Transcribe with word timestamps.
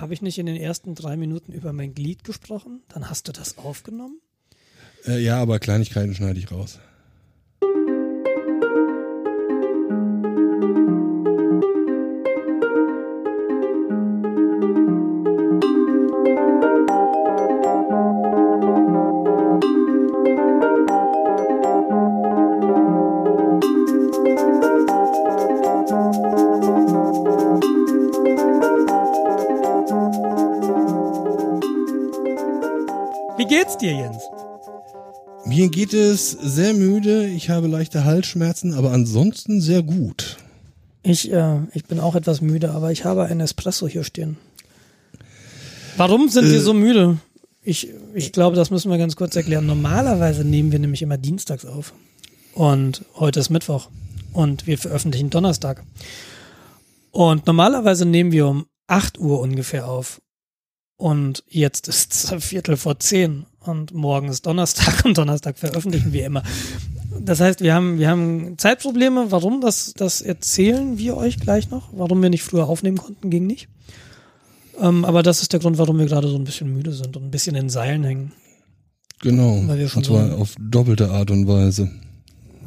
Habe 0.00 0.14
ich 0.14 0.22
nicht 0.22 0.38
in 0.38 0.46
den 0.46 0.56
ersten 0.56 0.94
drei 0.94 1.16
Minuten 1.16 1.52
über 1.52 1.72
mein 1.72 1.94
Glied 1.94 2.24
gesprochen? 2.24 2.82
Dann 2.88 3.08
hast 3.08 3.28
du 3.28 3.32
das 3.32 3.58
aufgenommen? 3.58 4.20
Äh, 5.06 5.20
ja, 5.22 5.40
aber 5.40 5.58
Kleinigkeiten 5.58 6.14
schneide 6.14 6.38
ich 6.38 6.50
raus. 6.50 6.78
Geht 35.76 35.92
es 35.92 36.30
sehr 36.30 36.72
müde, 36.72 37.26
ich 37.26 37.50
habe 37.50 37.66
leichte 37.66 38.04
Halsschmerzen, 38.04 38.72
aber 38.72 38.92
ansonsten 38.92 39.60
sehr 39.60 39.82
gut. 39.82 40.38
Ich, 41.02 41.30
äh, 41.30 41.58
ich 41.74 41.84
bin 41.84 42.00
auch 42.00 42.14
etwas 42.14 42.40
müde, 42.40 42.70
aber 42.70 42.92
ich 42.92 43.04
habe 43.04 43.24
einen 43.26 43.40
Espresso 43.40 43.86
hier 43.86 44.02
stehen. 44.02 44.38
Warum 45.98 46.30
sind 46.30 46.46
wir 46.46 46.56
Äh. 46.56 46.60
so 46.60 46.72
müde? 46.72 47.18
Ich, 47.62 47.90
ich 48.14 48.32
glaube, 48.32 48.56
das 48.56 48.70
müssen 48.70 48.90
wir 48.90 48.96
ganz 48.96 49.16
kurz 49.16 49.36
erklären. 49.36 49.66
Normalerweise 49.66 50.44
nehmen 50.44 50.72
wir 50.72 50.78
nämlich 50.78 51.02
immer 51.02 51.18
dienstags 51.18 51.66
auf. 51.66 51.92
Und 52.54 53.04
heute 53.16 53.40
ist 53.40 53.50
Mittwoch. 53.50 53.90
Und 54.32 54.66
wir 54.66 54.78
veröffentlichen 54.78 55.28
Donnerstag. 55.28 55.82
Und 57.10 57.46
normalerweise 57.46 58.06
nehmen 58.06 58.32
wir 58.32 58.46
um 58.46 58.64
8 58.86 59.18
Uhr 59.18 59.40
ungefähr 59.40 59.88
auf. 59.90 60.22
Und 60.96 61.44
jetzt 61.50 61.86
ist 61.86 62.14
es 62.14 62.34
Viertel 62.46 62.78
vor 62.78 62.98
zehn. 62.98 63.44
Und 63.66 63.92
morgen 63.94 64.28
ist 64.28 64.46
Donnerstag 64.46 65.04
und 65.04 65.18
Donnerstag 65.18 65.58
veröffentlichen 65.58 66.12
wir 66.12 66.26
immer. 66.26 66.42
Das 67.20 67.40
heißt, 67.40 67.60
wir 67.60 67.74
haben, 67.74 67.98
wir 67.98 68.08
haben 68.08 68.58
Zeitprobleme. 68.58 69.26
Warum? 69.30 69.60
Das, 69.60 69.92
das 69.96 70.20
erzählen 70.22 70.98
wir 70.98 71.16
euch 71.16 71.38
gleich 71.40 71.70
noch. 71.70 71.88
Warum 71.92 72.22
wir 72.22 72.30
nicht 72.30 72.42
früher 72.42 72.68
aufnehmen 72.68 72.98
konnten, 72.98 73.30
ging 73.30 73.46
nicht. 73.46 73.68
Ähm, 74.80 75.04
aber 75.04 75.22
das 75.22 75.42
ist 75.42 75.52
der 75.52 75.60
Grund, 75.60 75.78
warum 75.78 75.98
wir 75.98 76.06
gerade 76.06 76.28
so 76.28 76.36
ein 76.36 76.44
bisschen 76.44 76.72
müde 76.72 76.92
sind 76.92 77.16
und 77.16 77.24
ein 77.24 77.30
bisschen 77.30 77.56
in 77.56 77.70
Seilen 77.70 78.04
hängen. 78.04 78.32
Genau. 79.20 79.62
Weil 79.66 79.78
wir 79.78 79.88
schon 79.88 80.00
Und 80.00 80.04
zwar 80.04 80.28
so- 80.28 80.36
auf 80.36 80.54
doppelte 80.60 81.10
Art 81.10 81.30
und 81.30 81.48
Weise. 81.48 81.90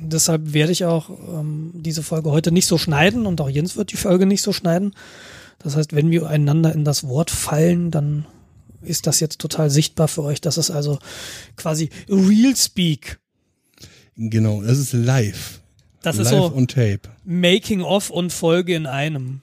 Deshalb 0.02 0.54
werde 0.54 0.72
ich 0.72 0.86
auch 0.86 1.10
ähm, 1.10 1.72
diese 1.76 2.02
Folge 2.04 2.32
heute 2.32 2.52
nicht 2.52 2.66
so 2.66 2.78
schneiden 2.78 3.26
und 3.26 3.42
auch 3.42 3.50
Jens 3.50 3.76
wird 3.78 3.92
die 3.92 3.98
Folge 3.98 4.26
nicht 4.26 4.42
so 4.42 4.54
schneiden. 4.54 4.94
Das 5.60 5.76
heißt, 5.76 5.94
wenn 5.94 6.10
wir 6.10 6.28
einander 6.28 6.74
in 6.74 6.86
das 6.86 7.06
Wort 7.08 7.30
fallen, 7.30 7.92
dann 7.92 8.26
ist 8.82 9.08
das 9.08 9.20
jetzt 9.20 9.40
total 9.40 9.70
sichtbar 9.70 10.08
für 10.08 10.24
euch. 10.24 10.42
Das 10.42 10.58
ist 10.58 10.72
also 10.72 11.00
quasi 11.56 11.90
Real 12.08 12.56
Speak. 12.56 13.20
Genau, 14.16 14.62
das 14.62 14.78
ist 14.78 14.94
live. 14.94 15.62
Das 16.02 16.18
live 16.18 16.26
ist 16.26 16.30
so 16.32 16.54
on 16.54 16.68
tape. 16.68 17.02
Making 17.24 17.82
of 17.82 18.10
und 18.10 18.32
Folge 18.32 18.76
in 18.76 18.86
einem. 18.86 19.42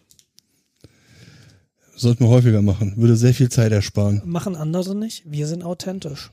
Sollten 1.94 2.24
wir 2.24 2.28
häufiger 2.28 2.60
machen. 2.60 2.94
Würde 2.96 3.16
sehr 3.16 3.32
viel 3.32 3.48
Zeit 3.48 3.72
ersparen. 3.72 4.20
Machen 4.24 4.54
andere 4.54 4.94
nicht. 4.94 5.22
Wir 5.24 5.46
sind 5.46 5.62
authentisch. 5.62 6.30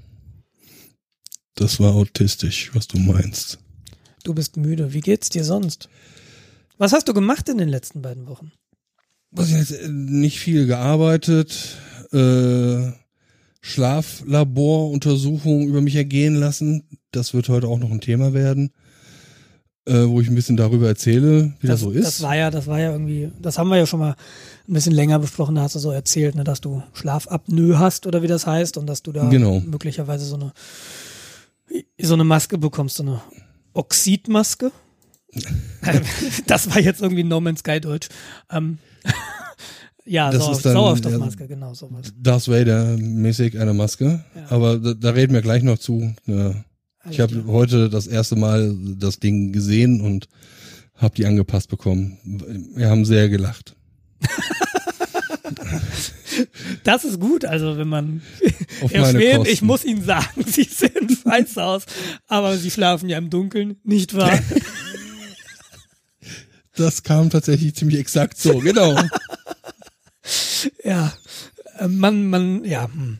Das 1.56 1.80
war 1.80 1.94
autistisch, 1.94 2.72
was 2.74 2.88
du 2.88 2.98
meinst. 2.98 3.60
Du 4.24 4.34
bist 4.34 4.58
müde. 4.58 4.94
Wie 4.94 5.02
geht's 5.02 5.30
dir 5.30 5.44
sonst? 5.44 5.88
Was 6.78 6.92
hast 6.92 7.08
du 7.08 7.14
gemacht 7.14 7.48
in 7.48 7.58
den 7.58 7.70
letzten 7.70 8.02
beiden 8.02 8.28
Wochen? 8.28 8.52
Was 9.32 9.50
ich 9.50 9.56
jetzt 9.56 9.72
äh, 9.72 9.88
nicht 9.90 10.40
viel 10.40 10.68
gearbeitet, 10.68 11.78
äh, 12.14 12.92
Schlaflaboruntersuchungen 13.62 15.68
über 15.68 15.82
mich 15.82 15.96
ergehen 15.96 16.36
lassen. 16.36 16.84
Das 17.12 17.34
wird 17.34 17.50
heute 17.50 17.68
auch 17.68 17.80
noch 17.80 17.92
ein 17.92 18.02
Thema 18.02 18.34
werden, 18.34 18.72
äh, 19.86 20.04
wo 20.06 20.22
ich 20.22 20.28
ein 20.28 20.36
bisschen 20.36 20.58
darüber 20.58 20.88
erzähle, 20.88 21.54
wie 21.62 21.68
das, 21.68 21.80
so 21.80 21.92
ist. 21.92 22.06
Das 22.06 22.22
war 22.22 22.36
ja, 22.36 22.52
das 22.52 22.68
war 22.68 22.80
ja 22.80 22.92
irgendwie, 22.92 23.32
das 23.42 23.58
haben 23.58 23.70
wir 23.70 23.78
ja 23.78 23.86
schon 23.86 24.00
mal 24.00 24.16
ein 24.68 24.74
bisschen 24.74 24.94
länger 24.94 25.20
besprochen. 25.20 25.56
Da 25.56 25.62
hast 25.62 25.76
du 25.76 25.80
so 25.80 25.92
erzählt, 25.92 26.36
ne, 26.36 26.44
dass 26.44 26.62
du 26.62 26.84
Schlafapnoe 26.94 27.80
hast 27.80 28.06
oder 28.06 28.22
wie 28.22 28.28
das 28.28 28.46
heißt 28.46 28.78
und 28.78 28.88
dass 28.88 29.02
du 29.02 29.12
da 29.12 29.30
Genau. 29.30 29.62
möglicherweise 29.62 30.26
so 30.26 30.36
eine 30.36 30.52
so 32.00 32.14
eine 32.14 32.26
Maske 32.26 32.58
bekommst, 32.58 32.98
so 32.98 33.04
eine 33.04 33.22
Oxidmaske. 33.74 34.72
das 36.48 36.70
war 36.70 36.80
jetzt 36.80 37.02
irgendwie 37.02 37.24
No 37.24 37.42
Man's 37.42 37.62
Sky 37.62 37.80
Deutsch. 37.80 38.10
Ähm, 38.52 38.78
ja, 40.06 40.32
Das 40.32 40.44
Sauer, 40.44 40.52
ist 40.56 40.66
dann, 40.66 40.74
Sauerstoffmaske, 40.74 41.48
genau 41.48 41.74
sowas. 41.74 42.14
Darth 42.20 42.48
Vader 42.48 42.98
mäßig 42.98 43.60
eine 43.60 43.74
Maske, 43.74 44.24
Ja. 44.36 44.46
aber 44.50 44.78
da, 44.80 44.94
da 44.94 45.10
reden 45.12 45.34
wir 45.34 45.42
gleich 45.42 45.64
noch 45.64 45.78
zu. 45.78 46.14
Ja. 46.26 46.52
Ich 47.10 47.22
Alles 47.22 47.36
habe 47.36 47.46
heute 47.48 47.90
das 47.90 48.08
erste 48.08 48.36
Mal 48.36 48.76
das 48.98 49.20
Ding 49.20 49.52
gesehen 49.52 50.02
und 50.02 50.28
habe 50.96 51.16
die 51.16 51.26
angepasst 51.26 51.70
bekommen. 51.70 52.18
Wir 52.76 52.90
haben 52.90 53.06
sehr 53.06 53.30
gelacht. 53.30 53.76
Das 56.84 57.04
ist 57.06 57.20
gut, 57.20 57.46
also 57.46 57.78
wenn 57.78 57.88
man 57.88 58.22
Auf 58.82 58.92
Herr 58.92 59.06
Schweden, 59.12 59.38
Kosten. 59.38 59.54
ich 59.54 59.62
muss 59.62 59.86
Ihnen 59.86 60.04
sagen, 60.04 60.44
Sie 60.48 60.64
sehen 60.64 61.08
scheiße 61.24 61.64
aus, 61.64 61.84
aber 62.28 62.58
Sie 62.58 62.72
schlafen 62.72 63.08
ja 63.08 63.18
im 63.20 63.30
Dunkeln, 63.30 63.78
nicht 63.84 64.16
wahr? 64.16 64.40
Das 66.76 67.04
kam 67.04 67.30
tatsächlich 67.30 67.76
ziemlich 67.76 68.00
exakt 68.00 68.40
so, 68.40 68.58
genau. 68.58 69.00
ja, 70.84 71.14
äh, 71.80 71.88
man, 71.88 72.28
man, 72.30 72.64
ja, 72.66 72.90
hm. 72.92 73.18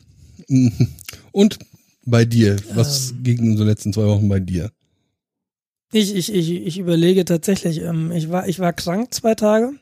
Und 1.32 1.58
bei 2.04 2.24
dir, 2.24 2.56
was 2.74 3.10
Ähm. 3.12 3.22
ging 3.22 3.38
in 3.38 3.56
den 3.56 3.66
letzten 3.66 3.92
zwei 3.92 4.04
Wochen 4.06 4.28
bei 4.28 4.40
dir? 4.40 4.70
Ich, 5.92 6.14
ich, 6.14 6.32
ich, 6.32 6.50
ich 6.50 6.78
überlege 6.78 7.24
tatsächlich, 7.24 7.80
ähm, 7.82 8.10
ich 8.12 8.30
war, 8.30 8.48
ich 8.48 8.58
war 8.58 8.72
krank 8.72 9.14
zwei 9.14 9.34
Tage. 9.34 9.72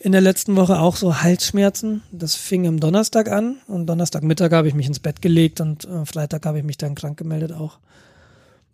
In 0.00 0.12
der 0.12 0.20
letzten 0.20 0.54
Woche 0.54 0.78
auch 0.78 0.94
so 0.96 1.22
Halsschmerzen. 1.22 2.02
Das 2.12 2.36
fing 2.36 2.68
am 2.68 2.78
Donnerstag 2.78 3.28
an 3.32 3.56
und 3.66 3.86
Donnerstagmittag 3.86 4.52
habe 4.52 4.68
ich 4.68 4.74
mich 4.74 4.86
ins 4.86 5.00
Bett 5.00 5.20
gelegt 5.22 5.60
und 5.60 5.86
äh, 5.86 6.04
Freitag 6.06 6.46
habe 6.46 6.58
ich 6.58 6.64
mich 6.64 6.76
dann 6.76 6.94
krank 6.94 7.16
gemeldet 7.18 7.52
auch. 7.52 7.78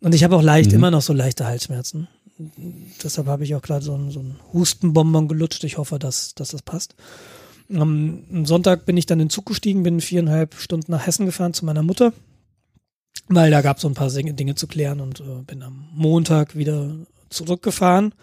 Und 0.00 0.14
ich 0.14 0.22
habe 0.22 0.36
auch 0.36 0.42
leicht 0.42 0.70
Mhm. 0.70 0.76
immer 0.76 0.90
noch 0.90 1.00
so 1.02 1.14
leichte 1.14 1.46
Halsschmerzen. 1.46 2.08
Deshalb 3.02 3.26
habe 3.28 3.44
ich 3.44 3.54
auch 3.54 3.62
gerade 3.62 3.84
so, 3.84 3.92
so 4.10 4.20
einen 4.20 4.38
Hustenbonbon 4.52 5.28
gelutscht. 5.28 5.64
Ich 5.64 5.78
hoffe, 5.78 5.98
dass, 5.98 6.34
dass 6.34 6.48
das 6.48 6.60
passt. 6.62 6.94
Am, 7.80 8.44
Sonntag 8.44 8.86
bin 8.86 8.96
ich 8.96 9.06
dann 9.06 9.20
in 9.20 9.26
den 9.26 9.30
Zug 9.30 9.46
gestiegen, 9.46 9.82
bin 9.82 10.00
viereinhalb 10.00 10.54
Stunden 10.54 10.92
nach 10.92 11.06
Hessen 11.06 11.26
gefahren 11.26 11.54
zu 11.54 11.64
meiner 11.64 11.82
Mutter, 11.82 12.12
weil 13.28 13.50
da 13.50 13.62
gab 13.62 13.76
es 13.76 13.82
so 13.82 13.88
ein 13.88 13.94
paar 13.94 14.10
Dinge, 14.10 14.54
zu 14.54 14.66
klären 14.66 15.00
und 15.00 15.20
äh, 15.20 15.42
bin 15.46 15.62
am 15.62 15.88
Montag 15.94 16.56
wieder 16.56 16.94
zurückgefahren. 17.30 18.14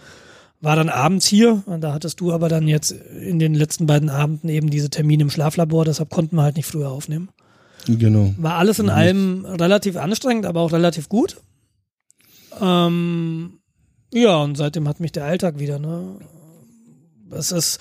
War 0.59 0.75
dann 0.75 0.89
abends 0.89 1.25
hier 1.25 1.63
und 1.65 1.81
da 1.81 1.93
hattest 1.93 2.19
du 2.19 2.31
aber 2.31 2.47
dann 2.47 2.67
jetzt 2.67 2.91
in 2.91 3.39
den 3.39 3.55
letzten 3.55 3.87
beiden 3.87 4.09
Abenden 4.09 4.47
eben 4.47 4.69
diese 4.69 4.91
Termine 4.91 5.23
im 5.23 5.29
Schlaflabor, 5.31 5.85
deshalb 5.85 6.09
konnten 6.11 6.35
wir 6.35 6.43
halt 6.43 6.55
nicht 6.55 6.67
früher 6.67 6.91
aufnehmen. 6.91 7.29
Genau. 7.87 8.33
War 8.37 8.55
alles 8.55 8.77
in 8.79 8.89
allem 8.89 9.45
relativ 9.45 9.97
anstrengend, 9.97 10.45
aber 10.45 10.61
auch 10.61 10.71
relativ 10.71 11.09
gut. 11.09 11.37
Ähm, 12.59 13.59
ja, 14.13 14.37
und 14.37 14.55
seitdem 14.55 14.87
hat 14.87 14.99
mich 14.99 15.11
der 15.11 15.25
Alltag 15.25 15.59
wieder, 15.59 15.79
ne? 15.79 16.19
Es 17.31 17.51
ist, 17.51 17.79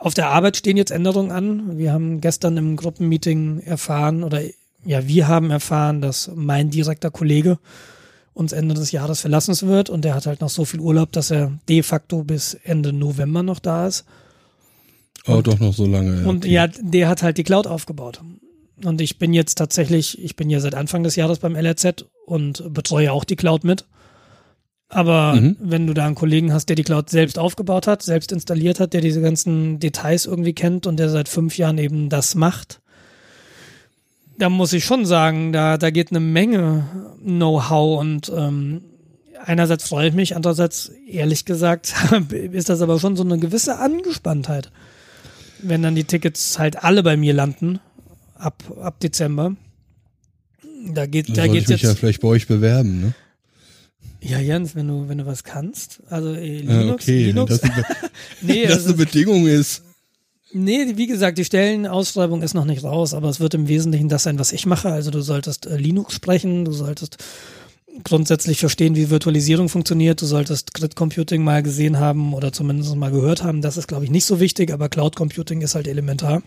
auf 0.00 0.14
der 0.14 0.30
Arbeit 0.30 0.56
stehen 0.56 0.78
jetzt 0.78 0.90
Änderungen 0.90 1.30
an. 1.30 1.78
Wir 1.78 1.92
haben 1.92 2.20
gestern 2.20 2.56
im 2.56 2.76
Gruppenmeeting 2.76 3.60
erfahren, 3.60 4.24
oder 4.24 4.40
ja, 4.84 5.06
wir 5.06 5.28
haben 5.28 5.50
erfahren, 5.50 6.00
dass 6.00 6.30
mein 6.34 6.70
direkter 6.70 7.10
Kollege 7.10 7.58
uns 8.32 8.52
Ende 8.52 8.74
des 8.74 8.92
Jahres 8.92 9.20
verlassen 9.20 9.68
wird 9.68 9.90
und 9.90 10.02
der 10.04 10.14
hat 10.14 10.26
halt 10.26 10.40
noch 10.40 10.48
so 10.48 10.64
viel 10.64 10.80
Urlaub, 10.80 11.12
dass 11.12 11.30
er 11.30 11.52
de 11.68 11.82
facto 11.82 12.24
bis 12.24 12.54
Ende 12.54 12.92
November 12.94 13.42
noch 13.42 13.58
da 13.58 13.86
ist. 13.86 14.06
Aber 15.26 15.42
doch 15.42 15.60
noch 15.60 15.74
so 15.74 15.84
lange. 15.84 16.26
Und 16.26 16.44
okay. 16.44 16.54
ja, 16.54 16.66
der 16.66 17.08
hat 17.08 17.22
halt 17.22 17.36
die 17.36 17.44
Cloud 17.44 17.66
aufgebaut. 17.66 18.22
Und 18.82 19.02
ich 19.02 19.18
bin 19.18 19.34
jetzt 19.34 19.56
tatsächlich, 19.58 20.18
ich 20.22 20.34
bin 20.34 20.48
ja 20.48 20.60
seit 20.60 20.74
Anfang 20.74 21.02
des 21.02 21.16
Jahres 21.16 21.40
beim 21.40 21.54
LRZ 21.54 22.06
und 22.24 22.72
betreue 22.72 23.12
auch 23.12 23.24
die 23.24 23.36
Cloud 23.36 23.64
mit. 23.64 23.84
Aber 24.90 25.34
Mhm. 25.34 25.56
wenn 25.60 25.86
du 25.86 25.94
da 25.94 26.04
einen 26.06 26.14
Kollegen 26.14 26.52
hast, 26.52 26.66
der 26.68 26.76
die 26.76 26.82
Cloud 26.82 27.08
selbst 27.10 27.38
aufgebaut 27.38 27.86
hat, 27.86 28.02
selbst 28.02 28.32
installiert 28.32 28.80
hat, 28.80 28.92
der 28.92 29.00
diese 29.00 29.20
ganzen 29.22 29.78
Details 29.78 30.26
irgendwie 30.26 30.52
kennt 30.52 30.86
und 30.86 30.98
der 30.98 31.08
seit 31.08 31.28
fünf 31.28 31.56
Jahren 31.56 31.78
eben 31.78 32.08
das 32.08 32.34
macht, 32.34 32.80
da 34.36 34.48
muss 34.50 34.72
ich 34.72 34.84
schon 34.84 35.06
sagen, 35.06 35.52
da, 35.52 35.78
da 35.78 35.90
geht 35.90 36.10
eine 36.10 36.20
Menge 36.20 36.84
Know-how 37.22 38.00
und 38.00 38.32
ähm, 38.36 38.82
einerseits 39.44 39.88
freue 39.88 40.08
ich 40.08 40.14
mich, 40.14 40.34
andererseits, 40.34 40.90
ehrlich 41.08 41.44
gesagt, 41.44 41.94
ist 42.52 42.68
das 42.68 42.82
aber 42.82 42.98
schon 42.98 43.16
so 43.16 43.22
eine 43.22 43.38
gewisse 43.38 43.78
Angespanntheit 43.78 44.70
wenn 45.62 45.82
dann 45.82 45.94
die 45.94 46.04
Tickets 46.04 46.58
halt 46.58 46.82
alle 46.82 47.02
bei 47.02 47.16
mir 47.16 47.34
landen 47.34 47.80
ab, 48.34 48.62
ab 48.80 49.00
Dezember. 49.00 49.56
Da 50.92 51.06
geht, 51.06 51.36
da 51.36 51.46
geht's 51.46 51.64
ich 51.64 51.68
mich 51.68 51.82
jetzt. 51.82 51.90
ja 51.90 51.94
vielleicht 51.94 52.22
bei 52.22 52.28
euch 52.28 52.46
bewerben, 52.46 53.00
ne? 53.00 53.14
Ja, 54.22 54.38
Jens, 54.38 54.74
wenn 54.74 54.88
du, 54.88 55.08
wenn 55.08 55.18
du 55.18 55.26
was 55.26 55.44
kannst. 55.44 56.00
Also 56.08 56.34
äh, 56.34 56.62
Ja, 56.62 56.80
Linux, 56.80 57.04
okay, 57.04 57.20
wenn 57.20 57.26
Linux. 57.26 57.60
das, 57.60 57.62
eine, 57.62 57.84
nee, 58.42 58.64
das 58.64 58.78
also, 58.78 58.88
eine 58.88 58.96
Bedingung 58.96 59.46
ist. 59.46 59.82
Nee, 60.52 60.96
wie 60.96 61.06
gesagt, 61.06 61.38
die 61.38 61.44
Stellenausschreibung 61.44 62.42
ist 62.42 62.54
noch 62.54 62.64
nicht 62.64 62.82
raus, 62.82 63.14
aber 63.14 63.28
es 63.28 63.40
wird 63.40 63.54
im 63.54 63.68
Wesentlichen 63.68 64.08
das 64.08 64.24
sein, 64.24 64.38
was 64.38 64.52
ich 64.52 64.66
mache. 64.66 64.90
Also 64.90 65.10
du 65.10 65.20
solltest 65.20 65.66
äh, 65.66 65.76
Linux 65.76 66.14
sprechen, 66.14 66.64
du 66.64 66.72
solltest 66.72 67.18
grundsätzlich 68.04 68.58
verstehen, 68.58 68.96
wie 68.96 69.10
Virtualisierung 69.10 69.68
funktioniert, 69.68 70.20
du 70.20 70.26
solltest 70.26 70.74
Grid 70.74 70.96
Computing 70.96 71.42
mal 71.42 71.62
gesehen 71.62 71.98
haben 71.98 72.34
oder 72.34 72.52
zumindest 72.52 72.94
mal 72.96 73.10
gehört 73.10 73.42
haben. 73.42 73.62
Das 73.62 73.76
ist, 73.76 73.88
glaube 73.88 74.04
ich, 74.04 74.10
nicht 74.10 74.24
so 74.24 74.40
wichtig, 74.40 74.72
aber 74.72 74.88
Cloud 74.88 75.16
Computing 75.16 75.60
ist 75.60 75.74
halt 75.74 75.86
elementar. 75.86 76.42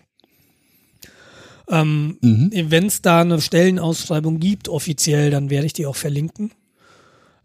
Ähm, 1.69 2.17
mhm. 2.21 2.51
Wenn 2.51 2.87
es 2.87 3.01
da 3.01 3.21
eine 3.21 3.39
Stellenausschreibung 3.39 4.39
gibt, 4.39 4.67
offiziell, 4.67 5.31
dann 5.31 5.49
werde 5.49 5.65
ich 5.65 5.73
die 5.73 5.85
auch 5.85 5.95
verlinken. 5.95 6.51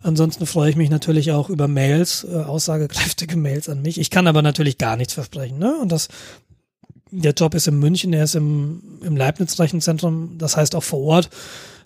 Ansonsten 0.00 0.46
freue 0.46 0.70
ich 0.70 0.76
mich 0.76 0.90
natürlich 0.90 1.32
auch 1.32 1.50
über 1.50 1.66
Mails, 1.66 2.24
äh, 2.24 2.36
aussagekräftige 2.36 3.36
Mails 3.36 3.68
an 3.68 3.82
mich. 3.82 3.98
Ich 3.98 4.10
kann 4.10 4.26
aber 4.26 4.42
natürlich 4.42 4.78
gar 4.78 4.96
nichts 4.96 5.14
versprechen. 5.14 5.58
Ne? 5.58 5.76
Und 5.76 5.90
das, 5.90 6.08
der 7.10 7.32
Job 7.32 7.54
ist 7.54 7.66
in 7.66 7.78
München, 7.78 8.12
er 8.12 8.24
ist 8.24 8.36
im, 8.36 9.00
im 9.02 9.16
Leibniz-Rechenzentrum, 9.16 10.38
das 10.38 10.56
heißt 10.56 10.74
auch 10.74 10.84
vor 10.84 11.00
Ort. 11.00 11.30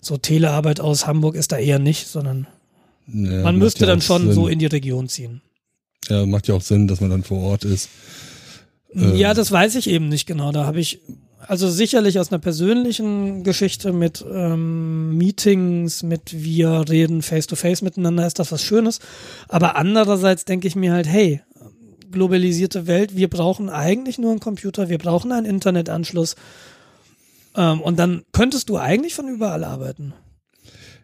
So 0.01 0.17
Telearbeit 0.17 0.79
aus 0.79 1.07
Hamburg 1.07 1.35
ist 1.35 1.51
da 1.51 1.57
eher 1.57 1.79
nicht, 1.79 2.07
sondern 2.07 2.47
ja, 3.07 3.41
man 3.41 3.57
müsste 3.57 3.81
ja 3.81 3.87
dann 3.87 4.01
schon 4.01 4.23
Sinn. 4.23 4.33
so 4.33 4.47
in 4.47 4.59
die 4.59 4.65
Region 4.65 5.07
ziehen. 5.07 5.41
Ja, 6.09 6.25
macht 6.25 6.47
ja 6.47 6.55
auch 6.55 6.61
Sinn, 6.61 6.87
dass 6.87 7.01
man 7.01 7.09
dann 7.09 7.23
vor 7.23 7.41
Ort 7.41 7.63
ist. 7.63 7.89
Ja, 8.93 9.31
ähm. 9.31 9.35
das 9.35 9.51
weiß 9.51 9.75
ich 9.75 9.89
eben 9.89 10.09
nicht 10.09 10.25
genau. 10.25 10.51
Da 10.51 10.65
habe 10.65 10.79
ich 10.79 10.99
also 11.47 11.69
sicherlich 11.69 12.19
aus 12.19 12.31
einer 12.31 12.39
persönlichen 12.39 13.43
Geschichte 13.43 13.93
mit 13.93 14.23
ähm, 14.31 15.17
Meetings, 15.17 16.03
mit 16.03 16.43
wir 16.43 16.85
reden 16.89 17.21
face 17.21 17.47
to 17.47 17.55
face 17.55 17.81
miteinander, 17.81 18.25
ist 18.25 18.39
das 18.39 18.51
was 18.51 18.63
Schönes. 18.63 18.99
Aber 19.47 19.75
andererseits 19.75 20.45
denke 20.45 20.67
ich 20.67 20.75
mir 20.75 20.93
halt, 20.93 21.07
hey, 21.07 21.41
globalisierte 22.11 22.87
Welt, 22.87 23.17
wir 23.17 23.29
brauchen 23.29 23.69
eigentlich 23.69 24.17
nur 24.17 24.31
einen 24.31 24.39
Computer, 24.39 24.89
wir 24.89 24.97
brauchen 24.97 25.31
einen 25.31 25.45
Internetanschluss. 25.45 26.35
Ähm, 27.55 27.81
und 27.81 27.99
dann 27.99 28.23
könntest 28.31 28.69
du 28.69 28.77
eigentlich 28.77 29.13
von 29.13 29.27
überall 29.27 29.63
arbeiten. 29.63 30.13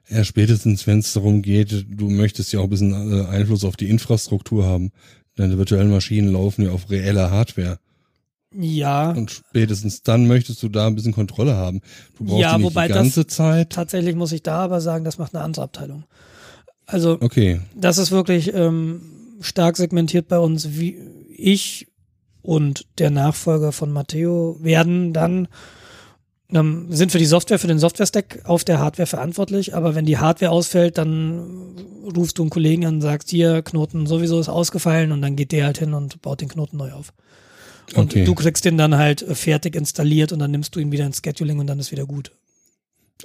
Ja, 0.09 0.23
spätestens, 0.23 0.87
wenn 0.87 0.99
es 0.99 1.13
darum 1.13 1.41
geht, 1.41 1.85
du 1.87 2.09
möchtest 2.09 2.51
ja 2.51 2.59
auch 2.59 2.63
ein 2.63 2.69
bisschen 2.69 3.11
äh, 3.11 3.25
Einfluss 3.27 3.63
auf 3.63 3.75
die 3.77 3.89
Infrastruktur 3.89 4.65
haben. 4.65 4.91
Deine 5.35 5.57
virtuellen 5.57 5.91
Maschinen 5.91 6.31
laufen 6.33 6.63
ja 6.63 6.71
auf 6.71 6.89
reeller 6.89 7.29
Hardware. 7.29 7.79
Ja. 8.53 9.11
Und 9.11 9.31
spätestens 9.31 10.01
dann 10.01 10.27
möchtest 10.27 10.63
du 10.63 10.69
da 10.69 10.87
ein 10.87 10.95
bisschen 10.95 11.13
Kontrolle 11.13 11.55
haben. 11.55 11.81
Du 12.17 12.25
brauchst 12.25 12.41
ja, 12.41 12.53
die 12.53 12.63
nicht 12.63 12.71
wobei 12.71 12.87
die 12.87 12.93
ganze 12.93 13.25
das, 13.25 13.35
Zeit. 13.35 13.69
Tatsächlich 13.71 14.15
muss 14.15 14.31
ich 14.31 14.43
da 14.43 14.59
aber 14.59 14.81
sagen, 14.81 15.05
das 15.05 15.17
macht 15.17 15.35
eine 15.35 15.43
andere 15.43 15.63
Abteilung. 15.63 16.05
Also, 16.85 17.17
okay. 17.21 17.61
das 17.75 17.99
ist 17.99 18.11
wirklich 18.11 18.53
ähm, 18.53 19.01
stark 19.41 19.77
segmentiert 19.77 20.27
bei 20.27 20.39
uns. 20.39 20.79
Wie 20.79 20.97
ich 21.35 21.87
und 22.41 22.87
der 22.97 23.11
Nachfolger 23.11 23.71
von 23.71 23.91
Matteo 23.91 24.57
werden 24.59 25.13
dann 25.13 25.47
ähm, 26.51 26.87
sind 26.89 27.11
für 27.11 27.19
die 27.19 27.25
Software, 27.25 27.59
für 27.59 27.67
den 27.67 27.79
Software-Stack 27.79 28.41
auf 28.45 28.63
der 28.63 28.79
Hardware 28.79 29.05
verantwortlich, 29.05 29.75
aber 29.75 29.93
wenn 29.93 30.05
die 30.05 30.17
Hardware 30.17 30.51
ausfällt, 30.51 30.97
dann 30.97 31.75
rufst 32.15 32.37
du 32.37 32.43
einen 32.43 32.49
Kollegen 32.49 32.85
an, 32.85 33.01
sagst 33.01 33.29
hier, 33.29 33.61
Knoten 33.61 34.07
sowieso 34.07 34.39
ist 34.39 34.49
ausgefallen 34.49 35.11
und 35.11 35.21
dann 35.21 35.35
geht 35.35 35.51
der 35.51 35.65
halt 35.65 35.77
hin 35.77 35.93
und 35.93 36.21
baut 36.21 36.41
den 36.41 36.49
Knoten 36.49 36.77
neu 36.77 36.91
auf. 36.91 37.13
Und 37.95 38.11
okay. 38.11 38.25
du 38.25 38.35
kriegst 38.35 38.65
den 38.65 38.77
dann 38.77 38.95
halt 38.97 39.21
äh, 39.21 39.35
fertig 39.35 39.75
installiert 39.75 40.31
und 40.31 40.39
dann 40.39 40.51
nimmst 40.51 40.75
du 40.75 40.79
ihn 40.79 40.91
wieder 40.91 41.05
ins 41.05 41.21
Scheduling 41.23 41.59
und 41.59 41.67
dann 41.67 41.79
ist 41.79 41.91
wieder 41.91 42.05
gut. 42.05 42.31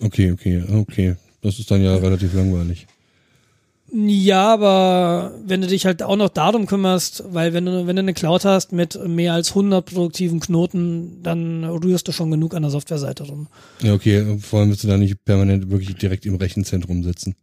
Okay, 0.00 0.32
okay, 0.32 0.64
okay. 0.72 1.16
Das 1.42 1.58
ist 1.58 1.70
dann 1.70 1.82
ja, 1.82 1.94
ja. 1.94 1.96
relativ 1.98 2.34
langweilig. 2.34 2.86
Ja, 3.92 4.52
aber 4.52 5.34
wenn 5.46 5.60
du 5.60 5.68
dich 5.68 5.86
halt 5.86 6.02
auch 6.02 6.16
noch 6.16 6.30
darum 6.30 6.66
kümmerst, 6.66 7.22
weil 7.28 7.52
wenn 7.52 7.66
du, 7.66 7.86
wenn 7.86 7.94
du 7.94 8.00
eine 8.00 8.14
Cloud 8.14 8.44
hast 8.44 8.72
mit 8.72 8.98
mehr 9.06 9.34
als 9.34 9.50
100 9.50 9.84
produktiven 9.84 10.40
Knoten, 10.40 11.22
dann 11.22 11.64
rührst 11.64 12.08
du 12.08 12.12
schon 12.12 12.30
genug 12.30 12.54
an 12.54 12.62
der 12.62 12.72
Softwareseite 12.72 13.24
rum. 13.24 13.46
Ja, 13.82 13.92
okay. 13.94 14.38
Vor 14.40 14.60
allem 14.60 14.70
willst 14.70 14.82
du 14.82 14.88
da 14.88 14.96
nicht 14.96 15.24
permanent 15.24 15.70
wirklich 15.70 15.94
direkt 15.96 16.26
im 16.26 16.36
Rechenzentrum 16.36 17.04
sitzen. 17.04 17.36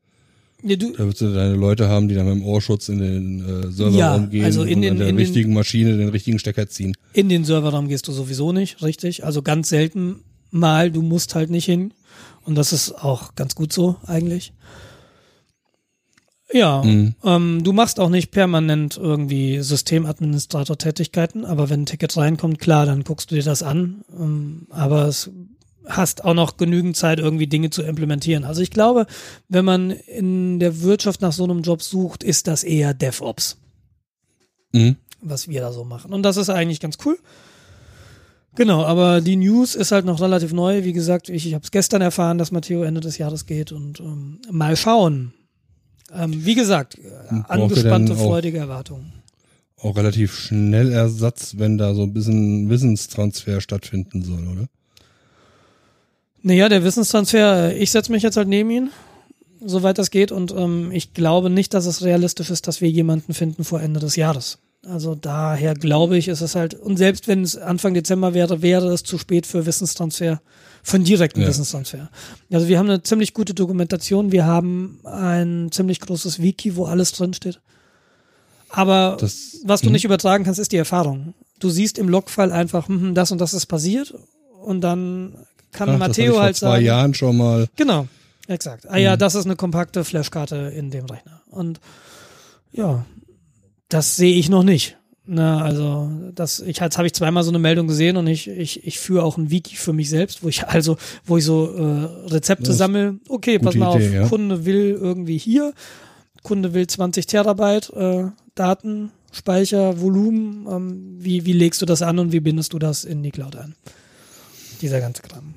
Ja, 0.64 0.76
du, 0.76 0.94
da 0.94 1.08
wirst 1.08 1.22
du 1.22 1.34
deine 1.34 1.56
Leute 1.56 1.90
haben, 1.90 2.08
die 2.08 2.16
dann 2.16 2.26
mit 2.26 2.36
dem 2.36 2.44
Ohrschutz 2.44 2.90
in 2.90 3.00
den 3.00 3.40
äh, 3.40 3.72
Serverraum 3.72 3.96
ja, 3.96 4.18
gehen 4.18 4.46
also 4.46 4.64
in 4.64 4.76
und 4.76 4.82
den, 4.82 4.92
an 4.92 5.00
der 5.00 5.08
in 5.10 5.18
richtigen 5.18 5.50
den, 5.50 5.56
Maschine 5.56 5.98
den 5.98 6.10
richtigen 6.10 6.40
Stecker 6.40 6.68
ziehen. 6.68 6.96
In 7.14 7.30
den 7.30 7.46
Serverraum 7.46 7.88
gehst 7.88 8.08
du 8.08 8.12
sowieso 8.12 8.52
nicht, 8.52 8.82
richtig? 8.84 9.24
Also 9.26 9.42
ganz 9.42 9.70
selten 9.70 10.22
mal, 10.52 10.92
du 10.92 11.02
musst 11.02 11.36
halt 11.36 11.50
nicht 11.50 11.66
hin. 11.66 11.94
Und 12.44 12.56
das 12.56 12.74
ist 12.74 12.92
auch 12.94 13.36
ganz 13.36 13.56
gut 13.56 13.72
so 13.72 13.96
eigentlich. 14.06 14.54
Ja, 16.54 16.84
mhm. 16.84 17.16
ähm, 17.24 17.64
du 17.64 17.72
machst 17.72 18.00
auch 18.00 18.10
nicht 18.10 18.32
permanent 18.32 18.98
irgendwie 18.98 19.62
Systemadministrator-Tätigkeiten, 19.62 21.46
aber 21.46 21.70
wenn 21.70 21.84
ein 21.84 21.86
Ticket 21.86 22.16
reinkommt, 22.18 22.60
klar, 22.60 22.86
dann 22.86 23.04
guckst 23.04 23.32
du 23.32 23.36
dir 23.36 23.44
das 23.44 23.64
an. 23.64 24.04
Ähm, 24.20 24.68
aber 24.70 25.06
es 25.06 25.30
hast 25.86 26.24
auch 26.24 26.34
noch 26.34 26.58
genügend 26.58 26.96
Zeit, 26.96 27.20
irgendwie 27.20 27.48
Dinge 27.48 27.70
zu 27.70 27.82
implementieren. 27.82 28.44
Also 28.44 28.62
ich 28.62 28.72
glaube, 28.72 29.06
wenn 29.50 29.66
man 29.66 29.92
in 29.92 30.60
der 30.60 30.82
Wirtschaft 30.82 31.22
nach 31.22 31.34
so 31.34 31.44
einem 31.44 31.62
Job 31.62 31.82
sucht, 31.82 32.24
ist 32.24 32.48
das 32.48 32.64
eher 32.64 32.94
DevOps. 32.94 33.58
Mhm. 34.74 34.98
Was 35.22 35.48
wir 35.48 35.62
da 35.62 35.72
so 35.72 35.84
machen. 35.84 36.14
Und 36.14 36.24
das 36.24 36.38
ist 36.38 36.50
eigentlich 36.50 36.80
ganz 36.80 36.98
cool. 37.06 37.18
Genau, 38.56 38.84
aber 38.84 39.22
die 39.22 39.38
News 39.38 39.76
ist 39.76 39.92
halt 39.92 40.06
noch 40.06 40.20
relativ 40.20 40.52
neu. 40.52 40.84
Wie 40.84 40.94
gesagt, 40.94 41.30
ich, 41.30 41.48
ich 41.48 41.54
habe 41.54 41.64
es 41.64 41.72
gestern 41.72 42.02
erfahren, 42.02 42.38
dass 42.38 42.52
Matteo 42.52 42.84
Ende 42.84 43.00
des 43.00 43.18
Jahres 43.18 43.46
geht 43.46 43.72
und 43.72 44.00
ähm, 44.00 44.40
mal 44.52 44.76
schauen. 44.76 45.34
Ähm, 46.14 46.46
wie 46.46 46.56
gesagt, 46.56 46.98
angespannte, 47.48 48.16
freudige 48.16 48.58
Erwartungen. 48.58 49.14
Auch 49.78 49.96
relativ 49.96 50.38
schnell 50.38 50.92
Ersatz, 50.92 51.56
wenn 51.58 51.78
da 51.78 51.94
so 51.94 52.04
ein 52.04 52.14
bisschen 52.14 52.70
Wissenstransfer 52.70 53.62
stattfinden 53.62 54.22
soll, 54.22 54.48
oder? 54.48 54.68
Naja, 56.44 56.70
der 56.70 56.84
Wissenstransfer, 56.84 57.76
ich 57.76 57.92
setze 57.92 58.12
mich 58.12 58.24
jetzt 58.24 58.38
halt 58.38 58.48
neben 58.48 58.70
ihn, 58.72 58.90
soweit 59.64 59.98
das 59.98 60.12
geht. 60.12 60.32
Und 60.32 60.52
ähm, 60.52 60.92
ich 60.92 61.14
glaube 61.14 61.50
nicht, 61.50 61.74
dass 61.74 61.86
es 61.86 62.04
realistisch 62.04 62.50
ist, 62.50 62.68
dass 62.68 62.82
wir 62.82 62.90
jemanden 62.90 63.34
finden 63.34 63.64
vor 63.64 63.82
Ende 63.82 64.00
des 64.00 64.16
Jahres. 64.16 64.60
Also 64.88 65.14
daher 65.14 65.76
glaube 65.76 66.18
ich, 66.18 66.28
ist 66.28 66.42
es 66.42 66.56
halt, 66.56 66.74
und 66.74 66.98
selbst 66.98 67.28
wenn 67.28 67.44
es 67.44 67.56
Anfang 67.56 67.94
Dezember 67.94 68.34
wäre, 68.34 68.64
wäre 68.64 68.92
es 68.92 69.04
zu 69.04 69.20
spät 69.20 69.46
für 69.46 69.68
Wissenstransfer, 69.68 70.42
für 70.82 70.96
einen 70.96 71.06
direkten 71.06 71.42
ja. 71.42 71.48
Wissenstransfer. 71.48 72.10
Also 72.52 72.68
wir 72.68 72.80
haben 72.80 72.90
eine 72.90 73.04
ziemlich 73.04 73.36
gute 73.36 73.54
Dokumentation, 73.54 74.32
wir 74.32 74.46
haben 74.46 75.00
ein 75.04 75.70
ziemlich 75.72 76.00
großes 76.00 76.42
Wiki, 76.42 76.76
wo 76.76 76.86
alles 76.86 77.12
drinsteht. 77.12 77.60
Aber 78.70 79.18
das, 79.20 79.60
was 79.66 79.82
du 79.82 79.88
hm. 79.88 79.94
nicht 79.94 80.06
übertragen 80.06 80.46
kannst, 80.46 80.60
ist 80.60 80.72
die 80.72 80.78
Erfahrung. 80.78 81.36
Du 81.60 81.70
siehst 81.70 82.00
im 82.00 82.10
Logfile 82.10 82.52
einfach, 82.52 82.88
hm, 82.88 83.02
hm 83.02 83.14
das 83.14 83.32
und 83.32 83.40
das 83.40 83.54
ist 83.54 83.68
passiert 83.68 84.16
und 84.64 84.82
dann 84.82 85.36
kann 85.72 85.90
Ach, 85.90 85.98
Matteo 85.98 86.40
halt 86.40 86.56
sagen. 86.56 86.72
vor 86.72 86.78
zwei 86.78 86.86
Jahren 86.86 87.14
schon 87.14 87.38
mal. 87.38 87.68
Genau, 87.76 88.08
exakt. 88.48 88.90
Ah 88.90 88.98
ja, 88.98 89.16
mhm. 89.16 89.20
das 89.20 89.36
ist 89.36 89.46
eine 89.46 89.56
kompakte 89.56 90.04
Flashkarte 90.04 90.74
in 90.76 90.92
dem 90.92 91.06
Rechner. 91.06 91.42
Und 91.50 91.80
ja, 92.72 93.06
das 93.90 94.16
sehe 94.16 94.36
ich 94.36 94.50
noch 94.50 94.64
nicht. 94.64 94.98
Na, 95.26 95.62
also 95.62 96.10
das, 96.34 96.60
ich 96.60 96.80
jetzt 96.80 96.98
habe 96.98 97.06
ich 97.06 97.14
zweimal 97.14 97.44
so 97.44 97.52
eine 97.52 97.60
Meldung 97.60 97.88
gesehen 97.88 98.18
und 98.18 98.28
ich, 98.28 98.48
ich, 98.48 98.86
ich 98.86 99.00
führe 99.00 99.24
auch 99.24 99.38
ein 99.38 99.52
Wiki 99.52 99.76
für 99.76 99.94
mich 99.94 100.10
selbst, 100.10 100.44
wo 100.44 100.50
ich 100.50 100.64
also, 100.68 100.98
wo 101.26 101.38
ich 101.38 101.46
so 101.46 101.74
äh, 101.76 102.30
Rezepte 102.32 102.74
sammle. 102.74 103.20
Okay, 103.30 103.60
pass 103.60 103.76
mal 103.76 103.96
Idee, 103.96 104.08
auf, 104.08 104.14
ja. 104.14 104.28
Kunde 104.28 104.66
will 104.66 104.98
irgendwie 105.00 105.38
hier, 105.38 105.74
Kunde 106.44 106.74
will 106.74 106.88
20 106.88 107.28
Terabyte 107.28 107.92
äh, 107.92 108.26
Daten, 108.56 109.12
Speicher, 109.32 110.02
Volumen. 110.02 110.68
Ähm, 110.70 111.16
wie, 111.20 111.46
wie 111.46 111.54
legst 111.54 111.82
du 111.82 111.86
das 111.86 112.02
an 112.02 112.20
und 112.20 112.32
wie 112.32 112.40
bindest 112.40 112.74
du 112.74 112.80
das 112.80 113.04
in 113.04 113.22
die 113.24 113.32
Cloud 113.32 113.56
ein? 113.56 113.76
Dieser 114.82 115.00
ganze 115.00 115.22
Kram. 115.22 115.54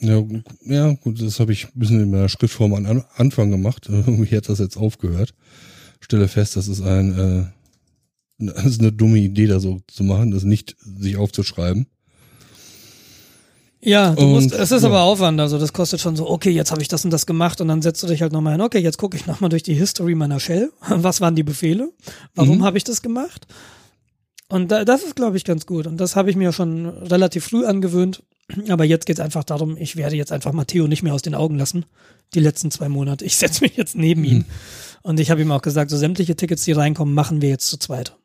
Ja, 0.00 0.22
ja 0.64 0.92
gut, 0.92 1.22
das 1.22 1.40
habe 1.40 1.52
ich 1.52 1.66
ein 1.66 1.72
bisschen 1.74 2.02
in 2.02 2.12
der 2.12 2.28
Schriftform 2.28 2.74
an 2.74 3.04
Anfang 3.16 3.50
gemacht. 3.50 3.86
Irgendwie 3.88 4.36
hat 4.36 4.48
das 4.48 4.58
jetzt 4.58 4.76
aufgehört. 4.76 5.34
Stelle 6.00 6.28
fest, 6.28 6.56
das 6.56 6.68
ist 6.68 6.82
ein 6.82 7.18
äh, 7.18 7.44
das 8.38 8.66
ist 8.66 8.80
eine 8.80 8.92
dumme 8.92 9.18
Idee, 9.18 9.46
da 9.46 9.60
so 9.60 9.80
zu 9.86 10.04
machen, 10.04 10.30
das 10.30 10.44
nicht 10.44 10.76
sich 10.80 11.16
aufzuschreiben. 11.16 11.86
Ja, 13.80 14.14
du 14.14 14.22
und, 14.22 14.30
musst, 14.32 14.52
es 14.52 14.72
ist 14.72 14.82
ja. 14.82 14.88
aber 14.88 15.02
Aufwand, 15.02 15.40
also 15.40 15.58
das 15.58 15.72
kostet 15.72 16.00
schon 16.00 16.16
so, 16.16 16.28
okay, 16.28 16.50
jetzt 16.50 16.70
habe 16.70 16.82
ich 16.82 16.88
das 16.88 17.04
und 17.04 17.12
das 17.12 17.24
gemacht 17.24 17.60
und 17.60 17.68
dann 17.68 17.82
setzt 17.82 18.02
du 18.02 18.06
dich 18.06 18.20
halt 18.20 18.32
nochmal 18.32 18.54
hin, 18.54 18.62
okay, 18.62 18.80
jetzt 18.80 18.98
gucke 18.98 19.16
ich 19.16 19.26
nochmal 19.26 19.48
durch 19.48 19.62
die 19.62 19.74
History 19.74 20.14
meiner 20.14 20.40
Shell. 20.40 20.72
Was 20.88 21.20
waren 21.20 21.36
die 21.36 21.44
Befehle? 21.44 21.92
Warum 22.34 22.58
mhm. 22.58 22.64
habe 22.64 22.78
ich 22.78 22.84
das 22.84 23.00
gemacht? 23.00 23.46
Und 24.48 24.70
da, 24.70 24.84
das 24.84 25.02
ist, 25.02 25.16
glaube 25.16 25.36
ich, 25.36 25.44
ganz 25.44 25.66
gut. 25.66 25.86
Und 25.86 25.98
das 25.98 26.16
habe 26.16 26.30
ich 26.30 26.36
mir 26.36 26.52
schon 26.52 26.86
relativ 26.86 27.44
früh 27.44 27.64
angewöhnt. 27.64 28.22
Aber 28.68 28.84
jetzt 28.84 29.06
geht 29.06 29.18
es 29.18 29.24
einfach 29.24 29.44
darum, 29.44 29.76
ich 29.76 29.96
werde 29.96 30.16
jetzt 30.16 30.32
einfach 30.32 30.52
Matteo 30.52 30.86
nicht 30.86 31.02
mehr 31.02 31.14
aus 31.14 31.22
den 31.22 31.34
Augen 31.34 31.56
lassen, 31.56 31.84
die 32.34 32.40
letzten 32.40 32.70
zwei 32.70 32.88
Monate. 32.88 33.24
Ich 33.24 33.36
setze 33.36 33.62
mich 33.62 33.76
jetzt 33.76 33.96
neben 33.96 34.20
mhm. 34.20 34.26
ihn. 34.26 34.44
Und 35.02 35.20
ich 35.20 35.30
habe 35.30 35.40
ihm 35.40 35.52
auch 35.52 35.62
gesagt, 35.62 35.90
so 35.90 35.96
sämtliche 35.96 36.36
Tickets, 36.36 36.64
die 36.64 36.72
reinkommen, 36.72 37.14
machen 37.14 37.42
wir 37.42 37.48
jetzt 37.48 37.68
zu 37.68 37.78
zweit. 37.78 38.16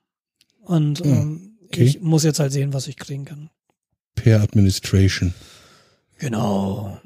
Und 0.61 1.03
mhm. 1.03 1.11
ähm, 1.11 1.57
okay. 1.65 1.83
ich 1.83 2.01
muss 2.01 2.23
jetzt 2.23 2.39
halt 2.39 2.51
sehen, 2.51 2.73
was 2.73 2.87
ich 2.87 2.97
kriegen 2.97 3.25
kann. 3.25 3.49
Per 4.15 4.41
Administration. 4.41 5.33
Genau. 6.19 6.99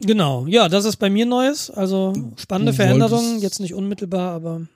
Genau, 0.00 0.46
ja, 0.46 0.68
das 0.68 0.84
ist 0.84 0.96
bei 0.96 1.10
mir 1.10 1.26
Neues. 1.26 1.70
Also 1.70 2.14
spannende 2.36 2.72
Veränderungen, 2.72 3.40
jetzt 3.40 3.60
nicht 3.60 3.74
unmittelbar, 3.74 4.32
aber 4.32 4.66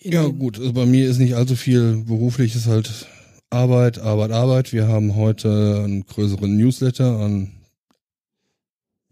Ja, 0.00 0.26
gut, 0.26 0.58
also 0.58 0.72
bei 0.72 0.86
mir 0.86 1.08
ist 1.08 1.18
nicht 1.18 1.34
allzu 1.34 1.54
viel 1.54 2.04
beruflich, 2.06 2.56
ist 2.56 2.66
halt 2.66 3.06
Arbeit, 3.50 3.98
Arbeit, 3.98 4.30
Arbeit. 4.30 4.72
Wir 4.72 4.88
haben 4.88 5.16
heute 5.16 5.82
einen 5.84 6.04
größeren 6.06 6.56
Newsletter 6.56 7.18
an 7.20 7.52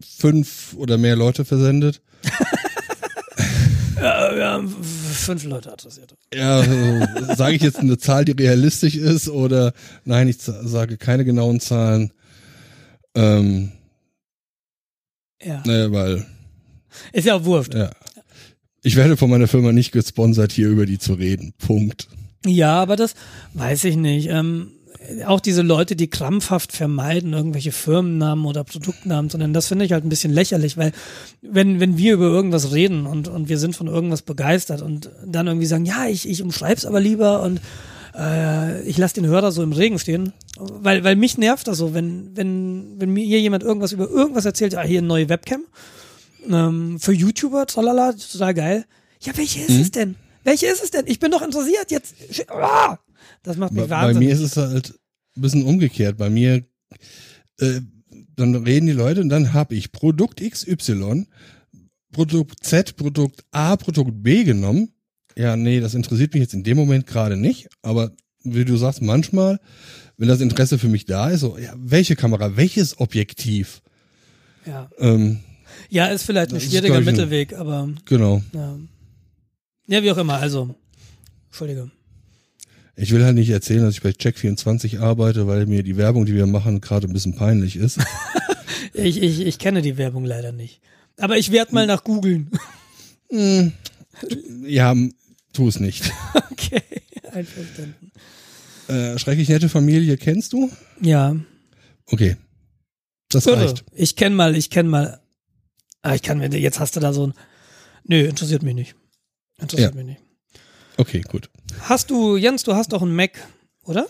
fünf 0.01 0.73
oder 0.77 0.97
mehr 0.97 1.15
Leute 1.15 1.45
versendet. 1.45 2.01
Ja, 3.99 4.35
wir 4.35 4.45
haben 4.45 4.69
fünf 4.69 5.43
Leute 5.45 5.73
adressiert. 5.73 6.15
Ja, 6.31 6.59
also, 6.59 7.33
sage 7.33 7.55
ich 7.55 7.63
jetzt 7.63 7.79
eine 7.79 7.97
Zahl, 7.97 8.25
die 8.25 8.33
realistisch 8.33 8.93
ist 8.93 9.27
oder 9.27 9.73
nein, 10.05 10.27
ich 10.27 10.37
sage 10.39 10.97
keine 10.97 11.25
genauen 11.25 11.59
Zahlen. 11.59 12.13
Ähm, 13.15 13.71
Ja. 15.43 15.63
ne, 15.65 15.91
weil, 15.91 16.27
Ist 17.11 17.25
ja 17.25 17.33
auch 17.37 17.43
wurscht. 17.43 17.73
ja. 17.73 17.89
Ich 18.83 18.95
werde 18.97 19.17
von 19.17 19.31
meiner 19.31 19.47
Firma 19.47 19.71
nicht 19.71 19.91
gesponsert, 19.93 20.51
hier 20.51 20.69
über 20.69 20.85
die 20.85 20.99
zu 20.99 21.13
reden. 21.15 21.53
Punkt. 21.57 22.07
Ja, 22.45 22.81
aber 22.81 22.95
das 22.95 23.15
weiß 23.53 23.85
ich 23.85 23.97
nicht. 23.97 24.29
Ähm, 24.29 24.71
auch 25.25 25.39
diese 25.39 25.61
Leute, 25.61 25.95
die 25.95 26.09
krampfhaft 26.09 26.71
vermeiden, 26.71 27.33
irgendwelche 27.33 27.71
Firmennamen 27.71 28.45
oder 28.45 28.63
Produktnamen 28.63 29.29
zu 29.29 29.37
nennen, 29.37 29.53
das 29.53 29.67
finde 29.67 29.85
ich 29.85 29.91
halt 29.91 30.03
ein 30.03 30.09
bisschen 30.09 30.33
lächerlich, 30.33 30.77
weil 30.77 30.91
wenn, 31.41 31.79
wenn 31.79 31.97
wir 31.97 32.13
über 32.13 32.25
irgendwas 32.25 32.73
reden 32.73 33.05
und, 33.05 33.27
und 33.27 33.47
wir 33.47 33.57
sind 33.57 33.75
von 33.75 33.87
irgendwas 33.87 34.21
begeistert 34.21 34.81
und 34.81 35.09
dann 35.25 35.47
irgendwie 35.47 35.65
sagen, 35.67 35.85
ja, 35.85 36.07
ich, 36.07 36.27
ich 36.27 36.41
umschreib's 36.41 36.85
aber 36.85 36.99
lieber 36.99 37.41
und 37.43 37.61
äh, 38.17 38.81
ich 38.83 38.97
lasse 38.97 39.15
den 39.15 39.27
Hörer 39.27 39.51
so 39.51 39.63
im 39.63 39.71
Regen 39.71 39.99
stehen, 39.99 40.33
weil, 40.57 41.03
weil 41.03 41.15
mich 41.15 41.37
nervt 41.37 41.67
das 41.67 41.77
so, 41.77 41.93
wenn, 41.93 42.35
wenn, 42.35 42.99
wenn 42.99 43.11
mir 43.11 43.25
hier 43.25 43.39
jemand 43.39 43.63
irgendwas 43.63 43.93
über 43.93 44.09
irgendwas 44.09 44.45
erzählt, 44.45 44.75
ah, 44.75 44.81
hier 44.81 44.99
eine 44.99 45.07
neue 45.07 45.29
Webcam, 45.29 45.61
ähm, 46.49 46.99
für 46.99 47.13
YouTuber, 47.13 47.65
tralala, 47.65 48.13
total 48.13 48.53
geil. 48.53 48.85
Ja, 49.21 49.35
welche 49.37 49.61
ist 49.61 49.79
es 49.79 49.91
denn? 49.91 50.15
Welche 50.47 50.67
ist 50.67 50.81
es 50.81 50.91
denn? 50.91 51.03
Ich 51.07 51.19
bin 51.19 51.29
doch 51.29 51.41
interessiert 51.41 51.91
jetzt. 51.91 52.15
Ah! 52.47 52.97
Das 53.43 53.57
macht 53.57 53.73
mich 53.73 53.81
Bei, 53.83 53.87
bei 53.87 54.01
wahnsinnig. 54.03 54.29
mir 54.29 54.33
ist 54.33 54.39
es 54.39 54.55
halt 54.55 54.93
ein 55.35 55.41
bisschen 55.41 55.63
umgekehrt. 55.63 56.15
Bei 56.17 56.29
mir, 56.29 56.63
äh, 57.59 57.81
dann 58.37 58.55
reden 58.55 58.87
die 58.87 58.93
Leute 58.93 59.19
und 59.19 59.27
dann 59.27 59.51
habe 59.53 59.75
ich 59.75 59.91
Produkt 59.91 60.39
XY, 60.39 61.25
Produkt 62.13 62.63
Z, 62.63 62.95
Produkt 62.95 63.43
A, 63.51 63.75
Produkt 63.75 64.23
B 64.23 64.45
genommen. 64.45 64.93
Ja, 65.35 65.57
nee, 65.57 65.81
das 65.81 65.95
interessiert 65.95 66.33
mich 66.33 66.43
jetzt 66.43 66.53
in 66.53 66.63
dem 66.63 66.77
Moment 66.77 67.07
gerade 67.07 67.35
nicht. 67.35 67.67
Aber 67.81 68.13
wie 68.41 68.63
du 68.63 68.77
sagst, 68.77 69.01
manchmal, 69.01 69.59
wenn 70.15 70.29
das 70.29 70.39
Interesse 70.39 70.79
für 70.79 70.87
mich 70.87 71.03
da 71.03 71.29
ist, 71.29 71.41
so, 71.41 71.57
ja, 71.57 71.73
welche 71.75 72.15
Kamera, 72.15 72.55
welches 72.55 73.01
Objektiv? 73.01 73.81
ja. 74.65 74.89
Ähm, 74.97 75.39
ja, 75.89 76.05
ist 76.07 76.23
vielleicht 76.23 76.53
ein 76.53 76.61
schwieriger 76.61 77.01
Mittelweg, 77.01 77.53
aber 77.53 77.89
genau. 78.05 78.41
ja. 78.53 78.77
Ja, 79.87 80.03
wie 80.03 80.11
auch 80.11 80.17
immer, 80.17 80.35
also. 80.35 80.75
Entschuldige. 81.47 81.89
Ich 82.95 83.11
will 83.11 83.23
halt 83.23 83.35
nicht 83.35 83.49
erzählen, 83.49 83.83
dass 83.83 83.93
ich 83.93 84.01
bei 84.01 84.09
Check24 84.09 84.99
arbeite, 84.99 85.47
weil 85.47 85.65
mir 85.65 85.83
die 85.83 85.97
Werbung, 85.97 86.25
die 86.25 86.33
wir 86.33 86.47
machen, 86.47 86.81
gerade 86.81 87.07
ein 87.07 87.13
bisschen 87.13 87.35
peinlich 87.35 87.75
ist. 87.75 87.99
Ich, 88.93 89.21
ich, 89.21 89.41
ich 89.41 89.59
kenne 89.59 89.83
die 89.83 89.97
Werbung 89.97 90.25
leider 90.25 90.51
nicht. 90.51 90.81
Aber 91.17 91.37
ich 91.37 91.51
werde 91.51 91.73
mal 91.73 91.85
nach 91.85 92.03
googeln. 92.03 92.49
Hm, 93.29 93.73
ja, 94.65 94.95
tu 95.53 95.67
es 95.67 95.79
nicht. 95.79 96.11
okay, 96.51 96.81
einverstanden. 97.31 98.11
Äh, 98.87 99.19
schrecklich 99.19 99.49
nette 99.49 99.69
Familie 99.69 100.17
kennst 100.17 100.53
du? 100.53 100.71
Ja. 101.01 101.35
Okay. 102.07 102.37
Das 103.29 103.45
Irre. 103.45 103.65
reicht. 103.65 103.83
Ich 103.93 104.15
kenne 104.15 104.35
mal, 104.35 104.55
ich 104.55 104.69
kenne 104.69 104.89
mal. 104.89 105.19
Ah, 106.01 106.15
ich 106.15 106.21
kann 106.21 106.39
mir, 106.39 106.47
jetzt 106.57 106.79
hast 106.79 106.95
du 106.95 106.99
da 106.99 107.13
so 107.13 107.27
ein. 107.27 107.33
Nö, 108.05 108.25
interessiert 108.25 108.63
mich 108.63 108.75
nicht. 108.75 108.95
Interessiert 109.61 109.91
Ja. 109.91 109.95
mich 109.95 110.05
nicht. 110.05 110.21
Okay, 110.97 111.21
gut. 111.21 111.49
Hast 111.81 112.09
du, 112.09 112.37
Jens, 112.37 112.63
du 112.63 112.73
hast 112.75 112.91
doch 112.93 113.01
einen 113.01 113.15
Mac, 113.15 113.31
oder? 113.83 114.07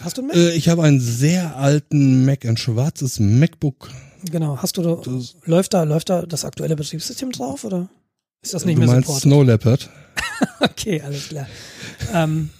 Hast 0.00 0.16
du 0.16 0.22
einen 0.22 0.28
Mac? 0.28 0.36
Äh, 0.36 0.54
ich 0.54 0.68
habe 0.68 0.82
einen 0.82 1.00
sehr 1.00 1.56
alten 1.56 2.24
Mac, 2.24 2.44
ein 2.44 2.56
schwarzes 2.56 3.20
MacBook. 3.20 3.90
genau. 4.30 4.58
Hast 4.60 4.76
du 4.76 4.82
da, 4.82 4.96
Das- 4.96 5.36
läuft 5.44 5.74
da, 5.74 5.82
läuft 5.84 6.08
da 6.10 6.26
das 6.26 6.44
aktuelle 6.44 6.76
Betriebssystem 6.76 7.30
drauf, 7.32 7.64
oder? 7.64 7.88
Ist 8.42 8.54
das 8.54 8.64
nicht 8.64 8.76
du 8.76 8.80
mehr 8.80 8.88
meinst 8.88 9.06
supported? 9.08 9.22
Snow 9.22 9.44
Leopard? 9.44 9.90
Okay, 10.60 11.00
alles 11.02 11.28
klar. 11.28 11.48
ähm, 12.14 12.50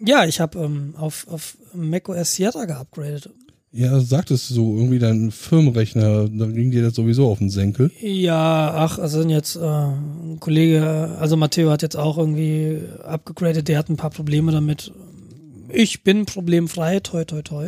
ja, 0.00 0.24
ich 0.24 0.40
habe 0.40 0.58
ähm, 0.58 0.94
auf, 0.96 1.28
auf 1.28 1.56
macOS 1.74 2.34
Sierra 2.34 2.64
geupgradet. 2.64 3.30
Ja, 3.72 4.00
sagtest 4.00 4.50
du 4.50 4.54
so, 4.54 4.76
irgendwie 4.76 4.98
dein 4.98 5.30
Firmenrechner, 5.30 6.28
da 6.28 6.46
ging 6.46 6.72
dir 6.72 6.82
das 6.82 6.94
sowieso 6.94 7.28
auf 7.28 7.38
den 7.38 7.50
Senkel. 7.50 7.92
Ja, 8.00 8.74
ach, 8.74 8.98
also 8.98 9.20
sind 9.20 9.30
jetzt 9.30 9.54
äh, 9.54 9.60
ein 9.60 10.38
Kollege, 10.40 11.16
also 11.20 11.36
Matteo 11.36 11.70
hat 11.70 11.82
jetzt 11.82 11.96
auch 11.96 12.18
irgendwie 12.18 12.80
abgegradet, 13.04 13.68
der 13.68 13.78
hat 13.78 13.88
ein 13.88 13.96
paar 13.96 14.10
Probleme 14.10 14.50
damit. 14.50 14.92
Ich 15.68 16.02
bin 16.02 16.26
problemfrei, 16.26 16.98
toi, 16.98 17.24
toi, 17.24 17.42
toi. 17.42 17.66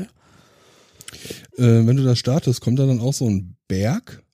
Äh, 1.57 1.87
wenn 1.87 1.97
du 1.97 2.03
das 2.03 2.19
startest, 2.19 2.61
kommt 2.61 2.81
da 2.81 2.87
dann 2.87 3.01
auch 3.01 3.15
so 3.15 3.29
ein 3.29 3.55
Berg? 3.69 4.25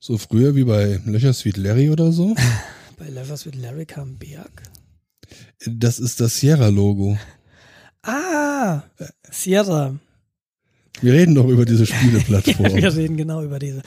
So 0.00 0.16
früher 0.16 0.54
wie 0.54 0.64
bei 0.64 1.00
Löcher 1.04 1.34
Sweet 1.34 1.58
Larry 1.58 1.90
oder 1.90 2.12
so? 2.12 2.34
Bei 2.98 3.06
with 3.14 3.54
Larry 3.54 3.86
kam 3.86 4.18
Berg. 4.18 4.62
Das 5.64 6.00
ist 6.00 6.20
das 6.20 6.38
Sierra-Logo. 6.38 7.16
Ah, 8.02 8.82
Sierra. 9.30 9.94
Wir 11.02 11.12
reden 11.12 11.34
doch 11.34 11.48
über 11.48 11.64
diese 11.64 11.84
Ja, 11.88 11.96
Spieleplattform. 11.96 12.74
wir 12.74 12.96
reden 12.96 13.16
genau 13.16 13.42
über 13.42 13.58
diese, 13.58 13.82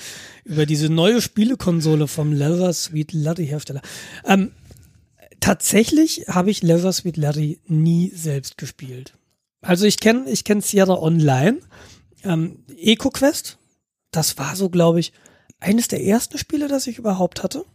über 0.45 0.65
diese 0.65 0.89
neue 0.89 1.21
Spielekonsole 1.21 2.07
vom 2.07 2.31
Leather 2.33 2.71
Sweet 2.73 3.13
Larry 3.13 3.47
Hersteller. 3.47 3.81
Ähm, 4.25 4.51
tatsächlich 5.39 6.25
habe 6.27 6.51
ich 6.51 6.61
Leather 6.63 6.93
Sweet 6.93 7.17
Larry 7.17 7.59
nie 7.67 8.11
selbst 8.15 8.57
gespielt. 8.57 9.13
Also 9.61 9.85
ich 9.85 9.99
kenne 9.99 10.29
ich 10.29 10.43
kenn 10.43 10.61
Sierra 10.61 10.95
Online. 11.01 11.59
Ähm, 12.23 12.59
EcoQuest, 12.77 13.57
das 14.11 14.37
war 14.37 14.55
so, 14.55 14.69
glaube 14.69 14.99
ich, 14.99 15.11
eines 15.59 15.87
der 15.87 16.03
ersten 16.03 16.37
Spiele, 16.37 16.67
das 16.67 16.87
ich 16.87 16.97
überhaupt 16.97 17.43
hatte. 17.43 17.65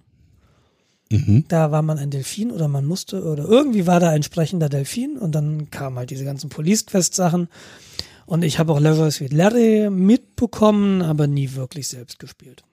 mhm. 1.10 1.44
Da 1.48 1.70
war 1.70 1.82
man 1.82 1.98
ein 1.98 2.10
Delfin 2.10 2.50
oder 2.50 2.68
man 2.68 2.84
musste, 2.84 3.22
oder 3.24 3.44
irgendwie 3.44 3.86
war 3.86 4.00
da 4.00 4.10
ein 4.10 4.22
sprechender 4.24 4.68
Delfin 4.68 5.16
und 5.16 5.32
dann 5.32 5.70
kamen 5.70 5.96
halt 5.98 6.10
diese 6.10 6.24
ganzen 6.24 6.50
Police 6.50 6.86
Quest 6.86 7.14
Sachen. 7.14 7.48
Und 8.26 8.42
ich 8.42 8.58
habe 8.58 8.72
auch 8.72 8.80
Level 8.80 9.10
Sweet 9.10 9.32
Larry 9.32 9.88
mitbekommen, 9.90 11.02
aber 11.02 11.26
nie 11.26 11.54
wirklich 11.54 11.88
selbst 11.88 12.18
gespielt. 12.18 12.64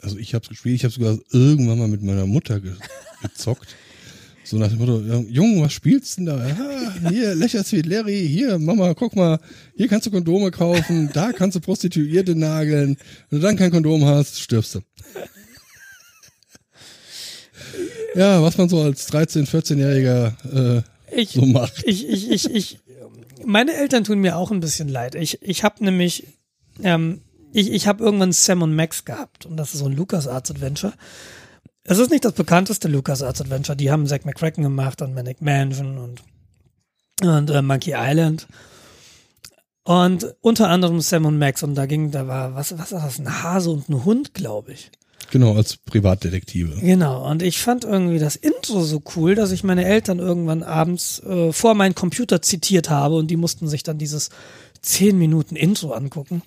Also 0.00 0.16
ich 0.18 0.34
habe 0.34 0.48
gespielt, 0.48 0.76
ich 0.76 0.84
habe 0.84 0.92
sogar 0.92 1.18
irgendwann 1.30 1.78
mal 1.78 1.88
mit 1.88 2.02
meiner 2.02 2.26
Mutter 2.26 2.60
ge 2.60 2.72
gezockt. 3.22 3.76
So 4.44 4.58
nach 4.58 4.68
dem 4.68 4.78
Motto, 4.78 4.98
Junge, 5.28 5.62
was 5.62 5.72
spielst 5.72 6.18
du 6.18 6.24
denn 6.24 6.26
da? 6.26 6.48
Ja, 6.48 7.10
hier, 7.10 7.34
Löcher 7.34 7.62
Sweet 7.62 7.86
Larry, 7.86 8.26
hier, 8.26 8.58
Mama, 8.58 8.92
guck 8.94 9.14
mal, 9.14 9.38
hier 9.76 9.86
kannst 9.86 10.06
du 10.06 10.10
Kondome 10.10 10.50
kaufen, 10.50 11.10
da 11.12 11.32
kannst 11.32 11.56
du 11.56 11.60
Prostituierte 11.60 12.34
nageln. 12.34 12.96
Wenn 13.30 13.40
du 13.40 13.46
dann 13.46 13.56
kein 13.56 13.70
Kondom 13.70 14.04
hast, 14.04 14.40
stirbst 14.40 14.74
du. 14.74 14.80
Ja, 18.14 18.42
was 18.42 18.58
man 18.58 18.68
so 18.68 18.82
als 18.82 19.10
13-, 19.10 19.48
14-Jähriger 19.48 20.78
äh, 20.78 20.82
Ich, 21.18 21.30
so 21.30 21.46
macht. 21.46 21.82
ich, 21.86 22.08
ich, 22.08 22.30
ich, 22.30 22.50
ich, 22.50 22.78
meine 23.46 23.74
Eltern 23.74 24.04
tun 24.04 24.20
mir 24.20 24.36
auch 24.36 24.50
ein 24.50 24.60
bisschen 24.60 24.88
leid. 24.88 25.14
Ich, 25.14 25.42
ich 25.42 25.64
habe 25.64 25.84
nämlich, 25.84 26.26
ähm, 26.82 27.22
ich, 27.52 27.70
ich 27.70 27.86
habe 27.86 28.04
irgendwann 28.04 28.32
Sam 28.32 28.62
und 28.62 28.74
Max 28.74 29.04
gehabt 29.04 29.46
und 29.46 29.56
das 29.56 29.74
ist 29.74 29.80
so 29.80 29.86
ein 29.86 29.96
LucasArts 29.96 30.50
Adventure. 30.50 30.94
Es 31.84 31.98
ist 31.98 32.10
nicht 32.10 32.24
das 32.24 32.32
bekannteste 32.32 32.88
LucasArts 32.88 33.40
Adventure. 33.40 33.76
Die 33.76 33.90
haben 33.90 34.06
Zack 34.06 34.24
McCracken 34.24 34.62
gemacht 34.62 35.02
und 35.02 35.14
Manic 35.14 35.42
Mansion 35.42 35.98
und, 35.98 36.22
und 37.22 37.50
äh, 37.50 37.62
Monkey 37.62 37.94
Island. 37.96 38.46
Und 39.84 40.36
unter 40.40 40.68
anderem 40.68 41.00
Sam 41.00 41.26
und 41.26 41.38
Max 41.38 41.62
und 41.62 41.74
da 41.74 41.86
ging, 41.86 42.12
da 42.12 42.28
war, 42.28 42.54
was, 42.54 42.78
was 42.78 42.92
war 42.92 43.02
das, 43.02 43.18
ein 43.18 43.42
Hase 43.42 43.70
und 43.70 43.88
ein 43.88 44.04
Hund, 44.04 44.32
glaube 44.32 44.72
ich. 44.72 44.92
Genau, 45.30 45.54
als 45.54 45.76
Privatdetektive. 45.76 46.80
Genau, 46.80 47.28
und 47.30 47.42
ich 47.42 47.58
fand 47.58 47.84
irgendwie 47.84 48.18
das 48.18 48.36
Intro 48.36 48.82
so 48.82 49.02
cool, 49.16 49.34
dass 49.34 49.50
ich 49.52 49.64
meine 49.64 49.84
Eltern 49.84 50.18
irgendwann 50.18 50.62
abends 50.62 51.20
äh, 51.20 51.52
vor 51.52 51.74
meinen 51.74 51.94
Computer 51.94 52.42
zitiert 52.42 52.90
habe 52.90 53.14
und 53.16 53.30
die 53.30 53.36
mussten 53.36 53.68
sich 53.68 53.82
dann 53.82 53.98
dieses 53.98 54.30
10 54.82 55.18
Minuten 55.18 55.56
Intro 55.56 55.92
angucken. 55.92 56.42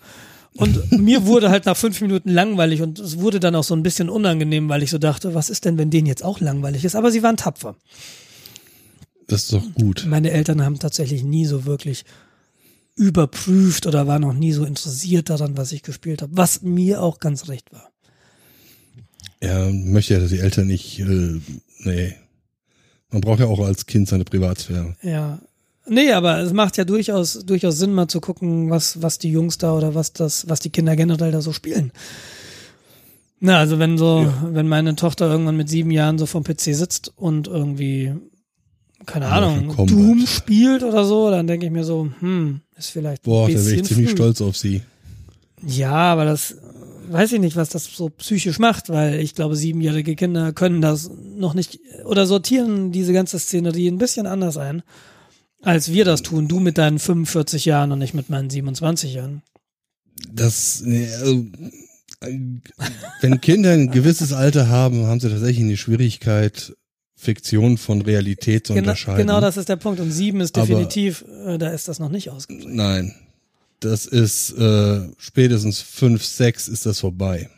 Und 0.55 0.91
mir 0.99 1.25
wurde 1.25 1.49
halt 1.49 1.65
nach 1.65 1.77
fünf 1.77 1.99
Minuten 2.01 2.29
langweilig 2.29 2.81
und 2.81 2.99
es 2.99 3.19
wurde 3.19 3.39
dann 3.39 3.55
auch 3.55 3.63
so 3.63 3.75
ein 3.75 3.83
bisschen 3.83 4.09
unangenehm, 4.09 4.69
weil 4.69 4.83
ich 4.83 4.91
so 4.91 4.97
dachte, 4.97 5.33
was 5.33 5.49
ist 5.49 5.65
denn, 5.65 5.77
wenn 5.77 5.89
denen 5.89 6.07
jetzt 6.07 6.23
auch 6.23 6.39
langweilig 6.39 6.85
ist? 6.85 6.95
Aber 6.95 7.11
sie 7.11 7.23
waren 7.23 7.37
tapfer. 7.37 7.75
Das 9.27 9.43
ist 9.43 9.53
doch 9.53 9.73
gut. 9.73 10.05
Meine 10.07 10.31
Eltern 10.31 10.63
haben 10.63 10.79
tatsächlich 10.79 11.23
nie 11.23 11.45
so 11.45 11.65
wirklich 11.65 12.05
überprüft 12.95 13.87
oder 13.87 14.07
waren 14.07 14.23
auch 14.23 14.33
nie 14.33 14.53
so 14.53 14.63
interessiert 14.63 15.29
daran, 15.29 15.57
was 15.57 15.71
ich 15.71 15.83
gespielt 15.83 16.21
habe, 16.21 16.37
was 16.37 16.61
mir 16.61 17.01
auch 17.01 17.19
ganz 17.19 17.49
recht 17.49 17.73
war. 17.73 17.91
Er 19.39 19.69
möchte 19.71 20.13
ja, 20.13 20.19
dass 20.19 20.29
die 20.29 20.39
Eltern 20.39 20.67
nicht, 20.67 20.99
äh, 20.99 21.39
nee. 21.79 22.15
Man 23.11 23.21
braucht 23.21 23.39
ja 23.39 23.45
auch 23.47 23.59
als 23.59 23.85
Kind 23.85 24.07
seine 24.07 24.25
Privatsphäre. 24.25 24.95
Ja. 25.01 25.39
Nee, 25.87 26.11
aber 26.11 26.39
es 26.39 26.51
macht 26.51 26.77
ja 26.77 26.83
durchaus, 26.83 27.45
durchaus 27.45 27.77
Sinn, 27.77 27.93
mal 27.93 28.07
zu 28.07 28.19
gucken, 28.19 28.71
was, 28.71 29.01
was 29.01 29.19
die 29.19 29.29
Jungs 29.29 29.57
da 29.57 29.73
oder 29.73 29.93
was 29.93 30.13
das, 30.13 30.49
was 30.49 30.59
die 30.59 30.71
Kinder 30.71 30.95
generell 30.95 31.31
da 31.31 31.41
so 31.41 31.53
spielen. 31.53 31.91
Na, 33.39 33.59
also 33.59 33.77
wenn 33.77 33.97
so, 33.97 34.21
ja. 34.21 34.49
wenn 34.51 34.67
meine 34.67 34.95
Tochter 34.95 35.29
irgendwann 35.29 35.57
mit 35.57 35.69
sieben 35.69 35.91
Jahren 35.91 36.17
so 36.17 36.25
vom 36.25 36.43
PC 36.43 36.73
sitzt 36.73 37.13
und 37.15 37.47
irgendwie, 37.47 38.13
keine 39.05 39.27
Ahnung, 39.27 39.75
Doom 39.85 40.25
spielt 40.25 40.83
oder 40.83 41.05
so, 41.05 41.29
dann 41.29 41.45
denke 41.45 41.67
ich 41.67 41.71
mir 41.71 41.83
so, 41.83 42.09
hm, 42.19 42.61
ist 42.75 42.89
vielleicht. 42.89 43.23
Boah, 43.23 43.47
da 43.47 43.59
bin 43.59 43.75
ich 43.75 43.83
ziemlich 43.83 44.09
stolz 44.11 44.41
auf 44.41 44.57
sie. 44.57 44.81
Ja, 45.65 45.93
aber 45.93 46.25
das 46.25 46.55
weiß 47.11 47.33
ich 47.33 47.39
nicht, 47.39 47.55
was 47.55 47.69
das 47.69 47.85
so 47.85 48.09
psychisch 48.09 48.59
macht, 48.59 48.89
weil 48.89 49.19
ich 49.19 49.35
glaube, 49.35 49.55
siebenjährige 49.55 50.15
Kinder 50.15 50.53
können 50.53 50.81
das 50.81 51.09
noch 51.09 51.53
nicht 51.53 51.79
oder 52.05 52.25
sortieren 52.25 52.91
diese 52.91 53.13
ganze 53.13 53.39
Szenerie 53.39 53.87
ein 53.87 53.97
bisschen 53.97 54.27
anders 54.27 54.57
ein, 54.57 54.83
als 55.61 55.91
wir 55.91 56.05
das 56.05 56.21
tun. 56.21 56.47
Du 56.47 56.59
mit 56.59 56.77
deinen 56.77 56.99
45 56.99 57.65
Jahren 57.65 57.91
und 57.91 58.01
ich 58.01 58.13
mit 58.13 58.29
meinen 58.29 58.49
27 58.49 59.13
Jahren. 59.13 59.41
Das, 60.31 60.83
also, 60.85 61.45
wenn 63.21 63.41
Kinder 63.41 63.71
ein 63.71 63.91
gewisses 63.91 64.33
Alter 64.33 64.69
haben, 64.69 65.05
haben 65.05 65.19
sie 65.19 65.29
tatsächlich 65.29 65.65
eine 65.65 65.77
Schwierigkeit, 65.77 66.75
Fiktion 67.17 67.77
von 67.77 68.01
Realität 68.01 68.67
zu 68.67 68.73
genau, 68.73 68.83
unterscheiden. 68.83 69.27
Genau, 69.27 69.41
das 69.41 69.57
ist 69.57 69.69
der 69.69 69.77
Punkt. 69.77 69.99
Und 69.99 70.11
sieben 70.11 70.41
ist 70.41 70.55
definitiv, 70.55 71.23
Aber, 71.27 71.53
äh, 71.53 71.57
da 71.57 71.69
ist 71.69 71.87
das 71.87 71.99
noch 71.99 72.09
nicht 72.09 72.29
ausgeprägt. 72.29 72.69
Nein, 72.69 73.15
das 73.79 74.05
ist 74.05 74.51
äh, 74.57 75.09
spätestens 75.17 75.81
fünf, 75.81 76.23
sechs 76.23 76.67
ist 76.67 76.85
das 76.85 76.99
vorbei. 76.99 77.49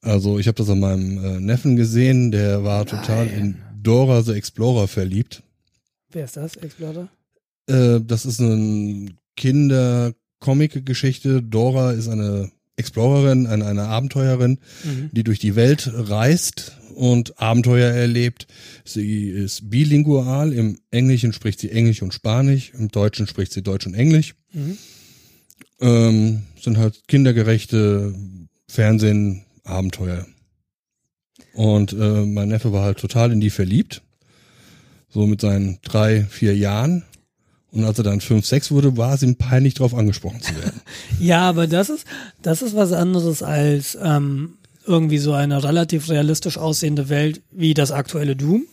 Also 0.00 0.38
ich 0.38 0.48
habe 0.48 0.56
das 0.56 0.68
an 0.68 0.80
meinem 0.80 1.24
äh, 1.24 1.40
Neffen 1.40 1.76
gesehen, 1.76 2.32
der 2.32 2.64
war 2.64 2.84
Nein. 2.84 2.86
total 2.86 3.26
in 3.28 3.56
Dora 3.82 4.22
the 4.22 4.32
Explorer 4.32 4.88
verliebt. 4.88 5.42
Wer 6.10 6.24
ist 6.24 6.36
das, 6.36 6.56
Explorer? 6.56 7.08
Äh, 7.66 8.00
das 8.00 8.26
ist 8.26 8.40
eine 8.40 9.14
Kinder-Comic-Geschichte. 9.36 11.42
Dora 11.42 11.92
ist 11.92 12.08
eine 12.08 12.50
Explorerin, 12.76 13.46
eine, 13.46 13.66
eine 13.66 13.84
Abenteuerin, 13.84 14.58
mhm. 14.84 15.10
die 15.12 15.24
durch 15.24 15.38
die 15.38 15.56
Welt 15.56 15.90
reist 15.94 16.78
und 16.92 17.38
Abenteuer 17.40 17.90
erlebt. 17.90 18.46
Sie 18.84 19.28
ist 19.28 19.70
bilingual. 19.70 20.52
Im 20.52 20.78
Englischen 20.90 21.32
spricht 21.32 21.60
sie 21.60 21.70
Englisch 21.70 22.02
und 22.02 22.14
Spanisch. 22.14 22.72
Im 22.74 22.88
Deutschen 22.88 23.26
spricht 23.26 23.52
sie 23.52 23.62
Deutsch 23.62 23.86
und 23.86 23.94
Englisch. 23.94 24.34
Mhm. 24.52 24.78
Ähm, 25.80 26.42
sind 26.60 26.78
halt 26.78 27.08
kindergerechte 27.08 28.14
Fernsehen, 28.68 29.44
Abenteuer. 29.64 30.26
Und 31.54 31.92
äh, 31.92 32.24
mein 32.24 32.48
Neffe 32.48 32.72
war 32.72 32.84
halt 32.84 32.98
total 32.98 33.32
in 33.32 33.40
die 33.40 33.50
verliebt. 33.50 34.02
So 35.08 35.26
mit 35.26 35.40
seinen 35.40 35.78
drei, 35.82 36.24
vier 36.24 36.56
Jahren. 36.56 37.04
Und 37.72 37.84
als 37.84 37.98
er 37.98 38.04
dann 38.04 38.20
fünf, 38.20 38.46
sechs 38.46 38.70
wurde, 38.70 38.96
war 38.96 39.14
es 39.14 39.22
ihm 39.22 39.36
peinlich, 39.36 39.74
darauf 39.74 39.94
angesprochen 39.94 40.42
zu 40.42 40.54
werden. 40.56 40.80
ja, 41.20 41.48
aber 41.48 41.66
das 41.66 41.88
ist, 41.88 42.06
das 42.42 42.62
ist 42.62 42.76
was 42.76 42.92
anderes 42.92 43.42
als 43.42 43.96
ähm, 44.00 44.58
irgendwie 44.86 45.18
so 45.18 45.32
eine 45.32 45.62
relativ 45.62 46.08
realistisch 46.08 46.58
aussehende 46.58 47.08
Welt 47.08 47.40
wie 47.50 47.74
das 47.74 47.92
aktuelle 47.92 48.36
Doom 48.36 48.66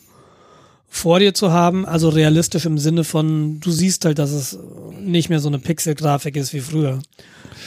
vor 0.90 1.20
dir 1.20 1.34
zu 1.34 1.52
haben, 1.52 1.86
also 1.86 2.10
realistisch 2.10 2.66
im 2.66 2.78
Sinne 2.80 3.04
von, 3.04 3.60
du 3.60 3.72
siehst 3.72 4.06
halt, 4.06 4.18
dass 4.18 4.32
es 4.32 4.58
nicht 5.00 5.30
mehr 5.30 5.40
so 5.40 5.48
eine 5.48 5.60
Pixel-Grafik 5.60 6.36
ist 6.36 6.54
wie 6.54 6.60
früher. 6.62 7.00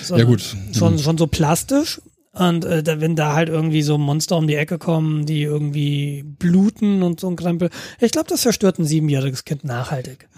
Ja 0.09 0.25
gut. 0.25 0.43
Schon, 0.77 0.99
schon 0.99 1.19
so 1.19 1.29
plastisch. 1.29 2.01
Und 2.33 2.65
äh, 2.65 2.83
wenn 3.01 3.15
da 3.15 3.35
halt 3.35 3.49
irgendwie 3.49 3.83
so 3.83 3.99
Monster 3.99 4.37
um 4.39 4.47
die 4.47 4.57
Ecke 4.57 4.79
kommen, 4.79 5.27
die 5.27 5.43
irgendwie 5.43 6.25
bluten 6.25 7.03
und 7.03 7.21
so 7.21 7.29
ein 7.29 7.37
Krempel, 7.37 7.71
ich 8.01 8.11
glaube, 8.11 8.29
das 8.29 8.43
verstört 8.43 8.79
ein 8.79 8.87
siebenjähriges 8.87 9.45
Kind 9.45 9.65
nachhaltig. 9.65 10.29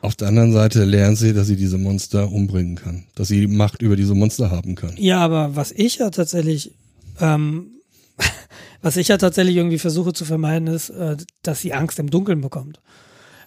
Auf 0.00 0.16
der 0.16 0.28
anderen 0.28 0.52
Seite 0.52 0.84
lernt 0.84 1.18
sie, 1.18 1.32
dass 1.32 1.48
sie 1.48 1.56
diese 1.56 1.78
Monster 1.78 2.30
umbringen 2.30 2.76
kann, 2.76 3.04
dass 3.14 3.28
sie 3.28 3.46
Macht 3.46 3.82
über 3.82 3.94
diese 3.94 4.14
Monster 4.14 4.50
haben 4.50 4.74
kann. 4.74 4.94
Ja, 4.96 5.18
aber 5.18 5.54
was 5.54 5.70
ich 5.72 5.96
ja 5.96 6.10
tatsächlich 6.10 6.72
ähm, 7.20 7.80
was 8.82 8.96
ich 8.96 9.08
ja 9.08 9.16
tatsächlich 9.16 9.56
irgendwie 9.56 9.78
versuche 9.78 10.12
zu 10.12 10.24
vermeiden, 10.24 10.68
ist, 10.68 10.90
äh, 10.90 11.16
dass 11.42 11.60
sie 11.60 11.72
Angst 11.72 11.98
im 11.98 12.10
Dunkeln 12.10 12.40
bekommt. 12.40 12.80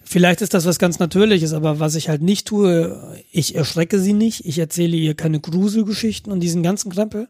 Vielleicht 0.08 0.40
ist 0.40 0.54
das 0.54 0.66
was 0.66 0.78
ganz 0.78 1.00
Natürliches, 1.00 1.52
aber 1.52 1.80
was 1.80 1.96
ich 1.96 2.08
halt 2.08 2.22
nicht 2.22 2.46
tue, 2.46 3.22
ich 3.32 3.56
erschrecke 3.56 3.98
sie 3.98 4.12
nicht, 4.12 4.46
ich 4.46 4.58
erzähle 4.58 4.96
ihr 4.96 5.14
keine 5.14 5.40
Gruselgeschichten 5.40 6.32
und 6.32 6.40
diesen 6.40 6.62
ganzen 6.62 6.92
Krempel. 6.92 7.28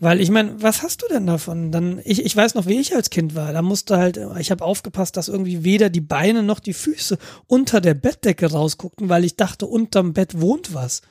Weil 0.00 0.20
ich 0.20 0.30
meine, 0.30 0.62
was 0.62 0.82
hast 0.82 1.02
du 1.02 1.06
denn 1.08 1.26
davon? 1.26 1.72
Dann, 1.72 2.00
ich, 2.04 2.24
ich 2.24 2.36
weiß 2.36 2.54
noch, 2.54 2.66
wie 2.66 2.78
ich 2.78 2.94
als 2.94 3.10
Kind 3.10 3.34
war. 3.34 3.52
Da 3.52 3.62
musste 3.62 3.96
halt, 3.96 4.20
ich 4.38 4.50
habe 4.50 4.64
aufgepasst, 4.64 5.16
dass 5.16 5.28
irgendwie 5.28 5.64
weder 5.64 5.90
die 5.90 6.02
Beine 6.02 6.42
noch 6.42 6.60
die 6.60 6.74
Füße 6.74 7.18
unter 7.46 7.80
der 7.80 7.94
Bettdecke 7.94 8.50
rausguckten, 8.50 9.08
weil 9.08 9.24
ich 9.24 9.36
dachte, 9.36 9.66
unterm 9.66 10.12
Bett 10.12 10.40
wohnt 10.40 10.72
was. 10.72 11.02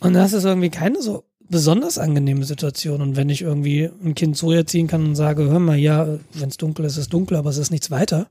Und 0.00 0.14
das 0.14 0.32
ist 0.32 0.44
irgendwie 0.44 0.70
keine 0.70 1.00
so 1.00 1.24
besonders 1.48 1.98
angenehme 1.98 2.44
Situation. 2.44 3.02
Und 3.02 3.16
wenn 3.16 3.28
ich 3.28 3.42
irgendwie 3.42 3.90
ein 4.04 4.14
Kind 4.14 4.36
so 4.36 4.52
erziehen 4.52 4.86
kann 4.86 5.04
und 5.04 5.16
sage, 5.16 5.44
hör 5.44 5.58
mal, 5.58 5.76
ja, 5.76 6.18
wenn 6.32 6.48
es 6.48 6.56
dunkel 6.56 6.84
ist, 6.84 6.92
ist 6.92 6.98
es 6.98 7.08
dunkel, 7.08 7.36
aber 7.36 7.50
es 7.50 7.58
ist 7.58 7.70
nichts 7.70 7.90
weiter. 7.90 8.28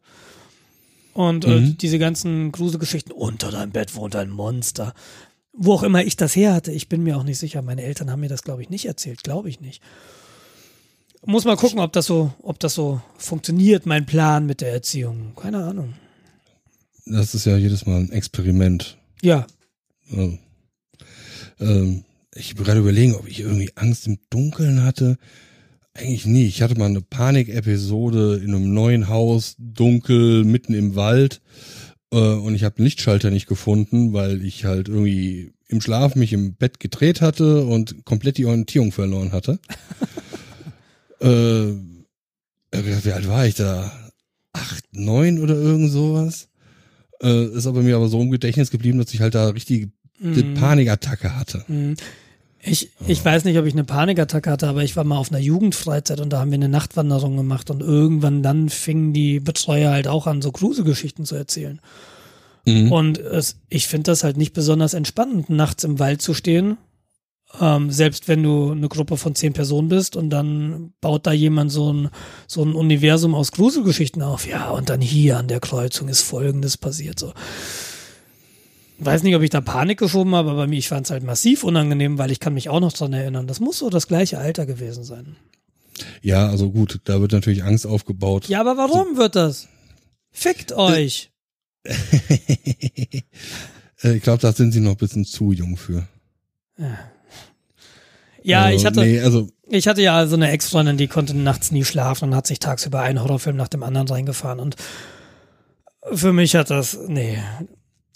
Und 1.13 1.45
äh, 1.45 1.60
mhm. 1.60 1.67
äh, 1.67 1.73
diese 1.73 1.99
ganzen 1.99 2.51
Gruselgeschichten, 2.51 3.13
unter 3.13 3.51
deinem 3.51 3.71
Bett 3.71 3.95
wohnt 3.95 4.15
ein 4.15 4.30
Monster. 4.30 4.93
Wo 5.54 5.73
auch 5.73 5.84
immer 5.84 6.04
ich 6.04 6.17
das 6.17 6.36
her 6.36 6.54
hatte, 6.54 6.71
ich 6.71 6.89
bin 6.89 7.04
mir 7.04 7.17
auch 7.17 7.23
nicht 7.23 7.39
sicher. 7.39 7.62
Meine 7.62 7.84
Eltern 7.84 8.12
haben 8.12 8.19
mir 8.19 8.30
das, 8.30 8.43
glaube 8.43 8.62
ich, 8.62 8.69
nicht 8.69 8.86
erzählt, 8.86 9.23
glaube 9.23 9.49
ich 9.49 9.62
nicht. 9.62 9.82
Muss 11.25 11.45
mal 11.45 11.56
gucken, 11.56 11.80
ob 11.80 11.93
das 11.93 12.06
so, 12.06 12.34
ob 12.43 12.60
das 12.60 12.75
so 12.75 13.01
funktioniert, 13.17 13.86
mein 13.86 14.06
Plan 14.06 14.45
mit 14.45 14.62
der 14.62 14.73
Erziehung. 14.73 15.34
Keine 15.36 15.63
Ahnung. 15.63 15.93
Das 17.06 17.34
ist 17.34 17.45
ja 17.45 17.58
jedes 17.58 17.86
Mal 17.86 18.01
ein 18.01 18.12
Experiment. 18.12 18.97
Ja. 19.21 19.47
Also, 20.12 20.38
ähm, 21.60 22.04
ich 22.36 22.52
habe 22.52 22.63
gerade 22.63 22.80
überlegen, 22.80 23.15
ob 23.15 23.28
ich 23.28 23.39
irgendwie 23.39 23.71
Angst 23.76 24.08
im 24.08 24.19
Dunkeln 24.30 24.84
hatte. 24.84 25.17
Eigentlich 25.93 26.26
nie. 26.26 26.45
Ich 26.45 26.62
hatte 26.62 26.78
mal 26.78 26.86
eine 26.86 27.02
Panik-Episode 27.02 28.41
in 28.43 28.54
einem 28.54 28.74
neuen 28.74 29.08
Haus, 29.08 29.56
dunkel, 29.58 30.43
mitten 30.43 30.74
im 30.74 30.95
Wald. 30.95 31.41
Äh, 32.12 32.17
und 32.17 32.54
ich 32.54 32.65
habe 32.65 32.76
den 32.76 32.84
Lichtschalter 32.84 33.32
nicht 33.32 33.48
gefunden, 33.48 34.12
weil 34.12 34.43
ich 34.43 34.65
halt 34.65 34.89
irgendwie 34.89 35.54
im 35.69 35.80
Schlaf 35.80 36.15
mich 36.15 36.34
im 36.34 36.56
Bett 36.56 36.82
gedreht 36.82 37.21
hatte 37.21 37.65
und 37.65 38.04
komplett 38.06 38.38
die 38.38 38.45
Orientierung 38.45 38.91
verloren 38.91 39.32
hatte. 39.32 39.60
äh, 41.21 41.74
wie 42.71 43.12
alt 43.12 43.28
war 43.30 43.48
ich 43.48 43.56
da? 43.56 43.91
Acht, 44.52 44.84
neun 44.91 45.39
oder 45.39 45.56
irgend 45.56 45.91
sowas? 45.91 46.50
Äh, 47.21 47.45
ist 47.45 47.65
aber 47.65 47.82
mir 47.82 47.95
aber 47.95 48.10
so 48.10 48.21
im 48.21 48.32
Gedächtnis 48.32 48.69
geblieben, 48.69 49.00
dass 49.00 49.13
ich 49.13 49.21
halt 49.21 49.36
da 49.36 49.50
richtig 49.50 49.89
mm. 50.19 50.54
Panikattacke 50.56 51.36
hatte. 51.36 51.63
Mm. 51.69 51.93
Ich, 52.67 52.89
ich 53.06 53.23
weiß 53.23 53.43
nicht, 53.43 53.60
ob 53.60 53.65
ich 53.65 53.73
eine 53.73 53.84
Panikattacke 53.84 54.49
hatte, 54.49 54.67
aber 54.67 54.84
ich 54.84 54.95
war 54.95 55.04
mal 55.04 55.17
auf 55.17 55.32
einer 55.32 55.39
Jugendfreizeit 55.39 56.19
und 56.19 56.32
da 56.32 56.39
haben 56.39 56.49
wir 56.49 56.56
eine 56.56 56.69
Nachtwanderung 56.69 57.38
gemacht 57.38 57.69
und 57.69 57.82
irgendwann 57.82 58.41
dann 58.41 58.69
fingen 58.69 59.13
die 59.13 59.39
Betreuer 59.39 59.91
halt 59.91 60.08
auch 60.08 60.25
an, 60.25 60.41
so 60.41 60.51
Gruselgeschichten 60.51 61.25
zu 61.25 61.36
erzählen. 61.36 61.80
Mhm. 62.65 62.91
Und 62.91 63.17
es, 63.19 63.58
ich 63.69 63.88
finde 63.88 64.12
das 64.12 64.23
halt 64.23 64.38
nicht 64.38 64.54
besonders 64.54 64.95
entspannend, 64.95 65.49
nachts 65.49 65.84
im 65.84 65.99
Wald 65.99 66.23
zu 66.23 66.34
stehen. 66.34 66.78
Ähm, 67.62 67.91
selbst 67.91 68.28
wenn 68.28 68.41
du 68.41 68.71
eine 68.71 68.89
Gruppe 68.89 69.15
von 69.15 69.36
zehn 69.36 69.54
Personen 69.54 69.88
bist 69.88 70.15
und 70.15 70.32
dann 70.32 70.91
baut 71.01 71.28
da 71.28 71.32
jemand 71.32 71.71
so 71.71 71.93
ein, 71.93 72.10
so 72.47 72.63
ein 72.63 72.73
Universum 72.73 73.36
aus 73.36 73.51
Gruselgeschichten 73.51 74.23
auf. 74.23 74.47
Ja, 74.47 74.71
und 74.71 74.89
dann 74.89 75.01
hier 75.01 75.38
an 75.38 75.47
der 75.47 75.60
Kreuzung 75.60 76.08
ist 76.08 76.21
Folgendes 76.21 76.78
passiert. 76.78 77.19
So 77.19 77.32
weiß 78.99 79.23
nicht, 79.23 79.36
ob 79.36 79.41
ich 79.41 79.49
da 79.49 79.62
Panik 79.62 79.99
geschoben 79.99 80.36
habe, 80.36 80.51
aber 80.51 80.67
ich 80.69 80.88
fand 80.88 81.05
es 81.05 81.12
halt 81.12 81.23
massiv 81.23 81.63
unangenehm, 81.63 82.17
weil 82.17 82.31
ich 82.31 82.39
kann 82.39 82.53
mich 82.53 82.69
auch 82.69 82.79
noch 82.79 82.93
dran 82.93 83.13
erinnern. 83.13 83.47
Das 83.47 83.60
muss 83.60 83.79
so 83.79 83.89
das 83.89 84.08
gleiche 84.08 84.38
Alter 84.38 84.65
gewesen 84.65 85.03
sein. 85.03 85.36
Ja, 86.21 86.47
also 86.49 86.71
gut, 86.71 86.99
da 87.05 87.21
wird 87.21 87.31
natürlich 87.31 87.63
Angst 87.63 87.88
aufgebaut. 87.88 88.47
Ja, 88.47 88.60
aber 88.62 88.77
warum 88.77 89.15
so. 89.15 89.17
wird 89.17 89.36
das? 89.36 89.67
Fickt 90.31 90.73
euch. 90.73 91.31
ich 91.86 93.23
glaube, 94.21 94.41
da 94.41 94.51
sind 94.51 94.71
sie 94.71 94.81
noch 94.81 94.91
ein 94.91 94.97
bisschen 94.97 95.25
zu 95.25 95.51
jung 95.51 95.77
für. 95.77 96.08
Ja. 96.77 96.97
Ja, 98.43 98.62
also, 98.65 98.77
ich 98.77 98.86
hatte, 98.86 98.99
nee, 98.99 99.19
also, 99.21 99.47
ich 99.69 99.88
hatte 99.88 100.03
ja 100.03 100.27
so 100.27 100.36
eine 100.36 100.51
Ex-Freundin, 100.51 100.97
die 100.97 101.08
konnte 101.08 101.36
nachts 101.36 101.71
nie 101.71 101.84
schlafen 101.84 102.29
und 102.29 102.36
hat 102.36 102.45
sich 102.45 102.60
tagsüber 102.60 103.01
einen 103.01 103.23
Horrorfilm 103.23 103.55
nach 103.55 103.69
dem 103.69 103.81
anderen 103.81 104.08
reingefahren 104.08 104.60
und 104.60 104.75
für 106.13 106.31
mich 106.31 106.55
hat 106.55 106.69
das, 106.69 106.99
nee, 107.08 107.39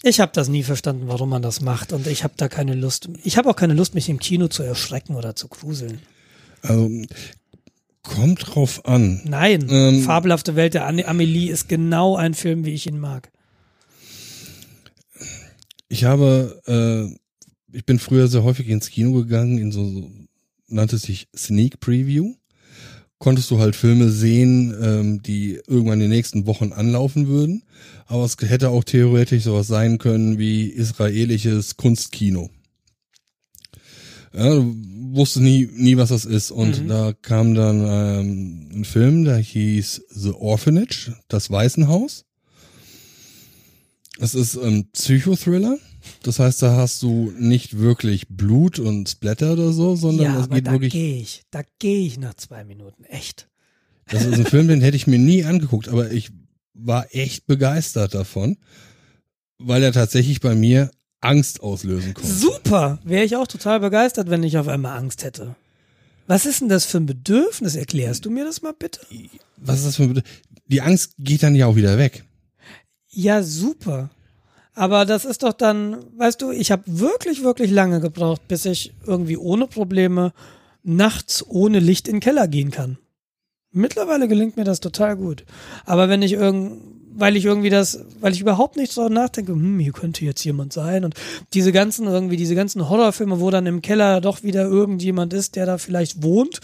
ich 0.02 0.20
habe 0.20 0.32
das 0.34 0.48
nie 0.48 0.62
verstanden, 0.62 1.04
warum 1.06 1.28
man 1.28 1.42
das 1.42 1.60
macht 1.60 1.92
und 1.92 2.06
ich 2.06 2.24
habe 2.24 2.34
da 2.36 2.48
keine 2.48 2.74
Lust. 2.74 3.08
Ich 3.22 3.36
habe 3.36 3.50
auch 3.50 3.56
keine 3.56 3.74
Lust, 3.74 3.94
mich 3.94 4.08
im 4.08 4.18
Kino 4.18 4.48
zu 4.48 4.62
erschrecken 4.62 5.14
oder 5.14 5.36
zu 5.36 5.48
gruseln. 5.48 6.00
Also, 6.62 6.90
kommt 8.02 8.46
drauf 8.46 8.84
an. 8.86 9.20
Nein, 9.24 9.66
ähm, 9.70 10.02
Fabelhafte 10.02 10.56
Welt 10.56 10.74
der 10.74 10.86
Amelie 10.86 11.50
ist 11.50 11.68
genau 11.68 12.16
ein 12.16 12.34
Film, 12.34 12.64
wie 12.64 12.72
ich 12.74 12.86
ihn 12.86 12.98
mag. 12.98 13.30
Ich 15.88 16.04
habe, 16.04 16.62
äh, 16.66 17.76
ich 17.76 17.84
bin 17.84 17.98
früher 17.98 18.28
sehr 18.28 18.42
häufig 18.42 18.68
ins 18.68 18.90
Kino 18.90 19.12
gegangen, 19.12 19.58
in 19.58 19.72
so, 19.72 19.84
so 19.84 20.10
nannte 20.68 20.96
es 20.96 21.02
sich 21.02 21.28
Sneak 21.36 21.80
Preview 21.80 22.34
konntest 23.20 23.50
du 23.50 23.58
halt 23.60 23.76
Filme 23.76 24.08
sehen, 24.10 24.74
ähm, 24.82 25.22
die 25.22 25.60
irgendwann 25.68 26.00
in 26.00 26.08
den 26.08 26.10
nächsten 26.10 26.46
Wochen 26.46 26.72
anlaufen 26.72 27.28
würden. 27.28 27.62
Aber 28.06 28.24
es 28.24 28.36
hätte 28.40 28.70
auch 28.70 28.82
theoretisch 28.82 29.44
sowas 29.44 29.68
sein 29.68 29.98
können 29.98 30.38
wie 30.38 30.66
israelisches 30.68 31.76
Kunstkino. 31.76 32.50
Ja, 34.32 34.48
du 34.54 34.74
wusstest 35.12 35.42
nie, 35.44 35.68
nie, 35.72 35.96
was 35.98 36.08
das 36.08 36.24
ist. 36.24 36.50
Und 36.50 36.82
Mhm. 36.84 36.88
da 36.88 37.12
kam 37.12 37.54
dann 37.54 37.84
ähm, 37.86 38.68
ein 38.72 38.84
Film, 38.84 39.24
der 39.24 39.36
hieß 39.36 40.02
The 40.10 40.32
Orphanage, 40.32 41.12
das 41.28 41.50
Waisenhaus. 41.50 42.24
Es 44.18 44.34
ist 44.34 44.56
ein 44.56 44.88
Psychothriller. 44.92 45.78
Das 46.22 46.38
heißt, 46.38 46.62
da 46.62 46.76
hast 46.76 47.02
du 47.02 47.32
nicht 47.38 47.78
wirklich 47.78 48.28
Blut 48.28 48.78
und 48.78 49.08
Splatter 49.08 49.52
oder 49.54 49.72
so, 49.72 49.96
sondern 49.96 50.26
ja, 50.26 50.38
es 50.38 50.44
aber 50.44 50.54
geht 50.56 50.66
da 50.66 50.72
wirklich. 50.72 50.92
gehe 50.92 51.20
ich. 51.20 51.42
Da 51.50 51.62
gehe 51.78 52.06
ich 52.06 52.18
nach 52.18 52.34
zwei 52.34 52.64
Minuten. 52.64 53.04
Echt. 53.04 53.48
Das 54.10 54.24
ist 54.24 54.34
ein 54.34 54.46
Film, 54.46 54.68
den 54.68 54.80
hätte 54.80 54.96
ich 54.96 55.06
mir 55.06 55.18
nie 55.18 55.44
angeguckt, 55.44 55.88
aber 55.88 56.10
ich 56.10 56.30
war 56.74 57.06
echt 57.14 57.46
begeistert 57.46 58.14
davon, 58.14 58.56
weil 59.58 59.82
er 59.82 59.92
tatsächlich 59.92 60.40
bei 60.40 60.54
mir 60.54 60.90
Angst 61.20 61.60
auslösen 61.60 62.14
konnte. 62.14 62.30
Super. 62.30 62.98
Wäre 63.04 63.24
ich 63.24 63.36
auch 63.36 63.46
total 63.46 63.80
begeistert, 63.80 64.30
wenn 64.30 64.42
ich 64.42 64.58
auf 64.58 64.68
einmal 64.68 64.96
Angst 64.96 65.22
hätte. 65.22 65.54
Was 66.26 66.46
ist 66.46 66.60
denn 66.60 66.68
das 66.68 66.86
für 66.86 66.98
ein 66.98 67.06
Bedürfnis? 67.06 67.74
Erklärst 67.74 68.24
du 68.24 68.30
mir 68.30 68.44
das 68.44 68.62
mal 68.62 68.72
bitte? 68.72 69.00
Was 69.56 69.78
ist 69.78 69.86
das 69.86 69.96
für 69.96 70.04
ein 70.04 70.08
Bedürfnis? 70.10 70.34
Die 70.66 70.80
Angst 70.80 71.14
geht 71.18 71.42
dann 71.42 71.56
ja 71.56 71.66
auch 71.66 71.76
wieder 71.76 71.98
weg. 71.98 72.24
Ja, 73.08 73.42
super. 73.42 74.10
Aber 74.80 75.04
das 75.04 75.26
ist 75.26 75.42
doch 75.42 75.52
dann, 75.52 75.98
weißt 76.16 76.40
du, 76.40 76.52
ich 76.52 76.72
habe 76.72 76.84
wirklich, 76.86 77.44
wirklich 77.44 77.70
lange 77.70 78.00
gebraucht, 78.00 78.48
bis 78.48 78.64
ich 78.64 78.94
irgendwie 79.06 79.36
ohne 79.36 79.66
Probleme 79.66 80.32
nachts 80.82 81.44
ohne 81.46 81.80
Licht 81.80 82.08
in 82.08 82.14
den 82.14 82.20
Keller 82.20 82.48
gehen 82.48 82.70
kann. 82.70 82.96
Mittlerweile 83.72 84.26
gelingt 84.26 84.56
mir 84.56 84.64
das 84.64 84.80
total 84.80 85.18
gut. 85.18 85.44
Aber 85.84 86.08
wenn 86.08 86.22
ich 86.22 86.32
irgend, 86.32 86.80
weil 87.12 87.36
ich 87.36 87.44
irgendwie 87.44 87.68
das, 87.68 88.06
weil 88.20 88.32
ich 88.32 88.40
überhaupt 88.40 88.78
nicht 88.78 88.92
so 88.92 89.06
nachdenke, 89.10 89.52
hm, 89.52 89.80
hier 89.80 89.92
könnte 89.92 90.24
jetzt 90.24 90.42
jemand 90.44 90.72
sein 90.72 91.04
und 91.04 91.12
diese 91.52 91.72
ganzen 91.72 92.06
irgendwie, 92.06 92.38
diese 92.38 92.54
ganzen 92.54 92.88
Horrorfilme, 92.88 93.38
wo 93.38 93.50
dann 93.50 93.66
im 93.66 93.82
Keller 93.82 94.22
doch 94.22 94.42
wieder 94.44 94.64
irgendjemand 94.64 95.34
ist, 95.34 95.56
der 95.56 95.66
da 95.66 95.76
vielleicht 95.76 96.22
wohnt, 96.22 96.60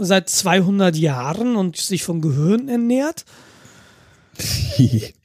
seit 0.00 0.30
200 0.30 0.96
Jahren 0.96 1.54
und 1.54 1.76
sich 1.76 2.02
vom 2.02 2.22
Gehirn 2.22 2.70
ernährt. 2.70 3.26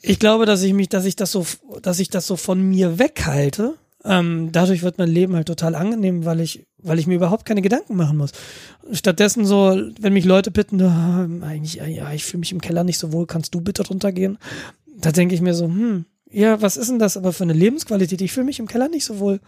Ich 0.01 0.19
glaube, 0.19 0.45
dass 0.45 0.63
ich 0.63 0.73
mich, 0.73 0.89
dass 0.89 1.05
ich 1.05 1.15
das 1.15 1.31
so, 1.31 1.45
dass 1.81 1.99
ich 1.99 2.09
das 2.09 2.27
so 2.27 2.35
von 2.35 2.61
mir 2.61 2.99
weghalte. 2.99 3.75
Ähm, 4.03 4.49
dadurch 4.51 4.81
wird 4.81 4.97
mein 4.97 5.09
Leben 5.09 5.35
halt 5.35 5.47
total 5.47 5.75
angenehm, 5.75 6.25
weil 6.25 6.39
ich, 6.39 6.65
weil 6.77 6.97
ich 6.97 7.05
mir 7.05 7.15
überhaupt 7.15 7.45
keine 7.45 7.61
Gedanken 7.61 7.95
machen 7.95 8.17
muss. 8.17 8.31
Stattdessen 8.91 9.45
so, 9.45 9.79
wenn 9.99 10.13
mich 10.13 10.25
Leute 10.25 10.49
bitten, 10.49 10.81
ah, 10.81 11.27
eigentlich, 11.41 11.75
ja, 11.75 12.11
ich 12.11 12.23
fühle 12.23 12.39
mich 12.39 12.51
im 12.51 12.61
Keller 12.61 12.83
nicht 12.83 12.97
so 12.97 13.11
wohl, 13.11 13.27
kannst 13.27 13.53
du 13.53 13.61
bitte 13.61 13.85
runtergehen? 13.85 14.39
Da 14.97 15.11
denke 15.11 15.35
ich 15.35 15.41
mir 15.41 15.53
so, 15.53 15.65
hm, 15.65 16.05
ja, 16.31 16.61
was 16.61 16.77
ist 16.77 16.89
denn 16.89 16.99
das 16.99 17.17
aber 17.17 17.33
für 17.33 17.43
eine 17.43 17.53
Lebensqualität? 17.53 18.21
Ich 18.21 18.31
fühle 18.31 18.45
mich 18.45 18.59
im 18.59 18.67
Keller 18.67 18.87
nicht 18.87 19.05
so 19.05 19.19
wohl. 19.19 19.39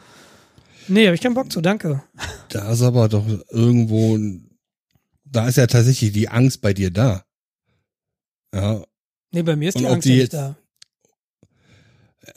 Nee, 0.88 1.06
habe 1.06 1.16
ich 1.16 1.22
keinen 1.22 1.34
Bock 1.34 1.52
zu, 1.52 1.62
danke. 1.62 2.04
Da 2.50 2.72
ist 2.72 2.82
aber 2.82 3.10
doch 3.10 3.26
irgendwo, 3.50 4.20
da 5.26 5.48
ist 5.48 5.58
ja 5.58 5.66
tatsächlich 5.66 6.12
die 6.12 6.30
Angst 6.30 6.62
bei 6.62 6.74
dir 6.74 6.92
da. 6.92 7.24
Ja, 8.54 8.84
Nee, 9.34 9.44
bei 9.44 9.56
mir 9.56 9.70
ist 9.70 9.80
die 9.80 9.86
Angst 9.88 10.06
die 10.08 10.12
ja 10.14 10.16
nicht 10.22 10.34
da. 10.34 10.56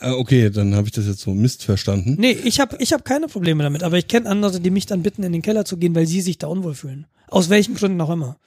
äh, 0.01 0.11
okay, 0.11 0.51
dann 0.51 0.75
habe 0.75 0.87
ich 0.89 0.93
das 0.93 1.07
jetzt 1.07 1.21
so 1.21 1.33
Mist 1.35 1.63
verstanden. 1.65 2.17
Nee, 2.19 2.33
ich 2.33 2.59
habe 2.61 2.77
ich 2.81 2.93
hab 2.93 3.05
keine 3.05 3.29
Probleme 3.29 3.63
damit, 3.63 3.83
aber 3.83 3.99
ich 3.99 4.09
kenne 4.09 4.29
andere, 4.29 4.61
die 4.61 4.71
mich 4.71 4.87
dann 4.87 5.03
bitten, 5.03 5.23
in 5.23 5.33
den 5.33 5.43
Keller 5.43 5.65
zu 5.65 5.77
gehen, 5.77 5.95
weil 5.95 6.07
sie 6.07 6.21
sich 6.21 6.39
da 6.39 6.47
unwohl 6.49 6.75
fühlen. 6.75 7.07
Aus 7.29 7.51
welchen 7.51 7.75
Gründen 7.75 8.01
auch 8.01 8.11
immer. 8.11 8.39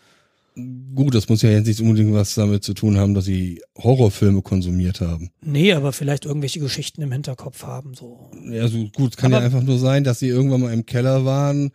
Gut, 0.96 1.14
das 1.16 1.30
muss 1.30 1.42
ja 1.42 1.52
jetzt 1.52 1.68
nicht 1.68 1.80
unbedingt 1.80 2.12
was 2.14 2.34
damit 2.36 2.64
zu 2.64 2.74
tun 2.74 2.98
haben, 2.98 3.14
dass 3.14 3.24
sie 3.26 3.62
Horrorfilme 3.78 4.42
konsumiert 4.42 5.00
haben. 5.00 5.30
Nee, 5.42 5.72
aber 5.74 5.94
vielleicht 5.94 6.26
irgendwelche 6.26 6.60
Geschichten 6.60 7.02
im 7.02 7.12
Hinterkopf 7.14 7.64
haben. 7.64 7.94
So. 7.94 8.30
Ja, 8.50 8.68
so 8.68 8.88
gut, 8.90 9.16
kann 9.16 9.32
ja 9.32 9.38
Aber- 9.38 9.46
einfach 9.46 9.62
nur 9.64 9.78
sein, 9.80 10.04
dass 10.04 10.20
sie 10.20 10.28
irgendwann 10.28 10.62
mal 10.62 10.74
im 10.74 10.86
Keller 10.86 11.24
waren. 11.24 11.72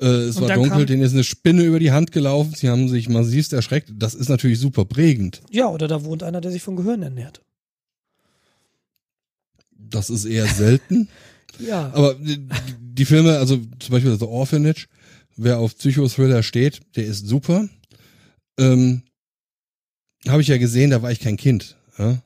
Äh, 0.00 0.06
es 0.06 0.36
Und 0.36 0.48
war 0.48 0.54
dunkel, 0.56 0.86
denen 0.86 1.02
ist 1.02 1.12
eine 1.12 1.24
Spinne 1.24 1.62
über 1.64 1.78
die 1.78 1.92
Hand 1.92 2.10
gelaufen, 2.12 2.54
sie 2.54 2.68
haben 2.70 2.88
sich 2.88 3.08
massivst 3.08 3.52
erschreckt. 3.52 3.90
Das 3.94 4.14
ist 4.14 4.28
natürlich 4.28 4.58
super 4.58 4.84
prägend. 4.86 5.42
Ja, 5.50 5.68
oder 5.68 5.88
da 5.88 6.04
wohnt 6.04 6.22
einer, 6.22 6.40
der 6.40 6.50
sich 6.50 6.62
vom 6.62 6.76
Gehirn 6.76 7.02
ernährt. 7.02 7.42
Das 9.76 10.10
ist 10.10 10.24
eher 10.24 10.46
selten. 10.46 11.08
Ja. 11.58 11.90
Aber 11.92 12.14
die, 12.14 12.48
die 12.80 13.04
Filme, 13.04 13.36
also 13.36 13.56
zum 13.80 13.90
Beispiel 13.92 14.16
The 14.18 14.24
Orphanage, 14.24 14.86
wer 15.36 15.58
auf 15.58 15.76
Psychothriller 15.76 16.42
steht, 16.42 16.80
der 16.96 17.04
ist 17.04 17.26
super. 17.26 17.68
Ähm, 18.58 19.02
Habe 20.26 20.40
ich 20.40 20.48
ja 20.48 20.56
gesehen, 20.56 20.90
da 20.90 21.02
war 21.02 21.10
ich 21.12 21.20
kein 21.20 21.36
Kind. 21.36 21.76
Ja? 21.98 22.16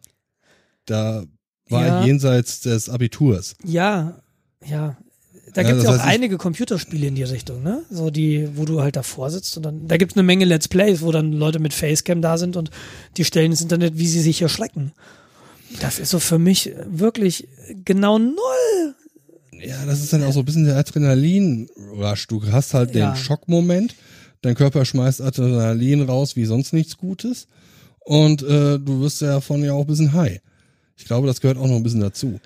Da 0.84 1.24
war 1.68 1.84
Ja. 1.86 2.00
ich 2.00 2.06
jenseits 2.06 2.60
des 2.60 2.88
Abiturs. 2.88 3.56
ja, 3.64 4.20
ja. 4.64 4.96
Da 5.54 5.62
Ja, 5.62 5.68
gibt's 5.68 5.84
das 5.84 5.92
ja 5.92 5.96
auch 5.96 6.04
heißt, 6.04 6.14
einige 6.14 6.36
Computerspiele 6.36 7.06
in 7.06 7.14
die 7.14 7.22
Richtung, 7.22 7.62
ne? 7.62 7.82
So 7.90 8.10
die, 8.10 8.48
wo 8.56 8.64
du 8.64 8.82
halt 8.82 8.96
davor 8.96 9.30
sitzt 9.30 9.56
und 9.56 9.62
dann, 9.64 9.86
da 9.88 9.96
gibt's 9.96 10.16
eine 10.16 10.24
Menge 10.24 10.44
Let's 10.44 10.68
Plays, 10.68 11.00
wo 11.00 11.12
dann 11.12 11.32
Leute 11.32 11.60
mit 11.60 11.72
Facecam 11.72 12.20
da 12.20 12.36
sind 12.38 12.56
und 12.56 12.70
die 13.16 13.24
stellen 13.24 13.52
ins 13.52 13.60
Internet, 13.62 13.96
wie 13.96 14.06
sie 14.08 14.20
sich 14.20 14.42
erschrecken. 14.42 14.92
Das 15.80 15.98
ist 15.98 16.10
so 16.10 16.18
für 16.18 16.38
mich 16.38 16.72
wirklich 16.86 17.48
genau 17.84 18.18
null. 18.18 18.94
Ja, 19.52 19.86
das 19.86 20.00
ist 20.02 20.12
dann 20.12 20.24
auch 20.24 20.32
so 20.32 20.40
ein 20.40 20.44
bisschen 20.44 20.64
der 20.66 20.76
Adrenalin-Rush. 20.76 22.26
Du 22.26 22.42
hast 22.50 22.74
halt 22.74 22.94
Ja. 22.94 23.12
den 23.12 23.16
Schockmoment, 23.16 23.94
dein 24.42 24.54
Körper 24.56 24.84
schmeißt 24.84 25.20
Adrenalin 25.22 26.02
raus 26.02 26.36
wie 26.36 26.44
sonst 26.44 26.72
nichts 26.72 26.96
Gutes 26.96 27.46
und 28.00 28.42
äh, 28.42 28.78
du 28.78 29.00
wirst 29.00 29.20
ja 29.20 29.28
davon 29.34 29.62
ja 29.64 29.72
auch 29.72 29.82
ein 29.82 29.86
bisschen 29.86 30.12
high. 30.12 30.40
Ich 30.96 31.04
glaube, 31.06 31.26
das 31.26 31.40
gehört 31.40 31.58
auch 31.58 31.66
noch 31.66 31.76
ein 31.76 31.82
bisschen 31.82 32.00
dazu. 32.00 32.40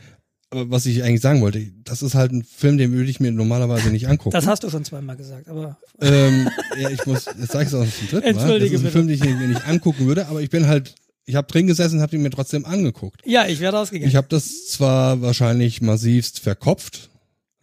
Was 0.50 0.86
ich 0.86 1.02
eigentlich 1.02 1.20
sagen 1.20 1.42
wollte, 1.42 1.70
das 1.84 2.00
ist 2.00 2.14
halt 2.14 2.32
ein 2.32 2.42
Film, 2.42 2.78
den 2.78 2.92
würde 2.92 3.10
ich 3.10 3.20
mir 3.20 3.30
normalerweise 3.30 3.90
nicht 3.90 4.08
angucken. 4.08 4.30
Das 4.30 4.46
hast 4.46 4.64
du 4.64 4.70
schon 4.70 4.82
zweimal 4.82 5.14
gesagt, 5.16 5.46
aber 5.48 5.76
ähm, 6.00 6.48
ja, 6.80 6.88
ich 6.88 7.04
muss, 7.04 7.26
jetzt 7.26 7.52
sage 7.52 7.64
ich 7.64 7.68
es 7.68 7.74
auch 7.74 7.84
zum 7.84 8.08
dritten 8.08 8.34
Mal. 8.34 8.42
Entschuldige 8.42 8.72
das 8.78 8.80
ist 8.80 8.80
ein 8.80 8.82
bitte. 8.84 8.92
Film, 8.92 9.08
den 9.08 9.14
ich 9.14 9.38
mir 9.40 9.48
nicht 9.48 9.68
angucken 9.68 10.06
würde, 10.06 10.26
aber 10.28 10.40
ich 10.40 10.48
bin 10.48 10.66
halt, 10.66 10.94
ich 11.26 11.34
habe 11.34 11.46
drin 11.46 11.66
gesessen 11.66 11.96
und 11.96 12.02
habe 12.02 12.16
ihn 12.16 12.22
mir 12.22 12.30
trotzdem 12.30 12.64
angeguckt. 12.64 13.20
ja, 13.26 13.46
ich 13.46 13.60
wäre 13.60 13.76
rausgegangen. 13.76 14.08
Ich 14.08 14.16
habe 14.16 14.28
das 14.30 14.68
zwar 14.68 15.20
wahrscheinlich 15.20 15.82
massivst 15.82 16.40
verkopft. 16.40 17.10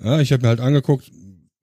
Ja, 0.03 0.19
ich 0.19 0.31
habe 0.31 0.43
mir 0.43 0.49
halt 0.49 0.59
angeguckt, 0.59 1.11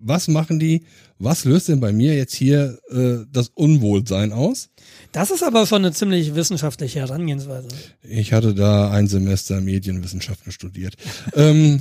was 0.01 0.27
machen 0.27 0.59
die, 0.59 0.85
was 1.23 1.45
löst 1.45 1.69
denn 1.69 1.81
bei 1.81 1.93
mir 1.93 2.15
jetzt 2.17 2.35
hier 2.35 2.79
äh, 2.91 3.25
das 3.31 3.49
Unwohlsein 3.55 4.33
aus? 4.33 4.71
Das 5.13 5.31
ist 5.31 5.43
aber 5.43 5.67
schon 5.67 5.85
eine 5.85 5.93
ziemlich 5.93 6.35
wissenschaftliche 6.35 7.01
Herangehensweise. 7.01 7.69
Ich 8.03 8.33
hatte 8.33 8.55
da 8.55 8.91
ein 8.91 9.07
Semester 9.07 9.61
Medienwissenschaften 9.61 10.51
studiert. 10.51 10.97
ähm, 11.35 11.81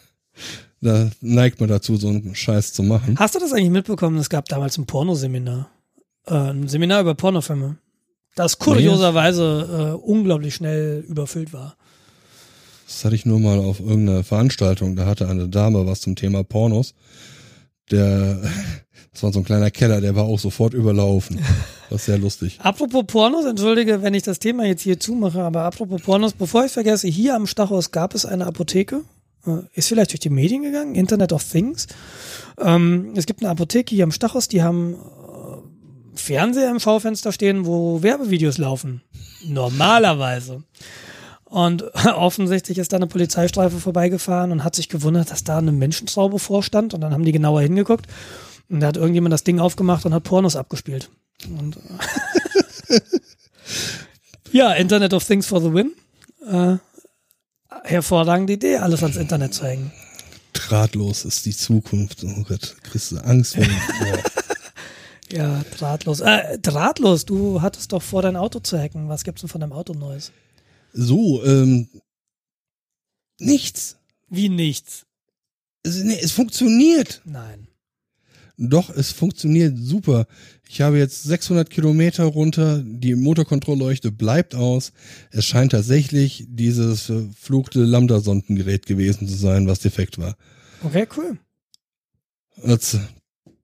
da 0.80 1.10
neigt 1.20 1.60
man 1.60 1.68
dazu, 1.68 1.96
so 1.96 2.08
einen 2.08 2.34
Scheiß 2.34 2.72
zu 2.72 2.82
machen. 2.82 3.18
Hast 3.18 3.34
du 3.34 3.40
das 3.40 3.52
eigentlich 3.52 3.70
mitbekommen? 3.70 4.18
Es 4.18 4.30
gab 4.30 4.48
damals 4.48 4.78
ein 4.78 4.86
Pornoseminar. 4.86 5.70
Äh, 6.26 6.34
ein 6.34 6.68
Seminar 6.68 7.00
über 7.00 7.14
Pornofilme. 7.14 7.78
Das 8.34 8.58
kurioserweise 8.58 9.96
äh, 9.98 10.06
unglaublich 10.06 10.54
schnell 10.54 11.04
überfüllt 11.06 11.52
war. 11.52 11.76
Das 12.86 13.04
hatte 13.04 13.14
ich 13.14 13.26
nur 13.26 13.40
mal 13.40 13.58
auf 13.58 13.80
irgendeiner 13.80 14.22
Veranstaltung. 14.22 14.96
Da 14.96 15.06
hatte 15.06 15.28
eine 15.28 15.48
Dame 15.48 15.86
was 15.86 16.00
zum 16.00 16.14
Thema 16.16 16.44
Pornos. 16.44 16.94
Der, 17.90 18.40
das 19.12 19.22
war 19.22 19.32
so 19.32 19.40
ein 19.40 19.44
kleiner 19.44 19.70
Keller, 19.70 20.00
der 20.00 20.14
war 20.14 20.24
auch 20.24 20.38
sofort 20.38 20.74
überlaufen. 20.74 21.40
Das 21.90 22.00
ist 22.00 22.06
sehr 22.06 22.18
lustig. 22.18 22.58
Apropos 22.62 23.04
Pornos, 23.06 23.44
entschuldige, 23.44 24.02
wenn 24.02 24.14
ich 24.14 24.22
das 24.22 24.38
Thema 24.38 24.64
jetzt 24.64 24.82
hier 24.82 24.98
zumache, 24.98 25.42
aber 25.42 25.62
apropos 25.62 26.00
Pornos, 26.02 26.32
bevor 26.32 26.64
ich 26.64 26.72
vergesse, 26.72 27.08
hier 27.08 27.34
am 27.34 27.46
Stachus 27.46 27.90
gab 27.90 28.14
es 28.14 28.24
eine 28.24 28.46
Apotheke. 28.46 29.02
Äh, 29.46 29.58
Ist 29.74 29.88
vielleicht 29.88 30.12
durch 30.12 30.20
die 30.20 30.30
Medien 30.30 30.62
gegangen, 30.62 30.94
Internet 30.94 31.32
of 31.32 31.44
Things. 31.44 31.86
Ähm, 32.58 33.12
es 33.16 33.26
gibt 33.26 33.42
eine 33.42 33.50
Apotheke 33.50 33.94
hier 33.94 34.04
am 34.04 34.12
Stachus, 34.12 34.48
die 34.48 34.62
haben 34.62 34.94
äh, 34.94 34.96
Fernseher 36.16 36.70
im 36.70 36.80
Schaufenster 36.80 37.32
stehen, 37.32 37.66
wo 37.66 38.02
Werbevideos 38.02 38.58
laufen. 38.58 39.02
Normalerweise. 39.44 40.62
Und 41.52 41.84
offensichtlich 42.06 42.78
ist 42.78 42.94
da 42.94 42.96
eine 42.96 43.06
Polizeistreife 43.06 43.78
vorbeigefahren 43.78 44.52
und 44.52 44.64
hat 44.64 44.74
sich 44.74 44.88
gewundert, 44.88 45.30
dass 45.30 45.44
da 45.44 45.58
eine 45.58 45.70
Menschentraube 45.70 46.38
vorstand. 46.38 46.94
Und 46.94 47.02
dann 47.02 47.12
haben 47.12 47.26
die 47.26 47.32
genauer 47.32 47.60
hingeguckt. 47.60 48.06
Und 48.70 48.80
da 48.80 48.86
hat 48.86 48.96
irgendjemand 48.96 49.34
das 49.34 49.44
Ding 49.44 49.60
aufgemacht 49.60 50.06
und 50.06 50.14
hat 50.14 50.22
Pornos 50.24 50.56
abgespielt. 50.56 51.10
Und 51.46 51.76
äh, 52.88 53.00
ja, 54.52 54.72
Internet 54.72 55.12
of 55.12 55.26
Things 55.26 55.46
for 55.46 55.60
the 55.60 55.74
Win. 55.74 55.92
Äh, 56.50 56.78
hervorragende 57.84 58.54
Idee, 58.54 58.78
alles 58.78 59.02
ans 59.02 59.16
Internet 59.16 59.52
zu 59.52 59.66
hängen. 59.66 59.92
Drahtlos 60.54 61.26
ist 61.26 61.44
die 61.44 61.54
Zukunft. 61.54 62.24
Oh 62.24 62.44
Gott, 62.48 62.76
kriegst 62.82 63.12
du 63.12 63.18
Angst. 63.18 63.58
Wenn, 63.58 63.68
boah. 63.68 64.18
Ja, 65.30 65.62
drahtlos. 65.78 66.20
Äh, 66.20 66.58
drahtlos, 66.58 67.24
du 67.24 67.62
hattest 67.62 67.92
doch 67.92 68.02
vor, 68.02 68.20
dein 68.20 68.36
Auto 68.36 68.58
zu 68.58 68.78
hacken. 68.78 69.08
Was 69.08 69.24
gibt's 69.24 69.40
denn 69.40 69.48
von 69.48 69.62
deinem 69.62 69.72
Auto 69.72 69.94
Neues? 69.94 70.30
So, 70.92 71.44
ähm, 71.44 71.88
nichts. 73.38 73.96
Wie 74.28 74.48
nichts. 74.48 75.06
Es, 75.82 76.02
nee, 76.02 76.18
es 76.20 76.32
funktioniert. 76.32 77.22
Nein. 77.24 77.68
Doch, 78.58 78.90
es 78.90 79.10
funktioniert 79.10 79.76
super. 79.76 80.26
Ich 80.68 80.80
habe 80.80 80.98
jetzt 80.98 81.24
600 81.24 81.68
Kilometer 81.68 82.24
runter, 82.24 82.82
die 82.84 83.14
Motorkontrollleuchte 83.14 84.12
bleibt 84.12 84.54
aus. 84.54 84.92
Es 85.30 85.44
scheint 85.44 85.72
tatsächlich 85.72 86.46
dieses 86.48 87.02
verfluchte 87.02 87.80
Lambda-Sondengerät 87.80 88.86
gewesen 88.86 89.26
zu 89.26 89.34
sein, 89.34 89.66
was 89.66 89.80
defekt 89.80 90.18
war. 90.18 90.36
Okay, 90.84 91.06
cool. 91.16 91.38
Jetzt 92.64 92.98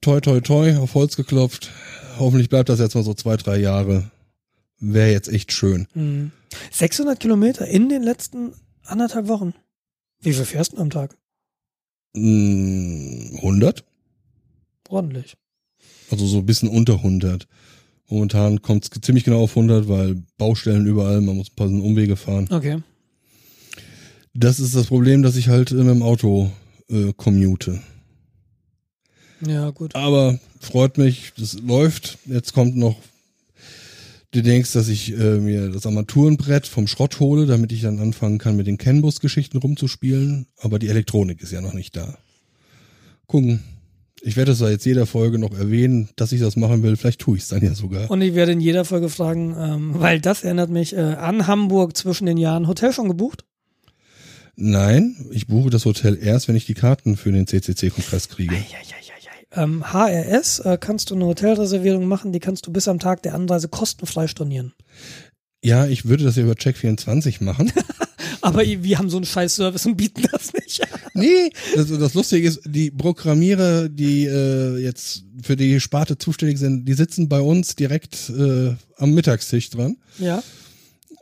toi 0.00 0.20
toi 0.20 0.40
toi 0.40 0.76
auf 0.76 0.94
Holz 0.94 1.16
geklopft. 1.16 1.70
Hoffentlich 2.18 2.48
bleibt 2.48 2.68
das 2.68 2.80
jetzt 2.80 2.94
mal 2.94 3.04
so 3.04 3.14
zwei, 3.14 3.36
drei 3.36 3.58
Jahre. 3.58 4.10
Wäre 4.80 5.10
jetzt 5.10 5.28
echt 5.28 5.52
schön. 5.52 5.88
Mhm. 5.94 6.32
600 6.70 7.18
Kilometer 7.18 7.66
in 7.66 7.88
den 7.88 8.02
letzten 8.02 8.52
anderthalb 8.84 9.28
Wochen. 9.28 9.54
Wie 10.20 10.32
viel 10.32 10.44
fährst 10.44 10.72
du 10.72 10.78
am 10.78 10.90
Tag? 10.90 11.16
Mm, 12.14 13.36
100? 13.36 13.84
Ordentlich. 14.88 15.36
Also 16.10 16.26
so 16.26 16.38
ein 16.38 16.46
bisschen 16.46 16.68
unter 16.68 16.94
100. 16.94 17.46
Momentan 18.08 18.62
kommt 18.62 18.84
es 18.84 19.00
ziemlich 19.02 19.24
genau 19.24 19.42
auf 19.42 19.50
100, 19.50 19.88
weil 19.88 20.22
Baustellen 20.38 20.86
überall, 20.86 21.20
man 21.20 21.36
muss 21.36 21.50
ein 21.50 21.56
paar 21.56 21.66
Umwege 21.68 22.16
fahren. 22.16 22.48
Okay. 22.50 22.82
Das 24.32 24.60
ist 24.60 24.74
das 24.74 24.86
Problem, 24.86 25.22
dass 25.22 25.36
ich 25.36 25.48
halt 25.48 25.72
mit 25.72 25.86
dem 25.86 26.02
Auto 26.02 26.50
äh, 26.88 27.12
commute. 27.16 27.82
Ja, 29.46 29.70
gut. 29.70 29.94
Aber 29.94 30.38
freut 30.60 30.96
mich, 30.98 31.32
das 31.36 31.54
läuft. 31.60 32.18
Jetzt 32.24 32.54
kommt 32.54 32.76
noch, 32.76 32.96
du 34.32 34.42
denkst, 34.42 34.72
dass 34.72 34.88
ich 34.88 35.12
äh, 35.12 35.38
mir 35.38 35.70
das 35.70 35.86
Armaturenbrett 35.86 36.66
vom 36.66 36.86
Schrott 36.86 37.20
hole, 37.20 37.46
damit 37.46 37.72
ich 37.72 37.82
dann 37.82 37.98
anfangen 37.98 38.38
kann, 38.38 38.56
mit 38.56 38.66
den 38.66 38.78
CAN-Bus-Geschichten 38.78 39.58
rumzuspielen. 39.58 40.46
Aber 40.58 40.78
die 40.78 40.88
Elektronik 40.88 41.42
ist 41.42 41.52
ja 41.52 41.60
noch 41.60 41.74
nicht 41.74 41.96
da. 41.96 42.18
Gucken. 43.26 43.62
Ich 44.20 44.36
werde 44.36 44.50
es 44.50 44.58
ja 44.58 44.68
jetzt 44.68 44.84
jeder 44.84 45.06
Folge 45.06 45.38
noch 45.38 45.56
erwähnen, 45.56 46.08
dass 46.16 46.32
ich 46.32 46.40
das 46.40 46.56
machen 46.56 46.82
will. 46.82 46.96
Vielleicht 46.96 47.20
tue 47.20 47.36
ich 47.36 47.44
es 47.44 47.48
dann 47.50 47.62
ja 47.62 47.74
sogar. 47.74 48.10
Und 48.10 48.20
ich 48.20 48.34
werde 48.34 48.50
in 48.50 48.60
jeder 48.60 48.84
Folge 48.84 49.08
fragen, 49.08 49.54
ähm, 49.56 49.90
weil 49.94 50.20
das 50.20 50.42
erinnert 50.42 50.70
mich 50.70 50.92
äh, 50.96 51.00
an 51.00 51.46
Hamburg 51.46 51.96
zwischen 51.96 52.26
den 52.26 52.36
Jahren. 52.36 52.66
Hotel 52.66 52.92
schon 52.92 53.06
gebucht? 53.06 53.44
Nein, 54.56 55.28
ich 55.30 55.46
buche 55.46 55.70
das 55.70 55.84
Hotel 55.84 56.18
erst, 56.20 56.48
wenn 56.48 56.56
ich 56.56 56.66
die 56.66 56.74
Karten 56.74 57.16
für 57.16 57.30
den 57.30 57.46
CCC-Kongress 57.46 58.28
kriege. 58.28 58.56
Eieieiei. 58.56 58.97
Ähm, 59.52 59.92
HRS 59.92 60.61
äh, 60.61 60.78
kannst 60.78 61.11
du 61.11 61.14
eine 61.14 61.24
Hotelreservierung 61.24 62.06
machen, 62.06 62.32
die 62.32 62.40
kannst 62.40 62.66
du 62.66 62.72
bis 62.72 62.87
am 62.88 62.98
Tag 62.98 63.22
der 63.22 63.34
Anreise 63.34 63.68
kostenfrei 63.68 64.26
stornieren. 64.26 64.74
Ja, 65.64 65.87
ich 65.87 66.04
würde 66.04 66.24
das 66.24 66.37
ja 66.37 66.44
über 66.44 66.52
Check24 66.52 67.42
machen. 67.42 67.72
Aber 68.40 68.64
wir 68.64 68.98
haben 68.98 69.11
so 69.11 69.16
einen 69.16 69.26
scheiß 69.26 69.56
Service 69.56 69.87
und 69.87 69.96
bieten 69.96 70.22
das 70.30 70.52
nicht. 70.52 70.80
nee, 71.14 71.50
das, 71.74 71.88
das 71.88 72.14
Lustige 72.14 72.46
ist, 72.46 72.61
die 72.66 72.90
Programmierer, 72.90 73.88
die 73.88 74.26
äh, 74.26 74.78
jetzt 74.78 75.24
für 75.42 75.56
die 75.56 75.80
Sparte 75.80 76.18
zuständig 76.18 76.58
sind, 76.58 76.84
die 76.84 76.94
sitzen 76.94 77.28
bei 77.28 77.40
uns 77.40 77.74
direkt 77.74 78.30
äh, 78.30 78.74
am 78.96 79.12
Mittagstisch 79.12 79.70
dran. 79.70 79.96
Ja. 80.18 80.42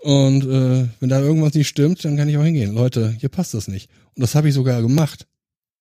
Und 0.03 0.45
äh, 0.45 0.89
wenn 1.01 1.09
da 1.09 1.21
irgendwas 1.21 1.55
nicht 1.55 1.69
stimmt, 1.69 2.05
dann 2.05 2.17
kann 2.17 2.29
ich 2.29 2.37
auch 2.37 2.45
hingehen. 2.45 2.75
Leute, 2.75 3.15
hier 3.19 3.29
passt 3.29 3.55
das 3.55 3.67
nicht. 3.67 3.89
Und 4.15 4.23
das 4.23 4.35
habe 4.35 4.49
ich 4.49 4.55
sogar 4.55 4.83
gemacht. 4.83 5.27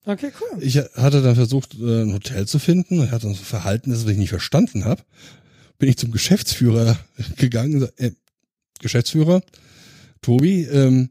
Okay, 0.05 0.31
cool. 0.39 0.61
Ich 0.63 0.77
hatte 0.77 1.21
dann 1.21 1.35
versucht, 1.35 1.73
äh, 1.79 2.03
ein 2.03 2.13
Hotel 2.13 2.47
zu 2.47 2.59
finden. 2.59 2.99
Er 2.99 3.11
hat 3.11 3.23
dann 3.23 3.33
so 3.33 3.43
Verhalten, 3.43 3.89
das 3.91 4.05
ich 4.05 4.17
nicht 4.17 4.29
verstanden 4.29 4.85
habe. 4.85 5.01
Bin 5.79 5.89
ich 5.89 5.97
zum 5.97 6.11
Geschäftsführer 6.11 6.97
gegangen. 7.37 7.81
und 7.83 7.99
Äh, 7.99 8.11
Geschäftsführer, 8.79 9.41
Tobi, 10.21 10.63
ähm, 10.63 11.09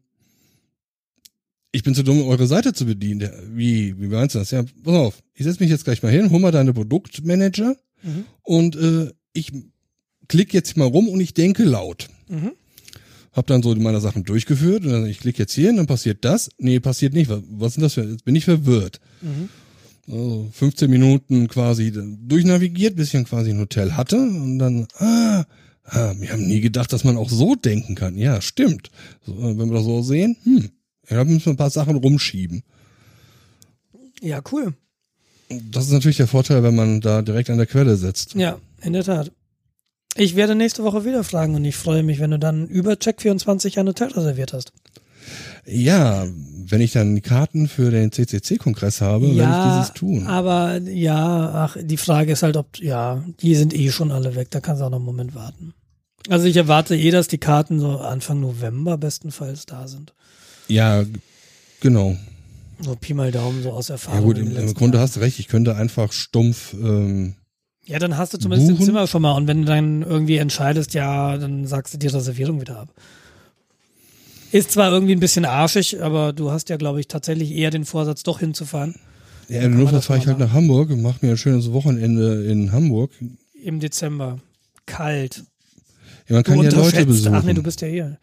ich 1.72 1.82
bin 1.82 1.94
zu 1.94 2.04
dumm, 2.04 2.22
eure 2.22 2.46
Seite 2.46 2.72
zu 2.72 2.84
bedienen. 2.86 3.30
Wie, 3.54 3.98
wie 4.00 4.06
meinst 4.06 4.34
du 4.34 4.38
das? 4.38 4.50
Ja, 4.52 4.62
pass 4.84 4.94
auf, 4.94 5.22
ich 5.34 5.44
setze 5.44 5.60
mich 5.60 5.70
jetzt 5.70 5.84
gleich 5.84 6.02
mal 6.02 6.12
hin, 6.12 6.30
hol 6.30 6.38
mal 6.40 6.52
deine 6.52 6.72
Produktmanager 6.74 7.76
Mhm. 8.02 8.24
und 8.42 8.76
äh, 8.76 9.10
ich 9.32 9.50
klick 10.28 10.52
jetzt 10.52 10.76
mal 10.76 10.84
rum 10.84 11.08
und 11.08 11.20
ich 11.20 11.32
denke 11.32 11.64
laut. 11.64 12.08
Mhm. 12.28 12.52
Hab 13.34 13.46
dann 13.48 13.62
so 13.62 13.74
meine 13.74 14.00
Sachen 14.00 14.24
durchgeführt 14.24 14.84
und 14.84 14.92
dann 14.92 15.06
ich 15.06 15.18
klicke 15.18 15.40
jetzt 15.40 15.52
hier 15.52 15.66
hin, 15.66 15.76
dann 15.76 15.86
passiert 15.86 16.24
das. 16.24 16.50
Nee, 16.58 16.80
passiert 16.80 17.14
nicht. 17.14 17.28
Was, 17.28 17.42
was 17.50 17.74
sind 17.74 17.82
das 17.82 17.94
für? 17.94 18.04
Jetzt 18.04 18.24
bin 18.24 18.36
ich 18.36 18.44
verwirrt. 18.44 19.00
Mhm. 19.20 19.48
Also 20.06 20.48
15 20.52 20.90
Minuten 20.90 21.48
quasi 21.48 21.92
durchnavigiert, 21.92 22.96
bis 22.96 23.08
ich 23.08 23.12
dann 23.12 23.24
quasi 23.24 23.50
ein 23.50 23.58
Hotel 23.58 23.92
hatte 23.92 24.18
und 24.18 24.58
dann, 24.58 24.86
ah, 24.98 25.44
ah, 25.84 26.14
wir 26.18 26.30
haben 26.30 26.46
nie 26.46 26.60
gedacht, 26.60 26.92
dass 26.92 27.04
man 27.04 27.16
auch 27.16 27.30
so 27.30 27.54
denken 27.54 27.94
kann. 27.94 28.16
Ja, 28.16 28.40
stimmt. 28.40 28.90
So, 29.24 29.32
äh, 29.32 29.58
wenn 29.58 29.68
wir 29.68 29.76
das 29.76 29.84
so 29.84 30.02
sehen, 30.02 30.36
hm, 30.44 30.70
ja, 31.08 31.24
müssen 31.24 31.46
wir 31.46 31.52
ein 31.54 31.58
paar 31.58 31.70
Sachen 31.70 31.96
rumschieben. 31.96 32.62
Ja, 34.20 34.42
cool. 34.52 34.74
Das 35.48 35.86
ist 35.86 35.92
natürlich 35.92 36.16
der 36.16 36.26
Vorteil, 36.26 36.62
wenn 36.62 36.74
man 36.74 37.00
da 37.00 37.22
direkt 37.22 37.50
an 37.50 37.58
der 37.58 37.66
Quelle 37.66 37.96
sitzt. 37.96 38.34
Ja, 38.34 38.58
in 38.82 38.92
der 38.92 39.04
Tat. 39.04 39.32
Ich 40.16 40.36
werde 40.36 40.54
nächste 40.54 40.84
Woche 40.84 41.04
wieder 41.04 41.24
fragen 41.24 41.54
und 41.54 41.64
ich 41.64 41.76
freue 41.76 42.02
mich, 42.02 42.20
wenn 42.20 42.30
du 42.30 42.38
dann 42.38 42.66
über 42.68 42.92
Check24 42.92 43.78
ein 43.80 43.88
Hotel 43.88 44.08
reserviert 44.12 44.52
hast. 44.52 44.72
Ja, 45.66 46.26
wenn 46.66 46.80
ich 46.80 46.92
dann 46.92 47.20
Karten 47.22 47.68
für 47.68 47.90
den 47.90 48.12
CCC-Kongress 48.12 49.00
habe, 49.00 49.34
werde 49.34 49.52
ich 49.58 49.72
dieses 49.74 49.92
tun. 49.94 50.26
aber 50.26 50.78
ja, 50.82 51.50
ach, 51.54 51.76
die 51.80 51.96
Frage 51.96 52.32
ist 52.32 52.42
halt, 52.42 52.56
ob, 52.56 52.78
ja, 52.78 53.24
die 53.40 53.54
sind 53.54 53.74
eh 53.74 53.90
schon 53.90 54.12
alle 54.12 54.34
weg, 54.34 54.50
da 54.50 54.60
kannst 54.60 54.82
du 54.82 54.86
auch 54.86 54.90
noch 54.90 54.98
einen 54.98 55.06
Moment 55.06 55.34
warten. 55.34 55.72
Also 56.28 56.46
ich 56.46 56.56
erwarte 56.56 56.94
eh, 56.96 57.10
dass 57.10 57.28
die 57.28 57.38
Karten 57.38 57.80
so 57.80 57.98
Anfang 57.98 58.40
November 58.40 58.96
bestenfalls 58.98 59.66
da 59.66 59.88
sind. 59.88 60.12
Ja, 60.68 61.04
genau. 61.80 62.16
So 62.80 62.94
Pi 62.96 63.14
mal 63.14 63.30
Daumen, 63.30 63.62
so 63.62 63.72
aus 63.72 63.88
Ja 63.88 63.94
Erfahrung. 63.94 64.24
gut, 64.24 64.38
in 64.38 64.46
den 64.46 64.56
im, 64.56 64.68
im 64.68 64.74
Grunde 64.74 64.96
Jahren. 64.98 65.06
hast 65.06 65.16
du 65.16 65.20
recht. 65.20 65.38
Ich 65.38 65.48
könnte 65.48 65.76
einfach 65.76 66.12
stumpf, 66.12 66.74
ähm, 66.74 67.34
Ja, 67.86 67.98
dann 67.98 68.16
hast 68.16 68.32
du 68.32 68.38
zumindest 68.38 68.70
buchen. 68.70 68.80
im 68.80 68.86
Zimmer 68.86 69.06
schon 69.06 69.22
mal 69.22 69.32
und 69.32 69.46
wenn 69.46 69.62
du 69.62 69.66
dann 69.66 70.02
irgendwie 70.02 70.38
entscheidest, 70.38 70.94
ja, 70.94 71.36
dann 71.36 71.66
sagst 71.66 71.94
du 71.94 71.98
die 71.98 72.06
Reservierung 72.06 72.60
wieder 72.60 72.78
ab. 72.78 72.88
Ist 74.52 74.72
zwar 74.72 74.90
irgendwie 74.90 75.14
ein 75.14 75.20
bisschen 75.20 75.44
arschig, 75.44 76.02
aber 76.02 76.32
du 76.32 76.50
hast 76.50 76.68
ja, 76.70 76.76
glaube 76.76 77.00
ich, 77.00 77.08
tatsächlich 77.08 77.52
eher 77.52 77.70
den 77.70 77.84
Vorsatz, 77.84 78.22
doch 78.22 78.40
hinzufahren 78.40 78.94
ja, 79.48 79.62
im 79.62 79.72
man 79.72 79.82
Notfall 79.82 80.02
fahre 80.02 80.18
ich 80.18 80.26
halt 80.26 80.38
nach 80.38 80.52
Hamburg 80.52 80.90
und 80.90 81.02
mache 81.02 81.24
mir 81.24 81.32
ein 81.32 81.36
schönes 81.36 81.72
Wochenende 81.72 82.44
in 82.44 82.72
Hamburg. 82.72 83.10
im 83.62 83.80
Dezember. 83.80 84.38
Kalt. 84.86 85.44
Ja, 86.28 86.36
man 86.36 86.44
kann 86.44 86.62
ja 86.62 86.70
Leute 86.70 87.06
besuchen. 87.06 87.34
Ach 87.34 87.42
nee, 87.42 87.54
du 87.54 87.62
bist 87.62 87.80
ja 87.80 87.88
hier. 87.88 88.18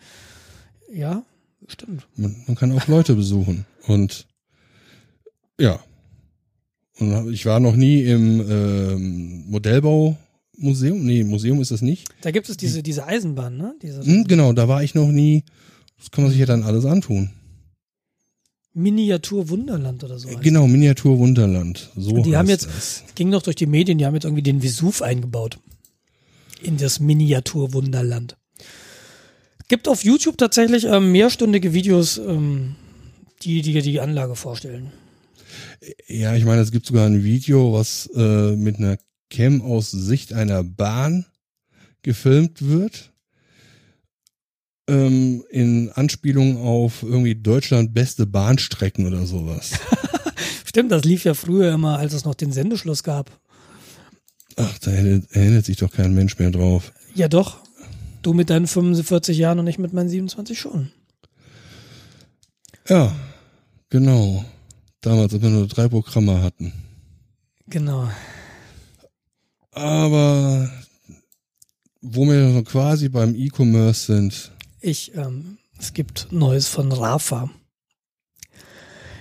Ja, 0.94 1.24
stimmt. 1.68 2.08
man, 2.16 2.36
man 2.48 2.56
kann 2.56 2.72
auch 2.78 2.88
Leute 2.88 3.16
besuchen. 3.16 3.66
Und 3.88 4.28
ja. 5.60 5.80
Ich 7.32 7.46
war 7.46 7.60
noch 7.60 7.76
nie 7.76 8.04
im 8.04 8.42
ähm, 8.50 9.44
Modellbaumuseum. 9.50 11.04
Nee, 11.04 11.24
Museum 11.24 11.60
ist 11.62 11.72
das 11.72 11.82
nicht. 11.82 12.08
Da 12.22 12.32
gibt 12.32 12.48
es 12.50 12.58
diese, 12.58 12.84
diese 12.84 13.06
Eisenbahn, 13.08 13.58
ne? 13.58 13.76
Diese 13.82 14.04
Hm, 14.04 14.26
genau, 14.26 14.54
da 14.54 14.68
war 14.68 14.84
ich 14.84 14.94
noch 14.96 15.08
nie. 15.12 15.44
Das 15.98 16.12
kann 16.12 16.24
man 16.24 16.32
sich 16.32 16.40
ja 16.40 16.46
dann 16.46 16.64
alles 16.64 16.86
antun. 16.86 17.32
Miniatur 18.74 19.50
Wunderland 19.50 20.04
oder 20.04 20.18
so. 20.18 20.30
Genau, 20.42 20.66
Miniatur 20.68 21.18
Wunderland. 21.20 21.90
So 21.98 22.12
Und 22.12 22.26
die 22.26 22.38
haben 22.38 22.48
jetzt- 22.48 22.68
das. 22.68 23.04
Ging 23.16 23.30
noch 23.30 23.42
durch 23.42 23.58
die 23.58 23.66
Medien, 23.66 23.98
die 23.98 24.06
haben 24.06 24.14
jetzt 24.14 24.24
irgendwie 24.24 24.44
den 24.44 24.64
Vesuv 24.64 25.02
eingebaut. 25.02 25.60
In 26.64 26.78
das 26.78 27.00
Miniatur-Wunderland. 27.00 28.38
Gibt 29.68 29.88
auf 29.88 30.04
YouTube 30.04 30.38
tatsächlich 30.38 30.84
ähm, 30.86 31.12
mehrstündige 31.12 31.74
Videos, 31.74 32.20
ähm, 32.20 32.76
die 33.42 33.64
die 33.64 33.82
die 33.82 34.00
Anlage 34.00 34.36
vorstellen. 34.36 34.92
Ja, 36.08 36.36
ich 36.36 36.46
meine, 36.46 36.62
es 36.62 36.72
gibt 36.72 36.86
sogar 36.86 37.08
ein 37.08 37.24
Video, 37.24 37.74
was 37.74 38.10
äh, 38.16 38.56
mit 38.56 38.78
einer 38.78 38.98
Cam 39.30 39.62
aus 39.62 39.90
Sicht 39.92 40.34
einer 40.34 40.64
Bahn 40.64 41.26
gefilmt 42.04 42.68
wird. 42.68 43.12
Ähm, 44.88 45.44
in 45.50 45.90
Anspielung 45.92 46.58
auf 46.58 47.04
irgendwie 47.04 47.36
Deutschland 47.36 47.94
beste 47.94 48.26
Bahnstrecken 48.26 49.08
oder 49.08 49.26
sowas. 49.26 49.72
Stimmt, 50.66 50.92
das 50.92 51.04
lief 51.04 51.24
ja 51.24 51.34
früher 51.34 51.74
immer, 51.74 51.98
als 51.98 52.14
es 52.14 52.26
noch 52.26 52.36
den 52.36 52.52
Sendeschluss 52.52 53.04
gab. 53.04 53.40
Ach, 54.58 54.78
da 54.80 54.92
erinnert, 54.92 55.66
sich 55.66 55.78
doch 55.78 55.92
kein 55.92 56.14
Mensch 56.14 56.38
mehr 56.40 56.52
drauf. 56.52 56.92
Ja 57.16 57.28
doch, 57.28 57.60
du 58.22 58.34
mit 58.34 58.50
deinen 58.50 58.68
45 58.68 59.38
Jahren 59.38 59.60
und 59.60 59.68
ich 59.68 59.80
mit 59.80 59.94
meinen 59.94 60.10
27 60.10 60.60
schon. 60.60 60.92
Ja, 62.88 63.16
genau. 63.90 64.44
Damals, 65.02 65.34
als 65.34 65.42
wir 65.42 65.50
nur 65.50 65.68
drei 65.68 65.88
Programme 65.88 66.42
hatten. 66.44 66.74
Genau. 67.68 68.08
Aber 69.72 70.70
wo 72.02 72.26
wir 72.26 72.64
quasi 72.64 73.10
beim 73.10 73.36
E-Commerce 73.36 74.14
sind, 74.14 74.52
Ich, 74.80 75.16
ähm, 75.16 75.58
es 75.80 75.94
gibt 75.94 76.28
Neues 76.32 76.68
von 76.68 76.92
Rafa. 76.92 77.50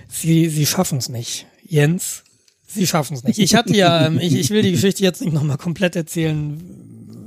Sie, 0.07 0.49
sie 0.49 0.65
schaffen 0.65 0.97
es 0.97 1.09
nicht. 1.09 1.47
Jens, 1.63 2.23
sie 2.67 2.85
schaffen 2.85 3.15
es 3.15 3.23
nicht. 3.23 3.39
Ich 3.39 3.55
hatte 3.55 3.75
ja, 3.75 4.05
ähm, 4.05 4.19
ich, 4.19 4.35
ich 4.35 4.49
will 4.49 4.61
die 4.61 4.71
Geschichte 4.71 5.03
jetzt 5.03 5.21
nicht 5.21 5.33
nochmal 5.33 5.57
komplett 5.57 5.95
erzählen, 5.95 6.61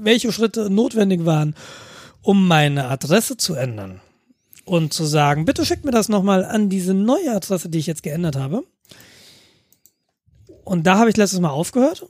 welche 0.03 0.31
Schritte 0.33 0.69
notwendig 0.71 1.25
waren, 1.25 1.55
um 2.21 2.47
meine 2.47 2.89
Adresse 2.89 3.37
zu 3.37 3.55
ändern. 3.55 4.01
Und 4.65 4.95
zu 4.95 5.05
sagen, 5.05 5.45
bitte 5.45 5.65
schickt 5.65 5.85
mir 5.85 5.91
das 5.91 6.09
nochmal 6.09 6.45
an 6.45 6.71
diese 6.71 6.95
neue 6.95 7.33
Adresse, 7.33 7.69
die 7.69 7.79
ich 7.79 7.87
jetzt 7.87 8.03
geändert 8.03 8.37
habe. 8.37 8.65
Und 10.65 10.87
da 10.87 10.99
habe 10.99 11.11
ich 11.11 11.17
letztes 11.17 11.41
Mal 11.41 11.51
aufgehört. 11.51 12.07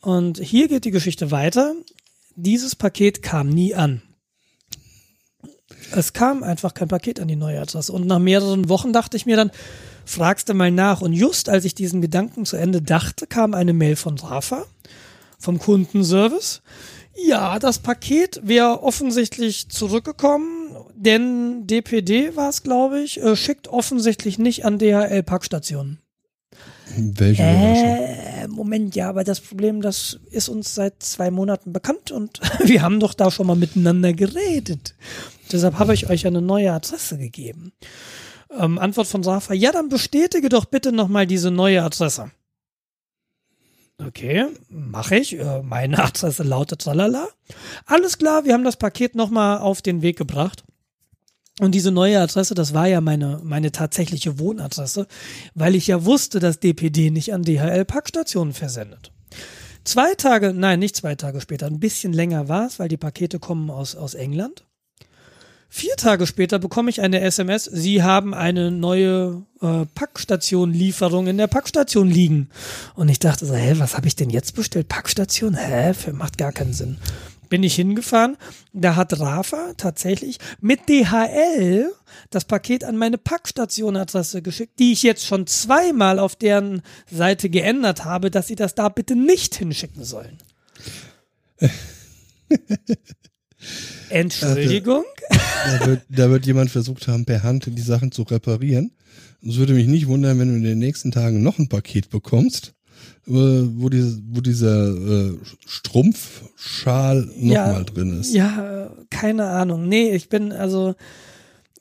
Und 0.00 0.38
hier 0.38 0.68
geht 0.68 0.84
die 0.84 0.92
Geschichte 0.92 1.30
weiter. 1.30 1.74
Dieses 2.36 2.76
Paket 2.76 3.22
kam 3.22 3.48
nie 3.48 3.74
an. 3.74 4.02
Es 5.92 6.12
kam 6.12 6.42
einfach 6.42 6.74
kein 6.74 6.88
Paket 6.88 7.18
an 7.18 7.28
die 7.28 7.36
neue 7.36 7.60
Adresse. 7.60 7.92
Und 7.92 8.06
nach 8.06 8.20
mehreren 8.20 8.68
Wochen 8.68 8.92
dachte 8.92 9.16
ich 9.16 9.26
mir 9.26 9.36
dann, 9.36 9.50
fragst 10.04 10.48
du 10.48 10.54
mal 10.54 10.70
nach. 10.70 11.00
Und 11.00 11.12
just 11.12 11.48
als 11.48 11.64
ich 11.64 11.74
diesen 11.74 12.00
Gedanken 12.00 12.44
zu 12.44 12.56
Ende 12.56 12.80
dachte, 12.80 13.26
kam 13.26 13.54
eine 13.54 13.72
Mail 13.72 13.96
von 13.96 14.18
Rafa 14.18 14.64
vom 15.38 15.58
Kundenservice. 15.58 16.62
Ja, 17.26 17.58
das 17.58 17.80
Paket 17.80 18.40
wäre 18.44 18.82
offensichtlich 18.82 19.68
zurückgekommen, 19.68 20.67
denn 20.98 21.66
DPD 21.66 22.36
war 22.36 22.48
es, 22.48 22.62
glaube 22.62 23.00
ich, 23.00 23.22
äh, 23.22 23.36
schickt 23.36 23.68
offensichtlich 23.68 24.38
nicht 24.38 24.64
an 24.64 24.78
DHL-Packstationen. 24.78 25.98
Welche 26.96 27.42
äh, 27.42 28.48
Moment, 28.48 28.96
ja, 28.96 29.08
aber 29.08 29.22
das 29.22 29.40
Problem, 29.40 29.82
das 29.82 30.18
ist 30.30 30.48
uns 30.48 30.74
seit 30.74 31.02
zwei 31.02 31.30
Monaten 31.30 31.72
bekannt 31.72 32.10
und 32.10 32.40
wir 32.64 32.82
haben 32.82 32.98
doch 32.98 33.14
da 33.14 33.30
schon 33.30 33.46
mal 33.46 33.56
miteinander 33.56 34.12
geredet. 34.12 34.94
Deshalb 35.52 35.78
habe 35.78 35.94
ich 35.94 36.10
euch 36.10 36.26
eine 36.26 36.42
neue 36.42 36.72
Adresse 36.72 37.18
gegeben. 37.18 37.72
Ähm, 38.50 38.78
Antwort 38.78 39.06
von 39.06 39.22
Safa, 39.22 39.54
ja, 39.54 39.70
dann 39.72 39.88
bestätige 39.88 40.48
doch 40.48 40.64
bitte 40.64 40.92
nochmal 40.92 41.26
diese 41.26 41.50
neue 41.50 41.82
Adresse. 41.82 42.30
Okay, 44.04 44.46
mache 44.68 45.16
ich. 45.16 45.38
Äh, 45.38 45.62
meine 45.62 45.98
Adresse 46.04 46.42
lautet 46.42 46.80
tralala. 46.80 47.28
Alles 47.86 48.18
klar, 48.18 48.44
wir 48.44 48.54
haben 48.54 48.64
das 48.64 48.76
Paket 48.76 49.14
nochmal 49.14 49.58
auf 49.58 49.82
den 49.82 50.02
Weg 50.02 50.16
gebracht. 50.16 50.64
Und 51.60 51.74
diese 51.74 51.90
neue 51.90 52.20
Adresse, 52.20 52.54
das 52.54 52.72
war 52.72 52.86
ja 52.86 53.00
meine, 53.00 53.40
meine 53.42 53.72
tatsächliche 53.72 54.38
Wohnadresse, 54.38 55.06
weil 55.54 55.74
ich 55.74 55.88
ja 55.88 56.04
wusste, 56.04 56.38
dass 56.38 56.60
DPD 56.60 57.10
nicht 57.10 57.34
an 57.34 57.42
DHL-Packstationen 57.42 58.54
versendet. 58.54 59.10
Zwei 59.84 60.14
Tage, 60.14 60.52
nein, 60.52 60.78
nicht 60.78 60.96
zwei 60.96 61.14
Tage 61.14 61.40
später, 61.40 61.66
ein 61.66 61.80
bisschen 61.80 62.12
länger 62.12 62.48
war 62.48 62.66
es, 62.66 62.78
weil 62.78 62.88
die 62.88 62.96
Pakete 62.96 63.38
kommen 63.38 63.70
aus, 63.70 63.96
aus 63.96 64.14
England. 64.14 64.64
Vier 65.70 65.96
Tage 65.96 66.26
später 66.26 66.58
bekomme 66.58 66.88
ich 66.88 67.02
eine 67.02 67.20
SMS, 67.20 67.64
Sie 67.64 68.02
haben 68.02 68.32
eine 68.34 68.70
neue 68.70 69.42
äh, 69.60 69.84
Packstation-Lieferung 69.94 71.26
in 71.26 71.36
der 71.36 71.46
Packstation 71.46 72.08
liegen. 72.08 72.48
Und 72.94 73.10
ich 73.10 73.18
dachte 73.18 73.44
so, 73.44 73.54
hä, 73.54 73.74
was 73.76 73.94
habe 73.94 74.06
ich 74.06 74.16
denn 74.16 74.30
jetzt 74.30 74.54
bestellt? 74.54 74.88
Packstation? 74.88 75.54
Hä, 75.54 75.92
macht 76.12 76.38
gar 76.38 76.52
keinen 76.52 76.72
Sinn. 76.72 76.96
Bin 77.48 77.62
ich 77.62 77.74
hingefahren, 77.74 78.36
da 78.72 78.96
hat 78.96 79.18
Rafa 79.18 79.74
tatsächlich 79.76 80.38
mit 80.60 80.88
DHL 80.88 81.90
das 82.30 82.44
Paket 82.44 82.84
an 82.84 82.96
meine 82.96 83.18
Packstation-Adresse 83.18 84.42
geschickt, 84.42 84.78
die 84.78 84.92
ich 84.92 85.02
jetzt 85.02 85.24
schon 85.24 85.46
zweimal 85.46 86.18
auf 86.18 86.36
deren 86.36 86.82
Seite 87.10 87.50
geändert 87.50 88.04
habe, 88.04 88.30
dass 88.30 88.46
sie 88.46 88.56
das 88.56 88.74
da 88.74 88.88
bitte 88.88 89.16
nicht 89.16 89.54
hinschicken 89.54 90.04
sollen. 90.04 90.38
Entschuldigung? 94.08 95.04
Da 95.28 95.86
wird, 95.86 96.02
da 96.08 96.30
wird 96.30 96.46
jemand 96.46 96.70
versucht 96.70 97.08
haben, 97.08 97.24
per 97.24 97.42
Hand 97.42 97.66
die 97.66 97.82
Sachen 97.82 98.12
zu 98.12 98.22
reparieren. 98.22 98.92
Es 99.46 99.56
würde 99.56 99.74
mich 99.74 99.86
nicht 99.86 100.06
wundern, 100.06 100.38
wenn 100.38 100.48
du 100.48 100.54
in 100.56 100.64
den 100.64 100.78
nächsten 100.78 101.10
Tagen 101.12 101.42
noch 101.42 101.58
ein 101.58 101.68
Paket 101.68 102.10
bekommst, 102.10 102.74
wo, 103.28 103.88
die, 103.88 104.22
wo 104.30 104.40
dieser 104.40 104.88
äh, 104.88 105.32
Strumpfschal 105.66 107.22
nochmal 107.36 107.50
Ja, 107.52 107.84
drin 107.84 108.20
ist. 108.20 108.34
Ja, 108.34 108.90
keine 109.10 109.46
Ahnung. 109.46 109.86
Nee, 109.88 110.10
ich 110.10 110.28
bin, 110.28 110.52
also, 110.52 110.94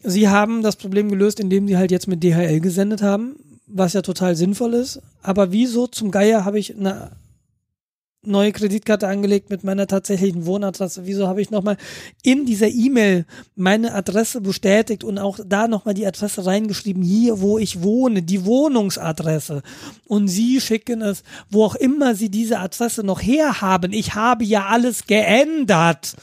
sie 0.04 0.28
haben 0.28 0.62
das 0.62 0.76
Problem 0.76 1.10
gelöst, 1.10 1.40
indem 1.40 1.68
sie 1.68 1.78
halt 1.78 1.92
jetzt 1.92 2.08
mit 2.08 2.24
DHL 2.24 2.60
gesendet 2.60 3.02
haben, 3.02 3.36
was 3.68 3.94
ja 3.94 4.02
total 4.02 4.36
sinnvoll 4.36 4.74
ist. 4.74 5.02
Aber 5.22 5.52
wieso 5.52 5.88
zum 5.88 6.12
Geier 6.12 6.46
habe 6.46 6.60
ich 6.60 6.76
eine 6.78 7.12
neue 8.28 8.52
Kreditkarte 8.52 9.08
angelegt 9.08 9.50
mit 9.50 9.64
meiner 9.64 9.88
tatsächlichen 9.88 10.46
Wohnadresse? 10.46 11.06
Wieso 11.06 11.28
habe 11.28 11.42
ich 11.42 11.50
nochmal 11.50 11.78
in 12.24 12.46
dieser 12.46 12.68
E-Mail 12.68 13.26
meine 13.56 13.94
Adresse 13.94 14.42
bestätigt 14.42 15.04
und 15.04 15.18
auch 15.18 15.40
da 15.46 15.68
nochmal 15.68 15.94
die 15.94 16.06
Adresse 16.06 16.46
reingeschrieben, 16.46 17.04
hier 17.04 17.40
wo 17.42 17.58
ich 17.58 17.82
wohne, 17.82 18.24
die 18.24 18.46
Wohnungsadresse. 18.46 19.64
Und 20.06 20.28
sie 20.28 20.62
schicken 20.62 21.02
es, 21.02 21.24
wo 21.50 21.64
auch 21.64 21.76
immer 21.76 22.16
sie 22.16 22.30
diese 22.30 22.60
Adresse 22.60 23.04
noch 23.04 23.22
herhaben. 23.22 23.94
Ich 23.94 24.16
habe 24.16 24.44
ja 24.44 24.68
alles 24.68 25.08
geändert. 25.08 26.16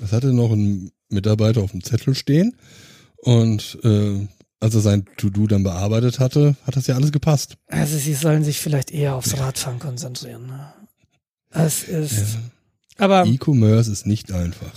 Das 0.00 0.12
hatte 0.12 0.32
noch 0.32 0.52
ein 0.52 0.90
Mitarbeiter 1.08 1.62
auf 1.62 1.72
dem 1.72 1.82
Zettel 1.82 2.14
stehen 2.14 2.56
und 3.16 3.78
äh, 3.82 4.26
als 4.60 4.74
er 4.74 4.80
sein 4.80 5.06
To-Do 5.16 5.46
dann 5.46 5.62
bearbeitet 5.62 6.20
hatte, 6.20 6.54
hat 6.66 6.76
das 6.76 6.86
ja 6.86 6.94
alles 6.94 7.12
gepasst. 7.12 7.56
Also 7.68 7.96
sie 7.96 8.14
sollen 8.14 8.44
sich 8.44 8.60
vielleicht 8.60 8.90
eher 8.90 9.14
aufs 9.14 9.38
Radfahren 9.38 9.78
konzentrieren. 9.78 10.46
Ne? 10.46 10.72
Es 11.50 11.84
ist. 11.84 12.38
Aber 12.96 13.26
E-Commerce 13.26 13.90
ist 13.90 14.06
nicht 14.06 14.32
einfach. 14.32 14.72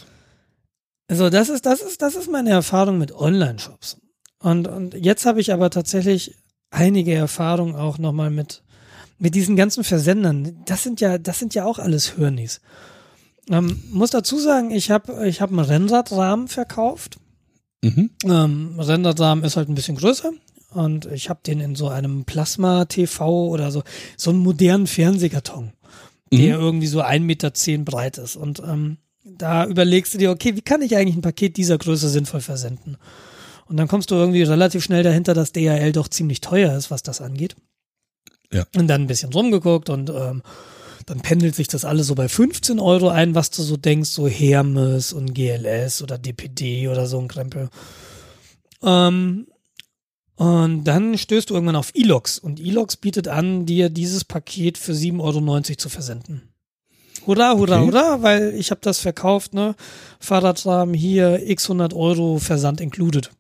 also 1.08 1.30
das 1.30 1.50
ist, 1.50 1.66
das 1.66 1.82
ist, 1.82 2.02
das 2.02 2.16
ist 2.16 2.30
meine 2.32 2.52
Erfahrung 2.52 2.98
mit 2.98 3.14
Online-Shops. 3.14 3.98
Und, 4.40 4.68
und 4.68 4.94
jetzt 4.94 5.26
habe 5.26 5.40
ich 5.40 5.54
aber 5.54 5.70
tatsächlich 5.70 6.36
einige 6.70 7.14
Erfahrungen 7.14 7.76
auch 7.76 7.98
nochmal 7.98 8.30
mit, 8.30 8.64
mit 9.20 9.36
diesen 9.36 9.56
ganzen 9.56 9.84
Versendern. 9.84 10.64
Das 10.66 10.84
sind 10.84 11.00
ja, 11.00 11.18
das 11.18 11.40
sind 11.40 11.54
ja 11.54 11.66
auch 11.66 11.80
alles 11.80 12.18
Hörnis. 12.18 12.60
Ähm, 13.50 13.84
muss 13.92 14.12
dazu 14.12 14.40
sagen, 14.40 14.72
ich 14.72 14.90
habe 14.90 15.28
ich 15.28 15.42
hab 15.42 15.50
einen 15.50 15.60
Rennradrahmen 15.60 16.48
verkauft. 16.48 17.20
Mhm. 17.84 18.12
Ähm, 18.24 18.80
Renderdarm 18.80 19.44
ist 19.44 19.58
halt 19.58 19.70
ein 19.70 19.76
bisschen 19.76 19.98
größer 19.98 20.32
und 20.72 21.06
ich 21.08 21.30
habe 21.30 21.42
den 21.46 21.60
in 21.60 21.76
so 21.76 21.90
einem 21.90 22.24
Plasma-TV 22.24 23.48
oder 23.48 23.72
so, 23.72 23.84
so 24.16 24.30
einen 24.30 24.40
modernen 24.40 24.88
Fernsehkarton, 24.88 25.74
der 26.38 26.60
irgendwie 26.60 26.88
so 26.88 27.02
1,10 27.02 27.20
Meter 27.22 27.52
breit 27.84 28.18
ist. 28.18 28.36
Und 28.36 28.60
ähm, 28.60 28.98
da 29.24 29.66
überlegst 29.66 30.14
du 30.14 30.18
dir, 30.18 30.32
okay, 30.32 30.56
wie 30.56 30.62
kann 30.62 30.82
ich 30.82 30.96
eigentlich 30.96 31.16
ein 31.16 31.22
Paket 31.22 31.58
dieser 31.58 31.78
Größe 31.78 32.10
sinnvoll 32.10 32.42
versenden? 32.42 32.98
Und 33.66 33.78
dann 33.78 33.88
kommst 33.88 34.12
du 34.12 34.16
irgendwie 34.16 34.44
relativ 34.44 34.84
schnell 34.84 35.04
dahinter, 35.04 35.34
dass 35.34 35.54
DHL 35.54 35.94
doch 35.94 36.08
ziemlich 36.08 36.42
teuer 36.42 36.76
ist, 36.76 36.92
was 36.92 37.04
das 37.04 37.22
angeht. 37.22 37.56
Ja. 38.52 38.66
Und 38.76 38.88
dann 38.88 39.02
ein 39.02 39.08
bisschen 39.08 39.34
rumgeguckt 39.34 39.90
und 39.90 40.10
ähm, 40.10 40.44
dann 41.06 41.22
pendelt 41.22 41.56
sich 41.56 41.68
das 41.68 41.86
alles 41.86 42.08
so 42.08 42.16
bei 42.16 42.30
15 42.30 42.80
Euro 42.80 43.10
ein, 43.10 43.36
was 43.36 43.50
du 43.50 43.64
so 43.64 43.78
denkst, 43.78 44.10
so 44.10 44.28
Hermes 44.28 45.14
und 45.14 45.34
GLS 45.34 46.02
oder 46.02 46.18
DPD 46.18 46.88
oder 46.88 47.08
so 47.08 47.20
ein 47.20 47.28
Krempel. 47.28 47.70
Ähm, 48.84 49.48
und 50.36 50.84
dann 50.86 51.18
stößt 51.18 51.50
du 51.50 51.54
irgendwann 51.54 51.76
auf 51.76 51.92
Elox 51.94 52.40
und 52.40 52.60
Elox 52.60 52.98
bietet 52.98 53.28
an, 53.28 53.66
dir 53.66 53.90
dieses 53.90 54.24
Paket 54.24 54.78
für 54.78 54.94
7,90 54.94 55.20
Euro 55.22 55.62
zu 55.78 55.90
versenden. 55.90 56.42
Hurra, 57.26 57.56
hurra, 57.56 57.82
Okay. 57.82 57.86
hurra, 57.92 58.22
weil 58.22 58.54
ich 58.56 58.72
habe 58.72 58.82
das 58.82 59.00
verkauft, 59.00 59.54
ne? 59.54 59.76
Fahrradrahmen 60.20 60.94
hier, 60.94 61.48
x 61.48 61.66
100 61.66 61.94
Euro 61.94 62.40
Versand 62.40 62.82
included. 62.82 63.32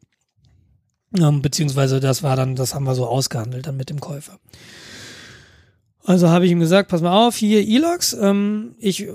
Ähm, 1.19 1.41
beziehungsweise 1.41 1.99
das 1.99 2.23
war 2.23 2.35
dann, 2.35 2.55
das 2.55 2.73
haben 2.73 2.85
wir 2.85 2.95
so 2.95 3.05
ausgehandelt 3.05 3.67
dann 3.67 3.77
mit 3.77 3.89
dem 3.89 3.99
Käufer. 3.99 4.39
Also 6.05 6.29
habe 6.29 6.45
ich 6.45 6.51
ihm 6.51 6.59
gesagt, 6.59 6.89
pass 6.89 7.01
mal 7.01 7.27
auf, 7.27 7.35
hier 7.35 7.61
Elox. 7.67 8.13
Ähm, 8.13 8.75
ich, 8.79 9.07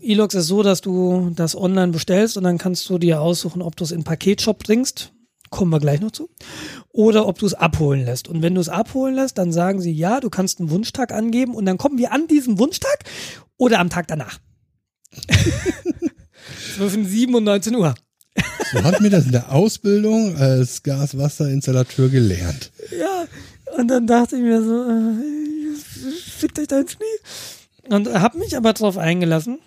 Elox 0.00 0.34
ist 0.34 0.46
so, 0.46 0.62
dass 0.62 0.80
du 0.80 1.32
das 1.34 1.56
online 1.56 1.92
bestellst 1.92 2.36
und 2.36 2.44
dann 2.44 2.58
kannst 2.58 2.88
du 2.88 2.98
dir 2.98 3.20
aussuchen, 3.20 3.62
ob 3.62 3.76
du 3.76 3.84
es 3.84 3.90
in 3.90 4.04
Paketshop 4.04 4.60
bringst. 4.60 5.12
Kommen 5.50 5.70
wir 5.70 5.80
gleich 5.80 6.00
noch 6.00 6.10
zu. 6.10 6.28
Oder 6.92 7.26
ob 7.26 7.38
du 7.38 7.46
es 7.46 7.54
abholen 7.54 8.04
lässt. 8.04 8.28
Und 8.28 8.42
wenn 8.42 8.54
du 8.54 8.60
es 8.60 8.68
abholen 8.68 9.14
lässt, 9.14 9.38
dann 9.38 9.52
sagen 9.52 9.80
sie, 9.80 9.92
ja, 9.92 10.20
du 10.20 10.30
kannst 10.30 10.60
einen 10.60 10.70
Wunschtag 10.70 11.12
angeben 11.12 11.54
und 11.54 11.66
dann 11.66 11.78
kommen 11.78 11.98
wir 11.98 12.12
an 12.12 12.26
diesem 12.26 12.58
Wunschtag 12.58 13.04
oder 13.56 13.78
am 13.78 13.90
Tag 13.90 14.08
danach. 14.08 14.38
Zwischen 16.76 17.06
7 17.06 17.34
und 17.34 17.44
19 17.44 17.74
Uhr. 17.76 17.94
So 18.72 18.82
hat 18.82 19.00
mir 19.00 19.10
das 19.10 19.26
in 19.26 19.32
der 19.32 19.52
Ausbildung 19.52 20.36
als 20.36 20.82
Gaswasserinstallateur 20.82 22.08
gelernt. 22.08 22.72
Ja, 22.98 23.26
und 23.78 23.88
dann 23.88 24.06
dachte 24.06 24.36
ich 24.36 24.42
mir 24.42 24.62
so, 24.62 24.82
äh, 24.82 26.14
fickt 26.36 26.58
euch 26.58 26.66
da 26.66 26.80
ins 26.80 26.96
Knie. 26.96 27.94
Und 27.94 28.12
hab 28.12 28.34
mich 28.34 28.56
aber 28.56 28.72
drauf 28.72 28.98
eingelassen 28.98 29.60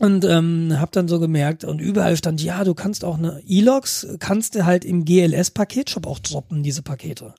und 0.00 0.24
ähm, 0.24 0.74
hab 0.78 0.90
dann 0.92 1.06
so 1.06 1.20
gemerkt 1.20 1.64
und 1.64 1.80
überall 1.80 2.16
stand, 2.16 2.42
ja, 2.42 2.64
du 2.64 2.74
kannst 2.74 3.04
auch 3.04 3.16
eine 3.16 3.40
E-Logs, 3.46 4.06
kannst 4.18 4.54
du 4.54 4.64
halt 4.64 4.84
im 4.84 5.04
GLS-Paketshop 5.04 6.06
auch 6.06 6.18
droppen, 6.18 6.62
diese 6.62 6.82
Pakete. 6.82 7.34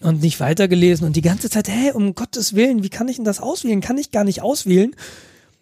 Und 0.00 0.22
nicht 0.22 0.40
weitergelesen 0.40 1.06
und 1.06 1.16
die 1.16 1.22
ganze 1.22 1.50
Zeit, 1.50 1.68
hä, 1.68 1.90
um 1.92 2.14
Gottes 2.14 2.54
Willen, 2.54 2.82
wie 2.82 2.88
kann 2.88 3.08
ich 3.08 3.16
denn 3.16 3.24
das 3.24 3.40
auswählen? 3.40 3.80
Kann 3.80 3.98
ich 3.98 4.12
gar 4.12 4.24
nicht 4.24 4.42
auswählen. 4.42 4.94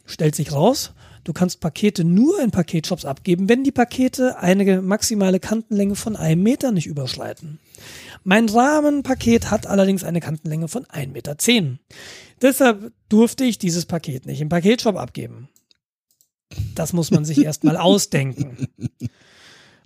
Stellt 0.05 0.37
sich 0.37 0.53
raus, 0.53 0.93
du 1.25 1.33
kannst 1.33 1.61
Pakete 1.61 2.05
nur 2.05 2.41
in 2.41 2.51
Paketshops 2.51 3.05
abgeben, 3.05 3.49
wenn 3.49 3.65
die 3.65 3.73
Pakete 3.73 4.39
eine 4.39 4.81
maximale 4.83 5.41
Kantenlänge 5.41 5.97
von 5.97 6.17
einem 6.17 6.43
Meter 6.43 6.71
nicht 6.71 6.87
überschreiten. 6.87 7.59
Mein 8.25 8.49
Rahmenpaket 8.49 9.51
hat 9.51 9.67
allerdings 9.67 10.05
eine 10.05 10.21
Kantenlänge 10.21 10.69
von 10.69 10.85
1,10 10.85 11.09
Meter. 11.13 11.37
Deshalb 12.43 12.93
durfte 13.09 13.45
ich 13.45 13.59
dieses 13.59 13.87
Paket 13.87 14.27
nicht 14.27 14.41
im 14.41 14.49
Paketshop 14.49 14.97
abgeben. 14.97 15.49
Das 16.75 16.93
muss 16.93 17.11
man 17.11 17.25
sich 17.25 17.45
erstmal 17.45 17.77
ausdenken. 17.79 18.69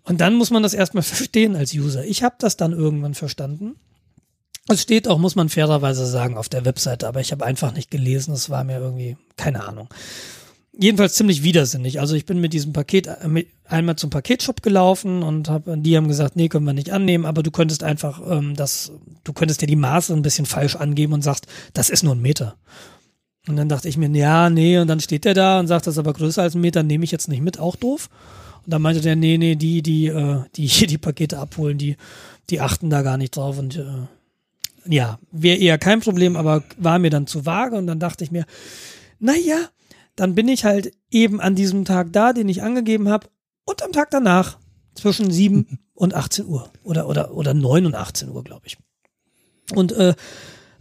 Und 0.05 0.21
dann 0.21 0.35
muss 0.35 0.51
man 0.51 0.63
das 0.63 0.75
erstmal 0.75 1.03
verstehen 1.03 1.57
als 1.57 1.75
User. 1.75 2.05
Ich 2.05 2.23
habe 2.23 2.35
das 2.39 2.57
dann 2.57 2.73
irgendwann 2.73 3.15
verstanden. 3.15 3.77
Es 4.69 4.83
steht 4.83 5.09
auch, 5.09 5.19
muss 5.19 5.35
man 5.35 5.49
fairerweise 5.49 6.07
sagen, 6.07 6.37
auf 6.37 6.49
der 6.49 6.65
Webseite, 6.65 7.09
aber 7.09 7.21
ich 7.21 7.33
habe 7.33 7.45
einfach 7.45 7.73
nicht 7.75 7.91
gelesen. 7.91 8.33
Es 8.33 8.49
war 8.49 8.63
mir 8.65 8.79
irgendwie, 8.79 9.17
keine 9.37 9.67
Ahnung. 9.67 9.89
jedenfalls 10.73 11.15
ziemlich 11.15 11.43
widersinnig. 11.43 12.01
Also 12.01 12.15
ich 12.15 12.27
bin 12.27 12.41
mit 12.41 12.53
diesem 12.53 12.73
Paket 12.73 13.07
äh, 13.09 13.29
mit, 13.29 13.49
einmal 13.65 13.97
zum 13.97 14.11
Paketshop 14.11 14.63
gelaufen 14.63 15.23
und 15.23 15.49
hab, 15.49 15.65
die 15.67 15.97
haben 15.97 16.09
gesagt, 16.09 16.37
nee, 16.37 16.49
können 16.49 16.65
wir 16.65 16.73
nicht 16.73 16.93
annehmen, 16.93 17.27
aber 17.27 17.43
du 17.43 17.51
könntest 17.51 17.83
einfach 17.83 18.21
ähm, 18.29 18.55
das, 18.55 18.93
du 19.25 19.33
könntest 19.33 19.63
dir 19.63 19.67
die 19.67 19.77
Maße 19.77 20.13
ein 20.13 20.23
bisschen 20.23 20.47
falsch 20.47 20.77
angeben 20.77 21.13
und 21.13 21.23
sagst, 21.23 21.47
das 21.75 21.91
ist 21.91 22.03
nur 22.03 22.15
ein 22.15 22.23
Meter. 22.23 22.57
Und 23.49 23.57
dann 23.57 23.69
dachte 23.69 23.89
ich 23.89 23.97
mir, 23.97 24.09
ja, 24.11 24.51
nee, 24.51 24.79
und 24.79 24.87
dann 24.87 25.01
steht 25.01 25.25
der 25.25 25.35
da 25.35 25.59
und 25.59 25.67
sagt, 25.67 25.87
das 25.87 25.95
ist 25.95 25.99
aber 25.99 26.13
größer 26.13 26.43
als 26.43 26.55
ein 26.55 26.61
Meter, 26.61 26.83
nehme 26.83 27.05
ich 27.05 27.11
jetzt 27.11 27.29
nicht 27.29 27.43
mit, 27.43 27.59
auch 27.59 27.77
doof. 27.77 28.09
Und 28.65 28.73
dann 28.73 28.83
meinte 28.83 29.01
der, 29.01 29.17
nee, 29.17 29.37
nee, 29.39 29.57
die, 29.57 29.83
die, 29.83 30.07
äh, 30.07 30.43
die 30.55 30.67
hier 30.67 30.87
die 30.87 30.99
Pakete 30.99 31.39
abholen, 31.39 31.79
die, 31.79 31.97
die 32.51 32.61
achten 32.61 32.91
da 32.91 33.03
gar 33.03 33.17
nicht 33.17 33.37
drauf 33.37 33.59
und 33.59 33.77
äh, 33.77 34.07
ja, 34.87 35.19
wäre 35.31 35.59
eher 35.59 35.79
kein 35.79 36.01
Problem, 36.01 36.37
aber 36.37 36.63
war 36.77 36.99
mir 36.99 37.11
dann 37.11 37.27
zu 37.27 37.47
vage 37.47 37.77
und 37.77 37.87
dann 37.87 38.01
dachte 38.01 38.25
ich 38.25 38.31
mir, 38.31 38.47
naja, 39.19 39.57
dann 40.17 40.35
bin 40.35 40.49
ich 40.49 40.65
halt 40.65 40.93
eben 41.11 41.41
an 41.41 41.55
diesem 41.55 41.85
Tag 41.85 42.13
da, 42.13 42.33
den 42.33 42.49
ich 42.49 42.63
angegeben 42.63 43.09
habe, 43.09 43.29
und 43.65 43.83
am 43.83 43.93
Tag 43.93 44.11
danach 44.11 44.59
zwischen 44.95 45.31
7 45.31 45.79
und 45.95 46.15
18 46.15 46.47
Uhr 46.47 46.71
oder 46.83 47.09
oder 47.09 47.35
oder 47.35 47.55
9 47.55 47.87
und 47.87 47.95
18 47.95 48.29
Uhr, 48.29 48.43
glaube 48.43 48.67
ich. 48.67 48.77
Und 49.75 49.93
äh, 49.93 50.15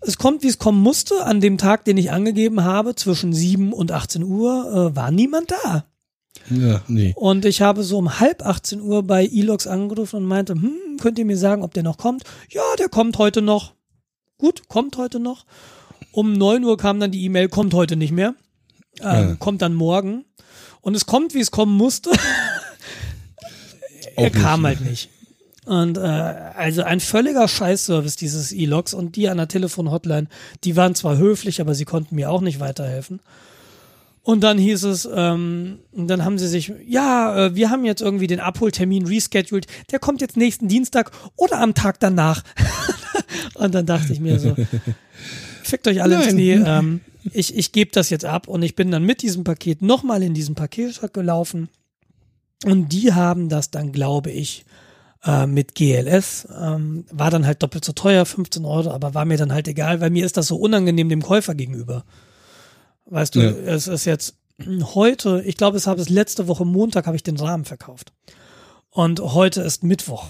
es 0.01 0.17
kommt, 0.17 0.43
wie 0.43 0.47
es 0.47 0.59
kommen 0.59 0.81
musste. 0.81 1.25
An 1.25 1.41
dem 1.41 1.57
Tag, 1.57 1.85
den 1.85 1.97
ich 1.97 2.11
angegeben 2.11 2.63
habe, 2.63 2.95
zwischen 2.95 3.33
7 3.33 3.73
und 3.73 3.91
18 3.91 4.23
Uhr, 4.23 4.91
äh, 4.91 4.95
war 4.95 5.11
niemand 5.11 5.51
da. 5.51 5.85
Ja, 6.49 6.81
nee. 6.87 7.13
Und 7.15 7.45
ich 7.45 7.61
habe 7.61 7.83
so 7.83 7.97
um 7.97 8.19
halb 8.19 8.45
18 8.45 8.81
Uhr 8.81 9.03
bei 9.03 9.25
Elox 9.25 9.67
angerufen 9.67 10.17
und 10.17 10.25
meinte, 10.25 10.53
hm, 10.53 10.97
könnt 10.99 11.19
ihr 11.19 11.25
mir 11.25 11.37
sagen, 11.37 11.63
ob 11.63 11.73
der 11.73 11.83
noch 11.83 11.97
kommt? 11.97 12.23
Ja, 12.49 12.61
der 12.79 12.89
kommt 12.89 13.17
heute 13.17 13.41
noch. 13.41 13.73
Gut, 14.37 14.67
kommt 14.67 14.97
heute 14.97 15.19
noch. 15.19 15.45
Um 16.11 16.33
9 16.33 16.63
Uhr 16.63 16.77
kam 16.77 16.99
dann 16.99 17.11
die 17.11 17.23
E-Mail, 17.25 17.47
kommt 17.47 17.73
heute 17.73 17.95
nicht 17.95 18.11
mehr. 18.11 18.33
Ähm, 19.01 19.29
Ja. 19.29 19.35
Kommt 19.35 19.61
dann 19.61 19.75
morgen. 19.75 20.25
Und 20.81 20.95
es 20.95 21.05
kommt, 21.05 21.35
wie 21.35 21.39
es 21.39 21.51
kommen 21.51 21.77
musste. 21.77 22.09
er 24.15 24.31
kam 24.31 24.65
halt 24.65 24.81
nicht. 24.81 25.09
Und 25.71 25.97
äh, 25.97 26.01
also 26.01 26.83
ein 26.83 26.99
völliger 26.99 27.47
Scheißservice, 27.47 28.17
dieses 28.17 28.51
E-Logs 28.51 28.93
und 28.93 29.15
die 29.15 29.29
an 29.29 29.37
der 29.37 29.47
Telefon-Hotline, 29.47 30.27
die 30.65 30.75
waren 30.75 30.95
zwar 30.95 31.15
höflich, 31.15 31.61
aber 31.61 31.75
sie 31.75 31.85
konnten 31.85 32.15
mir 32.15 32.29
auch 32.29 32.41
nicht 32.41 32.59
weiterhelfen. 32.59 33.21
Und 34.21 34.43
dann 34.43 34.57
hieß 34.57 34.83
es, 34.83 35.07
ähm, 35.15 35.79
und 35.93 36.09
dann 36.09 36.25
haben 36.25 36.37
sie 36.37 36.49
sich, 36.49 36.73
ja, 36.85 37.45
äh, 37.45 37.55
wir 37.55 37.69
haben 37.69 37.85
jetzt 37.85 38.01
irgendwie 38.01 38.27
den 38.27 38.41
Abholtermin 38.41 39.07
rescheduled, 39.07 39.65
der 39.93 39.99
kommt 39.99 40.19
jetzt 40.19 40.35
nächsten 40.35 40.67
Dienstag 40.67 41.11
oder 41.37 41.61
am 41.61 41.73
Tag 41.73 42.01
danach. 42.01 42.43
und 43.53 43.73
dann 43.73 43.85
dachte 43.85 44.11
ich 44.11 44.19
mir 44.19 44.41
so, 44.41 44.57
fickt 45.63 45.87
euch 45.87 46.01
alle 46.01 46.15
ins. 46.15 46.33
Knie, 46.33 46.61
ähm, 46.65 46.99
ich, 47.31 47.55
ich 47.55 47.71
gebe 47.71 47.91
das 47.91 48.09
jetzt 48.09 48.25
ab 48.25 48.49
und 48.49 48.61
ich 48.61 48.75
bin 48.75 48.91
dann 48.91 49.05
mit 49.05 49.21
diesem 49.21 49.45
Paket 49.45 49.81
nochmal 49.81 50.21
in 50.21 50.33
diesen 50.33 50.53
Paketschrank 50.53 51.13
gelaufen 51.13 51.69
und 52.65 52.89
die 52.89 53.13
haben 53.13 53.47
das 53.47 53.71
dann, 53.71 53.93
glaube 53.93 54.31
ich, 54.31 54.65
äh, 55.25 55.45
mit 55.47 55.75
GLS, 55.75 56.47
ähm, 56.59 57.05
war 57.11 57.29
dann 57.29 57.45
halt 57.45 57.61
doppelt 57.63 57.85
so 57.85 57.93
teuer, 57.93 58.25
15 58.25 58.65
Euro, 58.65 58.91
aber 58.91 59.13
war 59.13 59.25
mir 59.25 59.37
dann 59.37 59.53
halt 59.53 59.67
egal, 59.67 60.01
weil 60.01 60.09
mir 60.09 60.25
ist 60.25 60.37
das 60.37 60.47
so 60.47 60.55
unangenehm 60.57 61.09
dem 61.09 61.21
Käufer 61.21 61.55
gegenüber. 61.55 62.03
Weißt 63.05 63.35
du, 63.35 63.41
Ja. 63.41 63.49
es 63.49 63.87
ist 63.87 64.05
jetzt 64.05 64.35
heute, 64.95 65.43
ich 65.45 65.57
glaube, 65.57 65.77
es 65.77 65.87
habe 65.87 66.01
es 66.01 66.09
letzte 66.09 66.47
Woche 66.47 66.65
Montag 66.65 67.07
habe 67.07 67.15
ich 67.15 67.23
den 67.23 67.37
Rahmen 67.37 67.65
verkauft. 67.65 68.13
Und 68.89 69.19
heute 69.21 69.61
ist 69.61 69.83
Mittwoch. 69.83 70.25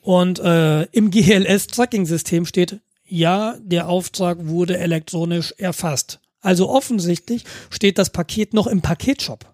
Und 0.00 0.38
äh, 0.40 0.82
im 0.84 1.10
GLS-Tracking-System 1.12 2.46
steht, 2.46 2.80
ja, 3.06 3.56
der 3.62 3.88
Auftrag 3.88 4.38
wurde 4.46 4.78
elektronisch 4.78 5.54
erfasst. 5.58 6.18
Also 6.40 6.68
offensichtlich 6.70 7.44
steht 7.70 7.98
das 7.98 8.10
Paket 8.10 8.52
noch 8.54 8.66
im 8.66 8.80
Paketshop. 8.80 9.46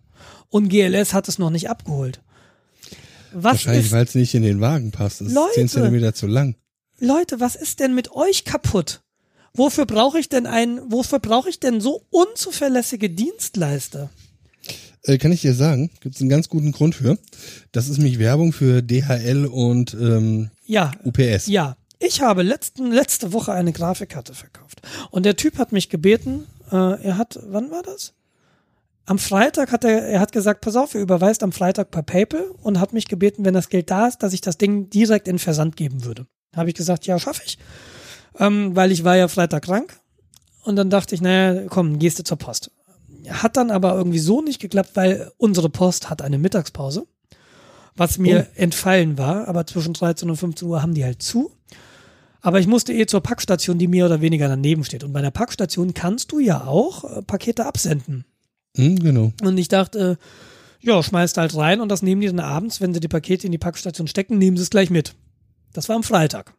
Und 0.49 0.68
GLS 0.70 1.12
hat 1.12 1.28
es 1.28 1.39
noch 1.39 1.51
nicht 1.51 1.68
abgeholt. 1.68 2.20
Was 3.33 3.45
Wahrscheinlich, 3.45 3.87
ist, 3.87 3.93
weil 3.93 4.05
es 4.05 4.14
nicht 4.14 4.35
in 4.35 4.43
den 4.43 4.61
Wagen 4.61 4.91
passt. 4.91 5.20
Es 5.20 5.29
ist 5.29 5.35
Leute. 5.35 5.55
10 5.55 5.68
Zentimeter 5.68 6.14
zu 6.14 6.26
lang. 6.26 6.57
Leute, 6.99 7.41
was 7.41 7.57
ist 7.57 7.81
denn 7.81 7.95
mit 7.95 8.12
euch 8.12 8.45
kaputt? 8.45 9.03
Wofür 9.55 9.87
brauche 9.87 10.18
ich 10.18 10.29
denn 10.29 10.47
einen, 10.47 10.93
wofür 10.93 11.18
brauche 11.18 11.49
ich 11.49 11.61
denn 11.61 11.81
so 11.81 12.05
unzuverlässige 12.11 13.11
Dienstleister? 13.11 14.11
Äh, 15.05 15.18
kann 15.18 15.33
ich 15.33 15.41
dir 15.41 15.55
sagen, 15.55 15.91
gibt 16.01 16.16
es 16.16 16.20
einen 16.20 16.31
ganz 16.31 16.49
guten 16.49 16.72
Grund 16.72 16.95
für. 16.95 17.18
Das 17.72 17.89
ist 17.89 17.99
nämlich 17.99 18.18
Werbung 18.18 18.53
für 18.53 18.83
DHL 18.83 19.47
und 19.47 19.95
ähm, 19.95 20.51
Ja, 20.66 20.93
UPS. 21.05 21.47
Ja, 21.47 21.76
ich 21.99 22.20
habe 22.20 22.43
letzten, 22.43 22.93
letzte 22.93 23.33
Woche 23.33 23.53
eine 23.53 23.72
Grafikkarte 23.72 24.35
verkauft. 24.35 24.83
Und 25.11 25.24
der 25.24 25.37
Typ 25.37 25.59
hat 25.59 25.72
mich 25.72 25.89
gebeten, 25.89 26.47
äh, 26.70 27.03
er 27.03 27.16
hat, 27.16 27.39
wann 27.45 27.70
war 27.70 27.83
das? 27.83 28.12
Am 29.09 29.19
Freitag 29.19 29.73
hat 29.73 29.85
er, 29.85 30.03
er 30.07 30.21
hat 30.21 30.33
gesagt, 30.33 30.61
pass 30.61 30.77
auf, 30.77 30.95
er 30.95 31.01
überweist 31.01 31.43
am 31.43 31.51
Freitag 31.51 31.91
per 31.91 32.03
PayPal 32.03 32.51
und 32.63 32.79
hat 32.79 32.93
mich 32.93 33.09
gebeten, 33.09 33.43
wenn 33.47 33.55
das 33.55 33.71
Geld 33.71 33.91
da 33.91 34.07
ist, 34.07 34.23
dass 34.23 34.35
ich 34.35 34.43
das 34.43 34.59
Ding 34.59 34.91
direkt 34.91 35.29
in 35.29 35.39
Versand 35.39 35.79
geben 35.79 36.05
würde. 36.05 36.27
Habe 36.55 36.69
ich 36.69 36.75
gesagt, 36.75 37.07
ja, 37.07 37.19
schaffe 37.19 37.41
ich. 37.47 37.59
Ähm, 38.39 38.77
weil 38.77 38.93
ich 38.93 39.05
war 39.05 39.17
ja 39.17 39.29
Freitag 39.29 39.65
krank. 39.65 39.99
Und 40.63 40.77
dann 40.77 40.91
dachte 40.91 41.15
ich, 41.15 41.23
naja, 41.23 41.69
komm, 41.71 41.99
gehst 41.99 42.19
du 42.19 42.23
zur 42.23 42.37
Post. 42.37 42.71
Hat 43.31 43.57
dann 43.57 43.71
aber 43.71 43.95
irgendwie 43.95 44.19
so 44.19 44.43
nicht 44.43 44.61
geklappt, 44.61 44.91
weil 44.93 45.33
unsere 45.39 45.71
Post 45.71 46.11
hat 46.11 46.21
eine 46.21 46.37
Mittagspause. 46.37 47.07
Was 47.97 48.19
mir 48.19 48.49
entfallen 48.57 49.17
war, 49.17 49.49
aber 49.49 49.67
zwischen 49.67 49.95
13 49.95 50.29
und 50.29 50.37
15 50.37 50.69
Uhr 50.69 50.83
haben 50.83 50.93
die 50.93 51.05
halt 51.05 51.23
zu. 51.23 51.51
Aber 52.43 52.61
ich 52.61 52.67
musste 52.67 52.93
eh 52.93 53.07
zur 53.07 53.23
Packstation, 53.23 53.79
die 53.79 53.89
mehr 53.89 54.05
oder 54.05 54.21
weniger 54.21 54.49
daneben 54.49 54.85
steht. 54.85 55.03
Und 55.03 55.15
bei 55.15 55.23
der 55.23 55.31
Packstation 55.31 55.95
kannst 55.95 56.31
du 56.31 56.41
ja 56.41 56.67
auch 56.67 57.05
äh, 57.05 57.23
Pakete 57.23 57.65
absenden. 57.65 58.27
Hm, 58.77 58.99
genau. 58.99 59.33
Und 59.43 59.59
ich 59.59 59.69
dachte, 59.69 60.19
äh, 60.21 60.87
ja, 60.87 61.03
schmeißt 61.03 61.37
halt 61.39 61.57
rein 61.57 61.81
und 61.81 61.89
das 61.89 62.03
nehmen 62.03 62.21
die 62.21 62.29
dann 62.29 62.41
abends, 62.41 62.81
wenn 62.81 62.95
sie 62.95 63.01
die 63.01 63.09
Pakete 63.09 63.47
in 63.47 63.53
die 63.53 63.59
Packstation 63.59 64.07
stecken, 64.07 64.39
nehmen 64.39 64.57
sie 64.57 64.62
es 64.62 64.71
gleich 64.71 64.91
mit. 64.91 65.14
Das 65.73 65.89
war 65.89 65.97
am 65.97 66.03
Freitag. 66.03 66.55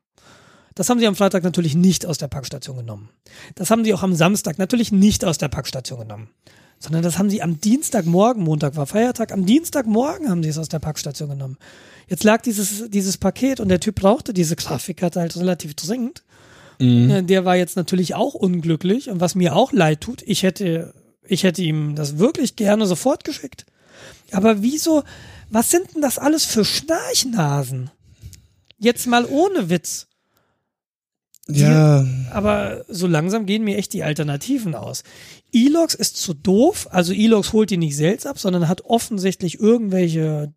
Das 0.75 0.89
haben 0.89 0.99
sie 0.99 1.07
am 1.07 1.15
Freitag 1.15 1.43
natürlich 1.43 1.75
nicht 1.75 2.05
aus 2.05 2.17
der 2.17 2.27
Packstation 2.27 2.77
genommen. 2.77 3.09
Das 3.55 3.71
haben 3.71 3.83
sie 3.83 3.93
auch 3.93 4.03
am 4.03 4.15
Samstag 4.15 4.57
natürlich 4.57 4.91
nicht 4.91 5.25
aus 5.25 5.37
der 5.37 5.47
Packstation 5.49 5.99
genommen. 5.99 6.29
Sondern 6.79 7.01
das 7.01 7.17
haben 7.17 7.29
sie 7.29 7.41
am 7.41 7.59
Dienstagmorgen, 7.59 8.43
Montag 8.43 8.77
war 8.77 8.85
Feiertag, 8.85 9.33
am 9.33 9.45
Dienstagmorgen 9.45 10.29
haben 10.29 10.43
sie 10.43 10.49
es 10.49 10.57
aus 10.57 10.69
der 10.69 10.79
Packstation 10.79 11.29
genommen. 11.29 11.57
Jetzt 12.07 12.23
lag 12.23 12.41
dieses, 12.41 12.89
dieses 12.89 13.17
Paket 13.17 13.59
und 13.59 13.67
der 13.67 13.81
Typ 13.81 13.95
brauchte 13.95 14.33
diese 14.33 14.55
Grafikkarte 14.55 15.19
halt 15.19 15.35
relativ 15.35 15.75
dringend. 15.75 16.23
Äh, 17.11 17.23
Der 17.23 17.43
war 17.43 17.57
jetzt 17.57 17.75
natürlich 17.75 18.15
auch 18.15 18.33
unglücklich 18.33 19.09
und 19.09 19.19
was 19.19 19.35
mir 19.35 19.55
auch 19.55 19.73
leid 19.73 19.99
tut, 19.99 20.21
ich 20.25 20.43
hätte, 20.43 20.93
ich 21.29 21.43
hätte 21.43 21.61
ihm 21.61 21.95
das 21.95 22.17
wirklich 22.17 22.55
gerne 22.55 22.85
sofort 22.85 23.23
geschickt. 23.23 23.65
Aber 24.31 24.61
wieso, 24.61 25.03
was 25.49 25.69
sind 25.71 25.93
denn 25.93 26.01
das 26.01 26.17
alles 26.17 26.45
für 26.45 26.65
Schnarchnasen? 26.65 27.91
Jetzt 28.77 29.07
mal 29.07 29.25
ohne 29.25 29.69
Witz. 29.69 30.07
Ja, 31.47 32.05
Aber 32.31 32.85
so 32.87 33.07
langsam 33.07 33.47
gehen 33.47 33.63
mir 33.63 33.77
echt 33.77 33.93
die 33.93 34.03
Alternativen 34.03 34.75
aus. 34.75 35.03
Elox 35.51 35.95
ist 35.95 36.17
zu 36.17 36.35
doof, 36.35 36.87
also 36.91 37.11
Elox 37.11 37.53
holt 37.53 37.71
die 37.71 37.77
nicht 37.77 37.95
selbst 37.95 38.27
ab, 38.27 38.37
sondern 38.37 38.67
hat 38.67 38.81
offensichtlich 38.81 39.59
irgendwelche 39.59 40.53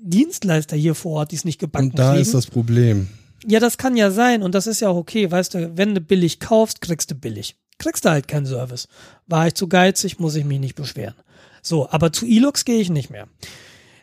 Dienstleister 0.00 0.76
hier 0.76 0.94
vor 0.94 1.12
Ort, 1.12 1.32
die 1.32 1.36
es 1.36 1.44
nicht 1.44 1.58
gebacken 1.58 1.90
und 1.90 1.98
da 1.98 2.10
kriegen. 2.10 2.22
ist 2.22 2.32
das 2.32 2.46
Problem. 2.46 3.08
Ja, 3.44 3.58
das 3.58 3.76
kann 3.76 3.96
ja 3.96 4.10
sein 4.12 4.42
und 4.42 4.54
das 4.54 4.68
ist 4.68 4.80
ja 4.80 4.88
auch 4.88 4.96
okay. 4.96 5.30
Weißt 5.30 5.54
du, 5.54 5.76
wenn 5.76 5.94
du 5.96 6.00
billig 6.00 6.38
kaufst, 6.38 6.80
kriegst 6.80 7.10
du 7.10 7.16
billig. 7.16 7.56
Kriegst 7.78 8.04
du 8.04 8.10
halt 8.10 8.28
keinen 8.28 8.46
Service. 8.46 8.88
War 9.26 9.46
ich 9.46 9.54
zu 9.54 9.68
geizig, 9.68 10.18
muss 10.18 10.34
ich 10.34 10.44
mich 10.44 10.58
nicht 10.60 10.74
beschweren. 10.74 11.14
So, 11.62 11.88
aber 11.90 12.12
zu 12.12 12.26
Elox 12.26 12.64
gehe 12.64 12.80
ich 12.80 12.90
nicht 12.90 13.10
mehr. 13.10 13.26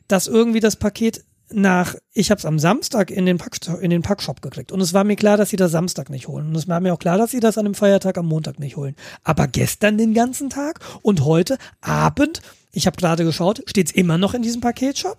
Dass 0.07 0.27
irgendwie 0.27 0.59
das 0.59 0.75
Paket 0.75 1.23
nach, 1.51 1.95
ich 2.11 2.31
habe 2.31 2.39
es 2.39 2.45
am 2.45 2.57
Samstag 2.57 3.11
in 3.11 3.25
den, 3.25 3.37
Pack, 3.37 3.57
in 3.81 3.91
den 3.91 4.01
Packshop 4.01 4.41
gekriegt 4.41 4.71
und 4.71 4.81
es 4.81 4.93
war 4.93 5.03
mir 5.03 5.15
klar, 5.15 5.37
dass 5.37 5.51
sie 5.51 5.57
das 5.57 5.71
Samstag 5.71 6.09
nicht 6.09 6.27
holen 6.27 6.47
und 6.47 6.55
es 6.55 6.67
war 6.67 6.79
mir 6.79 6.91
auch 6.93 6.99
klar, 6.99 7.19
dass 7.19 7.31
sie 7.31 7.39
das 7.39 7.57
an 7.59 7.65
einem 7.65 7.75
Feiertag 7.75 8.17
am 8.17 8.25
Montag 8.25 8.59
nicht 8.59 8.77
holen. 8.77 8.95
Aber 9.23 9.47
gestern 9.47 9.97
den 9.99 10.15
ganzen 10.15 10.49
Tag 10.49 10.79
und 11.03 11.23
heute 11.23 11.57
Abend, 11.81 12.41
ich 12.71 12.87
habe 12.87 12.97
gerade 12.97 13.23
geschaut, 13.23 13.61
steht's 13.67 13.91
immer 13.91 14.17
noch 14.17 14.33
in 14.33 14.41
diesem 14.41 14.59
Paketshop? 14.59 15.17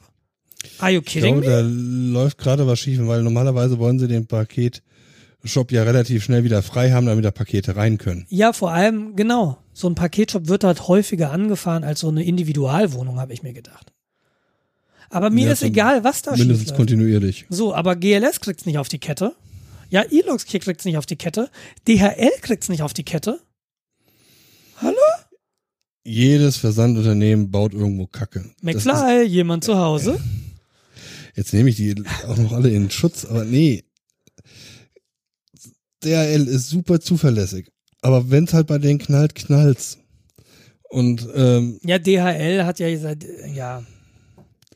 Are 0.81 0.91
you 0.91 0.99
Ich 1.01 1.07
kidding 1.07 1.41
glaube, 1.43 1.63
me? 1.63 2.13
da 2.13 2.21
läuft 2.21 2.39
gerade 2.39 2.67
was 2.67 2.81
schief, 2.81 2.99
weil 3.07 3.23
normalerweise 3.23 3.79
wollen 3.79 4.01
sie 4.01 4.09
den 4.09 4.27
Paketshop 5.47 5.71
ja 5.73 5.85
relativ 5.85 6.25
schnell 6.25 6.43
wieder 6.45 6.61
frei 6.63 6.91
haben, 6.91 7.07
damit 7.07 7.25
da 7.25 7.31
Pakete 7.31 7.77
rein 7.77 7.99
können. 7.99 8.27
Ja, 8.29 8.53
vor 8.53 8.73
allem, 8.73 9.15
genau. 9.15 9.59
So 9.73 9.89
ein 9.89 9.95
Paketshop 9.95 10.49
wird 10.49 10.65
halt 10.65 10.89
häufiger 10.89 11.31
angefahren 11.31 11.85
als 11.85 12.01
so 12.01 12.09
eine 12.09 12.25
Individualwohnung, 12.25 13.21
habe 13.21 13.33
ich 13.33 13.43
mir 13.45 13.53
gedacht. 13.53 13.93
Aber 15.09 15.31
mir 15.31 15.47
Ja, 15.47 15.53
ist 15.53 15.63
egal, 15.63 16.03
was 16.03 16.23
da 16.23 16.33
Mindestens 16.33 16.59
schief 16.59 16.69
läuft. 16.71 16.77
kontinuierlich. 16.77 17.47
So, 17.49 17.73
aber 17.75 17.95
GLS 17.95 18.41
kriegt's 18.41 18.67
nicht 18.67 18.79
auf 18.79 18.89
die 18.89 18.99
Kette. 18.99 19.35
Ja, 19.89 20.03
Elox 20.03 20.47
kriegt's 20.47 20.85
nicht 20.85 20.99
auf 20.99 21.07
die 21.07 21.15
Kette. 21.17 21.49
DHL 21.87 22.33
kriegt's 22.43 22.69
nicht 22.69 22.83
auf 22.83 22.93
die 22.93 23.05
Kette. 23.05 23.39
Hallo? 24.83 24.97
Jedes 26.03 26.57
Versandunternehmen 26.57 27.51
baut 27.53 27.73
irgendwo 27.73 28.07
Kacke. 28.09 28.51
McFly, 28.63 29.23
jemand 29.25 29.63
zu 29.65 29.77
Hause? 29.79 30.19
jetzt 31.37 31.53
nehme 31.53 31.69
ich 31.69 31.77
die 31.77 31.95
auch 32.27 32.37
noch 32.37 32.53
alle 32.53 32.71
in 32.71 32.91
Schutz, 32.91 33.25
aber 33.25 33.45
nee. 33.45 33.85
DHL 36.07 36.47
ist 36.49 36.69
super 36.71 37.01
zuverlässig. 37.01 37.69
Aber 38.03 38.31
wenn's 38.31 38.53
halt 38.55 38.67
bei 38.69 38.79
denen 38.79 38.99
knallt, 38.99 39.35
knallt's. 39.35 39.99
Und 40.89 41.27
ähm, 41.35 41.81
Ja, 41.85 41.99
DHL 41.99 42.65
hat 42.65 42.79
ja 42.79 42.97
seit, 42.99 43.27
ja. 43.55 43.83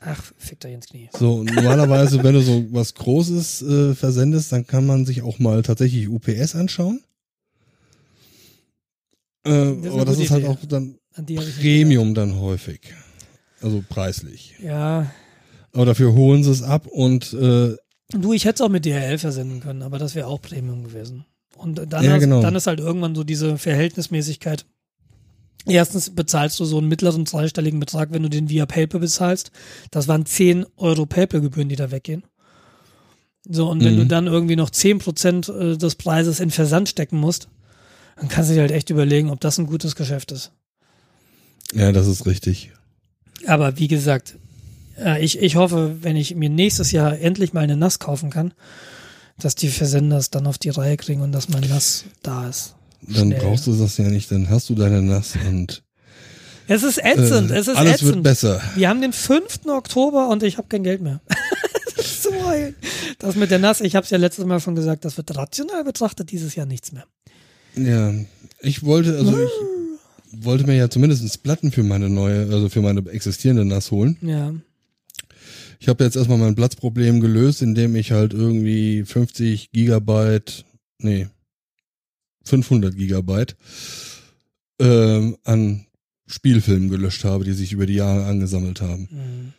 Ach, 0.00 0.32
fickt 0.38 0.64
er 0.64 0.72
ins 0.72 0.86
Knie. 0.86 1.08
so 1.16 1.42
normalerweise, 1.44 2.22
wenn 2.24 2.34
du 2.34 2.40
so 2.40 2.64
was 2.70 2.94
Großes 2.94 3.62
äh, 3.62 3.94
versendest, 3.94 4.50
dann 4.50 4.66
kann 4.66 4.86
man 4.86 5.04
sich 5.04 5.20
auch 5.22 5.38
mal 5.38 5.62
tatsächlich 5.62 6.08
UPS 6.08 6.54
anschauen. 6.56 7.00
Äh, 9.44 9.74
Das 9.82 9.92
aber 9.92 10.04
das 10.06 10.18
ist 10.18 10.30
halt 10.30 10.44
Idee. 10.44 10.50
auch 10.52 10.64
dann 10.66 10.98
Premium 11.60 12.14
dann 12.14 12.36
häufig. 12.40 12.80
Also 13.60 13.84
preislich. 13.88 14.54
Ja. 14.62 15.12
Aber 15.72 15.84
dafür 15.84 16.14
holen 16.14 16.42
sie 16.44 16.50
es 16.50 16.62
ab 16.62 16.86
und 16.86 17.32
äh, 17.34 17.76
Du, 18.12 18.32
ich 18.32 18.44
hätte 18.44 18.56
es 18.56 18.60
auch 18.60 18.68
mit 18.68 18.84
DHL 18.84 19.18
versenden 19.18 19.60
können, 19.60 19.82
aber 19.82 19.98
das 19.98 20.14
wäre 20.14 20.26
auch 20.26 20.40
Premium 20.42 20.82
gewesen. 20.84 21.24
Und 21.56 21.92
dann, 21.92 22.04
Ja, 22.04 22.12
hast, 22.12 22.20
genau. 22.20 22.40
dann 22.42 22.54
ist 22.56 22.66
halt 22.66 22.80
irgendwann 22.80 23.14
so 23.14 23.22
diese 23.24 23.58
Verhältnismäßigkeit. 23.58 24.64
Erstens 25.66 26.10
bezahlst 26.14 26.58
du 26.58 26.64
so 26.64 26.78
einen 26.78 26.88
mittleren 26.88 27.26
zweistelligen 27.26 27.78
Betrag, 27.80 28.12
wenn 28.12 28.22
du 28.22 28.30
den 28.30 28.48
via 28.48 28.64
PayPal 28.66 29.00
bezahlst. 29.00 29.50
Das 29.90 30.08
waren 30.08 30.24
10 30.24 30.64
Euro 30.76 31.04
PayPal-Gebühren, 31.06 31.68
die 31.68 31.76
da 31.76 31.90
weggehen. 31.90 32.24
So, 33.48 33.68
und 33.70 33.84
wenn 33.84 33.94
Mhm. 33.94 33.98
du 33.98 34.06
dann 34.06 34.26
irgendwie 34.26 34.56
noch 34.56 34.70
10% 34.70 35.48
äh, 35.50 35.76
des 35.76 35.94
Preises 35.96 36.40
in 36.40 36.50
Versand 36.50 36.88
stecken 36.88 37.18
musst, 37.18 37.48
dann 38.16 38.28
kannst 38.28 38.50
du 38.50 38.54
dir 38.54 38.60
halt 38.62 38.70
echt 38.70 38.90
überlegen, 38.90 39.30
ob 39.30 39.40
das 39.40 39.58
ein 39.58 39.66
gutes 39.66 39.94
Geschäft 39.96 40.32
ist. 40.32 40.52
ja, 41.72 41.92
das 41.92 42.06
ist 42.06 42.26
richtig. 42.26 42.72
Aber 43.46 43.78
wie 43.78 43.88
gesagt, 43.88 44.36
äh, 45.00 45.22
ich, 45.24 45.40
ich 45.40 45.56
hoffe, 45.56 45.96
wenn 46.00 46.16
ich 46.16 46.34
mir 46.34 46.50
nächstes 46.50 46.92
Jahr 46.92 47.18
endlich 47.18 47.52
mal 47.52 47.60
eine 47.60 47.76
NAS 47.76 47.98
kaufen 47.98 48.30
kann, 48.30 48.52
dass 49.38 49.54
die 49.54 49.68
Versender 49.68 50.18
es 50.18 50.30
dann 50.30 50.46
auf 50.46 50.58
die 50.58 50.70
Reihe 50.70 50.96
kriegen 50.96 51.22
und 51.22 51.32
dass 51.32 51.48
mein 51.48 51.62
NAS 51.68 52.04
da 52.22 52.48
ist. 52.48 52.74
Dann 53.02 53.28
Schnell. 53.28 53.40
brauchst 53.40 53.66
du 53.66 53.74
das 53.74 53.96
ja 53.96 54.04
nicht, 54.08 54.30
dann 54.30 54.50
hast 54.50 54.68
du 54.68 54.74
deine 54.74 55.00
Nass 55.02 55.34
und 55.48 55.82
Es 56.68 56.82
ist 56.82 56.98
ätzend, 56.98 57.50
äh, 57.50 57.56
es 57.56 57.68
ist 57.68 57.76
alles 57.76 58.02
wird 58.02 58.10
ätzend. 58.10 58.22
besser. 58.22 58.60
Wir 58.74 58.88
haben 58.88 59.00
den 59.00 59.12
5. 59.12 59.66
Oktober 59.68 60.28
und 60.28 60.42
ich 60.42 60.58
habe 60.58 60.68
kein 60.68 60.82
Geld 60.82 61.00
mehr. 61.00 61.20
das 61.96 62.22
so. 62.22 62.30
Das 63.18 63.36
mit 63.36 63.50
der 63.50 63.58
NAS, 63.58 63.80
ich 63.80 63.96
habe 63.96 64.04
es 64.04 64.10
ja 64.10 64.18
letztes 64.18 64.44
Mal 64.44 64.60
schon 64.60 64.74
gesagt, 64.74 65.04
das 65.04 65.16
wird 65.16 65.34
rational 65.36 65.84
betrachtet 65.84 66.30
dieses 66.30 66.54
Jahr 66.54 66.66
nichts 66.66 66.92
mehr. 66.92 67.04
Ja, 67.76 68.12
ich 68.60 68.84
wollte, 68.84 69.16
also 69.16 69.38
ich 69.42 70.44
wollte 70.44 70.64
mir 70.66 70.76
ja 70.76 70.90
zumindest 70.90 71.42
Platten 71.42 71.72
für 71.72 71.82
meine 71.82 72.10
neue, 72.10 72.52
also 72.52 72.68
für 72.68 72.82
meine 72.82 73.08
existierende 73.10 73.64
NAS 73.64 73.90
holen. 73.90 74.18
Ja. 74.20 74.52
Ich 75.80 75.88
habe 75.88 76.04
jetzt 76.04 76.14
erstmal 76.14 76.36
mein 76.36 76.54
Platzproblem 76.54 77.20
gelöst, 77.20 77.62
indem 77.62 77.96
ich 77.96 78.12
halt 78.12 78.34
irgendwie 78.34 79.02
50 79.02 79.72
Gigabyte, 79.72 80.66
nee, 80.98 81.26
500 82.44 82.94
Gigabyte 82.94 83.56
ähm, 84.78 85.38
an 85.44 85.86
Spielfilmen 86.26 86.90
gelöscht 86.90 87.24
habe, 87.24 87.44
die 87.44 87.54
sich 87.54 87.72
über 87.72 87.86
die 87.86 87.94
Jahre 87.94 88.26
angesammelt 88.26 88.82
haben. 88.82 89.08
Mhm. 89.10 89.52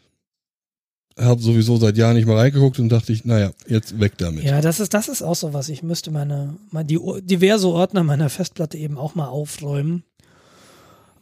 Habe 1.23 1.41
sowieso 1.41 1.77
seit 1.77 1.97
Jahren 1.97 2.15
nicht 2.15 2.27
mehr 2.27 2.37
reingeguckt 2.37 2.79
und 2.79 2.89
dachte 2.89 3.11
ich, 3.11 3.25
naja, 3.25 3.51
jetzt 3.67 3.99
weg 3.99 4.13
damit. 4.17 4.43
Ja, 4.43 4.61
das 4.61 4.79
ist, 4.79 4.93
das 4.93 5.09
ist 5.09 5.23
auch 5.23 5.35
so 5.35 5.53
was. 5.53 5.69
Ich 5.69 5.81
müsste 5.81 6.11
meine, 6.11 6.55
mal 6.69 6.83
die 6.83 6.99
diverse 7.23 7.67
Ordner 7.67 8.03
meiner 8.03 8.29
Festplatte 8.29 8.77
eben 8.77 8.97
auch 8.97 9.15
mal 9.15 9.27
aufräumen. 9.27 10.03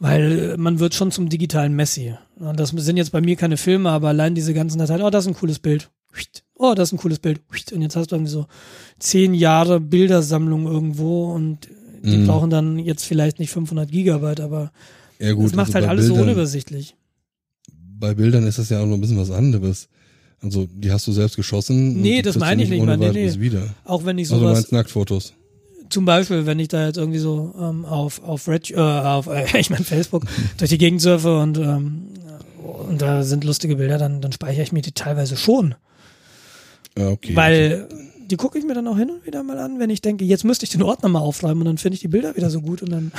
Weil 0.00 0.52
äh, 0.54 0.56
man 0.56 0.80
wird 0.80 0.94
schon 0.94 1.12
zum 1.12 1.28
digitalen 1.28 1.76
Messi. 1.76 2.14
Und 2.36 2.58
das 2.58 2.70
sind 2.70 2.96
jetzt 2.96 3.12
bei 3.12 3.20
mir 3.20 3.36
keine 3.36 3.56
Filme, 3.58 3.90
aber 3.90 4.08
allein 4.08 4.34
diese 4.34 4.54
ganzen 4.54 4.78
Dateien, 4.78 5.02
oh, 5.02 5.10
das 5.10 5.24
ist 5.26 5.28
ein 5.28 5.34
cooles 5.38 5.58
Bild. 5.60 5.90
Oh, 6.56 6.74
das 6.74 6.88
ist 6.88 6.92
ein 6.94 6.98
cooles 6.98 7.18
Bild. 7.20 7.40
Und 7.72 7.82
jetzt 7.82 7.94
hast 7.96 8.10
du 8.10 8.16
irgendwie 8.16 8.32
so 8.32 8.46
zehn 8.98 9.34
Jahre 9.34 9.78
Bildersammlung 9.78 10.66
irgendwo 10.66 11.32
und 11.32 11.68
die 12.02 12.16
Mhm. 12.16 12.26
brauchen 12.26 12.50
dann 12.50 12.78
jetzt 12.78 13.04
vielleicht 13.04 13.38
nicht 13.38 13.50
500 13.50 13.90
Gigabyte, 13.90 14.40
aber 14.40 14.72
Ja, 15.18 15.32
gut, 15.32 15.44
das 15.46 15.54
macht 15.54 15.68
also 15.68 15.78
halt 15.80 15.88
alles 15.88 16.06
so 16.06 16.14
Bildern, 16.14 16.30
unübersichtlich. 16.30 16.96
Bei 17.98 18.14
Bildern 18.14 18.46
ist 18.46 18.58
das 18.58 18.70
ja 18.70 18.80
auch 18.80 18.86
noch 18.86 18.94
ein 18.94 19.00
bisschen 19.02 19.18
was 19.18 19.30
anderes. 19.30 19.88
Also, 20.42 20.66
die 20.72 20.90
hast 20.90 21.06
du 21.06 21.12
selbst 21.12 21.36
geschossen. 21.36 22.00
Nee, 22.00 22.22
das 22.22 22.38
meine 22.38 22.62
ich 22.62 22.70
nicht 22.70 22.82
mal. 22.84 22.96
Nee, 22.96 23.10
nee. 23.10 23.34
wieder. 23.40 23.74
Auch 23.84 24.06
wenn 24.06 24.16
ich 24.16 24.28
Also, 24.28 24.36
du 24.36 24.40
sowas, 24.46 24.56
meinst 24.60 24.72
Nacktfotos. 24.72 25.34
Zum 25.90 26.04
Beispiel, 26.04 26.46
wenn 26.46 26.58
ich 26.58 26.68
da 26.68 26.86
jetzt 26.86 26.96
irgendwie 26.96 27.18
so 27.18 27.54
ähm, 27.58 27.84
auf 27.84 28.22
auf 28.22 28.48
Red, 28.48 28.70
äh, 28.70 28.76
auf 28.76 29.26
äh, 29.26 29.44
ich 29.58 29.70
meine 29.70 29.84
Facebook 29.84 30.24
durch 30.56 30.70
die 30.70 30.78
Gegend 30.78 31.00
surfe 31.00 31.38
und 31.38 31.58
ähm, 31.58 32.06
und 32.88 33.02
da 33.02 33.22
sind 33.22 33.44
lustige 33.44 33.76
Bilder, 33.76 33.98
dann 33.98 34.20
dann 34.20 34.32
speichere 34.32 34.62
ich 34.62 34.72
mir 34.72 34.82
die 34.82 34.92
teilweise 34.92 35.36
schon, 35.36 35.74
okay. 36.96 37.36
weil 37.36 37.88
die 38.30 38.36
gucke 38.36 38.58
ich 38.58 38.64
mir 38.64 38.74
dann 38.74 38.86
auch 38.86 38.96
hin 38.96 39.10
und 39.10 39.26
wieder 39.26 39.42
mal 39.42 39.58
an, 39.58 39.78
wenn 39.78 39.90
ich 39.90 40.00
denke, 40.00 40.24
jetzt 40.24 40.44
müsste 40.44 40.64
ich 40.64 40.70
den 40.70 40.82
Ordner 40.82 41.08
mal 41.08 41.18
aufräumen 41.18 41.62
und 41.62 41.66
dann 41.66 41.78
finde 41.78 41.94
ich 41.94 42.00
die 42.00 42.08
Bilder 42.08 42.36
wieder 42.36 42.48
so 42.48 42.60
gut 42.60 42.80
und 42.82 42.90
dann 42.90 43.12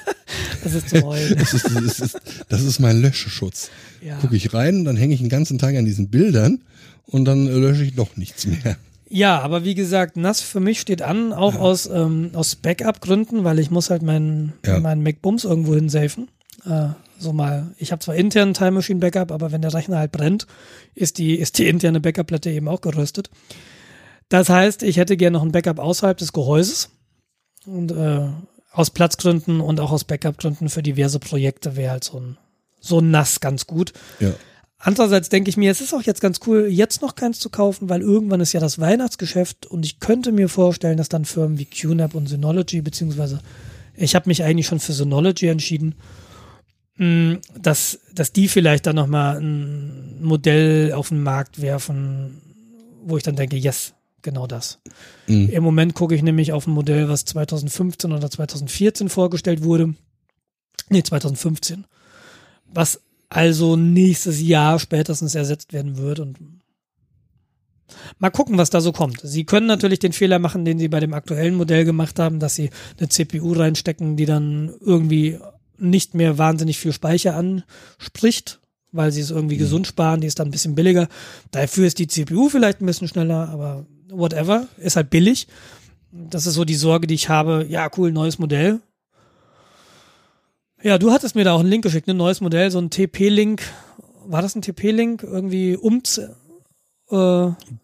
das 0.64 0.74
ist 0.74 0.90
so 0.90 1.02
heulen. 1.02 1.36
Das 1.38 1.54
ist, 1.54 1.64
das, 1.64 2.00
ist, 2.00 2.20
das 2.48 2.62
ist 2.62 2.78
mein 2.78 3.00
Löscheschutz. 3.00 3.70
Ja. 4.00 4.16
Gucke 4.18 4.36
ich 4.36 4.54
rein, 4.54 4.84
dann 4.84 4.96
hänge 4.96 5.14
ich 5.14 5.20
den 5.20 5.28
ganzen 5.28 5.58
Tag 5.58 5.74
an 5.76 5.84
diesen 5.84 6.08
Bildern 6.08 6.60
und 7.06 7.24
dann 7.24 7.46
äh, 7.48 7.52
lösche 7.52 7.84
ich 7.84 7.94
doch 7.94 8.16
nichts 8.16 8.46
mehr. 8.46 8.76
Ja, 9.14 9.38
aber 9.42 9.62
wie 9.62 9.76
gesagt, 9.76 10.16
NAS 10.16 10.40
für 10.40 10.58
mich 10.58 10.80
steht 10.80 11.00
an, 11.00 11.32
auch 11.32 11.54
aus, 11.54 11.86
ähm, 11.86 12.32
aus 12.34 12.56
Backup-Gründen, 12.56 13.44
weil 13.44 13.60
ich 13.60 13.70
muss 13.70 13.88
halt 13.88 14.02
meinen 14.02 14.54
Ja. 14.66 14.80
meinen 14.80 15.04
MacBums 15.04 15.44
irgendwo 15.44 15.74
hin 15.76 15.88
safen. 15.88 16.28
Äh, 16.66 16.88
so 17.18 17.32
mal, 17.32 17.74
ich 17.78 17.92
habe 17.92 18.00
zwar 18.00 18.16
intern 18.16 18.54
Time 18.54 18.72
Machine 18.72 18.98
Backup, 18.98 19.30
aber 19.30 19.52
wenn 19.52 19.62
der 19.62 19.72
Rechner 19.72 19.98
halt 19.98 20.10
brennt, 20.10 20.48
ist 20.96 21.18
die, 21.18 21.36
ist 21.36 21.58
die 21.58 21.68
interne 21.68 22.00
Backup-Platte 22.00 22.50
eben 22.50 22.66
auch 22.66 22.80
geröstet. 22.80 23.30
Das 24.28 24.48
heißt, 24.48 24.82
ich 24.82 24.96
hätte 24.96 25.16
gerne 25.16 25.36
noch 25.36 25.44
ein 25.44 25.52
Backup 25.52 25.78
außerhalb 25.78 26.16
des 26.18 26.32
Gehäuses. 26.32 26.90
Und 27.66 27.92
äh, 27.92 28.26
aus 28.72 28.90
Platzgründen 28.90 29.60
und 29.60 29.78
auch 29.78 29.92
aus 29.92 30.02
Backup-Gründen 30.02 30.68
für 30.68 30.82
diverse 30.82 31.20
Projekte 31.20 31.76
wäre 31.76 31.92
halt 31.92 32.02
so 32.04 32.18
ein, 32.18 32.36
so 32.80 32.98
ein 32.98 33.12
NAS 33.12 33.38
ganz 33.38 33.68
gut. 33.68 33.92
Ja. 34.18 34.32
Andererseits 34.86 35.30
denke 35.30 35.48
ich 35.48 35.56
mir, 35.56 35.70
es 35.70 35.80
ist 35.80 35.94
auch 35.94 36.02
jetzt 36.02 36.20
ganz 36.20 36.40
cool, 36.46 36.66
jetzt 36.68 37.00
noch 37.00 37.14
keins 37.14 37.40
zu 37.40 37.48
kaufen, 37.48 37.88
weil 37.88 38.02
irgendwann 38.02 38.40
ist 38.40 38.52
ja 38.52 38.60
das 38.60 38.78
Weihnachtsgeschäft 38.78 39.64
und 39.64 39.82
ich 39.86 39.98
könnte 39.98 40.30
mir 40.30 40.50
vorstellen, 40.50 40.98
dass 40.98 41.08
dann 41.08 41.24
Firmen 41.24 41.58
wie 41.58 41.64
QNAP 41.64 42.14
und 42.14 42.28
Synology, 42.28 42.82
beziehungsweise 42.82 43.40
ich 43.96 44.14
habe 44.14 44.28
mich 44.28 44.44
eigentlich 44.44 44.66
schon 44.66 44.80
für 44.80 44.92
Synology 44.92 45.46
entschieden, 45.46 45.94
mh, 46.98 47.38
dass, 47.58 47.98
dass 48.12 48.32
die 48.32 48.46
vielleicht 48.46 48.84
dann 48.84 48.96
nochmal 48.96 49.40
ein 49.40 50.22
Modell 50.22 50.92
auf 50.92 51.08
den 51.08 51.22
Markt 51.22 51.62
werfen, 51.62 52.42
wo 53.06 53.16
ich 53.16 53.22
dann 53.22 53.36
denke, 53.36 53.56
yes, 53.56 53.94
genau 54.20 54.46
das. 54.46 54.80
Mhm. 55.26 55.48
Im 55.48 55.64
Moment 55.64 55.94
gucke 55.94 56.14
ich 56.14 56.22
nämlich 56.22 56.52
auf 56.52 56.66
ein 56.66 56.74
Modell, 56.74 57.08
was 57.08 57.24
2015 57.24 58.12
oder 58.12 58.30
2014 58.30 59.08
vorgestellt 59.08 59.64
wurde. 59.64 59.94
Nee, 60.90 61.02
2015. 61.02 61.86
Was 62.66 63.00
also 63.28 63.76
nächstes 63.76 64.40
Jahr 64.40 64.78
spätestens 64.78 65.34
ersetzt 65.34 65.72
werden 65.72 65.96
wird 65.96 66.20
und 66.20 66.38
mal 68.18 68.30
gucken, 68.30 68.58
was 68.58 68.70
da 68.70 68.80
so 68.80 68.92
kommt. 68.92 69.20
Sie 69.22 69.44
können 69.44 69.66
natürlich 69.66 69.98
den 69.98 70.12
Fehler 70.12 70.38
machen, 70.38 70.64
den 70.64 70.78
sie 70.78 70.88
bei 70.88 71.00
dem 71.00 71.14
aktuellen 71.14 71.54
Modell 71.54 71.84
gemacht 71.84 72.18
haben, 72.18 72.40
dass 72.40 72.54
sie 72.54 72.70
eine 72.98 73.08
CPU 73.08 73.52
reinstecken, 73.52 74.16
die 74.16 74.26
dann 74.26 74.72
irgendwie 74.80 75.38
nicht 75.78 76.14
mehr 76.14 76.38
wahnsinnig 76.38 76.78
viel 76.78 76.92
Speicher 76.92 77.36
anspricht, 77.36 78.60
weil 78.92 79.10
sie 79.10 79.20
es 79.20 79.30
irgendwie 79.30 79.56
gesund 79.56 79.86
sparen, 79.86 80.20
die 80.20 80.26
ist 80.26 80.38
dann 80.38 80.48
ein 80.48 80.52
bisschen 80.52 80.74
billiger. 80.74 81.08
Dafür 81.50 81.86
ist 81.86 81.98
die 81.98 82.06
CPU 82.06 82.48
vielleicht 82.48 82.80
ein 82.80 82.86
bisschen 82.86 83.08
schneller, 83.08 83.48
aber 83.48 83.86
whatever, 84.08 84.68
ist 84.78 84.96
halt 84.96 85.10
billig. 85.10 85.48
Das 86.12 86.46
ist 86.46 86.54
so 86.54 86.64
die 86.64 86.76
Sorge, 86.76 87.08
die 87.08 87.14
ich 87.14 87.28
habe. 87.28 87.66
Ja, 87.68 87.90
cool, 87.96 88.12
neues 88.12 88.38
Modell. 88.38 88.80
Ja, 90.84 90.98
du 90.98 91.10
hattest 91.10 91.34
mir 91.34 91.44
da 91.44 91.54
auch 91.54 91.60
einen 91.60 91.70
Link 91.70 91.82
geschickt, 91.82 92.08
ein 92.08 92.16
neues 92.16 92.40
Modell, 92.40 92.70
so 92.70 92.78
ein 92.78 92.90
TP-Link. 92.90 93.62
War 94.26 94.42
das 94.42 94.54
ein 94.54 94.62
TP-Link? 94.62 95.22
Irgendwie 95.22 95.76
ums 95.78 96.18
äh, 96.18 96.28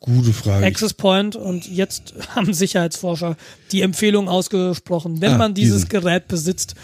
Gute 0.01 0.33
Frage. 0.35 0.67
Access 0.67 0.93
Point 0.95 1.35
und 1.35 1.67
jetzt 1.67 2.15
haben 2.35 2.53
Sicherheitsforscher 2.53 3.37
die 3.73 3.81
Empfehlung 3.83 4.29
ausgesprochen, 4.29 5.21
wenn 5.23 5.33
Ah, 5.33 5.39
man 5.39 5.55
dieses 5.55 5.83
diesen. 5.85 5.89
Gerät 5.89 6.29
besitzt, 6.29 6.75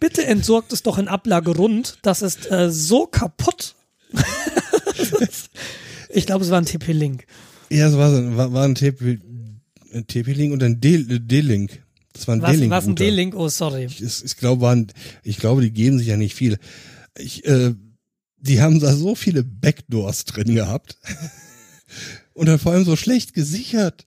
bitte 0.00 0.26
entsorgt 0.26 0.72
es 0.72 0.82
doch 0.82 0.98
in 0.98 1.06
Ablage 1.08 1.52
rund. 1.56 1.98
Das 2.02 2.22
ist 2.22 2.50
äh, 2.50 2.70
so 2.70 3.06
kaputt. 3.06 3.76
ich 6.10 6.26
glaube, 6.26 6.44
es 6.44 6.50
war 6.50 6.58
ein 6.60 6.66
TP-Link. 6.66 7.24
Ja, 7.70 7.88
es 7.88 7.96
war, 7.96 8.36
war, 8.36 8.52
war 8.52 8.64
ein 8.64 8.74
TP, 8.74 9.18
ein 9.92 10.06
TP-Link 10.06 10.52
und 10.52 10.62
ein 10.62 10.80
D- 10.80 11.18
D-Link. 11.20 11.82
Das 12.16 12.28
war 12.28 12.36
ein 12.36 12.42
Was, 12.42 12.52
D-Link. 12.52 12.70
was 12.70 12.86
ein. 12.86 12.96
D-Link? 12.96 13.34
Oh, 13.36 13.48
sorry. 13.48 13.84
Ich, 13.84 14.02
ich, 14.02 14.24
ich 14.24 14.36
glaube, 14.36 14.62
waren, 14.62 14.86
ich 15.22 15.38
glaube, 15.38 15.62
die 15.62 15.70
geben 15.70 15.98
sich 15.98 16.08
ja 16.08 16.16
nicht 16.16 16.34
viel. 16.34 16.58
Ich, 17.18 17.44
äh, 17.46 17.74
die 18.38 18.60
haben 18.60 18.80
da 18.80 18.94
so 18.94 19.14
viele 19.14 19.44
Backdoors 19.44 20.24
drin 20.24 20.54
gehabt. 20.54 20.98
Und 22.34 22.46
dann 22.46 22.58
vor 22.58 22.72
allem 22.72 22.84
so 22.84 22.96
schlecht 22.96 23.34
gesichert. 23.34 24.04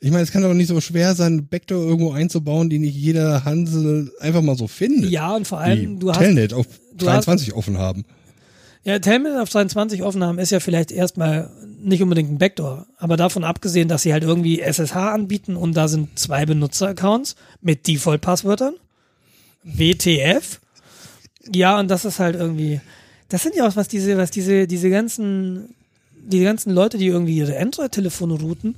Ich 0.00 0.10
meine, 0.10 0.22
es 0.22 0.30
kann 0.30 0.42
doch 0.42 0.54
nicht 0.54 0.68
so 0.68 0.80
schwer 0.80 1.14
sein, 1.14 1.48
Backdoor 1.48 1.84
irgendwo 1.84 2.12
einzubauen, 2.12 2.70
die 2.70 2.78
nicht 2.78 2.94
jeder 2.94 3.44
Hansel 3.44 4.12
einfach 4.20 4.42
mal 4.42 4.56
so 4.56 4.68
findet. 4.68 5.10
Ja, 5.10 5.34
und 5.34 5.46
vor 5.46 5.58
die 5.58 5.64
allem, 5.64 5.98
du 5.98 6.10
hast 6.10 6.18
Telnet 6.18 6.52
auf 6.52 6.66
du 6.92 7.04
23 7.04 7.54
offen 7.54 7.78
haben. 7.78 8.04
Ja, 8.84 9.00
Telnet 9.00 9.36
auf 9.36 9.48
23 9.48 10.02
Aufnahmen 10.02 10.38
ist 10.38 10.50
ja 10.50 10.60
vielleicht 10.60 10.92
erstmal 10.92 11.50
nicht 11.80 12.02
unbedingt 12.02 12.30
ein 12.30 12.38
Backdoor, 12.38 12.86
aber 12.98 13.16
davon 13.16 13.44
abgesehen, 13.44 13.88
dass 13.88 14.02
sie 14.02 14.12
halt 14.12 14.24
irgendwie 14.24 14.60
SSH 14.60 14.96
anbieten 14.96 15.56
und 15.56 15.74
da 15.76 15.88
sind 15.88 16.18
zwei 16.18 16.44
Benutzeraccounts 16.46 17.36
mit 17.60 17.86
Default-Passwörtern, 17.86 18.74
WTF 19.62 20.60
Ja, 21.54 21.78
und 21.78 21.88
das 21.88 22.04
ist 22.04 22.18
halt 22.18 22.36
irgendwie, 22.36 22.80
das 23.28 23.42
sind 23.42 23.54
ja 23.54 23.66
auch 23.66 23.76
was 23.76 23.88
diese, 23.88 24.16
was 24.16 24.30
diese, 24.30 24.66
diese 24.66 24.90
ganzen, 24.90 25.74
die 26.12 26.42
ganzen 26.42 26.72
Leute, 26.72 26.98
die 26.98 27.06
irgendwie 27.06 27.36
ihre 27.36 27.58
Android-Telefone 27.58 28.34
routen, 28.34 28.74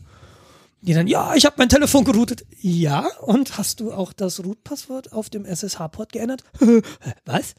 die 0.83 0.95
dann, 0.95 1.07
ja, 1.07 1.35
ich 1.35 1.45
habe 1.45 1.57
mein 1.59 1.69
Telefon 1.69 2.05
geroutet. 2.05 2.45
Ja, 2.61 3.07
und 3.23 3.59
hast 3.59 3.81
du 3.81 3.93
auch 3.93 4.13
das 4.13 4.43
Root-Passwort 4.43 5.13
auf 5.13 5.29
dem 5.29 5.45
SSH-Port 5.45 6.13
geändert? 6.13 6.43
Was? 7.27 7.55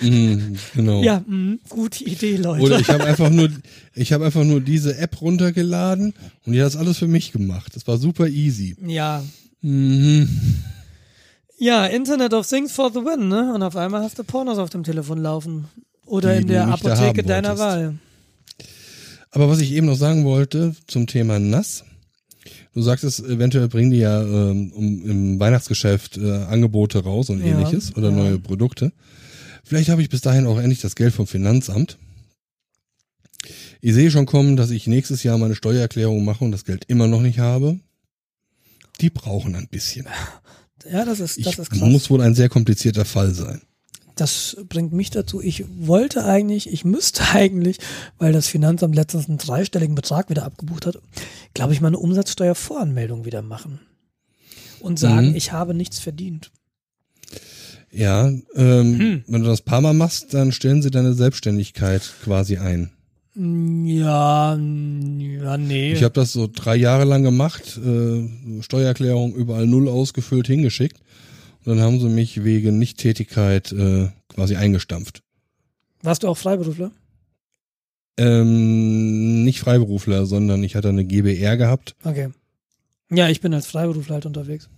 Mm, 0.00 0.54
genau. 0.74 1.02
Ja, 1.02 1.22
mh, 1.26 1.58
gute 1.68 2.04
Idee, 2.04 2.36
Leute. 2.36 2.62
Oder 2.64 2.80
ich 2.80 2.88
habe 2.88 3.04
einfach 3.04 3.30
nur, 3.30 3.48
ich 3.94 4.12
habe 4.12 4.24
einfach 4.26 4.44
nur 4.44 4.60
diese 4.60 4.96
App 4.98 5.20
runtergeladen 5.20 6.12
und 6.44 6.52
die 6.52 6.60
hat 6.60 6.66
das 6.66 6.76
alles 6.76 6.98
für 6.98 7.08
mich 7.08 7.32
gemacht. 7.32 7.74
Das 7.76 7.86
war 7.86 7.98
super 7.98 8.26
easy. 8.28 8.76
ja, 8.86 9.22
Mhm. 9.60 10.28
ja, 11.58 11.86
Internet 11.86 12.32
of 12.32 12.46
Things 12.48 12.70
for 12.72 12.90
the 12.92 13.00
win, 13.00 13.26
ne? 13.28 13.52
Und 13.52 13.62
auf 13.64 13.74
einmal 13.74 14.02
hast 14.04 14.18
du 14.18 14.22
Pornos 14.24 14.58
auf 14.58 14.70
dem 14.70 14.84
Telefon 14.84 15.18
laufen. 15.18 15.66
Oder 16.06 16.34
Die 16.36 16.42
in 16.42 16.46
der 16.48 16.68
Apotheke 16.68 17.22
deiner 17.24 17.58
wolltest. 17.58 17.64
Wahl. 17.64 17.98
Aber 19.30 19.48
was 19.48 19.58
ich 19.60 19.72
eben 19.72 19.86
noch 19.86 19.96
sagen 19.96 20.24
wollte 20.24 20.74
zum 20.86 21.06
Thema 21.06 21.38
nass. 21.38 21.84
Du 22.74 22.82
sagtest, 22.82 23.20
eventuell 23.20 23.68
bringen 23.68 23.90
die 23.90 23.98
ja 23.98 24.22
ähm, 24.22 24.72
um, 24.72 25.04
im 25.10 25.40
Weihnachtsgeschäft 25.40 26.16
äh, 26.18 26.30
Angebote 26.44 27.02
raus 27.02 27.30
und 27.30 27.40
Ja, 27.40 27.46
ähnliches 27.46 27.96
oder 27.96 28.10
ja. 28.10 28.16
neue 28.16 28.38
Produkte. 28.38 28.92
Vielleicht 29.64 29.88
habe 29.90 30.02
ich 30.02 30.08
bis 30.08 30.20
dahin 30.20 30.46
auch 30.46 30.58
endlich 30.58 30.80
das 30.80 30.94
Geld 30.96 31.12
vom 31.14 31.26
Finanzamt. 31.26 31.98
Ich 33.80 33.94
sehe 33.94 34.10
schon 34.10 34.26
kommen, 34.26 34.56
dass 34.56 34.70
ich 34.70 34.86
nächstes 34.86 35.22
Jahr 35.22 35.38
meine 35.38 35.54
Steuererklärung 35.54 36.24
mache 36.24 36.44
und 36.44 36.52
das 36.52 36.64
Geld 36.64 36.84
immer 36.88 37.06
noch 37.06 37.20
nicht 37.20 37.38
habe. 37.38 37.78
Die 39.00 39.10
brauchen 39.10 39.54
ein 39.54 39.68
bisschen. 39.68 40.06
Ja, 40.90 41.04
das 41.04 41.20
ist, 41.20 41.38
das 41.38 41.52
Ich 41.52 41.58
ist 41.58 41.70
krass. 41.70 41.80
muss 41.80 42.10
wohl 42.10 42.20
ein 42.20 42.34
sehr 42.34 42.48
komplizierter 42.48 43.04
Fall 43.04 43.32
sein. 43.34 43.60
Das 44.20 44.56
bringt 44.68 44.92
mich 44.92 45.10
dazu, 45.10 45.40
ich 45.40 45.64
wollte 45.78 46.24
eigentlich, 46.24 46.70
ich 46.72 46.84
müsste 46.84 47.22
eigentlich, 47.34 47.78
weil 48.18 48.32
das 48.32 48.46
Finanzamt 48.48 48.94
letztens 48.94 49.28
einen 49.28 49.38
dreistelligen 49.38 49.94
Betrag 49.94 50.28
wieder 50.30 50.44
abgebucht 50.44 50.86
hat, 50.86 50.98
glaube 51.54 51.72
ich, 51.72 51.80
mal 51.80 51.88
eine 51.88 51.98
Umsatzsteuervoranmeldung 51.98 53.24
wieder 53.24 53.42
machen. 53.42 53.80
Und 54.80 54.98
sagen, 54.98 55.30
Mhm. 55.30 55.34
ich 55.36 55.52
habe 55.52 55.74
nichts 55.74 55.98
verdient. 55.98 56.50
Ja, 57.90 58.28
ähm, 58.54 58.98
Hm. 58.98 59.24
wenn 59.26 59.42
du 59.42 59.48
das 59.48 59.62
paar 59.62 59.80
Mal 59.80 59.94
machst, 59.94 60.34
dann 60.34 60.52
stellen 60.52 60.82
sie 60.82 60.90
deine 60.90 61.14
Selbstständigkeit 61.14 62.02
quasi 62.22 62.58
ein. 62.58 62.90
Ja, 63.34 64.54
ja, 64.56 65.56
nee. 65.58 65.92
Ich 65.92 66.02
habe 66.02 66.14
das 66.14 66.32
so 66.32 66.48
drei 66.52 66.74
Jahre 66.76 67.04
lang 67.04 67.22
gemacht, 67.22 67.78
äh, 67.78 68.62
Steuererklärung 68.62 69.34
überall 69.34 69.66
null 69.66 69.88
ausgefüllt, 69.88 70.48
hingeschickt. 70.48 70.98
Und 71.64 71.76
dann 71.76 71.80
haben 71.80 72.00
sie 72.00 72.08
mich 72.08 72.44
wegen 72.44 72.78
Nichttätigkeit 72.78 73.72
äh, 73.72 74.08
quasi 74.28 74.56
eingestampft. 74.56 75.22
Warst 76.02 76.22
du 76.22 76.28
auch 76.28 76.38
Freiberufler? 76.38 76.92
Ähm, 78.16 79.44
nicht 79.44 79.60
Freiberufler, 79.60 80.26
sondern 80.26 80.62
ich 80.64 80.74
hatte 80.74 80.88
eine 80.88 81.04
GBR 81.04 81.56
gehabt. 81.56 81.94
Okay. 82.04 82.30
Ja, 83.10 83.28
ich 83.28 83.40
bin 83.40 83.54
als 83.54 83.66
Freiberufler 83.66 84.14
halt 84.14 84.26
unterwegs. 84.26 84.68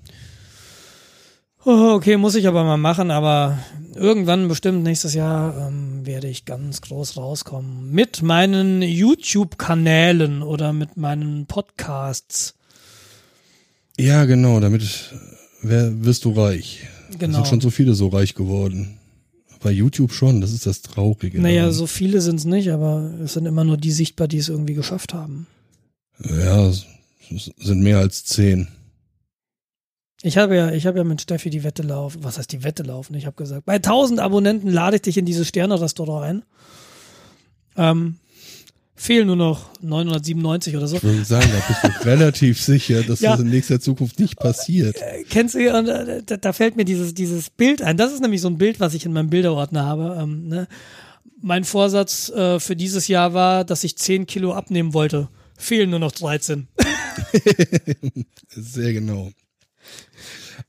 Oh, 1.64 1.92
okay, 1.94 2.16
muss 2.16 2.36
ich 2.36 2.48
aber 2.48 2.64
mal 2.64 2.78
machen, 2.78 3.10
aber 3.10 3.58
irgendwann 3.94 4.48
bestimmt 4.48 4.82
nächstes 4.82 5.12
Jahr 5.12 5.68
ähm, 5.68 6.06
werde 6.06 6.26
ich 6.26 6.46
ganz 6.46 6.80
groß 6.80 7.18
rauskommen. 7.18 7.90
Mit 7.90 8.22
meinen 8.22 8.80
YouTube-Kanälen 8.80 10.42
oder 10.42 10.72
mit 10.72 10.96
meinen 10.96 11.44
Podcasts. 11.44 12.54
Ja, 13.98 14.24
genau, 14.24 14.60
damit 14.60 15.12
wer, 15.62 16.04
wirst 16.04 16.24
du 16.24 16.30
reich. 16.32 16.86
Es 17.10 17.18
Genau. 17.18 17.36
sind 17.38 17.48
schon 17.48 17.60
so 17.60 17.70
viele 17.70 17.94
so 17.94 18.08
reich 18.08 18.34
geworden. 18.34 18.96
Bei 19.62 19.70
YouTube 19.70 20.12
schon, 20.12 20.40
das 20.40 20.52
ist 20.52 20.64
das 20.66 20.80
Traurige. 20.80 21.40
Naja, 21.40 21.62
daran. 21.62 21.74
so 21.74 21.86
viele 21.86 22.20
sind 22.22 22.36
es 22.36 22.44
nicht, 22.46 22.70
aber 22.70 23.10
es 23.22 23.34
sind 23.34 23.44
immer 23.46 23.64
nur 23.64 23.76
die 23.76 23.92
sichtbar, 23.92 24.26
die 24.28 24.38
es 24.38 24.48
irgendwie 24.48 24.74
geschafft 24.74 25.12
haben. 25.12 25.46
Ja, 26.22 26.66
es 26.68 26.86
es 27.34 27.50
sind 27.58 27.80
mehr 27.82 27.98
als 27.98 28.24
zehn. 28.24 28.68
Ich 30.22 30.36
habe 30.36 30.56
ja, 30.56 30.72
ich 30.72 30.86
habe 30.86 30.98
ja 30.98 31.04
mit 31.04 31.20
Steffi 31.20 31.48
die 31.48 31.62
Wette 31.64 31.82
laufen. 31.82 32.24
Was 32.24 32.38
heißt 32.38 32.50
die 32.52 32.64
Wette 32.64 32.82
laufen? 32.82 33.14
Ich 33.14 33.24
habe 33.26 33.36
gesagt, 33.36 33.64
bei 33.66 33.74
1000 33.76 34.18
Abonnenten 34.20 34.68
lade 34.68 34.96
ich 34.96 35.02
dich 35.02 35.16
in 35.16 35.24
dieses 35.26 35.46
Sterne-Restaurant 35.48 36.24
ein. 36.24 36.42
Ähm, 37.76 38.16
fehlen 39.00 39.28
nur 39.28 39.36
noch 39.36 39.70
997 39.80 40.76
oder 40.76 40.86
so. 40.86 40.96
Ich 40.96 41.02
würde 41.02 41.24
sagen, 41.24 41.48
da 41.50 41.62
bist 41.66 41.82
du 41.84 42.04
relativ 42.08 42.60
sicher, 42.60 43.02
dass 43.02 43.20
Ja. 43.20 43.32
das 43.32 43.40
in 43.40 43.48
nächster 43.48 43.80
Zukunft 43.80 44.20
nicht 44.20 44.36
passiert. 44.38 44.96
Kennst 45.30 45.54
du, 45.54 45.74
und, 45.74 45.88
äh, 45.88 46.22
da, 46.24 46.36
da 46.36 46.52
fällt 46.52 46.76
mir 46.76 46.84
dieses, 46.84 47.14
dieses 47.14 47.48
Bild 47.48 47.80
ein. 47.80 47.96
Das 47.96 48.12
ist 48.12 48.20
nämlich 48.20 48.42
so 48.42 48.48
ein 48.48 48.58
Bild, 48.58 48.78
was 48.78 48.92
ich 48.92 49.06
in 49.06 49.14
meinem 49.14 49.30
Bilderordner 49.30 49.86
habe. 49.86 50.18
Ähm, 50.20 50.48
ne? 50.48 50.68
Mein 51.40 51.64
Vorsatz 51.64 52.28
äh, 52.28 52.60
für 52.60 52.76
dieses 52.76 53.08
Jahr 53.08 53.32
war, 53.32 53.64
dass 53.64 53.84
ich 53.84 53.96
10 53.96 54.26
Kilo 54.26 54.52
abnehmen 54.52 54.92
wollte. 54.92 55.28
Fehlen 55.56 55.88
nur 55.88 55.98
noch 55.98 56.12
13. 56.12 56.68
Sehr 58.50 58.92
genau. 58.92 59.30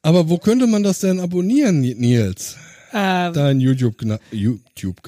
Aber 0.02 0.30
wo 0.30 0.38
könnte 0.38 0.68
man 0.68 0.84
das 0.84 1.00
denn 1.00 1.20
abonnieren, 1.20 1.82
Nils? 1.82 2.56
Äh, 2.94 3.32
Dein 3.34 3.60
YouTube-Kanal. 3.60 4.20
YouTube. 4.32 5.02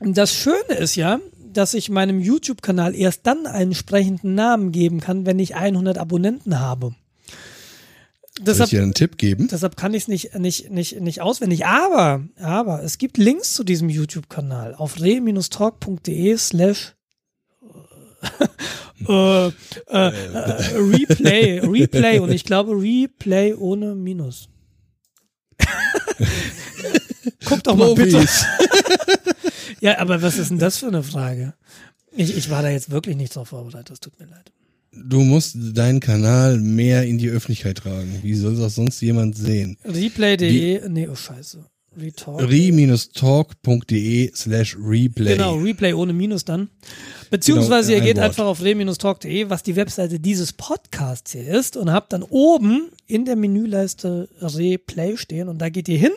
Das 0.00 0.34
Schöne 0.34 0.74
ist 0.78 0.96
ja, 0.96 1.18
dass 1.56 1.74
ich 1.74 1.88
meinem 1.88 2.20
YouTube-Kanal 2.20 2.94
erst 2.94 3.26
dann 3.26 3.46
einen 3.46 3.70
entsprechenden 3.70 4.34
Namen 4.34 4.72
geben 4.72 5.00
kann, 5.00 5.26
wenn 5.26 5.38
ich 5.38 5.56
100 5.56 5.98
Abonnenten 5.98 6.60
habe. 6.60 6.94
Soll 8.36 8.40
ich 8.40 8.44
Deshalb, 8.46 8.70
dir 8.70 8.82
einen 8.82 8.94
Tipp 8.94 9.16
geben? 9.16 9.46
deshalb 9.48 9.76
kann 9.76 9.94
ich 9.94 10.02
es 10.02 10.08
nicht, 10.08 10.36
nicht, 10.36 10.70
nicht, 10.70 11.00
nicht 11.00 11.20
auswendig. 11.20 11.66
Aber, 11.66 12.24
aber 12.40 12.82
es 12.82 12.98
gibt 12.98 13.16
Links 13.16 13.54
zu 13.54 13.62
diesem 13.62 13.88
YouTube-Kanal 13.88 14.74
auf 14.74 15.00
re-talk.de 15.00 16.36
slash 16.36 16.94
äh, 19.08 19.46
äh, 19.46 19.50
äh, 19.88 20.12
Replay, 20.76 21.60
Replay 21.60 22.18
und 22.18 22.32
ich 22.32 22.44
glaube 22.44 22.72
Replay 22.72 23.54
ohne 23.54 23.94
Minus. 23.94 24.48
Guck 27.44 27.62
doch 27.64 27.76
mal 27.76 27.94
bitte. 27.94 28.24
Ja, 29.80 29.98
aber 29.98 30.22
was 30.22 30.38
ist 30.38 30.50
denn 30.50 30.58
das 30.58 30.78
für 30.78 30.86
eine 30.86 31.02
Frage? 31.02 31.52
Ich, 32.16 32.34
ich 32.34 32.48
war 32.48 32.62
da 32.62 32.70
jetzt 32.70 32.90
wirklich 32.90 33.16
nicht 33.16 33.36
drauf 33.36 33.48
vorbereitet, 33.48 33.90
das 33.90 34.00
tut 34.00 34.18
mir 34.18 34.24
leid. 34.24 34.50
Du 34.92 35.20
musst 35.20 35.56
deinen 35.76 36.00
Kanal 36.00 36.58
mehr 36.58 37.02
in 37.02 37.18
die 37.18 37.28
Öffentlichkeit 37.28 37.78
tragen. 37.78 38.20
Wie 38.22 38.34
soll 38.34 38.56
das 38.56 38.76
sonst 38.76 39.02
jemand 39.02 39.36
sehen? 39.36 39.76
Replay.de, 39.84 40.88
nee, 40.88 41.06
oh 41.06 41.14
scheiße. 41.16 41.66
Retalk. 41.96 42.40
re-talk.de 42.42 44.30
slash 44.34 44.76
replay. 44.78 45.32
Genau, 45.36 45.56
Replay 45.56 45.92
ohne 45.92 46.12
Minus 46.12 46.44
dann. 46.44 46.68
Beziehungsweise 47.30 47.92
Genau, 47.92 48.02
ihr 48.04 48.06
geht 48.08 48.16
Wort. 48.16 48.26
einfach 48.26 48.44
auf 48.46 48.62
re-talk.de, 48.62 49.50
was 49.50 49.62
die 49.62 49.76
Webseite 49.76 50.20
dieses 50.20 50.52
Podcasts 50.52 51.32
hier 51.32 51.46
ist 51.46 51.76
und 51.76 51.90
habt 51.92 52.12
dann 52.12 52.22
oben 52.22 52.90
in 53.06 53.24
der 53.24 53.36
Menüleiste 53.36 54.28
Replay 54.40 55.16
stehen 55.16 55.48
und 55.48 55.58
da 55.58 55.68
geht 55.68 55.88
ihr 55.88 55.98
hin 55.98 56.12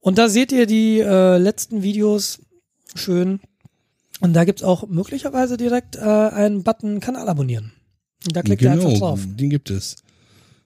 und 0.00 0.18
da 0.18 0.28
seht 0.28 0.52
ihr 0.52 0.66
die 0.66 1.00
äh, 1.00 1.38
letzten 1.38 1.82
Videos 1.82 2.40
schön 2.94 3.40
und 4.20 4.34
da 4.34 4.44
gibt's 4.44 4.62
auch 4.62 4.86
möglicherweise 4.88 5.56
direkt 5.56 5.96
äh, 5.96 6.00
einen 6.00 6.62
Button 6.62 7.00
Kanal 7.00 7.28
abonnieren. 7.28 7.72
Und 8.26 8.36
da 8.36 8.42
klickt 8.42 8.62
ihr 8.62 8.70
einfach 8.72 8.88
Genau, 8.88 8.98
drauf. 8.98 9.20
den 9.26 9.50
gibt 9.50 9.70
es. 9.70 9.96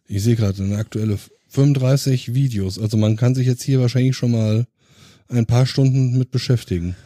Ich 0.06 0.22
sehe 0.22 0.36
gerade 0.36 0.62
eine 0.62 0.76
aktuelle 0.76 1.18
35 1.48 2.34
Videos. 2.34 2.78
Also 2.78 2.96
man 2.96 3.16
kann 3.16 3.34
sich 3.34 3.46
jetzt 3.46 3.62
hier 3.62 3.80
wahrscheinlich 3.80 4.16
schon 4.16 4.32
mal 4.32 4.66
ein 5.28 5.46
paar 5.46 5.66
Stunden 5.66 6.16
mit 6.18 6.30
beschäftigen. 6.30 6.96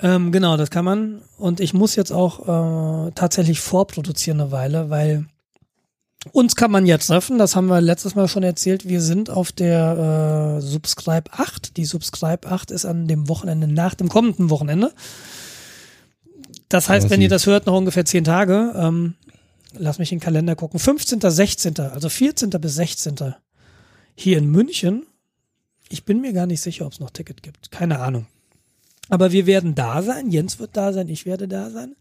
Ähm, 0.00 0.32
genau, 0.32 0.56
das 0.56 0.70
kann 0.70 0.84
man. 0.84 1.22
Und 1.38 1.60
ich 1.60 1.74
muss 1.74 1.94
jetzt 1.94 2.12
auch 2.12 3.06
äh, 3.06 3.12
tatsächlich 3.14 3.60
vorproduzieren 3.60 4.40
eine 4.40 4.50
Weile, 4.50 4.90
weil 4.90 5.26
uns 6.32 6.54
kann 6.54 6.70
man 6.70 6.86
ja 6.86 6.98
treffen. 6.98 7.38
Das 7.38 7.56
haben 7.56 7.66
wir 7.66 7.80
letztes 7.80 8.14
Mal 8.14 8.28
schon 8.28 8.42
erzählt. 8.42 8.88
Wir 8.88 9.00
sind 9.00 9.30
auf 9.30 9.52
der 9.52 10.58
äh, 10.58 10.60
Subscribe 10.60 11.32
8. 11.32 11.76
Die 11.76 11.84
Subscribe 11.84 12.48
8 12.48 12.70
ist 12.70 12.84
an 12.84 13.08
dem 13.08 13.28
Wochenende 13.28 13.66
nach 13.66 13.94
dem 13.94 14.08
kommenden 14.08 14.50
Wochenende. 14.50 14.92
Das 16.68 16.88
heißt, 16.88 17.10
wenn 17.10 17.20
ihr 17.20 17.28
das 17.28 17.46
hört, 17.46 17.66
noch 17.66 17.76
ungefähr 17.76 18.04
zehn 18.04 18.24
Tage. 18.24 18.72
Ähm, 18.76 19.14
lass 19.76 19.98
mich 19.98 20.12
in 20.12 20.18
den 20.18 20.24
Kalender 20.24 20.56
gucken. 20.56 20.80
15., 20.80 21.20
16., 21.20 21.78
also 21.80 22.08
14. 22.08 22.50
bis 22.50 22.74
16. 22.76 23.34
hier 24.14 24.38
in 24.38 24.50
München. 24.50 25.06
Ich 25.88 26.04
bin 26.04 26.20
mir 26.20 26.32
gar 26.32 26.46
nicht 26.46 26.60
sicher, 26.60 26.86
ob 26.86 26.92
es 26.92 27.00
noch 27.00 27.10
Ticket 27.10 27.42
gibt. 27.42 27.70
Keine 27.70 28.00
Ahnung. 28.00 28.26
Aber 29.08 29.32
wir 29.32 29.46
werden 29.46 29.74
da 29.74 30.02
sein. 30.02 30.30
Jens 30.30 30.58
wird 30.58 30.76
da 30.76 30.92
sein. 30.92 31.08
Ich 31.08 31.26
werde 31.26 31.48
da 31.48 31.70
sein. 31.70 31.96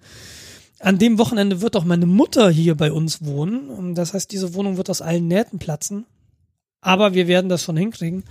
An 0.79 0.97
dem 0.97 1.17
Wochenende 1.17 1.61
wird 1.61 1.75
auch 1.75 1.83
meine 1.83 2.05
Mutter 2.05 2.49
hier 2.49 2.75
bei 2.75 2.91
uns 2.91 3.23
wohnen. 3.23 3.95
Das 3.95 4.13
heißt, 4.13 4.31
diese 4.31 4.53
Wohnung 4.53 4.77
wird 4.77 4.89
aus 4.89 5.01
allen 5.01 5.27
Nähten 5.27 5.59
platzen. 5.59 6.05
Aber 6.79 7.13
wir 7.13 7.27
werden 7.27 7.49
das 7.49 7.63
schon 7.63 7.77
hinkriegen. 7.77 8.23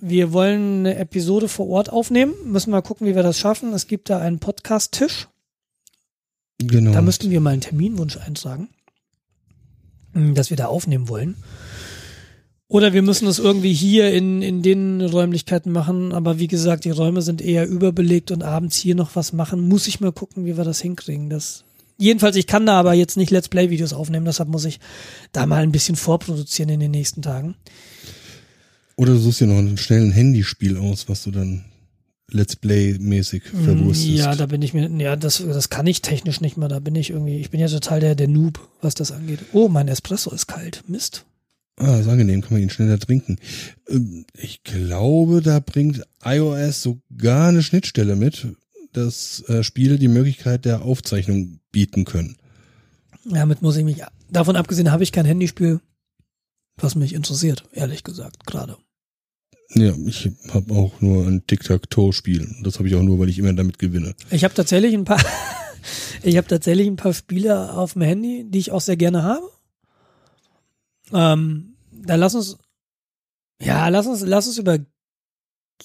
Wir 0.00 0.32
wollen 0.32 0.80
eine 0.80 0.96
Episode 0.96 1.48
vor 1.48 1.68
Ort 1.68 1.90
aufnehmen. 1.90 2.34
Müssen 2.44 2.70
mal 2.70 2.82
gucken, 2.82 3.06
wie 3.06 3.14
wir 3.14 3.22
das 3.22 3.38
schaffen. 3.38 3.72
Es 3.72 3.86
gibt 3.86 4.10
da 4.10 4.18
einen 4.18 4.38
Podcast-Tisch. 4.38 5.28
Genau. 6.58 6.92
Da 6.92 7.02
müssten 7.02 7.30
wir 7.30 7.40
mal 7.40 7.50
einen 7.50 7.60
Terminwunsch 7.60 8.16
eintragen, 8.16 8.68
dass 10.14 10.50
wir 10.50 10.56
da 10.56 10.66
aufnehmen 10.66 11.08
wollen. 11.08 11.36
Oder 12.68 12.92
wir 12.92 13.02
müssen 13.02 13.28
es 13.28 13.38
irgendwie 13.38 13.72
hier 13.72 14.12
in, 14.12 14.42
in 14.42 14.62
den 14.62 15.00
Räumlichkeiten 15.00 15.70
machen, 15.70 16.12
aber 16.12 16.40
wie 16.40 16.48
gesagt, 16.48 16.84
die 16.84 16.90
Räume 16.90 17.22
sind 17.22 17.40
eher 17.40 17.68
überbelegt 17.68 18.32
und 18.32 18.42
abends 18.42 18.76
hier 18.76 18.96
noch 18.96 19.14
was 19.14 19.32
machen, 19.32 19.60
muss 19.60 19.86
ich 19.86 20.00
mal 20.00 20.12
gucken, 20.12 20.46
wie 20.46 20.56
wir 20.56 20.64
das 20.64 20.80
hinkriegen. 20.80 21.30
Das 21.30 21.62
jedenfalls, 21.96 22.34
ich 22.34 22.48
kann 22.48 22.66
da 22.66 22.78
aber 22.78 22.94
jetzt 22.94 23.16
nicht 23.16 23.30
Let's 23.30 23.48
Play 23.48 23.70
Videos 23.70 23.92
aufnehmen, 23.92 24.24
deshalb 24.24 24.48
muss 24.48 24.64
ich 24.64 24.80
da 25.30 25.46
mal 25.46 25.62
ein 25.62 25.70
bisschen 25.70 25.94
vorproduzieren 25.94 26.70
in 26.70 26.80
den 26.80 26.90
nächsten 26.90 27.22
Tagen. 27.22 27.54
Oder 28.96 29.12
du 29.12 29.18
suchst 29.20 29.40
dir 29.40 29.46
noch 29.46 29.58
ein 29.58 29.78
schnellen 29.78 30.10
Handyspiel 30.10 30.76
aus, 30.76 31.08
was 31.08 31.22
du 31.22 31.30
dann 31.30 31.66
Let's 32.32 32.56
Play-mäßig 32.56 33.44
verwurstest. 33.44 34.08
Ja, 34.08 34.34
da 34.34 34.46
bin 34.46 34.60
ich 34.62 34.74
mir, 34.74 34.90
ja, 34.98 35.14
das, 35.14 35.44
das 35.46 35.70
kann 35.70 35.86
ich 35.86 36.02
technisch 36.02 36.40
nicht 36.40 36.56
mehr. 36.56 36.68
Da 36.68 36.80
bin 36.80 36.96
ich 36.96 37.10
irgendwie, 37.10 37.36
ich 37.36 37.50
bin 37.50 37.60
ja 37.60 37.68
total 37.68 38.00
der, 38.00 38.16
der 38.16 38.26
Noob, 38.26 38.58
was 38.80 38.96
das 38.96 39.12
angeht. 39.12 39.40
Oh, 39.52 39.68
mein 39.68 39.86
Espresso 39.86 40.32
ist 40.32 40.48
kalt. 40.48 40.82
Mist. 40.88 41.24
Ah, 41.78 41.98
ist 41.98 42.08
angenehm, 42.08 42.40
kann 42.40 42.54
man 42.54 42.62
ihn 42.62 42.70
schneller 42.70 42.98
trinken. 42.98 43.38
Ähm, 43.88 44.24
Ich 44.34 44.62
glaube, 44.64 45.42
da 45.42 45.60
bringt 45.60 46.02
iOS 46.24 46.82
sogar 46.82 47.48
eine 47.48 47.62
Schnittstelle 47.62 48.16
mit, 48.16 48.46
dass 48.92 49.42
äh, 49.48 49.62
Spiele 49.62 49.98
die 49.98 50.08
Möglichkeit 50.08 50.64
der 50.64 50.82
Aufzeichnung 50.82 51.60
bieten 51.72 52.04
können. 52.06 52.36
Damit 53.24 53.60
muss 53.60 53.76
ich 53.76 53.84
mich, 53.84 54.02
davon 54.30 54.56
abgesehen 54.56 54.90
habe 54.90 55.02
ich 55.02 55.12
kein 55.12 55.26
Handyspiel, 55.26 55.80
was 56.76 56.94
mich 56.94 57.12
interessiert, 57.12 57.64
ehrlich 57.72 58.04
gesagt, 58.04 58.46
gerade. 58.46 58.76
Ja, 59.74 59.92
ich 60.06 60.30
habe 60.50 60.72
auch 60.74 61.00
nur 61.00 61.26
ein 61.26 61.44
Tic-Tac-Toe-Spiel. 61.46 62.56
Das 62.62 62.78
habe 62.78 62.88
ich 62.88 62.94
auch 62.94 63.02
nur, 63.02 63.18
weil 63.18 63.28
ich 63.28 63.38
immer 63.38 63.52
damit 63.52 63.78
gewinne. 63.78 64.14
Ich 64.30 64.44
habe 64.44 64.54
tatsächlich 64.54 64.94
ein 64.94 65.04
paar, 65.04 65.20
ich 66.22 66.36
habe 66.36 66.46
tatsächlich 66.46 66.86
ein 66.86 66.96
paar 66.96 67.12
Spiele 67.12 67.74
auf 67.74 67.94
dem 67.94 68.02
Handy, 68.02 68.46
die 68.48 68.58
ich 68.60 68.70
auch 68.70 68.80
sehr 68.80 68.96
gerne 68.96 69.24
habe. 69.24 69.50
Ähm, 71.12 71.76
dann 71.92 72.20
lass 72.20 72.34
uns, 72.34 72.58
ja, 73.60 73.88
lass 73.88 74.06
uns, 74.06 74.22
lass 74.22 74.46
uns 74.46 74.58
über 74.58 74.78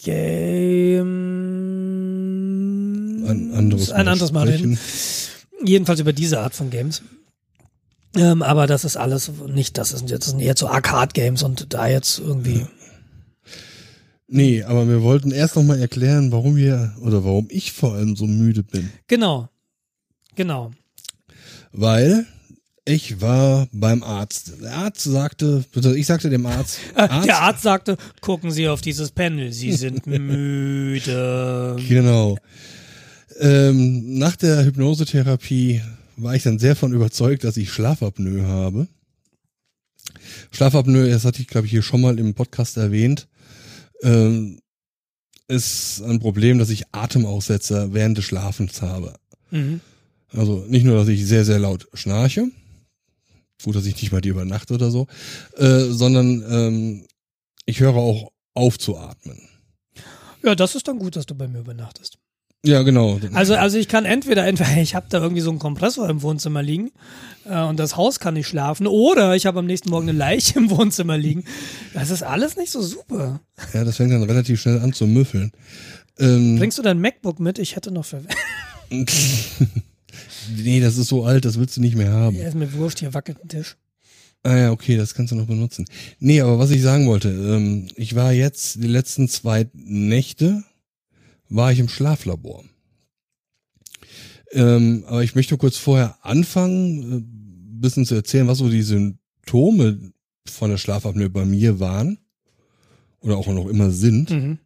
Game, 0.03 1.07
Ein 3.28 3.53
anderes 3.53 3.91
ein 3.91 4.07
anderes 4.07 4.32
Mal 4.32 4.47
reden. 4.47 4.80
Jedenfalls 5.63 5.99
über 5.99 6.13
diese 6.13 6.39
Art 6.39 6.55
von 6.55 6.69
Games. 6.69 7.03
Ähm, 8.15 8.41
aber 8.41 8.67
das 8.67 8.84
ist 8.84 8.97
alles 8.97 9.32
nicht, 9.47 9.78
das 9.78 9.89
sind 9.89 10.09
jetzt 10.09 10.34
eher 10.38 10.55
so 10.57 10.67
Arcade-Games 10.67 11.43
und 11.43 11.74
da 11.74 11.88
jetzt 11.88 12.19
irgendwie. 12.19 12.65
Nee, 14.28 14.63
aber 14.63 14.88
wir 14.88 15.01
wollten 15.01 15.32
erst 15.32 15.55
noch 15.55 15.63
mal 15.63 15.80
erklären, 15.80 16.32
warum 16.32 16.55
wir 16.55 16.95
oder 17.01 17.24
warum 17.24 17.47
ich 17.49 17.74
vor 17.74 17.93
allem 17.93 18.15
so 18.15 18.26
müde 18.26 18.63
bin. 18.63 18.89
Genau. 19.07 19.49
Genau. 20.36 20.72
Weil 21.74 22.26
ich 22.86 23.21
war 23.21 23.67
beim 23.71 24.03
Arzt. 24.03 24.53
Der 24.61 24.73
Arzt 24.73 25.03
sagte, 25.03 25.63
ich 25.95 26.05
sagte 26.05 26.29
dem 26.29 26.45
Arzt, 26.45 26.79
Arzt, 26.95 27.27
Der 27.27 27.41
Arzt 27.41 27.63
sagte, 27.63 27.97
gucken 28.21 28.51
Sie 28.51 28.67
auf 28.67 28.82
dieses 28.82 29.11
Panel, 29.11 29.51
Sie 29.51 29.73
sind 29.73 30.07
müde. 30.07 31.77
Genau. 31.88 32.38
Ähm, 33.39 34.17
nach 34.17 34.36
der 34.36 34.65
Hypnosetherapie 34.65 35.82
war 36.17 36.36
ich 36.36 36.43
dann 36.43 36.59
sehr 36.59 36.75
von 36.75 36.93
überzeugt, 36.93 37.43
dass 37.43 37.57
ich 37.57 37.71
Schlafapnoe 37.71 38.45
habe. 38.45 38.88
Schlafapnoe, 40.51 41.09
das 41.09 41.25
hatte 41.25 41.41
ich 41.41 41.47
glaube 41.47 41.67
ich 41.67 41.71
hier 41.71 41.82
schon 41.82 42.01
mal 42.01 42.19
im 42.19 42.34
Podcast 42.34 42.77
erwähnt, 42.77 43.27
ähm, 44.03 44.59
ist 45.47 46.01
ein 46.01 46.19
Problem, 46.19 46.59
dass 46.59 46.69
ich 46.69 46.84
Atemaussetzer 46.93 47.93
während 47.93 48.17
des 48.17 48.25
Schlafens 48.25 48.82
habe. 48.82 49.15
Mhm. 49.51 49.82
Also 50.34 50.65
nicht 50.67 50.86
nur, 50.86 50.95
dass 50.95 51.09
ich 51.09 51.25
sehr, 51.25 51.43
sehr 51.43 51.59
laut 51.59 51.88
schnarche, 51.93 52.47
gut, 53.64 53.76
dass 53.76 53.86
ich 53.86 54.01
nicht 54.01 54.12
mal 54.12 54.22
die 54.22 54.30
übernachte 54.30 54.74
oder 54.74 54.91
so, 54.91 55.07
äh, 55.57 55.82
sondern 55.89 56.43
ähm, 56.49 57.07
ich 57.66 57.80
höre 57.80 57.95
auch 57.95 58.32
auf 58.53 58.78
zu 58.78 58.97
atmen. 58.97 59.39
Ja, 60.43 60.55
das 60.55 60.76
ist 60.76 60.88
dann 60.88 60.99
gut, 60.99 61.16
dass 61.16 61.26
du 61.26 61.36
bei 61.36 61.47
mir 61.47 61.59
übernachtest. 61.59 62.18
Ja, 62.64 62.84
genau. 62.84 63.20
Also, 63.34 63.55
also 63.55 63.80
ich 63.80 63.88
kann 63.88 64.05
entweder, 64.05 64.45
entweder 64.45 64.78
ich 64.82 64.93
habe 64.93 65.07
da 65.09 65.20
irgendwie 65.20 65.41
so 65.41 65.49
einen 65.49 65.59
Kompressor 65.59 66.07
im 66.09 66.22
Wohnzimmer 66.22 66.62
liegen 66.62 66.91
äh, 67.45 67.62
und 67.62 67.80
das 67.80 67.97
Haus 67.97 68.20
kann 68.20 68.36
nicht 68.36 68.47
schlafen, 68.47 68.88
oder 68.88 69.36
ich 69.36 69.45
habe 69.45 69.59
am 69.59 69.66
nächsten 69.66 69.89
Morgen 69.89 70.09
eine 70.09 70.18
Leiche 70.18 70.59
im 70.59 70.70
Wohnzimmer 70.70 71.18
liegen. 71.18 71.43
Das 71.93 72.12
ist 72.12 72.24
alles 72.24 72.57
nicht 72.57 72.72
so 72.72 72.82
super. 72.82 73.41
Ja, 73.74 73.84
das 73.84 73.97
fängt 73.97 74.12
dann 74.12 74.24
relativ 74.24 74.62
schnell 74.62 74.80
an 74.80 74.93
zu 74.93 75.07
müffeln. 75.07 75.51
Ähm, 76.20 76.57
Bringst 76.57 76.78
du 76.78 76.82
dein 76.84 76.99
MacBook 76.99 77.39
mit? 77.39 77.57
Ich 77.57 77.76
hätte 77.76 77.91
noch 77.91 78.05
für. 78.05 78.22
nee, 80.55 80.80
das 80.80 80.97
ist 80.97 81.07
so 81.07 81.26
alt, 81.26 81.45
das 81.45 81.59
willst 81.59 81.78
du 81.78 81.82
nicht 81.82 81.95
mehr 81.95 82.12
haben. 82.12 82.36
Ja, 82.36 82.47
ist 82.47 82.55
mir 82.55 82.72
wurscht, 82.74 82.99
hier 82.99 83.14
wackelt 83.14 83.43
ein 83.43 83.49
Tisch. 83.49 83.78
Ah 84.43 84.57
ja, 84.57 84.72
okay, 84.72 84.97
das 84.97 85.14
kannst 85.14 85.32
du 85.32 85.36
noch 85.36 85.45
benutzen. 85.45 85.86
Nee, 86.20 86.41
aber 86.41 86.57
was 86.57 86.72
ich 86.72 86.82
sagen 86.82 87.07
wollte, 87.07 87.30
ähm, 87.30 87.88
ich 87.95 88.16
war 88.16 88.34
jetzt 88.34 88.76
die 88.82 88.88
letzten 88.88 89.28
zwei 89.28 89.70
Nächte, 89.74 90.64
war 91.47 91.72
ich 91.72 91.80
im 91.80 91.89
Schlaflabor. 91.89 92.64
Ähm, 94.51 95.03
aber 95.07 95.24
ich 95.24 95.36
möchte 95.36 95.57
kurz 95.57 95.78
vorher 95.78 96.18
anfangen, 96.24 97.18
äh, 97.18 97.82
bisschen 97.82 98.05
zu 98.05 98.16
erzählen, 98.16 98.47
was 98.47 98.59
so 98.59 98.70
die 98.70 98.82
Symptome 98.82 100.12
von 100.47 100.72
der 100.72 100.78
Schlafapnoe 100.78 101.30
bei 101.30 101.45
mir 101.45 101.80
waren 101.80 102.20
oder 103.20 103.38
auch 103.38 103.47
noch 103.47 103.68
immer 103.68 103.91
sind. 103.91 104.30
Mhm. 104.30 104.59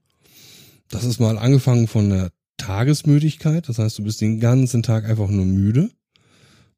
Das 0.90 1.04
ist 1.04 1.20
mal 1.20 1.38
angefangen 1.38 1.88
von 1.88 2.10
der 2.10 2.32
Tagesmüdigkeit. 2.58 3.68
Das 3.70 3.80
heißt, 3.80 3.98
du 3.98 4.04
bist 4.04 4.22
den 4.22 4.40
ganzen 4.40 4.84
Tag 4.84 5.06
einfach 5.06 5.30
nur 5.30 5.46
müde. 5.46 5.90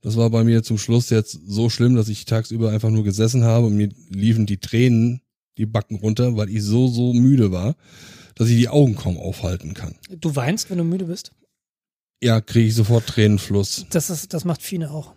Das 0.01 0.15
war 0.15 0.29
bei 0.29 0.43
mir 0.43 0.63
zum 0.63 0.77
Schluss 0.77 1.09
jetzt 1.09 1.39
so 1.47 1.69
schlimm, 1.69 1.95
dass 1.95 2.07
ich 2.07 2.25
tagsüber 2.25 2.71
einfach 2.71 2.89
nur 2.89 3.03
gesessen 3.03 3.43
habe 3.43 3.67
und 3.67 3.75
mir 3.75 3.89
liefen 4.09 4.45
die 4.45 4.57
Tränen 4.57 5.21
die 5.57 5.65
Backen 5.65 5.95
runter, 5.95 6.37
weil 6.37 6.49
ich 6.49 6.63
so, 6.63 6.87
so 6.87 7.13
müde 7.13 7.51
war, 7.51 7.75
dass 8.35 8.49
ich 8.49 8.57
die 8.57 8.69
Augen 8.69 8.95
kaum 8.95 9.17
aufhalten 9.17 9.73
kann. 9.73 9.95
Du 10.09 10.35
weinst, 10.35 10.69
wenn 10.69 10.77
du 10.77 10.83
müde 10.83 11.05
bist? 11.05 11.31
Ja, 12.21 12.41
kriege 12.41 12.67
ich 12.67 12.75
sofort 12.75 13.07
Tränenfluss. 13.07 13.85
Das, 13.89 14.09
ist, 14.09 14.33
das 14.33 14.45
macht 14.45 14.61
Fine 14.61 14.91
auch. 14.91 15.13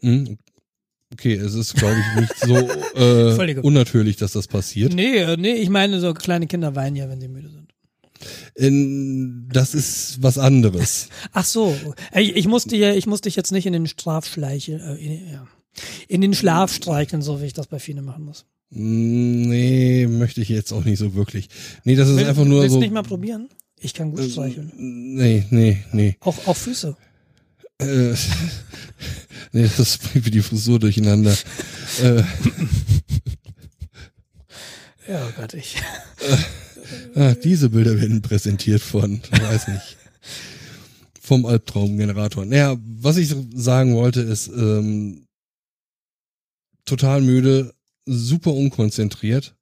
Hm? 0.00 0.38
Okay, 1.12 1.34
es 1.34 1.54
ist, 1.54 1.74
glaube 1.74 1.96
ich, 2.00 2.20
nicht 2.20 2.36
so 2.38 2.56
äh, 2.96 3.60
unnatürlich, 3.60 4.16
dass 4.16 4.32
das 4.32 4.48
passiert. 4.48 4.92
Nee, 4.92 5.18
äh, 5.18 5.36
nee, 5.36 5.54
ich 5.54 5.70
meine, 5.70 6.00
so 6.00 6.12
kleine 6.12 6.46
Kinder 6.46 6.74
weinen 6.74 6.96
ja, 6.96 7.08
wenn 7.08 7.20
sie 7.20 7.28
müde 7.28 7.50
sind. 7.50 7.63
Ähm, 8.56 9.48
das 9.52 9.74
ist 9.74 10.22
was 10.22 10.38
anderes. 10.38 11.08
Ach 11.32 11.44
so, 11.44 11.76
ich, 12.14 12.36
ich 12.36 12.46
musste 12.46 12.76
ja, 12.76 12.94
ich 12.94 13.06
musste 13.06 13.28
dich 13.28 13.36
jetzt 13.36 13.52
nicht 13.52 13.66
in 13.66 13.72
den 13.72 13.86
Strafschleiche, 13.86 14.72
äh, 14.98 15.04
in, 15.04 15.30
ja, 15.32 15.46
in 16.08 16.20
den 16.20 16.34
Schlaf 16.34 16.72
streicheln, 16.72 17.22
so 17.22 17.40
wie 17.42 17.46
ich 17.46 17.52
das 17.52 17.66
bei 17.66 17.78
Fine 17.78 18.02
machen 18.02 18.24
muss. 18.24 18.44
Nee, 18.70 20.06
möchte 20.08 20.40
ich 20.40 20.48
jetzt 20.48 20.72
auch 20.72 20.84
nicht 20.84 20.98
so 20.98 21.14
wirklich. 21.14 21.48
Nee, 21.84 21.94
das 21.96 22.08
ist 22.08 22.16
Will- 22.16 22.26
einfach 22.26 22.44
nur 22.44 22.60
willst 22.62 22.72
so. 22.74 22.78
du 22.78 22.84
nicht 22.84 22.94
mal 22.94 23.02
probieren? 23.02 23.48
Ich 23.80 23.92
kann 23.94 24.10
gut 24.12 24.30
streicheln. 24.30 24.72
Nee, 24.76 25.44
nee, 25.50 25.84
nee. 25.92 26.16
Auch, 26.20 26.46
auch 26.46 26.56
Füße. 26.56 26.96
Äh, 27.78 28.14
nee, 29.52 29.68
das 29.76 29.98
bringt 29.98 30.24
mir 30.24 30.30
die 30.30 30.42
Frisur 30.42 30.78
durcheinander. 30.78 31.36
äh, 32.02 32.22
Ja, 35.06 35.26
oh 35.28 35.32
Gott, 35.38 35.52
ich. 35.54 35.76
Ah, 37.14 37.34
diese 37.34 37.70
Bilder 37.70 38.00
werden 38.00 38.22
präsentiert 38.22 38.80
von, 38.80 39.20
weiß 39.30 39.68
nicht, 39.68 39.96
vom 41.20 41.46
Albtraumgenerator. 41.46 42.44
Naja, 42.44 42.76
was 43.00 43.16
ich 43.16 43.34
sagen 43.54 43.94
wollte 43.94 44.20
ist, 44.20 44.48
ähm, 44.48 45.26
total 46.84 47.22
müde, 47.22 47.74
super 48.06 48.52
unkonzentriert, 48.52 49.54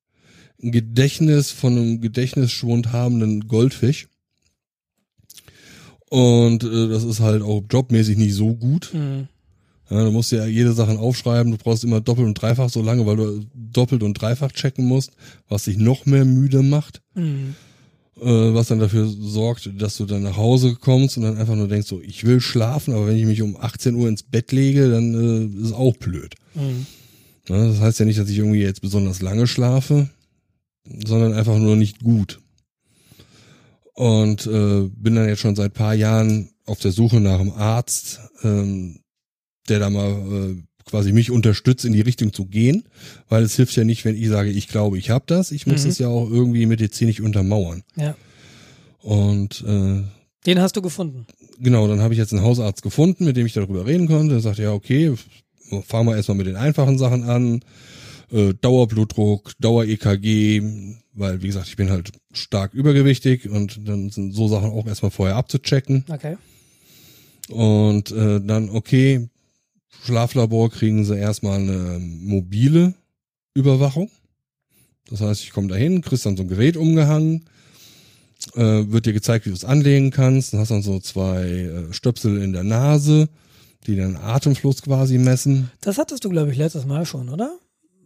ein 0.63 0.73
Gedächtnis 0.73 1.51
von 1.51 1.77
einem 1.77 2.01
Gedächtnisschwund 2.01 2.93
habenden 2.93 3.49
Goldfisch. 3.49 4.09
Und 6.09 6.63
äh, 6.65 6.89
das 6.89 7.05
ist 7.05 7.21
halt 7.21 7.43
auch 7.43 7.63
jobmäßig 7.71 8.19
nicht 8.19 8.35
so 8.35 8.55
gut. 8.55 8.93
Hm. 8.93 9.29
Ja, 9.93 10.05
du 10.05 10.11
musst 10.11 10.33
ja 10.33 10.47
jede 10.47 10.73
Sache 10.73 10.99
aufschreiben, 10.99 11.53
du 11.53 11.59
brauchst 11.59 11.85
immer 11.85 12.01
doppelt 12.01 12.27
und 12.27 12.41
dreifach 12.41 12.71
so 12.71 12.81
lange, 12.81 13.05
weil 13.05 13.17
du 13.17 13.45
doppelt 13.55 14.03
und 14.03 14.15
dreifach 14.15 14.51
checken 14.53 14.87
musst, 14.87 15.11
was 15.49 15.65
dich 15.65 15.77
noch 15.77 16.07
mehr 16.07 16.25
müde 16.25 16.63
macht, 16.63 17.03
Hm. 17.15 17.55
äh, 18.19 18.25
was 18.25 18.69
dann 18.69 18.79
dafür 18.79 19.07
sorgt, 19.07 19.69
dass 19.77 19.99
du 19.99 20.07
dann 20.07 20.23
nach 20.23 20.39
Hause 20.39 20.77
kommst 20.81 21.19
und 21.19 21.25
dann 21.25 21.37
einfach 21.37 21.57
nur 21.57 21.69
denkst, 21.69 21.89
so, 21.89 22.01
ich 22.01 22.25
will 22.25 22.41
schlafen, 22.41 22.95
aber 22.95 23.07
wenn 23.07 23.19
ich 23.19 23.27
mich 23.27 23.43
um 23.43 23.55
18 23.59 23.95
Uhr 23.95 24.09
ins 24.09 24.23
Bett 24.23 24.51
lege, 24.51 24.89
dann 24.89 25.13
äh, 25.15 25.59
ist 25.61 25.67
es 25.67 25.73
auch 25.75 25.95
blöd. 25.99 26.37
Hm. 26.55 26.87
Ja, 27.49 27.67
das 27.67 27.81
heißt 27.81 27.99
ja 28.01 28.07
nicht, 28.07 28.19
dass 28.19 28.31
ich 28.31 28.39
irgendwie 28.39 28.63
jetzt 28.63 28.81
besonders 28.81 29.21
lange 29.21 29.47
schlafe, 29.47 30.09
sondern 31.05 31.35
einfach 31.35 31.59
nur 31.59 31.77
nicht 31.77 31.99
gut. 32.03 32.41
Und 33.95 34.47
äh, 34.47 34.89
bin 34.97 35.17
dann 35.17 35.29
jetzt 35.29 35.41
schon 35.41 35.55
seit 35.57 35.75
paar 35.75 35.93
Jahren 35.95 36.49
auf 36.65 36.79
der 36.79 36.93
Suche 36.93 37.21
nach 37.21 37.41
einem 37.41 37.53
Arzt, 37.53 38.21
ähm, 38.43 39.01
der 39.69 39.79
da 39.79 39.91
mal 39.91 40.11
äh, 40.57 40.63
quasi 40.85 41.13
mich 41.13 41.31
unterstützt, 41.31 41.85
in 41.85 41.93
die 41.93 42.01
Richtung 42.01 42.33
zu 42.33 42.47
gehen, 42.47 42.85
weil 43.29 43.43
es 43.45 43.55
hilft 43.57 43.77
ja 43.77 43.85
nicht, 43.85 44.05
wenn 44.05 44.17
ich 44.17 44.29
sage, 44.29 44.51
ich 44.51 44.69
glaube, 44.69 44.99
ich 44.99 45.11
habe 45.11 45.25
das. 45.29 45.53
Ich 45.53 45.67
muss 45.67 45.85
Mhm. 45.85 45.91
es 45.91 45.99
ja 45.99 46.09
auch 46.09 46.29
irgendwie 46.29 46.67
medizinisch 46.67 47.21
untermauern. 47.21 47.83
Ja. 47.97 48.17
Und 49.01 49.63
äh, 49.67 50.03
Den 50.47 50.61
hast 50.61 50.77
du 50.77 50.83
gefunden. 50.83 51.27
genau, 51.61 51.87
dann 51.89 52.01
habe 52.01 52.15
ich 52.15 52.19
jetzt 52.19 52.33
einen 52.33 52.43
Hausarzt 52.43 52.83
gefunden, 52.83 53.25
mit 53.25 53.37
dem 53.37 53.47
ich 53.47 53.53
darüber 53.53 53.87
reden 53.87 54.07
konnte. 54.09 54.35
Er 54.35 54.41
sagte, 54.41 54.63
ja, 54.63 54.73
okay, 54.73 55.15
fangen 55.87 56.09
wir 56.09 56.17
erstmal 56.17 56.37
mit 56.37 56.47
den 56.47 56.57
einfachen 56.57 56.99
Sachen 56.99 57.23
an. 57.25 57.61
äh, 58.33 58.55
Dauerblutdruck, 58.61 59.53
Dauer-EKG, 59.61 60.63
weil, 61.15 61.43
wie 61.43 61.47
gesagt, 61.49 61.69
ich 61.69 61.77
bin 61.77 61.91
halt 61.91 62.11
stark 62.33 62.73
übergewichtig 62.75 63.49
und 63.49 63.87
dann 63.87 64.09
sind 64.11 64.33
so 64.35 64.49
Sachen 64.49 64.71
auch 64.71 64.87
erstmal 64.87 65.11
vorher 65.11 65.37
abzuchecken. 65.37 66.05
Okay. 66.09 66.37
Und 67.51 68.11
äh, 68.13 68.41
dann, 68.41 68.71
okay, 68.71 69.29
Schlaflabor 70.05 70.71
kriegen 70.71 71.05
sie 71.05 71.17
erstmal 71.19 71.59
eine 71.61 71.99
mobile 72.01 72.95
Überwachung. 73.55 74.11
Das 75.11 75.21
heißt, 75.21 75.43
ich 75.43 75.51
komme 75.53 75.69
dahin, 75.69 76.01
kriegst 76.01 76.27
dann 76.27 76.37
so 76.37 76.43
ein 76.43 76.49
Gerät 76.49 76.77
umgehangen, 76.77 77.45
äh, 78.55 78.61
wird 78.91 79.07
dir 79.07 79.13
gezeigt, 79.13 79.45
wie 79.47 79.51
du 79.51 79.57
es 79.57 79.65
anlegen 79.65 80.11
kannst. 80.11 80.53
Dann 80.53 80.61
hast 80.61 80.71
dann 80.71 80.83
so 80.83 80.99
zwei 81.01 81.43
äh, 81.47 81.93
Stöpsel 81.93 82.43
in 82.43 82.53
der 82.53 82.65
Nase, 82.65 83.29
die 83.87 83.97
den 83.97 84.17
Atemfluss 84.17 84.83
quasi 84.83 85.19
messen. 85.19 85.71
Das 85.81 85.99
hattest 85.99 86.25
du, 86.25 86.31
glaube 86.31 86.51
ich, 86.53 86.57
letztes 86.57 86.87
Mal 86.87 87.05
schon, 87.07 87.29
oder? 87.29 87.59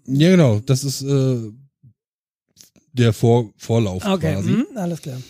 Ja, 0.06 0.30
genau. 0.30 0.60
Das 0.60 0.84
ist 0.84 1.02
äh, 1.02 1.36
der 2.92 3.12
Vor 3.12 3.50
Vorlauf 3.56 4.04
Okay, 4.04 4.34
quasi. 4.34 4.50
mhm, 4.50 4.66
alles 4.74 5.00
klar. 5.02 5.20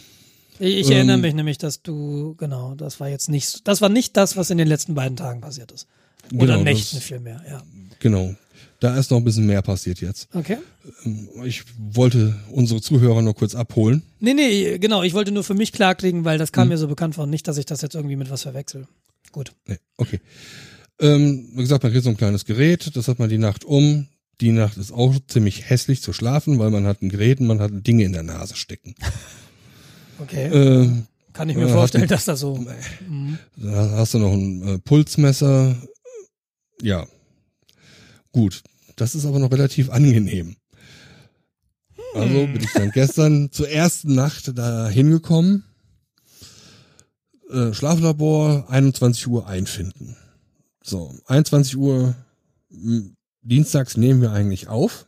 Ich, 0.59 0.77
ich 0.79 0.87
Ähm, 0.87 0.93
erinnere 0.93 1.19
mich 1.19 1.35
nämlich, 1.35 1.59
dass 1.59 1.83
du, 1.83 2.35
genau, 2.37 2.75
das 2.75 2.99
war 3.01 3.09
jetzt 3.09 3.29
nicht, 3.29 3.67
das 3.69 3.81
war 3.83 3.89
nicht 3.91 4.17
das, 4.17 4.37
was 4.37 4.51
in 4.51 4.59
den 4.59 4.69
letzten 4.69 4.95
beiden 4.95 5.17
Tagen 5.17 5.41
passiert 5.41 5.73
ist. 5.73 5.87
Oder 6.35 6.55
Genau, 6.55 6.63
Nächten 6.65 7.01
vielmehr, 7.01 7.43
ja. 7.49 7.63
Genau. 8.01 8.35
Da 8.81 8.97
ist 8.99 9.11
noch 9.11 9.17
ein 9.19 9.25
bisschen 9.25 9.47
mehr 9.47 9.63
passiert 9.63 10.01
jetzt. 10.03 10.29
Okay. 10.35 10.59
Ähm, 11.05 11.29
Ich 11.45 11.63
wollte 11.79 12.35
unsere 12.51 12.81
Zuhörer 12.83 13.23
nur 13.23 13.35
kurz 13.35 13.55
abholen. 13.55 14.03
Nee, 14.21 14.35
nee, 14.35 14.79
genau, 14.79 15.03
ich 15.03 15.15
wollte 15.15 15.33
nur 15.33 15.45
für 15.45 15.55
mich 15.55 15.73
klarkriegen, 15.73 16.25
weil 16.25 16.37
das 16.39 16.53
kam 16.53 16.69
mir 16.69 16.77
so 16.79 16.87
bekannt 16.89 17.15
vor. 17.15 17.27
Nicht, 17.27 17.49
dass 17.49 17.57
ich 17.57 17.65
das 17.65 17.81
jetzt 17.81 17.95
irgendwie 17.95 18.17
mit 18.17 18.31
was 18.31 18.43
verwechsel. 18.43 18.87
Gut. 19.33 19.53
Nee, 19.67 19.79
okay. 19.97 20.21
Ähm, 21.01 21.49
wie 21.55 21.63
gesagt, 21.63 21.83
man 21.83 21.93
kriegt 21.93 22.05
so 22.05 22.11
ein 22.11 22.17
kleines 22.17 22.45
Gerät, 22.45 22.95
das 22.97 23.09
hat 23.09 23.19
man 23.19 23.29
die 23.31 23.39
Nacht 23.39 23.65
um. 23.65 24.07
Die 24.43 24.53
Nacht 24.53 24.77
ist 24.77 24.93
auch 24.93 25.15
ziemlich 25.29 25.71
hässlich 25.71 26.03
zu 26.03 26.13
schlafen, 26.13 26.59
weil 26.59 26.71
man 26.71 26.85
hat 26.87 27.01
ein 27.03 27.09
Gerät 27.09 27.41
und 27.41 27.47
man 27.47 27.61
hat 27.61 27.71
Dinge 27.87 28.05
in 28.05 28.13
der 28.13 28.23
Nase 28.23 28.57
stecken. 28.57 28.95
Okay. 30.19 30.47
Ähm, 30.51 31.07
Kann 31.33 31.49
ich 31.51 31.57
mir 31.57 31.67
äh, 31.67 31.73
vorstellen, 31.73 32.05
hat- 32.05 32.11
dass 32.11 32.25
das 32.25 32.41
so. 32.41 32.57
Mhm. 33.09 33.39
da 33.57 33.91
hast 33.99 34.15
du 34.15 34.19
noch 34.19 34.33
ein 34.33 34.67
äh, 34.67 34.79
Pulsmesser. 34.79 35.77
Ja. 36.83 37.07
Gut. 38.33 38.63
Das 38.97 39.15
ist 39.15 39.27
aber 39.27 39.39
noch 39.39 39.53
relativ 39.53 39.91
angenehm. 39.91 40.57
Also 42.15 42.47
bin 42.47 42.61
ich 42.63 42.73
dann 42.73 42.91
gestern 42.93 43.53
zur 43.53 43.69
ersten 43.69 44.15
Nacht 44.15 44.57
da 44.57 44.89
hingekommen. 44.89 45.65
Äh, 47.51 47.75
Schlaflabor, 47.75 48.71
21 48.71 49.27
Uhr 49.29 49.47
einfinden. 49.47 50.17
So, 50.83 51.15
21 51.27 51.77
Uhr 51.77 52.15
m, 52.71 53.17
dienstags 53.43 53.97
nehmen 53.97 54.23
wir 54.23 54.33
eigentlich 54.33 54.69
auf. 54.69 55.07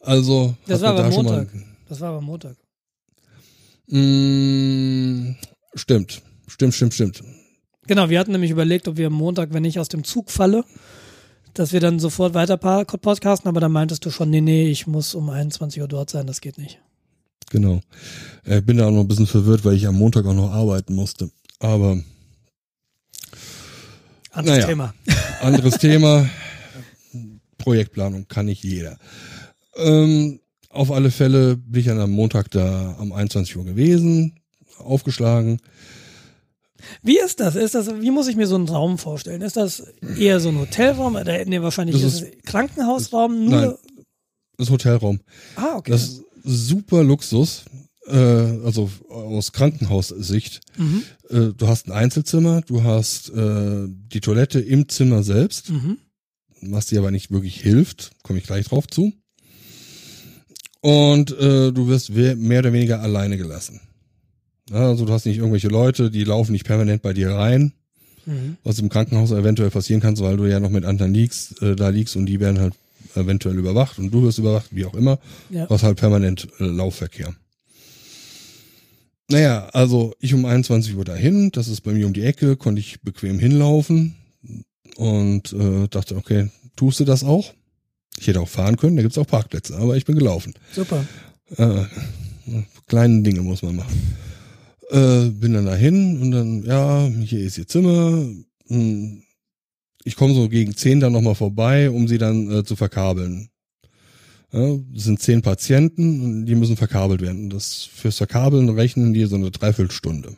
Also 0.00 0.56
Das 0.66 0.82
war 0.82 0.90
aber 0.90 1.02
da 1.02 1.10
Montag. 1.10 1.48
Das 1.88 2.00
war 2.00 2.10
aber 2.10 2.20
Montag. 2.20 2.56
Mal, 3.86 4.00
mh, 4.00 5.36
stimmt, 5.74 6.22
stimmt, 6.48 6.74
stimmt, 6.74 6.94
stimmt. 6.94 7.22
Genau, 7.86 8.08
wir 8.08 8.18
hatten 8.18 8.32
nämlich 8.32 8.50
überlegt, 8.50 8.88
ob 8.88 8.96
wir 8.96 9.08
am 9.08 9.12
Montag, 9.12 9.52
wenn 9.52 9.64
ich 9.64 9.78
aus 9.78 9.88
dem 9.88 10.04
Zug 10.04 10.30
falle, 10.30 10.64
dass 11.54 11.72
wir 11.72 11.80
dann 11.80 11.98
sofort 11.98 12.34
weiter 12.34 12.56
podcasten, 12.56 13.48
aber 13.48 13.60
da 13.60 13.68
meintest 13.68 14.04
du 14.04 14.10
schon, 14.10 14.30
nee, 14.30 14.40
nee, 14.40 14.68
ich 14.68 14.86
muss 14.86 15.14
um 15.14 15.30
21 15.30 15.80
Uhr 15.80 15.88
dort 15.88 16.10
sein, 16.10 16.26
das 16.26 16.40
geht 16.40 16.58
nicht. 16.58 16.80
Genau. 17.50 17.80
Äh, 18.44 18.60
bin 18.60 18.76
da 18.76 18.86
auch 18.86 18.90
noch 18.90 19.00
ein 19.00 19.08
bisschen 19.08 19.26
verwirrt, 19.26 19.64
weil 19.64 19.74
ich 19.74 19.86
am 19.86 19.94
Montag 19.94 20.26
auch 20.26 20.34
noch 20.34 20.50
arbeiten 20.50 20.94
musste. 20.94 21.30
Aber 21.60 22.02
Anderes 24.36 24.58
Naja. 24.58 24.66
Thema. 24.66 24.94
anderes 25.40 25.78
Thema. 25.78 26.28
Projektplanung 27.56 28.28
kann 28.28 28.46
nicht 28.46 28.62
jeder. 28.62 28.98
Ähm, 29.76 30.40
auf 30.68 30.92
alle 30.92 31.10
Fälle 31.10 31.56
bin 31.56 31.80
ich 31.80 31.86
dann 31.86 32.00
am 32.00 32.10
Montag 32.10 32.50
da 32.50 32.96
um 33.00 33.12
21 33.12 33.56
Uhr 33.56 33.64
gewesen, 33.64 34.38
aufgeschlagen. 34.78 35.58
Wie 37.02 37.18
ist 37.18 37.40
das? 37.40 37.54
Ist 37.56 37.74
das, 37.74 37.88
wie 38.00 38.10
muss 38.10 38.28
ich 38.28 38.36
mir 38.36 38.46
so 38.46 38.54
einen 38.56 38.68
Raum 38.68 38.98
vorstellen? 38.98 39.42
Ist 39.42 39.56
das 39.56 39.80
eher 40.18 40.40
so 40.40 40.48
ein 40.50 40.58
Hotelraum? 40.58 41.16
Oder, 41.16 41.44
nee, 41.44 41.60
wahrscheinlich 41.62 42.00
Das 42.00 42.22
ist 42.22 42.42
Krankenhausraum. 42.44 43.44
Nur, 43.46 43.60
Nein. 43.60 43.74
Das 44.58 44.70
Hotelraum. 44.70 45.20
Ah, 45.56 45.76
okay. 45.76 45.90
Das 45.90 46.02
ist 46.02 46.22
super 46.44 47.02
Luxus. 47.04 47.64
Äh, 48.06 48.16
also 48.16 48.90
aus 49.08 49.52
Krankenhaussicht. 49.52 50.60
mhm. 50.76 51.02
Äh, 51.28 51.52
du 51.56 51.66
hast 51.66 51.88
ein 51.88 51.92
Einzelzimmer, 51.92 52.62
du 52.62 52.84
hast 52.84 53.30
äh, 53.30 53.86
die 53.88 54.20
Toilette 54.20 54.60
im 54.60 54.88
Zimmer 54.88 55.22
selbst. 55.22 55.70
Mhm. 55.70 55.98
was 56.62 56.86
dir 56.86 57.00
aber 57.00 57.10
nicht 57.10 57.30
wirklich 57.30 57.60
hilft, 57.60 58.12
komme 58.22 58.38
ich 58.38 58.46
gleich 58.46 58.66
drauf 58.66 58.86
zu. 58.86 59.12
Und 60.80 61.32
äh, 61.32 61.72
du 61.72 61.88
wirst 61.88 62.10
mehr 62.10 62.60
oder 62.60 62.72
weniger 62.72 63.00
alleine 63.00 63.36
gelassen. 63.36 63.80
Ja, 64.70 64.88
also 64.88 65.04
du 65.04 65.12
hast 65.12 65.26
nicht 65.26 65.38
irgendwelche 65.38 65.68
Leute, 65.68 66.10
die 66.10 66.24
laufen 66.24 66.52
nicht 66.52 66.64
permanent 66.64 67.02
bei 67.02 67.12
dir 67.12 67.30
rein, 67.30 67.72
Mhm. 68.26 68.56
was 68.64 68.78
im 68.80 68.88
Krankenhaus 68.88 69.30
eventuell 69.30 69.70
passieren 69.70 70.00
kann, 70.02 70.18
weil 70.18 70.36
du 70.36 70.46
ja 70.46 70.58
noch 70.58 70.70
mit 70.70 70.84
anderen 70.84 71.14
liegst, 71.14 71.62
äh, 71.62 71.76
da 71.76 71.90
liegst 71.90 72.16
und 72.16 72.26
die 72.26 72.40
werden 72.40 72.58
halt 72.58 72.74
eventuell 73.14 73.56
überwacht 73.56 73.98
und 74.00 74.10
du 74.12 74.22
wirst 74.24 74.38
überwacht, 74.38 74.74
wie 74.74 74.84
auch 74.84 74.94
immer. 74.94 75.18
Ja. 75.50 75.70
Was 75.70 75.84
halt 75.84 75.96
permanent 75.98 76.48
äh, 76.58 76.64
Laufverkehr. 76.64 77.32
Naja, 79.28 79.68
also 79.72 80.14
ich 80.20 80.34
um 80.34 80.44
21 80.44 80.96
Uhr 80.96 81.04
dahin, 81.04 81.50
das 81.52 81.68
ist 81.68 81.80
bei 81.82 81.92
mir 81.92 82.06
um 82.06 82.12
die 82.12 82.22
Ecke, 82.22 82.56
konnte 82.56 82.80
ich 82.80 83.00
bequem 83.02 83.38
hinlaufen 83.38 84.14
und 84.96 85.52
äh, 85.52 85.88
dachte, 85.88 86.16
okay, 86.16 86.50
tust 86.76 87.00
du 87.00 87.04
das 87.04 87.24
auch? 87.24 87.52
Ich 88.18 88.26
hätte 88.28 88.40
auch 88.40 88.48
fahren 88.48 88.76
können, 88.76 88.96
da 88.96 89.02
gibt's 89.02 89.18
auch 89.18 89.26
Parkplätze, 89.26 89.76
aber 89.76 89.96
ich 89.96 90.04
bin 90.04 90.16
gelaufen. 90.18 90.54
Super. 90.72 91.04
Äh, 91.56 91.84
kleine 92.86 93.22
Dinge 93.22 93.42
muss 93.42 93.62
man 93.62 93.76
machen. 93.76 93.94
Äh, 94.90 95.30
bin 95.30 95.54
dann 95.54 95.66
dahin 95.66 96.20
und 96.20 96.30
dann, 96.30 96.62
ja, 96.64 97.06
hier 97.06 97.40
ist 97.40 97.58
ihr 97.58 97.66
Zimmer. 97.66 98.26
Hm, 98.68 99.22
Ich 100.04 100.14
komme 100.16 100.34
so 100.34 100.48
gegen 100.48 100.76
10 100.76 101.00
dann 101.00 101.12
nochmal 101.12 101.34
vorbei, 101.34 101.90
um 101.90 102.06
sie 102.06 102.18
dann 102.18 102.50
äh, 102.50 102.64
zu 102.64 102.76
verkabeln. 102.76 103.48
Ja, 104.52 104.76
das 104.94 105.02
sind 105.04 105.20
zehn 105.20 105.42
Patienten 105.42 106.20
und 106.20 106.46
die 106.46 106.54
müssen 106.54 106.76
verkabelt 106.76 107.20
werden. 107.20 107.50
Das 107.50 107.82
fürs 107.92 108.16
Verkabeln 108.18 108.68
rechnen 108.68 109.12
die 109.12 109.24
so 109.24 109.34
eine 109.34 109.50
Dreiviertelstunde. 109.50 110.36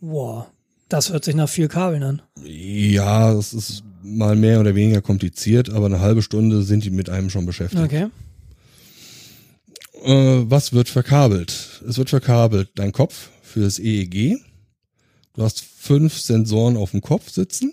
Wow. 0.00 0.46
Das 0.88 1.12
hört 1.12 1.24
sich 1.24 1.36
nach 1.36 1.48
viel 1.48 1.68
Kabeln 1.68 2.02
an. 2.02 2.22
Ja, 2.44 3.32
das 3.32 3.54
ist 3.54 3.84
mal 4.02 4.34
mehr 4.36 4.60
oder 4.60 4.74
weniger 4.74 5.00
kompliziert, 5.00 5.70
aber 5.70 5.86
eine 5.86 6.00
halbe 6.00 6.22
Stunde 6.22 6.62
sind 6.64 6.84
die 6.84 6.90
mit 6.90 7.08
einem 7.08 7.30
schon 7.30 7.46
beschäftigt. 7.46 7.82
Okay. 7.82 8.06
Äh, 10.04 10.44
was 10.50 10.72
wird 10.72 10.88
verkabelt? 10.88 11.82
Es 11.88 11.98
wird 11.98 12.10
verkabelt 12.10 12.70
dein 12.74 12.92
Kopf 12.92 13.30
für 13.56 13.62
das 13.62 13.78
EEG. 13.78 14.38
Du 15.32 15.42
hast 15.42 15.62
fünf 15.62 16.18
Sensoren 16.18 16.76
auf 16.76 16.90
dem 16.90 17.00
Kopf 17.00 17.30
sitzen. 17.30 17.72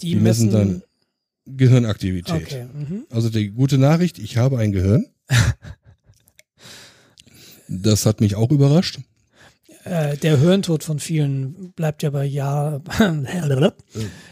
Die, 0.00 0.12
Die 0.12 0.16
messen 0.16 0.46
messen 0.46 0.52
dann 0.52 0.82
Gehirnaktivität. 1.44 2.42
Okay. 2.42 2.66
Mhm. 2.72 3.04
Also 3.10 3.28
die 3.28 3.50
gute 3.50 3.76
Nachricht, 3.76 4.18
ich 4.18 4.38
habe 4.38 4.58
ein 4.58 4.72
Gehirn. 4.72 5.06
Das 7.68 8.06
hat 8.06 8.20
mich 8.20 8.36
auch 8.36 8.52
überrascht. 8.52 9.00
Äh, 9.82 10.16
der 10.18 10.38
Hirntod 10.38 10.84
von 10.84 11.00
vielen 11.00 11.72
bleibt 11.72 12.04
ja 12.04 12.10
bei 12.10 12.24
Jahr. 12.24 12.78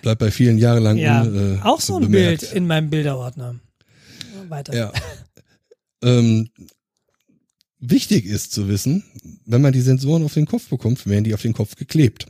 Bleibt 0.03 0.21
bei 0.21 0.31
vielen 0.31 0.57
jahrelang 0.57 0.97
ja, 0.99 1.23
un, 1.23 1.57
äh, 1.57 1.61
auch 1.63 1.81
so 1.81 1.97
ein 1.97 2.03
bemerkt. 2.03 2.43
Bild 2.43 2.53
in 2.53 2.69
meinem 2.69 2.91
Bilderordner. 2.91 3.59
Weiter. 4.49 4.73
Ja. 4.73 4.93
ähm, 6.05 6.49
wichtig 7.91 8.27
ist 8.27 8.53
zu 8.53 8.69
wissen, 8.69 9.05
wenn 9.47 9.63
man 9.63 9.73
die 9.73 9.81
Sensoren 9.81 10.25
auf 10.25 10.35
den 10.35 10.47
Kopf 10.47 10.69
bekommt, 10.69 11.07
werden 11.07 11.25
die 11.25 11.35
auf 11.35 11.43
den 11.43 11.53
Kopf 11.53 11.77
geklebt. 11.77 12.27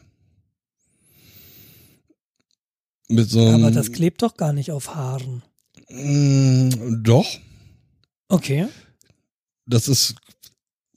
Mit 3.09 3.29
so 3.31 3.41
einem, 3.45 3.65
Aber 3.65 3.71
das 3.71 3.93
klebt 3.93 4.23
doch 4.23 4.37
gar 4.37 4.53
nicht 4.53 4.71
auf 4.71 4.95
Haaren. 4.95 5.43
Mm, 5.91 7.03
doch, 7.03 7.27
Okay. 8.29 8.67
das 9.67 9.87
ist, 9.89 10.15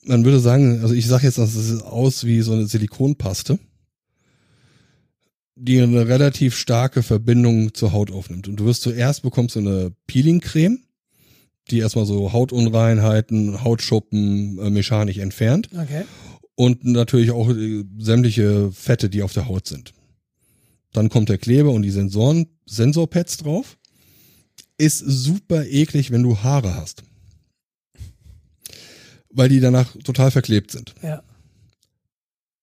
man 0.02 0.24
würde 0.24 0.40
sagen, 0.40 0.80
also 0.80 0.94
ich 0.94 1.06
sage 1.06 1.26
jetzt, 1.26 1.38
das 1.38 1.52
sieht 1.54 1.82
aus 1.82 2.24
wie 2.24 2.40
so 2.40 2.52
eine 2.52 2.66
Silikonpaste, 2.66 3.58
die 5.56 5.80
eine 5.80 6.08
relativ 6.08 6.56
starke 6.56 7.02
Verbindung 7.02 7.74
zur 7.74 7.92
Haut 7.92 8.10
aufnimmt. 8.10 8.48
Und 8.48 8.56
du 8.56 8.64
wirst 8.64 8.82
zuerst 8.82 9.22
bekommst 9.22 9.56
du 9.56 9.60
eine 9.60 9.92
Peeling-Creme, 10.06 10.80
die 11.70 11.78
erstmal 11.78 12.06
so 12.06 12.32
Hautunreinheiten, 12.32 13.62
Hautschuppen 13.64 14.58
äh, 14.58 14.70
mechanisch 14.70 15.18
entfernt. 15.18 15.68
Okay. 15.72 16.04
und 16.54 16.84
natürlich 16.84 17.30
auch 17.30 17.48
äh, 17.50 17.84
sämtliche 17.98 18.72
Fette, 18.72 19.08
die 19.08 19.22
auf 19.22 19.32
der 19.32 19.46
Haut 19.46 19.68
sind. 19.68 19.94
Dann 20.92 21.08
kommt 21.08 21.28
der 21.28 21.38
Kleber 21.38 21.70
und 21.70 21.82
die 21.82 21.90
Sensoren, 21.90 22.46
Sensorpads 22.66 23.36
drauf. 23.36 23.78
Ist 24.76 24.98
super 24.98 25.66
eklig, 25.66 26.10
wenn 26.10 26.22
du 26.22 26.38
Haare 26.38 26.74
hast. 26.74 27.04
Weil 29.30 29.48
die 29.48 29.60
danach 29.60 29.94
total 30.04 30.30
verklebt 30.30 30.70
sind. 30.70 30.94
Ja. 31.02 31.22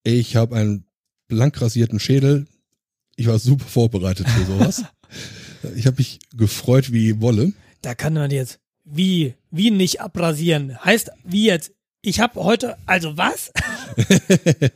Ich 0.04 0.36
habe 0.36 0.56
einen 0.56 0.86
blank 1.28 1.62
rasierten 1.62 2.00
Schädel. 2.00 2.48
Ich 3.16 3.28
war 3.28 3.40
super 3.40 3.66
vorbereitet 3.66 4.28
für 4.28 4.46
sowas. 4.46 4.84
ich 5.76 5.88
habe 5.88 5.98
mich 5.98 6.20
gefreut 6.36 6.92
wie 6.92 7.22
Wolle. 7.22 7.54
da 7.82 7.96
kann 7.96 8.14
man 8.14 8.32
jetzt 8.32 8.60
wie, 8.86 9.34
wie 9.52 9.72
nicht 9.72 10.00
abrasieren. 10.02 10.78
Heißt, 10.84 11.12
wie 11.24 11.46
jetzt, 11.48 11.72
ich 12.02 12.20
habe 12.20 12.44
heute, 12.44 12.78
also 12.86 13.18
was? 13.18 13.52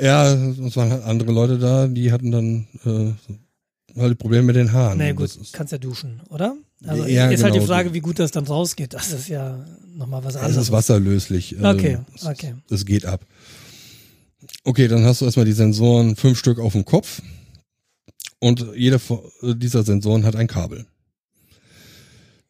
ja, 0.00 0.32
es 0.32 0.76
waren 0.76 0.90
halt 0.90 1.04
andere 1.04 1.32
Leute 1.32 1.58
da, 1.58 1.86
die 1.88 2.12
hatten 2.12 2.30
dann 2.30 2.66
äh, 2.84 4.00
halt 4.00 4.18
Probleme 4.18 4.44
mit 4.46 4.56
den 4.56 4.72
Haaren. 4.72 4.98
Na 4.98 5.10
Und 5.10 5.16
gut, 5.16 5.38
das 5.40 5.52
kannst 5.52 5.72
ja 5.72 5.78
duschen, 5.78 6.20
oder? 6.30 6.56
Also 6.86 7.04
Ja, 7.06 7.30
ist 7.30 7.42
halt 7.42 7.54
die 7.54 7.58
genau. 7.58 7.70
Frage, 7.70 7.94
wie 7.94 8.00
gut 8.00 8.18
das 8.18 8.30
dann 8.30 8.46
rausgeht. 8.46 8.92
Das 8.94 9.12
ist 9.12 9.28
ja 9.28 9.64
nochmal 9.94 10.22
was 10.24 10.34
Es 10.34 10.40
anderes. 10.42 10.64
ist 10.66 10.72
wasserlöslich. 10.72 11.58
äh, 11.58 11.64
Okay, 11.66 11.98
es- 12.14 12.24
okay. 12.26 12.54
Es 12.70 12.84
geht 12.84 13.04
ab. 13.06 13.24
Okay, 14.64 14.86
dann 14.88 15.04
hast 15.04 15.20
du 15.20 15.24
erstmal 15.24 15.46
die 15.46 15.52
Sensoren, 15.52 16.16
fünf 16.16 16.38
Stück 16.38 16.58
auf 16.58 16.72
dem 16.72 16.84
Kopf. 16.84 17.22
Und 18.38 18.66
jeder 18.76 18.96
äh, 19.42 19.54
dieser 19.54 19.82
Sensoren 19.82 20.24
hat 20.24 20.36
ein 20.36 20.46
Kabel. 20.46 20.86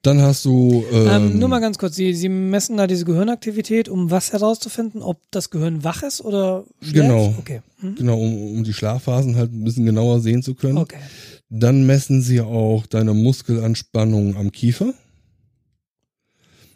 Dann 0.07 0.22
hast 0.22 0.44
du. 0.44 0.84
Ähm, 0.92 1.09
Ähm, 1.09 1.38
nur 1.40 1.48
mal 1.48 1.59
ganz 1.61 1.78
kurz, 1.78 1.96
Sie, 1.96 2.14
Sie 2.14 2.28
messen 2.28 2.76
da 2.76 2.86
diese 2.86 3.04
Gehirnaktivität, 3.04 3.88
um 3.88 4.09
was 4.09 4.32
herauszufinden, 4.32 5.02
ob 5.02 5.20
das 5.32 5.50
Gehirn 5.50 5.82
wach 5.82 6.04
ist 6.04 6.20
oder 6.20 6.64
schläft? 6.80 6.94
Genau. 6.94 7.34
Okay. 7.38 7.61
Hm? 7.80 7.96
Genau, 7.96 8.16
um, 8.16 8.59
um 8.59 8.62
die 8.62 8.72
Schlafphasen 8.72 9.34
halt 9.34 9.52
ein 9.52 9.64
bisschen 9.64 9.84
genauer 9.84 10.20
sehen 10.20 10.44
zu 10.44 10.54
können. 10.54 10.78
Okay. 10.78 11.00
Dann 11.48 11.86
messen 11.86 12.22
sie 12.22 12.40
auch 12.40 12.86
deine 12.86 13.14
Muskelanspannung 13.14 14.36
am 14.36 14.52
Kiefer. 14.52 14.94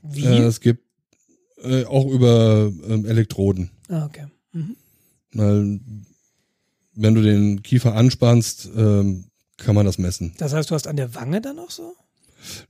Wie? 0.03 0.25
Äh, 0.25 0.43
es 0.43 0.61
gibt 0.61 0.83
äh, 1.63 1.85
auch 1.85 2.07
über 2.07 2.73
ähm, 2.89 3.07
Elektroden. 3.07 3.71
ah, 3.89 4.07
okay. 4.07 4.27
Mhm. 4.53 4.77
Weil 5.35 5.81
wenn 6.97 7.15
du 7.15 7.23
den 7.23 7.63
Kiefer 7.63 7.95
anspannst, 7.95 8.71
ähm, 8.77 9.27
kann 9.57 9.77
man 9.77 9.87
das 9.87 9.99
messen. 9.99 10.35
Das 10.39 10.53
heißt, 10.53 10.69
du 10.71 10.75
hast 10.75 10.89
an 10.89 10.97
der 10.97 11.15
Wange 11.15 11.41
dann 11.41 11.55
noch 11.55 11.71
so? 11.71 11.95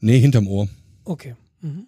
Nee, 0.00 0.18
hinterm 0.18 0.46
Ohr. 0.48 0.68
Okay. 1.04 1.34
Mhm. 1.60 1.86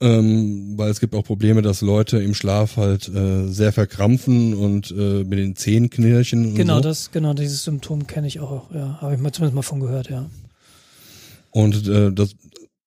Ähm, 0.00 0.76
weil 0.76 0.90
es 0.90 1.00
gibt 1.00 1.14
auch 1.14 1.24
Probleme, 1.24 1.62
dass 1.62 1.80
Leute 1.80 2.18
im 2.18 2.34
Schlaf 2.34 2.76
halt 2.76 3.08
äh, 3.08 3.46
sehr 3.46 3.72
verkrampfen 3.72 4.52
und 4.54 4.90
äh, 4.90 5.24
mit 5.24 5.38
den 5.38 5.56
Zähnen 5.56 5.88
knirschen. 5.88 6.54
Genau, 6.54 6.76
so. 6.76 6.82
das, 6.82 7.10
genau, 7.12 7.32
dieses 7.32 7.64
Symptom 7.64 8.06
kenne 8.06 8.26
ich 8.26 8.40
auch, 8.40 8.72
ja. 8.74 9.00
Habe 9.00 9.14
ich 9.14 9.20
mal 9.20 9.32
zumindest 9.32 9.54
mal 9.54 9.62
von 9.62 9.80
gehört, 9.80 10.10
ja. 10.10 10.28
Und 11.52 11.86
äh, 11.88 12.12
das 12.12 12.34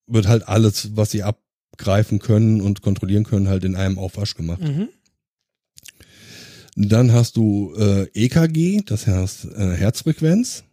wird 0.05 0.27
halt 0.27 0.47
alles, 0.47 0.95
was 0.95 1.11
sie 1.11 1.23
abgreifen 1.23 2.19
können 2.19 2.59
und 2.61 2.81
kontrollieren 2.81 3.23
können, 3.23 3.47
halt 3.47 3.63
in 3.63 3.75
einem 3.75 3.97
Aufwasch 3.97 4.35
gemacht. 4.35 4.61
Mhm. 4.61 4.89
Dann 6.75 7.13
hast 7.13 7.38
du 7.38 7.73
äh, 7.75 8.03
EKG, 8.13 8.81
das 8.85 9.07
heißt 9.07 9.45
äh, 9.45 9.71
Herzfrequenz. 9.75 10.65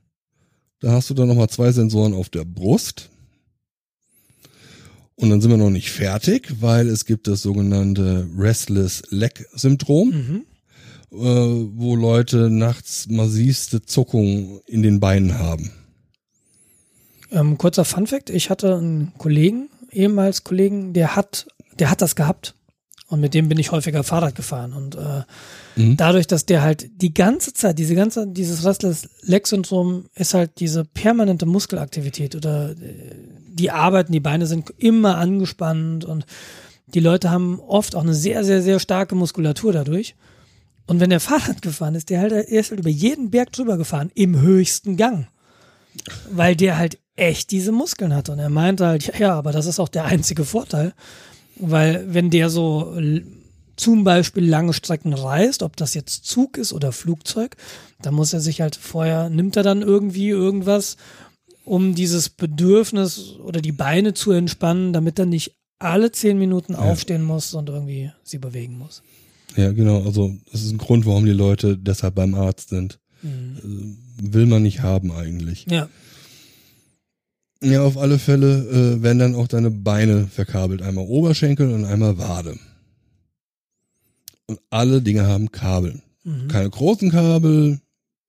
Da 0.84 0.92
hast 0.92 1.08
du 1.08 1.14
dann 1.14 1.28
nochmal 1.28 1.48
zwei 1.48 1.72
Sensoren 1.72 2.12
auf 2.12 2.28
der 2.28 2.44
Brust. 2.44 3.08
Und 5.14 5.30
dann 5.30 5.40
sind 5.40 5.50
wir 5.50 5.56
noch 5.56 5.70
nicht 5.70 5.90
fertig, 5.90 6.56
weil 6.60 6.90
es 6.90 7.06
gibt 7.06 7.26
das 7.26 7.40
sogenannte 7.40 8.28
Restless 8.36 9.02
Leg 9.08 9.46
Syndrom, 9.54 10.10
Mhm. 10.10 10.44
äh, 11.10 11.70
wo 11.78 11.96
Leute 11.96 12.50
nachts 12.50 13.06
massivste 13.08 13.80
Zuckungen 13.80 14.60
in 14.66 14.82
den 14.82 15.00
Beinen 15.00 15.38
haben. 15.38 15.72
Ähm, 17.30 17.56
kurzer 17.56 17.86
Funfact, 17.86 18.28
ich 18.28 18.50
hatte 18.50 18.76
einen 18.76 19.14
Kollegen, 19.16 19.70
ehemals 19.90 20.44
Kollegen, 20.44 20.92
der 20.92 21.16
hat, 21.16 21.46
der 21.78 21.90
hat 21.90 22.02
das 22.02 22.14
gehabt. 22.14 22.54
Und 23.08 23.22
mit 23.22 23.32
dem 23.32 23.48
bin 23.48 23.58
ich 23.58 23.72
häufiger 23.72 24.04
Fahrrad 24.04 24.34
gefahren. 24.34 24.74
Und 24.74 24.96
äh, 24.96 25.22
Mhm. 25.76 25.96
dadurch, 25.96 26.26
dass 26.26 26.46
der 26.46 26.62
halt 26.62 26.88
die 27.00 27.14
ganze 27.14 27.52
Zeit, 27.52 27.78
diese 27.78 27.94
ganze, 27.94 28.26
dieses 28.26 28.64
Restless 28.64 29.08
Leg 29.22 29.46
Syndrom 29.46 30.06
ist 30.14 30.34
halt 30.34 30.60
diese 30.60 30.84
permanente 30.84 31.46
Muskelaktivität 31.46 32.36
oder 32.36 32.70
äh, 32.70 32.74
die 33.46 33.70
arbeiten, 33.70 34.12
die 34.12 34.20
Beine 34.20 34.46
sind 34.46 34.70
immer 34.78 35.16
angespannt 35.16 36.04
und 36.04 36.26
die 36.86 37.00
Leute 37.00 37.30
haben 37.30 37.60
oft 37.60 37.94
auch 37.94 38.02
eine 38.02 38.14
sehr, 38.14 38.44
sehr, 38.44 38.62
sehr 38.62 38.78
starke 38.78 39.14
Muskulatur 39.14 39.72
dadurch. 39.72 40.14
Und 40.86 41.00
wenn 41.00 41.10
der 41.10 41.20
Fahrrad 41.28 41.62
gefahren 41.62 41.94
ist, 41.94 42.10
der 42.10 42.20
halt, 42.20 42.32
er 42.32 42.48
ist 42.48 42.70
halt 42.70 42.80
über 42.80 42.90
jeden 42.90 43.30
Berg 43.30 43.52
drüber 43.52 43.76
gefahren, 43.76 44.10
im 44.14 44.40
höchsten 44.40 44.96
Gang. 44.96 45.28
Weil 46.30 46.56
der 46.56 46.76
halt 46.76 46.98
echt 47.16 47.52
diese 47.52 47.72
Muskeln 47.72 48.14
hat. 48.14 48.28
Und 48.28 48.38
er 48.38 48.50
meinte 48.50 48.86
halt, 48.86 49.06
ja, 49.06 49.14
ja, 49.18 49.34
aber 49.34 49.52
das 49.52 49.66
ist 49.66 49.78
auch 49.78 49.88
der 49.88 50.04
einzige 50.04 50.44
Vorteil. 50.44 50.92
Weil 51.56 52.04
wenn 52.12 52.30
der 52.30 52.50
so 52.50 52.96
zum 53.76 54.04
Beispiel 54.04 54.44
lange 54.44 54.72
Strecken 54.72 55.12
reist, 55.12 55.62
ob 55.62 55.76
das 55.76 55.94
jetzt 55.94 56.26
Zug 56.26 56.56
ist 56.58 56.72
oder 56.72 56.92
Flugzeug, 56.92 57.56
dann 58.02 58.14
muss 58.14 58.32
er 58.32 58.40
sich 58.40 58.60
halt 58.60 58.76
vorher, 58.76 59.30
nimmt 59.30 59.56
er 59.56 59.62
dann 59.62 59.82
irgendwie 59.82 60.28
irgendwas, 60.28 60.96
um 61.64 61.94
dieses 61.94 62.28
Bedürfnis 62.28 63.36
oder 63.42 63.60
die 63.60 63.72
Beine 63.72 64.14
zu 64.14 64.32
entspannen, 64.32 64.92
damit 64.92 65.18
er 65.18 65.26
nicht 65.26 65.56
alle 65.78 66.12
zehn 66.12 66.38
Minuten 66.38 66.74
aufstehen 66.74 67.22
muss 67.22 67.54
und 67.54 67.68
irgendwie 67.68 68.12
sie 68.22 68.38
bewegen 68.38 68.78
muss. 68.78 69.02
Ja, 69.56 69.72
genau. 69.72 70.02
Also 70.02 70.34
das 70.50 70.62
ist 70.62 70.72
ein 70.72 70.78
Grund, 70.78 71.06
warum 71.06 71.24
die 71.24 71.32
Leute 71.32 71.76
deshalb 71.78 72.14
beim 72.14 72.34
Arzt 72.34 72.70
sind. 72.70 72.98
Mhm. 73.22 73.96
Äh, 74.20 74.32
will 74.34 74.46
man 74.46 74.62
nicht 74.62 74.82
haben 74.82 75.12
eigentlich. 75.12 75.66
Ja, 75.70 75.88
Ja, 77.62 77.82
auf 77.82 77.96
alle 77.96 78.18
Fälle 78.18 78.96
äh, 78.98 79.02
werden 79.02 79.18
dann 79.18 79.34
auch 79.34 79.48
deine 79.48 79.70
Beine 79.70 80.26
verkabelt. 80.26 80.82
Einmal 80.82 81.06
Oberschenkel 81.06 81.72
und 81.72 81.84
einmal 81.84 82.18
Wade. 82.18 82.58
Und 84.46 84.60
alle 84.70 85.00
Dinge 85.02 85.26
haben 85.26 85.50
Kabel. 85.52 86.02
mhm. 86.24 86.48
Keine 86.48 86.70
großen 86.70 87.10
Kabel. 87.10 87.80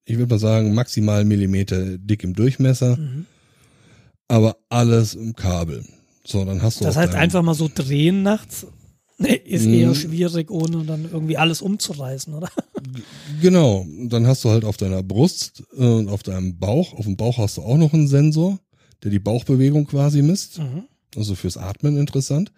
Ich 0.06 0.18
würde 0.18 0.34
mal 0.34 0.40
sagen, 0.40 0.74
maximal 0.74 1.22
einen 1.22 1.30
Millimeter 1.30 1.98
dick 1.98 2.24
im 2.24 2.34
Durchmesser. 2.34 2.98
Mhm. 2.98 3.26
Aber 4.28 4.58
alles 4.70 5.16
im 5.16 5.36
Kabel. 5.36 5.84
So, 6.24 6.46
dann 6.46 6.62
hast 6.62 6.80
du 6.80 6.86
Das 6.86 6.96
heißt, 6.96 7.14
einfach 7.14 7.44
mal 7.44 7.54
so 7.54 7.70
drehen 7.74 8.24
nachts 8.24 8.66
nee, 9.18 9.36
ist 9.46 9.66
eher 9.66 9.96
schwierig, 9.96 10.52
ohne 10.52 10.84
dann 10.84 11.06
irgendwie 11.10 11.38
alles 11.38 11.62
umzureißen, 11.62 12.34
oder? 12.34 12.50
Genau. 13.42 13.86
Dann 14.08 14.28
hast 14.28 14.44
du 14.44 14.50
halt 14.50 14.66
auf 14.66 14.76
deiner 14.76 15.04
Brust 15.04 15.64
äh, 15.78 15.86
und 15.86 16.10
auf 16.10 16.22
deinem 16.22 16.60
Bauch. 16.60 16.94
Auf 16.94 17.06
dem 17.06 17.16
Bauch 17.16 17.38
hast 17.38 17.58
du 17.58 17.62
auch 17.62 17.78
noch 17.78 17.94
einen 17.94 18.10
Sensor, 18.10 18.60
der 19.04 19.12
die 19.12 19.20
Bauchbewegung 19.20 19.88
quasi 19.88 20.22
misst. 20.22 20.60
Mhm. 20.60 20.84
Also 21.16 21.36
fürs 21.36 21.56
Atmen 21.56 21.98
interessant. 21.98 22.52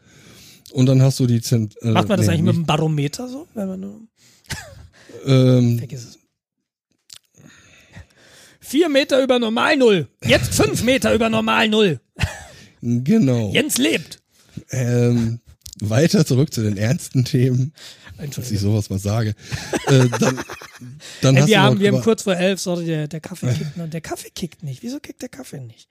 Und 0.72 0.86
dann 0.86 1.02
hast 1.02 1.20
du 1.20 1.28
die 1.28 1.42
Zent 1.42 1.76
äh, 1.82 1.92
Macht 1.92 2.10
man 2.10 2.18
das 2.18 2.28
nee, 2.28 2.34
eigentlich 2.34 2.46
mit 2.46 2.56
dem 2.56 2.66
Barometer 2.66 3.28
so? 3.28 3.48
Wenn 3.54 3.68
man 3.68 3.80
nur, 3.80 4.02
ähm, 5.26 5.78
vergiss 5.78 6.06
es. 6.06 6.20
Vier 8.60 8.90
Meter 8.90 9.24
über 9.24 9.40
Normal 9.40 9.78
Null. 9.78 10.10
Jetzt 10.26 10.54
fünf 10.54 10.84
Meter 10.84 11.14
über 11.14 11.30
Normal 11.30 11.70
Null. 11.70 12.02
Genau. 12.82 13.52
Jens 13.54 13.78
lebt. 13.78 14.22
Ähm, 14.72 15.40
weiter 15.80 16.26
zurück 16.26 16.54
zu 16.54 16.64
den 16.64 16.76
ernsten 16.78 17.24
Themen, 17.24 17.74
dass 18.36 18.52
ich 18.52 18.60
sowas 18.60 18.90
mal 18.90 19.00
sage. 19.00 19.36
äh, 19.88 20.10
dann 20.20 20.40
dann 21.22 21.36
Hey, 21.36 21.42
hast 21.42 21.50
wir, 21.50 21.58
du 21.58 21.62
haben, 21.62 21.80
wir 21.80 21.92
haben 21.92 22.02
kurz 22.02 22.24
vor 22.24 22.36
elf, 22.36 22.60
sorry, 22.60 22.86
der, 22.86 23.08
der 23.08 23.20
Kaffee 23.20 23.54
kickt 23.54 23.78
noch. 23.78 23.90
Der 23.90 24.02
Kaffee 24.02 24.30
kickt 24.30 24.64
nicht. 24.64 24.84
Wieso 24.84 25.00
kickt 25.00 25.22
der 25.22 25.30
Kaffee 25.30 25.60
nicht? 25.60 25.88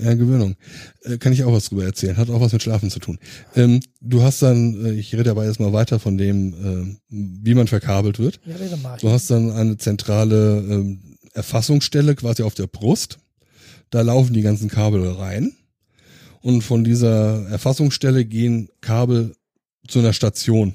Ja, 0.00 0.14
Gewöhnung. 0.14 0.56
Äh, 1.02 1.18
kann 1.18 1.32
ich 1.32 1.42
auch 1.44 1.52
was 1.52 1.68
drüber 1.68 1.84
erzählen. 1.84 2.16
Hat 2.16 2.30
auch 2.30 2.40
was 2.40 2.52
mit 2.52 2.62
Schlafen 2.62 2.90
zu 2.90 3.00
tun. 3.00 3.18
Ähm, 3.56 3.80
du 4.00 4.22
hast 4.22 4.42
dann, 4.42 4.86
äh, 4.86 4.92
ich 4.92 5.14
rede 5.14 5.30
aber 5.30 5.44
erstmal 5.44 5.72
weiter 5.72 5.98
von 5.98 6.16
dem, 6.16 6.54
äh, 6.54 6.96
wie 7.08 7.54
man 7.54 7.66
verkabelt 7.66 8.18
wird. 8.18 8.40
Ja, 8.46 8.56
rede 8.56 8.76
mal. 8.76 8.96
Du 9.00 9.10
hast 9.10 9.30
dann 9.30 9.50
eine 9.50 9.76
zentrale 9.76 10.58
ähm, 10.58 11.00
Erfassungsstelle 11.32 12.14
quasi 12.14 12.42
auf 12.42 12.54
der 12.54 12.66
Brust. 12.66 13.18
Da 13.90 14.02
laufen 14.02 14.34
die 14.34 14.42
ganzen 14.42 14.68
Kabel 14.68 15.06
rein. 15.08 15.52
Und 16.40 16.62
von 16.62 16.84
dieser 16.84 17.48
Erfassungsstelle 17.48 18.24
gehen 18.24 18.68
Kabel 18.80 19.34
zu 19.88 19.98
einer 19.98 20.12
Station. 20.12 20.74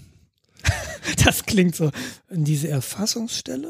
Das 1.26 1.46
klingt 1.46 1.76
so. 1.76 1.92
In 2.30 2.44
diese 2.44 2.68
Erfassungsstelle? 2.70 3.70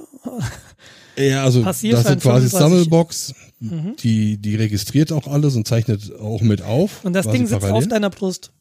Ja, 1.18 1.44
also 1.44 1.62
Passiert 1.64 1.94
das 1.96 2.02
ist 2.06 2.22
quasi 2.22 2.50
35 2.50 2.52
Sammelbox, 2.52 3.34
Mhm. 3.60 3.96
die, 4.00 4.38
die 4.38 4.56
registriert 4.56 5.12
auch 5.14 5.26
alles 5.28 5.56
und 5.56 5.66
zeichnet 5.68 6.14
auch 6.20 6.42
mit 6.42 6.62
auf. 6.64 7.04
Und 7.06 7.14
das 7.14 7.28
Ding 7.30 7.48
sitzt 7.48 7.62
parallel. 7.62 7.78
auf 7.84 7.88
deiner 7.88 8.10
Brust. 8.10 8.52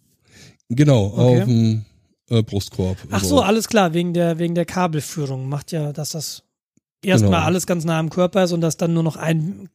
Genau, 0.68 1.06
Okay. 1.16 1.40
auf 1.40 1.44
dem 1.48 1.84
äh, 2.30 2.42
Brustkorb. 2.42 2.96
Ach 3.10 3.14
Also, 3.14 3.28
so, 3.28 3.40
alles 3.42 3.66
klar, 3.68 3.94
wegen 3.94 4.14
der, 4.14 4.38
wegen 4.38 4.54
der 4.54 4.64
Kabelführung. 4.64 5.48
Macht 5.48 5.72
ja, 5.72 5.92
dass 5.92 6.10
das 6.10 6.44
erstmal 7.02 7.30
Genau. 7.32 7.44
alles 7.46 7.66
ganz 7.66 7.84
nah 7.84 7.98
am 7.98 8.10
Körper 8.10 8.44
ist 8.44 8.52
und 8.52 8.60
dass 8.60 8.76
dann 8.76 8.94
nur 8.94 9.02
noch 9.02 9.16
ein 9.16 9.68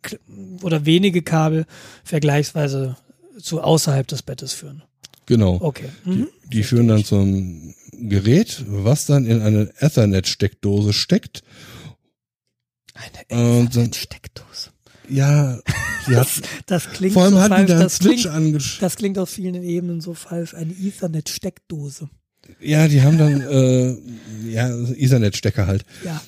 oder 0.64 0.86
wenige 0.86 1.22
Kabel 1.22 1.66
vergleichsweise 2.06 2.96
zu 3.42 3.62
außerhalb 3.62 4.08
des 4.08 4.22
Bettes 4.24 4.54
führen. 4.54 4.82
Genau. 5.26 5.58
Okay. 5.62 5.90
Die, 6.06 6.10
Mhm. 6.10 6.28
die 6.54 6.64
führen 6.64 6.88
dann 6.88 7.04
zum 7.04 7.74
Gerät, 8.00 8.64
was 8.68 9.06
dann 9.06 9.26
in 9.26 9.42
eine 9.42 9.72
Ethernet-Steckdose 9.80 10.94
steckt. 10.94 11.44
Eine 13.30 13.60
Und 13.60 13.76
dann- 13.76 13.94
Steckdose. 13.94 14.70
Ja, 15.10 15.60
die 16.08 16.16
hat, 16.18 16.28
Das 16.66 16.90
klingt 16.90 17.14
vor 17.14 17.24
allem 17.24 17.34
so 17.36 17.40
hat 17.40 17.52
die 17.52 17.56
falsch. 17.56 17.68
da 17.70 17.74
einen 17.76 17.84
Das 17.84 17.96
Switch 17.96 18.22
klingt, 18.24 18.36
angesch... 18.36 18.80
das 18.80 18.96
klingt 18.98 19.18
auf 19.20 19.30
vielen 19.30 19.64
Ebenen 19.64 20.02
so 20.02 20.14
falsch. 20.14 20.54
Eine 20.54 20.74
Ethernet-Steckdose. 20.74 22.10
Ja, 22.60 22.88
die 22.88 23.02
haben 23.02 23.18
dann, 23.18 23.42
äh, 23.42 23.98
ja, 24.50 24.70
Ethernet-Stecker 24.96 25.66
halt. 25.68 25.86
Ja. 26.04 26.22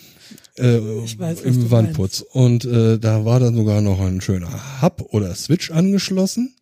Äh, 0.57 0.77
Ich 1.03 1.17
weiß, 1.19 1.41
Im 1.41 1.71
Wandputz. 1.71 2.21
Und 2.21 2.63
äh, 2.65 2.99
da 2.99 3.25
war 3.25 3.39
dann 3.41 3.55
sogar 3.55 3.81
noch 3.81 3.99
ein 3.99 4.21
schöner 4.21 4.81
Hub 4.81 5.07
oder 5.11 5.33
Switch 5.35 5.71
angeschlossen. 5.71 6.55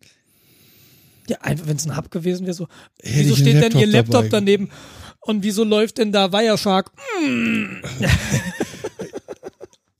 Ja, 1.28 1.40
einfach, 1.42 1.66
wenn 1.66 1.76
es 1.76 1.86
ein 1.86 1.96
Hub 1.96 2.10
gewesen 2.10 2.46
wäre, 2.46 2.54
so. 2.54 2.66
Hätte 3.02 3.18
wieso 3.26 3.36
steht 3.36 3.62
denn 3.62 3.78
ihr 3.78 3.86
Laptop 3.86 3.92
Laptop 3.92 4.14
dabei. 4.22 4.28
daneben? 4.30 4.70
Und 5.20 5.42
wieso 5.42 5.64
läuft 5.64 5.98
denn 5.98 6.12
da 6.12 6.32
Wireshark? 6.32 6.90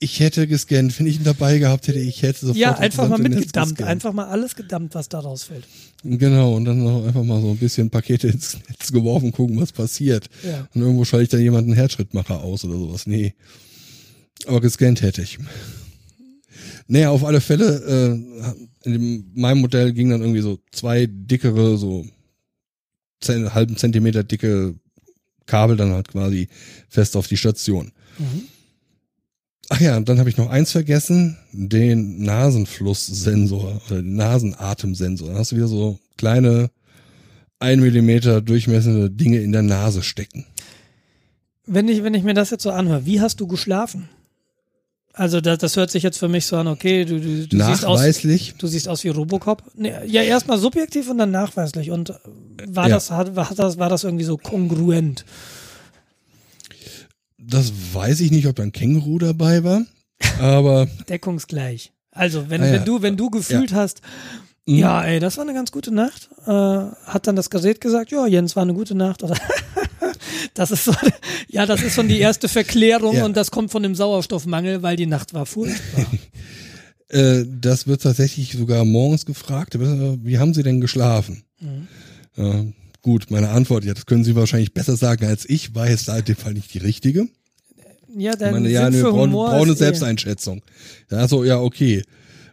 Ich 0.01 0.21
hätte 0.21 0.47
gescannt, 0.47 0.97
wenn 0.99 1.07
ich 1.07 1.17
ihn 1.17 1.25
dabei 1.25 1.59
gehabt 1.59 1.89
hätte, 1.89 1.99
ich 1.99 2.23
hätte 2.23 2.41
sofort. 2.41 2.57
Ja, 2.57 2.79
einfach 2.79 3.09
mal 3.09 3.19
mitgedammt. 3.19 3.83
Einfach 3.83 4.13
mal 4.13 4.29
alles 4.29 4.55
gedammt, 4.55 4.95
was 4.95 5.09
da 5.09 5.19
rausfällt. 5.19 5.67
Genau, 6.05 6.55
und 6.55 6.67
dann 6.67 6.85
noch 6.85 7.05
einfach 7.05 7.25
mal 7.25 7.41
so 7.41 7.51
ein 7.51 7.57
bisschen 7.57 7.91
Pakete 7.91 8.29
ins 8.29 8.59
Netz 8.69 8.93
geworfen, 8.93 9.33
gucken, 9.33 9.61
was 9.61 9.73
passiert. 9.73 10.31
Ja. 10.45 10.69
Und 10.73 10.83
irgendwo 10.83 11.05
schalte 11.05 11.25
ich 11.25 11.29
dann 11.31 11.41
jemanden 11.41 11.73
Herzschrittmacher 11.73 12.41
aus 12.41 12.65
oder 12.65 12.79
sowas. 12.79 13.09
Nee. 13.09 13.35
Aber 14.47 14.61
gescannt 14.61 15.03
hätte 15.03 15.23
ich. 15.23 15.41
Naja, 16.87 17.11
auf 17.11 17.25
alle 17.25 17.41
Fälle, 17.41 17.67
äh, 18.85 18.87
in 18.87 18.93
dem, 18.93 19.33
meinem 19.35 19.61
Modell 19.61 19.93
ging 19.93 20.11
dann 20.11 20.21
irgendwie 20.21 20.43
so 20.43 20.61
zwei 20.71 21.07
dickere, 21.11 21.77
so 21.77 22.07
halben 23.27 23.77
Zentimeter 23.77 24.23
dicke 24.23 24.77
Kabel 25.49 25.77
dann 25.77 25.93
halt 25.93 26.09
quasi 26.09 26.49
fest 26.89 27.17
auf 27.17 27.27
die 27.27 27.37
Station. 27.37 27.91
Mhm. 28.19 28.45
Ach 29.71 29.81
ja, 29.81 29.97
und 29.97 30.09
dann 30.09 30.19
habe 30.19 30.31
ich 30.31 30.37
noch 30.37 30.49
eins 30.49 30.71
vergessen, 30.73 31.37
den 31.53 32.23
Nasenflusssensor 32.23 33.83
oder 33.87 34.03
den 34.03 34.15
Nasenatemsensor. 34.15 35.31
Da 35.31 35.39
hast 35.39 35.53
du 35.53 35.57
wieder 35.57 35.69
so 35.69 35.99
kleine 36.17 36.71
ein 37.59 37.81
Millimeter 37.81 38.41
durchmessende 38.41 39.11
Dinge 39.11 39.41
in 39.41 39.53
der 39.53 39.63
Nase 39.63 40.03
stecken. 40.03 40.47
Wenn 41.67 41.89
ich, 41.89 42.03
wenn 42.03 42.15
ich 42.15 42.23
mir 42.23 42.35
das 42.35 42.51
jetzt 42.51 42.63
so 42.63 42.71
anhöre, 42.71 43.05
wie 43.05 43.21
hast 43.21 43.41
du 43.41 43.47
geschlafen? 43.47 44.09
Also 45.19 45.41
das, 45.41 45.59
das 45.59 45.77
hört 45.77 45.91
sich 45.91 46.05
jetzt 46.05 46.17
für 46.19 46.29
mich 46.29 46.47
so 46.47 46.57
an, 46.57 46.69
okay, 46.69 47.05
du, 47.05 47.19
du, 47.21 47.47
du 47.49 47.57
siehst 47.65 47.85
aus, 47.85 47.99
Nachweislich, 47.99 48.55
du 48.57 48.69
siehst 48.69 48.89
aus 48.89 49.03
wie 49.03 49.09
Robocop. 49.09 49.65
Nee, 49.75 49.93
ja, 50.07 50.23
erstmal 50.23 50.59
subjektiv 50.59 51.11
und 51.11 51.19
dann 51.19 51.33
nachweislich. 51.33 51.91
Und 51.91 52.15
war 52.69 52.89
Ja. 52.89 52.95
das, 52.95 53.11
hat, 53.11 53.35
war 53.35 53.51
das, 53.55 53.79
war 53.79 53.89
das 53.89 54.05
irgendwie 54.05 54.25
so 54.25 54.37
kongruent? 54.37 55.25
das 57.41 57.73
weiß 57.95 58.21
ich 58.21 58.31
nicht, 58.31 58.47
ob 58.47 58.57
da 58.57 58.63
ein 58.63 58.73
Känguru 58.73 59.19
dabei 59.19 59.65
war, 59.65 59.83
aber 60.41 60.87
Deckungsgleich. 61.09 61.93
Also, 62.11 62.51
wenn, 62.51 62.63
Ah, 62.63 62.67
ja. 62.67 62.73
wenn 62.75 62.85
du, 62.85 63.03
wenn 63.03 63.17
du 63.17 63.31
gefühlt 63.31 63.73
hast, 63.73 64.03
ja, 64.67 65.03
ey, 65.03 65.19
das 65.19 65.37
war 65.39 65.45
eine 65.45 65.55
ganz 65.55 65.73
gute 65.73 65.91
Nacht, 65.93 66.29
äh, 66.47 66.51
hat 66.51 67.27
dann 67.27 67.37
das 67.37 67.49
Gerät 67.49 67.81
gesagt, 67.81 68.11
ja, 68.11 68.27
Jens, 68.27 68.55
war 68.55 68.65
eine 68.65 68.75
gute 68.75 68.95
Nacht, 68.95 69.23
oder? 69.23 69.37
das 70.55 70.71
ist 70.71 70.85
so, 70.85 70.93
ja, 71.49 71.67
das 71.67 71.83
ist 71.83 71.95
schon 71.95 72.09
die 72.09 72.19
erste 72.19 72.49
Verklärung 72.49 73.17
Ja. 73.17 73.25
und 73.25 73.37
das 73.37 73.51
kommt 73.51 73.71
von 73.71 73.83
dem 73.83 73.95
Sauerstoffmangel, 73.95 74.83
weil 74.83 74.97
die 74.97 75.07
Nacht 75.07 75.35
war 75.35 75.47
furchtbar. 75.47 76.07
äh, 77.09 77.45
das 77.47 77.87
wird 77.87 78.03
tatsächlich 78.03 78.53
sogar 78.53 78.85
morgens 78.85 79.27
gefragt. 79.27 79.75
äh, 79.75 79.79
Wie 80.25 80.39
haben 80.39 80.55
Sie 80.55 80.63
denn 80.63 80.81
geschlafen? 80.81 81.45
Ja, 82.37 82.65
gut, 83.03 83.31
meine 83.31 83.49
Antwort, 83.49 83.85
ja, 83.85 83.95
das 83.95 84.07
können 84.07 84.23
Sie 84.25 84.37
wahrscheinlich 84.37 84.73
besser 84.75 84.97
sagen 84.97 85.27
als 85.27 85.49
ich, 85.49 85.75
war 85.75 85.89
jetzt 85.89 86.07
da 86.09 86.19
in 86.19 86.25
dem 86.25 86.37
Fall 86.37 86.55
nicht 86.55 86.73
die 86.73 86.79
richtige. 86.79 87.27
Ja, 88.17 88.37
dein 88.37 88.53
meine, 88.55 88.71
ja, 88.71 88.93
wir 88.93 89.01
für 89.01 89.11
brauchen, 89.11 89.31
Humor 89.31 89.51
brauchen 89.51 89.69
eine 89.69 89.77
Selbsteinschätzung. 89.77 90.63
Ja, 91.11 91.29
so, 91.29 91.45
ja, 91.45 91.59
okay. 91.61 92.03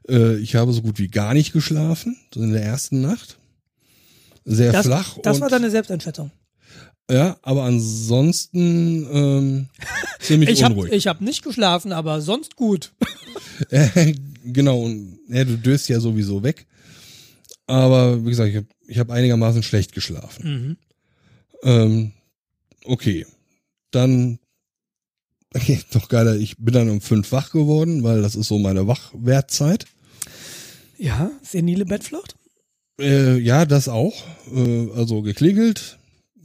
Äh, 0.09 0.37
ich 0.37 0.55
habe 0.55 0.73
so 0.73 0.81
gut 0.81 0.99
wie 0.99 1.07
gar 1.07 1.33
nicht 1.33 1.53
geschlafen, 1.53 2.17
so 2.33 2.41
in 2.41 2.51
der 2.51 2.63
ersten 2.63 3.01
Nacht. 3.01 3.37
Sehr 4.43 4.71
das, 4.71 4.85
flach. 4.85 5.17
Das 5.23 5.39
war 5.41 5.49
deine 5.49 5.71
Selbsteinschätzung. 5.71 6.31
Ja, 7.09 7.37
aber 7.43 7.63
ansonsten 7.63 9.07
ähm, 9.11 9.69
ziemlich 10.19 10.49
Ich 10.53 10.63
habe 10.63 10.73
unruhig. 10.75 10.93
ich 10.93 11.07
hab 11.07 11.21
nicht 11.21 11.43
geschlafen, 11.43 11.91
aber 11.91 12.21
sonst 12.21 12.55
gut. 12.55 12.93
Äh, 13.69 14.13
genau, 14.43 14.81
und 14.81 15.17
ja, 15.29 15.45
du 15.45 15.57
döst 15.57 15.87
ja 15.87 16.01
sowieso 16.01 16.43
weg. 16.43 16.65
Aber 17.67 18.25
wie 18.25 18.29
gesagt, 18.29 18.49
ich 18.49 18.57
habe 18.57 18.67
ich 18.85 18.99
hab 18.99 19.09
einigermaßen 19.11 19.63
schlecht 19.63 19.93
geschlafen. 19.93 20.43
Mhm. 20.43 20.77
Ähm, 21.63 22.11
okay, 22.83 23.25
dann 23.91 24.39
okay, 25.55 25.79
doch 25.91 26.09
geiler, 26.09 26.35
ich 26.35 26.57
bin 26.57 26.73
dann 26.73 26.89
um 26.89 26.99
fünf 26.99 27.31
wach 27.31 27.51
geworden, 27.51 28.03
weil 28.03 28.21
das 28.21 28.35
ist 28.35 28.49
so 28.49 28.59
meine 28.59 28.87
Wachwertzeit. 28.87 29.85
Ja, 30.97 31.31
senile 31.41 31.85
Bettflucht? 31.85 32.35
Äh, 32.99 33.37
ja, 33.37 33.65
das 33.65 33.87
auch. 33.87 34.21
Äh, 34.53 34.91
also 34.91 35.21
geklingelt, 35.21 35.97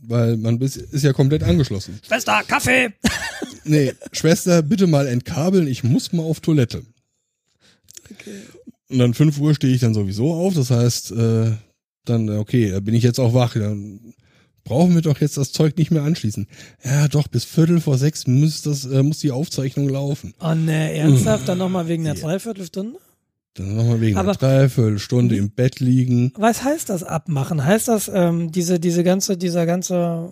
weil 0.02 0.36
man 0.36 0.58
bis, 0.58 0.76
ist 0.76 1.04
ja 1.04 1.12
komplett 1.12 1.42
angeschlossen. 1.42 1.98
Schwester, 2.06 2.42
Kaffee! 2.46 2.90
Nee, 3.64 3.92
Schwester, 4.12 4.62
bitte 4.62 4.86
mal 4.86 5.06
entkabeln, 5.06 5.66
ich 5.68 5.84
muss 5.84 6.12
mal 6.12 6.22
auf 6.22 6.40
Toilette. 6.40 6.82
Und 8.88 8.98
dann 8.98 9.12
5 9.12 9.38
Uhr 9.38 9.54
stehe 9.54 9.74
ich 9.74 9.82
dann 9.82 9.92
sowieso 9.92 10.32
auf, 10.32 10.54
das 10.54 10.70
heißt, 10.70 11.12
äh, 11.12 11.52
dann, 12.06 12.30
okay, 12.30 12.70
da 12.70 12.80
bin 12.80 12.94
ich 12.94 13.04
jetzt 13.04 13.20
auch 13.20 13.34
wach, 13.34 13.54
dann 13.54 14.14
brauchen 14.64 14.94
wir 14.94 15.02
doch 15.02 15.20
jetzt 15.20 15.36
das 15.36 15.52
Zeug 15.52 15.76
nicht 15.76 15.90
mehr 15.90 16.02
anschließen. 16.02 16.46
Ja, 16.84 17.08
doch, 17.08 17.28
bis 17.28 17.44
Viertel 17.44 17.80
vor 17.80 17.98
sechs 17.98 18.26
muss, 18.26 18.62
das, 18.62 18.86
äh, 18.86 19.02
muss 19.02 19.18
die 19.18 19.30
Aufzeichnung 19.30 19.88
laufen. 19.88 20.34
Oh 20.40 20.54
ne, 20.54 20.94
ernsthaft? 20.94 21.48
Dann 21.48 21.58
nochmal 21.58 21.86
wegen 21.88 22.04
der 22.04 22.14
Dreiviertelstunde? 22.14 22.98
Dann 23.54 23.74
nochmal 23.76 24.00
wegen 24.00 24.16
Aber- 24.16 24.30
einer 24.30 24.38
Dreiviertelstunde 24.38 25.36
im 25.36 25.50
Bett 25.50 25.80
liegen. 25.80 26.32
Was 26.36 26.62
heißt 26.62 26.88
das 26.88 27.02
abmachen? 27.02 27.64
Heißt 27.64 27.88
das, 27.88 28.10
ähm, 28.12 28.52
diese, 28.52 28.78
diese 28.78 29.02
ganze, 29.02 29.36
dieser 29.36 29.66
ganze, 29.66 30.30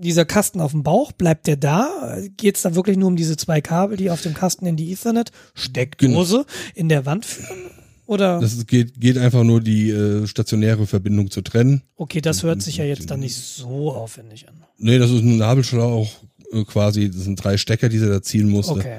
dieser 0.00 0.24
Kasten 0.24 0.60
auf 0.60 0.70
dem 0.70 0.82
Bauch, 0.84 1.12
bleibt 1.12 1.46
der 1.48 1.56
da? 1.56 2.18
Geht 2.36 2.56
es 2.56 2.62
da 2.62 2.74
wirklich 2.74 2.96
nur 2.96 3.08
um 3.08 3.16
diese 3.16 3.36
zwei 3.36 3.60
Kabel, 3.60 3.96
die 3.96 4.10
auf 4.10 4.22
dem 4.22 4.32
Kasten 4.34 4.64
in 4.66 4.76
die 4.76 4.92
Ethernet-Steckdose 4.92 6.46
in 6.74 6.88
der 6.88 7.04
Wand 7.06 7.24
führen? 7.26 7.70
Oder? 8.06 8.40
Das 8.40 8.66
geht, 8.66 9.00
geht 9.00 9.16
einfach 9.16 9.42
nur 9.42 9.60
die 9.60 9.90
äh, 9.90 10.26
stationäre 10.26 10.86
Verbindung 10.86 11.30
zu 11.30 11.40
trennen. 11.40 11.82
okay, 11.96 12.20
das 12.20 12.42
hört 12.42 12.60
sich 12.62 12.76
ja 12.76 12.84
jetzt 12.84 13.10
dann 13.10 13.20
nicht 13.20 13.36
so 13.36 13.92
aufwendig 13.92 14.48
an. 14.48 14.54
Nee, 14.78 14.98
das 14.98 15.10
ist 15.10 15.22
ein 15.22 15.36
Nabelschlauch 15.36 16.08
äh, 16.52 16.64
quasi, 16.64 17.08
das 17.10 17.22
sind 17.22 17.42
drei 17.42 17.56
Stecker, 17.56 17.88
die 17.88 17.98
sie 17.98 18.08
da 18.08 18.20
ziehen 18.20 18.48
musste. 18.50 18.72
Okay. 18.74 18.98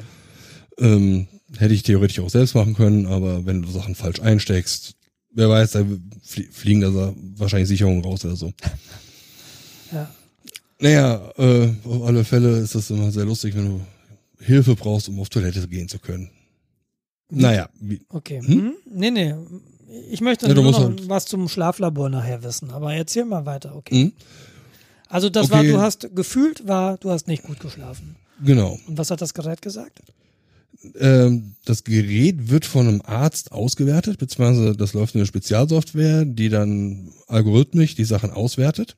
Ähm, 0.79 1.27
hätte 1.57 1.73
ich 1.73 1.83
theoretisch 1.83 2.19
auch 2.19 2.29
selbst 2.29 2.55
machen 2.55 2.73
können, 2.75 3.05
aber 3.05 3.45
wenn 3.45 3.61
du 3.61 3.69
Sachen 3.69 3.95
falsch 3.95 4.19
einsteckst, 4.21 4.95
wer 5.31 5.49
weiß, 5.49 5.71
da 5.71 5.85
flie 6.23 6.47
fliegen 6.51 6.81
da 6.81 7.13
wahrscheinlich 7.37 7.67
Sicherungen 7.69 8.03
raus 8.03 8.23
oder 8.25 8.35
so. 8.35 8.53
Ja. 9.91 10.09
Naja, 10.79 11.31
äh, 11.37 11.69
auf 11.85 12.01
alle 12.03 12.23
Fälle 12.23 12.57
ist 12.57 12.73
das 12.73 12.89
immer 12.89 13.11
sehr 13.11 13.25
lustig, 13.25 13.55
wenn 13.55 13.65
du 13.67 13.81
Hilfe 14.39 14.75
brauchst, 14.75 15.07
um 15.07 15.19
auf 15.19 15.29
Toilette 15.29 15.67
gehen 15.67 15.87
zu 15.87 15.99
können. 15.99 16.31
Naja, 17.29 17.69
wie, 17.79 18.01
Okay. 18.09 18.41
Hm? 18.41 18.47
Hm? 18.53 18.73
Nee, 18.91 19.11
nee. 19.11 19.35
Ich 20.09 20.19
möchte 20.21 20.47
Ja, 20.47 20.53
nur 20.55 20.63
noch 20.63 20.79
halt- 20.79 21.07
was 21.07 21.25
zum 21.25 21.47
Schlaflabor 21.47 22.09
nachher 22.09 22.41
wissen, 22.43 22.71
aber 22.71 22.93
erzähl 22.95 23.25
mal 23.25 23.45
weiter, 23.45 23.75
okay. 23.75 24.05
hm? 24.05 24.13
Also 25.09 25.29
das 25.29 25.45
Okay. 25.51 25.53
war, 25.53 25.63
du 25.63 25.79
hast 25.79 26.09
gefühlt 26.15 26.67
war, 26.67 26.97
du 26.97 27.11
hast 27.11 27.27
nicht 27.27 27.43
gut 27.43 27.59
geschlafen. 27.59 28.15
genau. 28.43 28.79
Und 28.87 28.97
was 28.97 29.11
hat 29.11 29.21
das 29.21 29.35
Gerät 29.35 29.61
gesagt? 29.61 30.01
Ähm, 30.99 31.55
das 31.65 31.83
Gerät 31.83 32.49
wird 32.49 32.65
von 32.65 32.87
einem 32.87 33.01
Arzt 33.03 33.51
ausgewertet, 33.51 34.17
beziehungsweise 34.17 34.75
das 34.75 34.93
läuft 34.93 35.15
in 35.15 35.21
eine 35.21 35.25
Spezialsoftware, 35.27 36.25
die 36.25 36.49
dann 36.49 37.11
algorithmisch 37.27 37.95
die 37.95 38.03
Sachen 38.05 38.31
auswertet. 38.31 38.97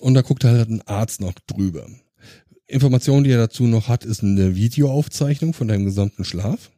Und 0.00 0.14
da 0.14 0.22
guckt 0.22 0.44
halt 0.44 0.68
ein 0.68 0.82
Arzt 0.82 1.20
noch 1.20 1.34
drüber. 1.46 1.86
Information, 2.66 3.24
die 3.24 3.30
er 3.30 3.38
dazu 3.38 3.64
noch 3.64 3.88
hat, 3.88 4.04
ist 4.04 4.22
eine 4.22 4.54
Videoaufzeichnung 4.56 5.52
von 5.52 5.68
deinem 5.68 5.84
gesamten 5.84 6.24
Schlaf 6.24 6.70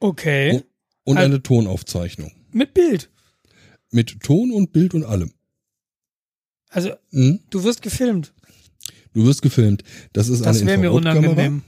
Okay. 0.00 0.62
Und 1.04 1.16
eine 1.18 1.42
Tonaufzeichnung. 1.42 2.32
Mit 2.50 2.74
Bild. 2.74 3.08
Mit 3.90 4.20
Ton 4.20 4.50
und 4.50 4.72
Bild 4.72 4.94
und 4.94 5.04
allem. 5.04 5.32
Also 6.70 6.90
Mhm. 7.10 7.40
du 7.50 7.62
wirst 7.64 7.82
gefilmt. 7.82 8.32
Du 9.12 9.24
wirst 9.26 9.42
gefilmt. 9.42 9.84
Das 10.12 10.28
ist 10.28 10.44
Das 10.44 10.56
eine 10.60 10.66
wäre 10.70 10.78
mir 10.78 10.86
Infrarotkamera. 10.86 11.32
unangenehm. 11.32 11.62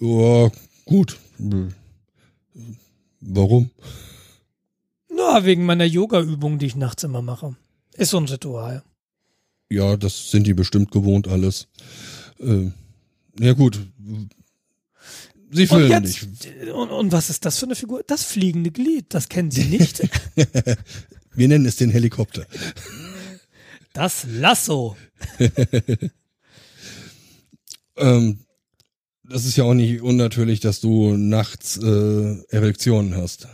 Ja, 0.00 0.50
gut. 0.84 1.18
Warum? 3.20 3.70
Na, 5.08 5.44
wegen 5.44 5.64
meiner 5.64 5.84
Yoga-Übung, 5.84 6.58
die 6.58 6.66
ich 6.66 6.76
nachts 6.76 7.02
immer 7.04 7.22
mache. 7.22 7.56
Ist 7.94 8.10
so 8.10 8.18
ein 8.18 8.26
Ritual. 8.26 8.82
Ja, 9.70 9.96
das 9.96 10.30
sind 10.30 10.46
die 10.46 10.54
bestimmt 10.54 10.90
gewohnt 10.90 11.26
alles. 11.28 11.68
Ähm, 12.38 12.74
ja 13.38 13.52
gut. 13.54 13.80
Sie 15.50 15.62
Und 15.62 15.68
filmen 15.68 15.90
jetzt, 15.90 16.44
dich. 16.44 16.72
und, 16.72 16.90
und 16.90 17.12
was 17.12 17.30
ist 17.30 17.44
das 17.44 17.58
für 17.58 17.66
eine 17.66 17.74
Figur? 17.74 18.02
Das 18.06 18.22
fliegende 18.24 18.70
Glied, 18.70 19.06
das 19.08 19.28
kennen 19.28 19.50
Sie 19.50 19.64
nicht. 19.64 20.02
Wir 21.34 21.48
nennen 21.48 21.66
es 21.66 21.76
den 21.76 21.90
Helikopter. 21.90 22.46
Das 23.92 24.26
Lasso. 24.28 24.96
Ähm, 27.98 28.40
das 29.28 29.44
ist 29.44 29.56
ja 29.56 29.64
auch 29.64 29.74
nicht 29.74 30.00
unnatürlich, 30.02 30.60
dass 30.60 30.80
du 30.80 31.16
nachts 31.16 31.76
äh, 31.78 32.36
Erektionen 32.48 33.16
hast. 33.16 33.48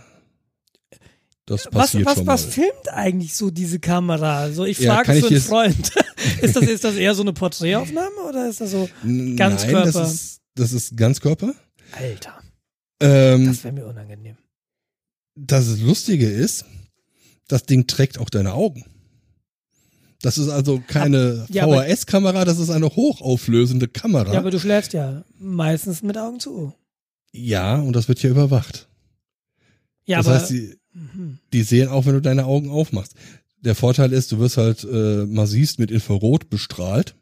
Das 1.47 1.67
Was, 1.67 1.71
passiert 1.73 2.07
was, 2.07 2.15
schon 2.19 2.27
was 2.27 2.45
mal. 2.47 2.53
filmt 2.53 2.89
eigentlich 2.93 3.35
so 3.35 3.51
diese 3.51 3.81
Kamera? 3.81 4.39
Also 4.39 4.65
ich 4.65 4.79
Ja, 4.79 4.95
frage 4.95 5.19
ich 5.19 5.27
einen 5.27 5.41
Freund. 5.41 5.93
ist, 6.41 6.55
das, 6.57 6.65
ist 6.65 6.85
das 6.85 6.95
eher 6.95 7.15
so 7.15 7.23
eine 7.23 7.33
Porträtaufnahme 7.33 8.17
oder 8.29 8.49
ist 8.49 8.61
das 8.61 8.71
so 8.71 8.89
Ganzkörper? 9.03 9.85
Nein, 9.85 9.93
das 9.93 10.13
ist, 10.15 10.41
das 10.55 10.73
ist 10.73 10.97
Ganzkörper. 10.97 11.55
Alter, 11.93 12.39
Ähm, 13.01 13.47
das 13.47 13.65
wäre 13.65 13.75
mir 13.75 13.87
unangenehm. 13.87 14.37
das 15.35 15.79
Lustige 15.81 16.27
ist, 16.29 16.65
das 17.49 17.65
Ding 17.65 17.87
trägt 17.89 18.19
auch 18.19 18.31
deine 18.31 18.53
Augen. 18.55 18.85
Das 20.23 20.39
ist 20.39 20.49
also 20.49 20.81
keine 20.87 21.47
Ja, 21.51 21.67
VHS-Kamera, 21.67 22.45
das 22.45 22.59
ist 22.59 22.71
eine 22.71 22.87
hochauflösende 22.95 23.89
Kamera. 23.89 24.33
Ja, 24.33 24.39
aber 24.39 24.51
du 24.51 24.59
schläfst 24.61 24.93
ja 24.93 25.25
meistens 25.39 26.03
mit 26.03 26.17
Augen 26.17 26.39
zu. 26.41 26.73
Ja, 27.33 27.77
und 27.81 27.95
das 27.95 28.09
wird 28.09 28.23
ja 28.23 28.31
überwacht. 28.31 28.89
Ja, 30.05 30.19
das 30.19 30.27
aber 30.29 30.37
heißt, 30.41 30.51
die, 30.51 30.77
Mhm. 30.95 31.39
die 31.55 31.63
sehen 31.63 31.89
auch, 31.89 32.05
wenn 32.07 32.13
du 32.15 32.21
deine 32.21 32.45
Augen 32.45 32.69
aufmachst. 32.71 33.15
Der 33.63 33.75
Vorteil 33.75 34.13
ist, 34.13 34.31
du 34.31 34.39
wirst 34.39 34.59
halt 34.59 34.85
äh, 34.85 35.25
massivst 35.25 35.79
mit 35.79 35.91
Infrarot 35.91 36.51
bestrahlt. 36.51 37.15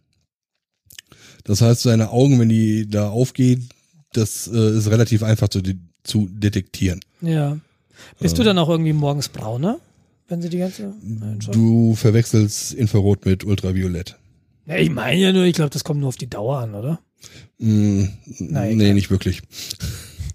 Das 1.45 1.61
heißt, 1.61 1.87
deine 1.87 2.11
Augen, 2.11 2.39
wenn 2.41 2.49
die 2.49 2.89
da 2.89 3.09
aufgehen, 3.09 3.69
das 4.13 4.49
äh, 4.53 4.77
ist 4.77 4.91
relativ 4.91 5.23
einfach 5.23 5.49
zu, 5.49 5.61
de 5.63 5.77
zu 6.03 6.29
detektieren. 6.31 7.01
ja. 7.21 7.59
Bist 8.19 8.39
du 8.39 8.43
dann 8.43 8.57
auch 8.59 8.71
irgendwie 8.71 8.95
morgens 8.95 9.29
brauner, 9.29 9.79
wenn 10.31 10.41
sie 10.41 10.49
die 10.49 10.59
ganze? 10.59 10.95
Du 11.53 11.95
verwechselst 11.95 12.73
Infrarot 12.73 13.27
mit 13.27 13.45
Ultraviolett. 13.45 14.17
Ja, 14.67 14.77
ich 14.77 14.91
meine 14.91 15.21
ja 15.21 15.33
nur, 15.33 15.45
ich 15.45 15.55
glaube, 15.55 15.71
das 15.71 15.85
kommt 15.85 16.01
nur 16.01 16.09
auf 16.09 16.17
die 16.17 16.31
Dauer 16.31 16.59
an, 16.59 16.75
oder? 16.75 17.01
Mm, 17.59 18.05
Na, 18.39 18.65
nee, 18.65 18.73
egal. 18.73 18.95
nicht 18.95 19.11
wirklich. 19.11 19.43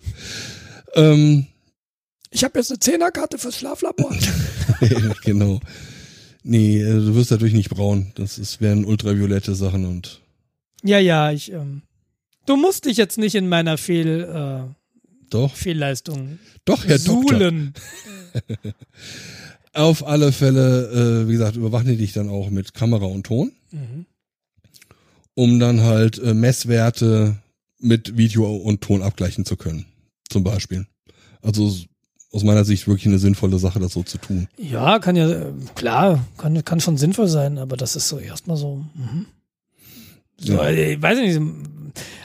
ähm, 0.96 1.48
Ich 2.32 2.44
habe 2.44 2.60
jetzt 2.60 2.70
eine 2.72 2.80
Zehnerkarte 2.80 3.38
fürs 3.38 3.58
Schlaflabor. 3.58 4.14
genau. 5.24 5.62
Nee, 6.44 6.82
äh, 6.82 6.94
du 6.94 7.16
wirst 7.16 7.32
dadurch 7.32 7.54
nicht 7.54 7.70
braun. 7.70 8.12
Das 8.16 8.38
ist, 8.38 8.62
wären 8.62 8.86
ultraviolette 8.86 9.56
Sachen 9.56 9.86
und 9.86 10.22
ja, 10.84 11.00
ja, 11.00 11.32
ich. 11.32 11.52
Ähm, 11.52 11.82
du 12.46 12.58
musst 12.58 12.86
dich 12.86 12.98
jetzt 12.98 13.18
nicht 13.18 13.34
in 13.34 13.50
meiner 13.50 13.78
Fehl, 13.78 14.22
äh, 14.22 14.72
doch, 15.32 15.56
Fehlleistung 15.56 16.38
doch, 16.66 16.86
Herr 16.86 17.00
Doktor. 17.00 17.52
Auf 19.76 20.08
alle 20.08 20.32
Fälle, 20.32 21.24
äh, 21.26 21.28
wie 21.28 21.34
gesagt, 21.34 21.56
überwachen 21.58 21.88
die 21.88 21.98
dich 21.98 22.14
dann 22.14 22.30
auch 22.30 22.50
mit 22.50 22.74
Kamera 22.74 23.06
und 23.06 23.26
Ton, 23.26 23.52
Mhm. 23.72 24.06
um 25.34 25.60
dann 25.60 25.82
halt 25.82 26.18
äh, 26.20 26.34
Messwerte 26.34 27.36
mit 27.80 28.18
Video 28.18 28.56
und 28.56 28.82
Ton 28.82 29.02
abgleichen 29.04 29.46
zu 29.46 29.58
können. 29.58 29.86
Zum 30.30 30.44
Beispiel. 30.44 30.88
Also 31.42 31.72
aus 32.32 32.44
meiner 32.44 32.64
Sicht 32.66 32.88
wirklich 32.88 33.08
eine 33.08 33.20
sinnvolle 33.20 33.60
Sache, 33.60 33.80
das 33.80 33.94
so 33.94 34.04
zu 34.04 34.18
tun. 34.18 34.48
Ja, 34.58 35.00
kann 35.00 35.16
ja, 35.16 35.30
äh, 35.30 35.52
klar, 35.76 36.26
kann, 36.38 36.64
kann 36.66 36.80
schon 36.80 36.98
sinnvoll 36.98 37.28
sein, 37.28 37.58
aber 37.58 37.78
das 37.78 37.96
ist 37.96 38.08
so 38.08 38.18
erstmal 38.18 38.58
so. 38.58 38.86
Mhm. 38.96 39.26
so 40.38 40.54
Ja. 40.54 40.68
äh, 40.70 40.94
ich 40.94 41.02
weiß 41.02 41.20
nicht, 41.20 41.42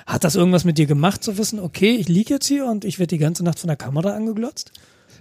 hat 0.06 0.22
das 0.24 0.36
irgendwas 0.36 0.64
mit 0.64 0.78
dir 0.78 0.86
gemacht, 0.86 1.22
zu 1.24 1.36
wissen, 1.36 1.58
okay, 1.60 1.96
ich 1.96 2.08
liege 2.08 2.34
jetzt 2.34 2.46
hier 2.46 2.66
und 2.66 2.84
ich 2.84 2.98
werde 3.00 3.14
die 3.16 3.18
ganze 3.22 3.44
Nacht 3.44 3.58
von 3.58 3.68
der 3.68 3.76
Kamera 3.76 4.14
angeglotzt? 4.14 4.72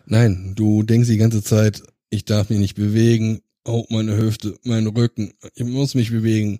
Nein, 0.05 0.53
du 0.55 0.81
denkst 0.83 1.07
die 1.09 1.17
ganze 1.17 1.43
Zeit, 1.43 1.83
ich 2.09 2.25
darf 2.25 2.49
mich 2.49 2.59
nicht 2.59 2.75
bewegen. 2.75 3.41
Oh, 3.65 3.85
meine 3.89 4.17
Hüfte, 4.17 4.57
mein 4.63 4.87
Rücken, 4.87 5.33
ich 5.55 5.63
muss 5.65 5.93
mich 5.95 6.11
bewegen. 6.11 6.59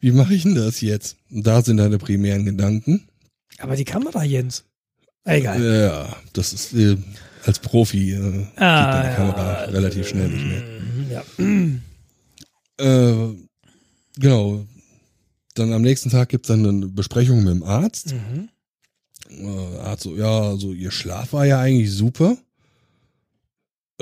Wie 0.00 0.10
mache 0.12 0.34
ich 0.34 0.42
denn 0.42 0.54
das 0.56 0.80
jetzt? 0.80 1.16
Und 1.30 1.46
Da 1.46 1.62
sind 1.62 1.76
deine 1.76 1.98
primären 1.98 2.44
Gedanken. 2.44 3.06
Aber 3.58 3.76
die 3.76 3.84
Kamera, 3.84 4.24
Jens. 4.24 4.64
Egal. 5.24 5.62
Ja, 5.62 6.16
das 6.32 6.52
ist 6.52 6.72
äh, 6.74 6.96
als 7.44 7.60
Profi 7.60 8.12
äh, 8.12 8.32
geht 8.32 8.46
Ah, 8.56 9.02
deine 9.02 9.14
Kamera 9.14 9.52
relativ 9.66 10.08
schnell 10.08 10.28
nicht 10.30 10.46
mehr. 10.46 11.24
Mhm, 11.38 11.80
Ja. 12.78 12.84
Äh, 12.84 13.34
genau. 14.18 14.64
Dann 15.54 15.72
am 15.72 15.82
nächsten 15.82 16.10
Tag 16.10 16.30
gibt's 16.30 16.48
dann 16.48 16.66
eine 16.66 16.88
Besprechung 16.88 17.44
mit 17.44 17.52
dem 17.54 17.62
Arzt. 17.62 18.14
Mhm. 18.14 18.48
Äh, 19.30 19.78
Arzt 19.80 20.02
so, 20.04 20.16
ja, 20.16 20.40
also 20.48 20.72
ihr 20.72 20.90
Schlaf 20.90 21.32
war 21.34 21.46
ja 21.46 21.60
eigentlich 21.60 21.92
super. 21.92 22.36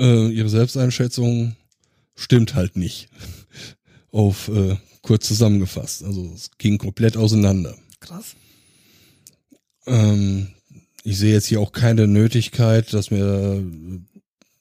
Äh, 0.01 0.29
ihre 0.29 0.49
Selbsteinschätzung 0.49 1.55
stimmt 2.15 2.55
halt 2.55 2.75
nicht. 2.75 3.09
Auf 4.11 4.47
äh, 4.49 4.75
kurz 5.03 5.27
zusammengefasst. 5.27 6.03
Also 6.03 6.31
es 6.33 6.49
ging 6.57 6.79
komplett 6.79 7.17
auseinander. 7.17 7.75
Krass. 7.99 8.35
Ähm, 9.85 10.47
ich 11.03 11.17
sehe 11.17 11.33
jetzt 11.33 11.45
hier 11.47 11.59
auch 11.59 11.71
keine 11.71 12.07
Nötigkeit, 12.07 12.91
dass 12.93 13.11
mir 13.11 13.61
äh, 13.61 13.99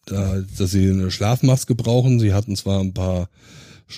da, 0.07 0.43
dass 0.59 0.71
sie 0.71 0.91
eine 0.91 1.11
Schlafmaske 1.11 1.75
brauchen. 1.75 2.21
Sie 2.21 2.35
hatten 2.35 2.55
zwar 2.55 2.81
ein 2.81 2.93
paar 2.93 3.31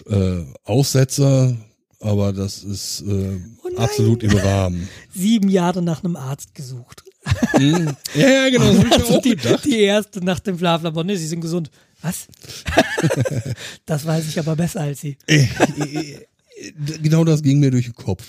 äh, 0.06 0.42
Aussetzer, 0.64 1.56
aber 2.00 2.32
das 2.32 2.62
ist 2.62 3.02
äh, 3.02 3.40
Oh 3.64 3.76
absolut 3.76 4.22
im 4.22 4.36
Rahmen. 4.36 4.88
Sieben 5.12 5.48
Jahre 5.48 5.82
nach 5.82 6.04
einem 6.04 6.16
Arzt 6.16 6.54
gesucht. 6.54 7.04
Hm? 7.52 7.96
Ja, 8.14 8.28
ja, 8.28 8.50
genau, 8.50 8.72
das 8.82 9.00
Also 9.00 9.18
auch 9.18 9.22
die, 9.22 9.36
gedacht. 9.36 9.64
die 9.64 9.80
erste 9.80 10.24
nach 10.24 10.40
dem 10.40 10.58
Schlaflabor. 10.58 11.04
Nee, 11.04 11.16
sie 11.16 11.26
sind 11.26 11.40
gesund. 11.40 11.70
Was? 12.00 12.26
das 13.86 14.04
weiß 14.04 14.26
ich 14.28 14.38
aber 14.38 14.56
besser 14.56 14.80
als 14.80 15.00
sie. 15.00 15.16
Äh, 15.26 15.46
äh, 15.78 16.26
äh, 16.56 16.72
genau 17.00 17.24
das 17.24 17.42
ging 17.42 17.60
mir 17.60 17.70
durch 17.70 17.84
den 17.84 17.94
Kopf. 17.94 18.24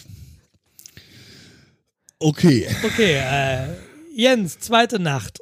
Okay. 2.19 2.67
Okay, 2.83 3.15
äh, 3.15 3.67
Jens, 4.15 4.59
zweite 4.59 4.99
Nacht. 4.99 5.39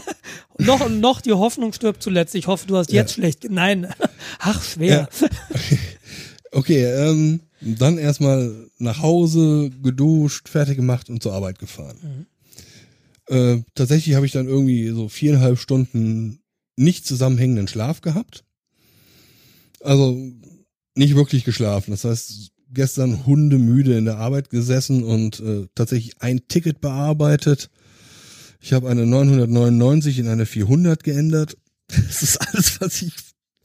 noch, 0.58 0.88
noch 0.88 1.22
die 1.22 1.32
Hoffnung 1.32 1.72
stirbt 1.72 2.02
zuletzt. 2.02 2.34
Ich 2.34 2.46
hoffe, 2.46 2.66
du 2.66 2.76
hast 2.76 2.92
jetzt 2.92 3.14
schlecht. 3.14 3.50
Nein. 3.50 3.92
Ach, 4.38 4.62
schwer. 4.62 5.08
Okay, 6.52 6.84
ähm, 6.84 7.40
dann 7.60 7.98
erstmal 7.98 8.68
nach 8.78 9.00
Hause, 9.00 9.70
geduscht, 9.82 10.48
fertig 10.48 10.76
gemacht 10.76 11.08
und 11.08 11.22
zur 11.22 11.32
Arbeit 11.32 11.58
gefahren. 11.58 12.26
Äh, 13.30 13.62
tatsächlich 13.74 14.16
habe 14.16 14.26
ich 14.26 14.32
dann 14.32 14.48
irgendwie 14.48 14.88
so 14.88 15.08
viereinhalb 15.08 15.58
Stunden 15.58 16.40
nicht 16.76 17.06
zusammenhängenden 17.06 17.68
Schlaf 17.68 18.00
gehabt. 18.00 18.44
Also 19.80 20.18
nicht 20.96 21.14
wirklich 21.14 21.44
geschlafen. 21.44 21.92
Das 21.92 22.04
heißt, 22.04 22.50
gestern 22.72 23.26
hundemüde 23.26 23.96
in 23.96 24.04
der 24.04 24.18
Arbeit 24.18 24.50
gesessen 24.50 25.04
und 25.04 25.40
äh, 25.40 25.68
tatsächlich 25.74 26.20
ein 26.20 26.48
Ticket 26.48 26.80
bearbeitet. 26.80 27.70
Ich 28.60 28.72
habe 28.72 28.88
eine 28.88 29.06
999 29.06 30.18
in 30.18 30.28
eine 30.28 30.46
400 30.46 31.02
geändert. 31.02 31.56
Das 31.88 32.22
ist 32.22 32.36
alles, 32.36 32.80
was 32.80 33.02
ich 33.02 33.12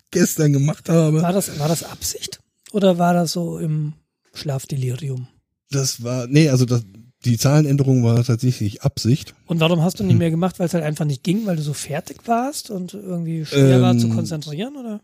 gestern 0.10 0.52
gemacht 0.52 0.90
habe. 0.90 1.22
War 1.22 1.34
das, 1.34 1.60
war 1.60 1.68
das 1.68 1.84
Absicht? 1.84 2.40
Oder 2.72 2.98
war 2.98 3.14
das 3.14 3.34
so 3.34 3.60
im 3.60 3.94
Schlafdelirium? 4.34 5.28
Das 5.70 6.02
war, 6.02 6.26
nee, 6.26 6.50
also 6.50 6.66
das, 6.66 6.84
die 7.26 7.38
Zahlenänderung 7.38 8.03
war 8.03 8.23
tatsächlich 8.23 8.84
Absicht. 8.84 9.34
Und 9.47 9.60
warum 9.60 9.81
hast 9.81 9.99
du 9.99 10.03
nicht 10.03 10.18
mehr 10.19 10.30
gemacht? 10.31 10.60
Weil 10.60 10.68
es 10.68 10.73
halt 10.73 10.84
einfach 10.84 11.06
nicht 11.06 11.23
ging, 11.23 11.45
weil 11.45 11.56
du 11.56 11.61
so 11.64 11.73
fertig 11.73 12.19
warst 12.27 12.69
und 12.69 12.93
irgendwie 12.93 13.45
schwer 13.45 13.81
war 13.81 13.91
Ähm, 13.91 13.99
zu 13.99 14.10
konzentrieren, 14.10 14.76
oder? 14.77 15.02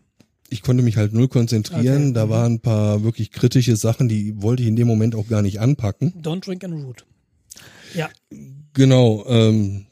Ich 0.48 0.62
konnte 0.62 0.82
mich 0.82 0.96
halt 0.96 1.12
null 1.14 1.28
konzentrieren. 1.28 2.02
Okay. 2.08 2.12
Da 2.12 2.26
Mhm. 2.26 2.30
waren 2.30 2.52
ein 2.54 2.60
paar 2.60 3.02
wirklich 3.02 3.30
kritische 3.32 3.74
Sachen, 3.76 4.08
die 4.08 4.40
wollte 4.42 4.62
ich 4.62 4.68
in 4.68 4.76
dem 4.76 4.86
Moment 4.86 5.14
auch 5.14 5.26
gar 5.28 5.42
nicht 5.42 5.60
anpacken. 5.60 6.12
Don't 6.22 6.44
drink 6.44 6.62
and 6.64 6.74
root. 6.84 7.04
Ja. 7.94 8.08
Genau, 8.74 9.24
ähm, 9.26 9.86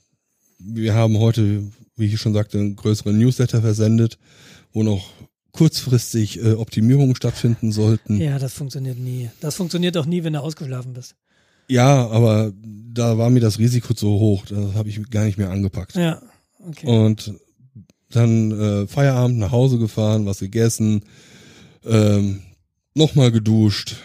wir 0.59 0.94
haben 0.94 1.19
heute, 1.19 1.65
wie 1.97 2.07
ich 2.07 2.20
schon 2.20 2.32
sagte, 2.35 2.59
einen 2.59 2.77
größeren 2.77 3.19
Newsletter 3.19 3.61
versendet, 3.62 4.19
wo 4.73 4.82
noch 4.82 5.11
kurzfristig 5.52 6.43
äh, 6.43 6.52
Optimierungen 6.52 7.16
stattfinden 7.16 7.73
sollten. 7.73 8.19
Ja. 8.19 8.31
Ja, 8.32 8.39
das 8.39 8.55
funktioniert 8.55 8.98
nie. 8.98 9.31
Das 9.40 9.57
funktioniert 9.57 9.97
auch 9.97 10.07
nie, 10.07 10.23
wenn 10.24 10.32
du 10.35 10.40
ausgeschlafen 10.40 10.93
bist. 10.93 11.15
Aber 11.79 12.53
da 12.93 13.17
war 13.19 13.31
mir 13.31 13.41
das 13.41 13.59
Risiko 13.59 13.95
zu 13.95 14.09
hoch. 14.09 14.45
Das 14.47 14.75
habe 14.75 14.89
ich 14.89 15.11
gar 15.11 15.25
nicht 15.25 15.39
mehr 15.39 15.51
angepackt. 15.51 15.95
Ja. 15.95 16.21
Okay. 16.69 16.87
Und 16.87 17.35
dann 18.11 18.51
äh, 18.51 18.87
Feierabend 18.87 19.39
nach 19.39 19.53
Hause 19.53 19.79
gefahren, 19.79 20.27
was 20.27 20.41
gegessen, 20.41 21.05
ähm, 21.85 22.41
nochmal 22.95 23.31
geduscht. 23.31 23.97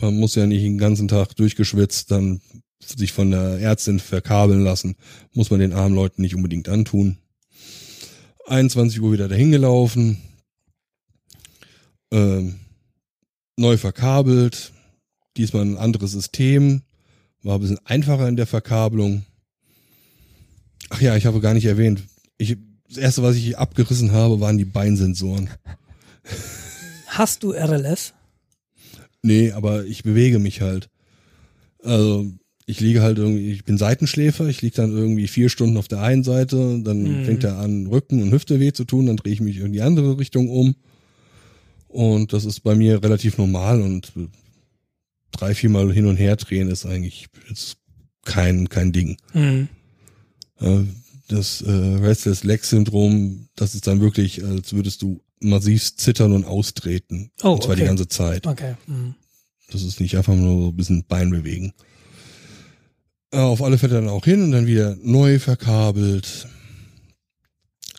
Man 0.00 0.18
muss 0.18 0.34
ja 0.34 0.46
nicht 0.46 0.64
den 0.64 0.78
ganzen 0.78 1.08
Tag 1.08 1.36
durchgeschwitzt, 1.36 2.10
dann 2.10 2.40
sich 2.84 3.12
von 3.12 3.30
der 3.30 3.60
Ärztin 3.60 4.00
verkabeln 4.00 4.64
lassen. 4.64 4.96
Muss 5.32 5.50
man 5.50 5.60
den 5.60 5.72
armen 5.72 5.94
Leuten 5.94 6.22
nicht 6.22 6.34
unbedingt 6.34 6.68
antun. 6.68 7.18
21 8.46 9.00
Uhr 9.00 9.12
wieder 9.12 9.28
dahin 9.28 9.52
gelaufen. 9.52 10.20
Ähm, 12.10 12.56
neu 13.56 13.76
verkabelt. 13.76 14.72
Diesmal 15.36 15.62
ein 15.62 15.76
anderes 15.78 16.12
System. 16.12 16.82
War 17.42 17.56
ein 17.56 17.60
bisschen 17.60 17.78
einfacher 17.84 18.28
in 18.28 18.36
der 18.36 18.46
Verkabelung. 18.46 19.24
Ach 20.90 21.00
ja, 21.00 21.16
ich 21.16 21.26
habe 21.26 21.40
gar 21.40 21.54
nicht 21.54 21.64
erwähnt. 21.66 22.02
Ich, 22.36 22.56
das 22.88 22.96
erste, 22.98 23.22
was 23.22 23.36
ich 23.36 23.56
abgerissen 23.56 24.12
habe, 24.12 24.40
waren 24.40 24.58
die 24.58 24.64
Beinsensoren. 24.64 25.48
Hast 27.06 27.42
du 27.42 27.52
RLS? 27.52 28.12
Nee, 29.22 29.52
aber 29.52 29.84
ich 29.84 30.02
bewege 30.02 30.38
mich 30.38 30.60
halt. 30.60 30.88
Also 31.82 32.26
ich 32.66 32.80
liege 32.80 33.02
halt 33.02 33.18
irgendwie, 33.18 33.50
ich 33.52 33.64
bin 33.64 33.78
Seitenschläfer, 33.78 34.46
ich 34.46 34.62
liege 34.62 34.76
dann 34.76 34.90
irgendwie 34.92 35.28
vier 35.28 35.48
Stunden 35.48 35.76
auf 35.76 35.88
der 35.88 36.02
einen 36.02 36.24
Seite, 36.24 36.80
dann 36.82 37.20
Mhm. 37.20 37.24
fängt 37.24 37.44
er 37.44 37.58
an, 37.58 37.86
Rücken 37.86 38.22
und 38.22 38.32
Hüfte 38.32 38.60
weh 38.60 38.72
zu 38.72 38.84
tun, 38.84 39.06
dann 39.06 39.16
drehe 39.16 39.32
ich 39.32 39.40
mich 39.40 39.58
in 39.58 39.72
die 39.72 39.82
andere 39.82 40.18
Richtung 40.18 40.48
um. 40.48 40.74
Und 41.88 42.32
das 42.32 42.44
ist 42.44 42.60
bei 42.60 42.74
mir 42.76 43.02
relativ 43.02 43.38
normal 43.38 43.80
und 43.80 44.12
drei, 45.30 45.54
viermal 45.54 45.92
hin 45.92 46.06
und 46.06 46.16
her 46.16 46.36
drehen 46.36 46.68
ist 46.68 46.86
eigentlich 46.86 47.26
ist 47.50 47.76
kein, 48.24 48.68
kein 48.68 48.92
Ding. 48.92 49.16
Mhm. 49.32 49.68
Äh, 50.60 50.84
da 51.28 51.36
das 51.36 51.62
äh, 51.62 51.70
Restless 51.70 52.44
Leg 52.44 52.64
Syndrom, 52.64 53.48
das 53.54 53.74
ist 53.74 53.86
dann 53.86 54.00
wirklich, 54.00 54.44
als 54.44 54.72
würdest 54.72 55.02
du 55.02 55.20
massiv 55.40 55.96
zittern 55.96 56.32
und 56.32 56.44
austreten. 56.44 57.30
Oh, 57.42 57.50
und 57.50 57.62
zwar 57.62 57.76
die 57.76 57.82
okay. 57.82 57.88
ganze 57.88 58.08
Zeit. 58.08 58.46
Okay. 58.46 58.74
Mhm. 58.86 59.14
Das 59.70 59.82
ist 59.82 60.00
nicht 60.00 60.16
einfach 60.16 60.34
nur 60.34 60.62
so 60.62 60.68
ein 60.68 60.76
bisschen 60.76 61.04
Bein 61.06 61.30
bewegen. 61.30 61.72
Äh, 63.32 63.38
auf 63.38 63.62
alle 63.62 63.78
Fälle 63.78 63.94
dann 63.94 64.08
auch 64.08 64.24
hin 64.24 64.42
und 64.42 64.52
dann 64.52 64.66
wieder 64.66 64.96
neu 65.02 65.38
verkabelt. 65.38 66.48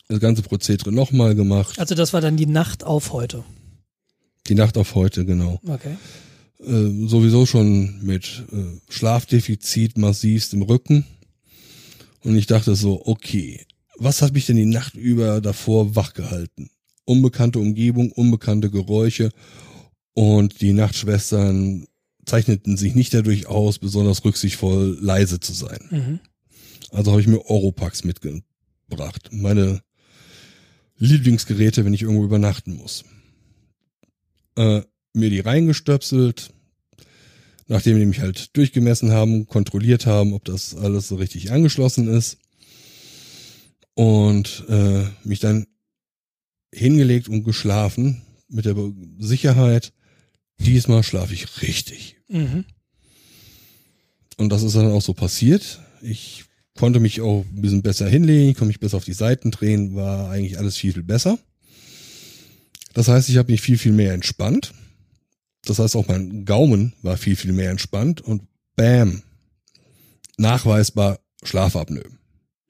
Das 0.09 0.19
ganze 0.19 0.41
Prozedere 0.41 0.91
nochmal 0.91 1.35
gemacht. 1.35 1.79
Also 1.79 1.95
das 1.95 2.11
war 2.11 2.19
dann 2.19 2.35
die 2.35 2.45
Nacht 2.45 2.83
auf 2.83 3.13
heute. 3.13 3.45
Die 4.47 4.55
Nacht 4.55 4.77
auf 4.77 4.95
heute, 4.95 5.25
genau. 5.25 5.61
Okay. 5.65 5.95
Äh, 6.65 7.07
sowieso 7.07 7.45
schon 7.45 8.03
mit 8.03 8.43
äh, 8.51 8.91
Schlafdefizit 8.91 9.97
massivst 9.97 10.53
im 10.53 10.61
Rücken. 10.61 11.05
Und 12.23 12.35
ich 12.35 12.45
dachte 12.45 12.75
so, 12.75 13.05
okay, 13.05 13.65
was 13.97 14.21
hat 14.21 14.33
mich 14.33 14.45
denn 14.45 14.57
die 14.57 14.65
Nacht 14.65 14.95
über 14.95 15.41
davor 15.41 15.95
wach 15.95 16.13
gehalten? 16.13 16.69
Unbekannte 17.05 17.59
Umgebung, 17.59 18.11
unbekannte 18.11 18.69
Geräusche 18.69 19.31
und 20.13 20.61
die 20.61 20.73
Nachtschwestern 20.73 21.87
zeichneten 22.25 22.77
sich 22.77 22.93
nicht 22.93 23.13
dadurch 23.13 23.47
aus, 23.47 23.79
besonders 23.79 24.23
rücksichtsvoll 24.23 24.97
leise 25.01 25.39
zu 25.39 25.53
sein. 25.53 25.79
Mhm. 25.89 26.19
Also 26.91 27.11
habe 27.11 27.21
ich 27.21 27.27
mir 27.27 27.45
Oropax 27.45 28.03
mitgebracht. 28.03 29.29
Meine 29.31 29.81
Lieblingsgeräte, 30.97 31.85
wenn 31.85 31.93
ich 31.93 32.03
irgendwo 32.03 32.23
übernachten 32.23 32.75
muss. 32.75 33.03
Äh, 34.55 34.81
mir 35.13 35.29
die 35.29 35.39
reingestöpselt, 35.39 36.51
nachdem 37.67 37.97
die 37.97 38.05
mich 38.05 38.19
halt 38.19 38.55
durchgemessen 38.55 39.11
haben, 39.11 39.47
kontrolliert 39.47 40.05
haben, 40.05 40.33
ob 40.33 40.45
das 40.45 40.75
alles 40.75 41.07
so 41.07 41.15
richtig 41.15 41.51
angeschlossen 41.51 42.07
ist. 42.07 42.37
Und 43.93 44.65
äh, 44.69 45.03
mich 45.23 45.39
dann 45.39 45.67
hingelegt 46.73 47.27
und 47.27 47.43
geschlafen 47.43 48.21
mit 48.47 48.65
der 48.65 48.75
Sicherheit, 49.19 49.93
diesmal 50.59 51.03
schlafe 51.03 51.33
ich 51.33 51.61
richtig. 51.61 52.17
Mhm. 52.27 52.65
Und 54.37 54.49
das 54.49 54.63
ist 54.63 54.75
dann 54.75 54.91
auch 54.91 55.01
so 55.01 55.13
passiert. 55.13 55.79
Ich 56.01 56.45
konnte 56.75 56.99
mich 56.99 57.21
auch 57.21 57.45
ein 57.45 57.61
bisschen 57.61 57.81
besser 57.81 58.07
hinlegen, 58.07 58.53
konnte 58.53 58.67
mich 58.67 58.79
besser 58.79 58.97
auf 58.97 59.05
die 59.05 59.13
Seiten 59.13 59.51
drehen, 59.51 59.95
war 59.95 60.29
eigentlich 60.29 60.57
alles 60.57 60.77
viel, 60.77 60.93
viel 60.93 61.03
besser. 61.03 61.37
Das 62.93 63.07
heißt, 63.07 63.29
ich 63.29 63.37
habe 63.37 63.51
mich 63.51 63.61
viel, 63.61 63.77
viel 63.77 63.91
mehr 63.91 64.13
entspannt. 64.13 64.73
Das 65.65 65.79
heißt, 65.79 65.95
auch 65.95 66.07
mein 66.07 66.45
Gaumen 66.45 66.93
war 67.01 67.17
viel, 67.17 67.35
viel 67.35 67.53
mehr 67.53 67.69
entspannt 67.69 68.21
und 68.21 68.43
bam, 68.75 69.21
nachweisbar 70.37 71.19
Schlafapnoe. 71.43 72.09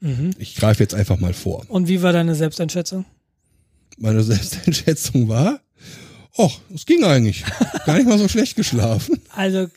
Mhm. 0.02 0.32
Ich 0.38 0.56
greife 0.56 0.84
jetzt 0.84 0.94
einfach 0.94 1.20
mal 1.20 1.34
vor. 1.34 1.66
Und 1.70 1.88
wie 1.88 2.02
war 2.02 2.12
deine 2.12 2.36
Selbsteinschätzung? 2.36 3.06
Meine 3.98 4.24
Selbsteinschätzung 4.24 5.30
war, 5.30 5.62
ach, 6.38 6.60
es 6.74 6.86
ging 6.86 7.04
eigentlich. 7.04 7.46
Gar 7.86 7.98
nicht 7.98 8.08
mal 8.08 8.18
so 8.20 8.28
schlecht 8.28 8.56
geschlafen. 8.56 9.22
Also 9.34 9.68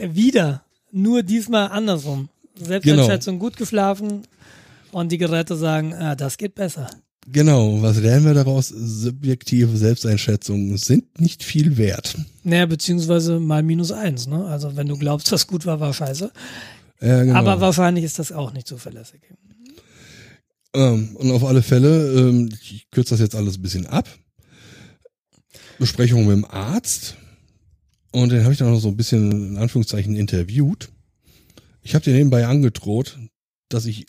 wieder, 0.00 0.64
nur 0.92 1.22
diesmal 1.24 1.68
andersrum. 1.68 2.28
Selbsteinschätzung 2.54 3.40
gut 3.40 3.56
geschlafen 3.56 4.22
und 4.92 5.10
die 5.10 5.18
Geräte 5.18 5.56
sagen, 5.56 5.92
ah, 5.92 6.14
das 6.14 6.38
geht 6.38 6.54
besser. 6.54 6.88
Genau, 7.26 7.80
was 7.80 8.00
lernen 8.00 8.26
wir 8.26 8.34
daraus? 8.34 8.68
Subjektive 8.68 9.76
Selbsteinschätzungen 9.76 10.76
sind 10.76 11.20
nicht 11.20 11.44
viel 11.44 11.76
wert. 11.76 12.16
Naja, 12.42 12.66
beziehungsweise 12.66 13.38
mal 13.38 13.62
minus 13.62 13.92
eins, 13.92 14.26
ne? 14.26 14.44
Also 14.46 14.76
wenn 14.76 14.88
du 14.88 14.98
glaubst, 14.98 15.30
das 15.30 15.46
gut 15.46 15.64
war, 15.64 15.78
war 15.78 15.94
scheiße. 15.94 16.32
Ja, 17.00 17.22
genau. 17.22 17.38
Aber 17.38 17.60
wahrscheinlich 17.60 18.04
ist 18.04 18.18
das 18.18 18.32
auch 18.32 18.52
nicht 18.52 18.66
zuverlässig. 18.66 19.20
ähm, 20.74 21.16
und 21.16 21.30
auf 21.30 21.44
alle 21.44 21.62
Fälle, 21.62 22.12
ähm, 22.12 22.48
ich 22.60 22.90
kürze 22.90 23.10
das 23.10 23.20
jetzt 23.20 23.36
alles 23.36 23.56
ein 23.56 23.62
bisschen 23.62 23.86
ab. 23.86 24.08
Besprechung 25.78 26.26
mit 26.26 26.36
dem 26.36 26.44
Arzt. 26.44 27.16
Und 28.10 28.30
den 28.30 28.42
habe 28.42 28.52
ich 28.52 28.58
dann 28.58 28.70
noch 28.70 28.80
so 28.80 28.88
ein 28.88 28.96
bisschen 28.96 29.30
in 29.32 29.56
Anführungszeichen 29.58 30.16
interviewt. 30.16 30.90
Ich 31.82 31.94
habe 31.94 32.04
dir 32.04 32.14
nebenbei 32.14 32.46
angedroht, 32.46 33.18
dass 33.68 33.86
ich 33.86 34.06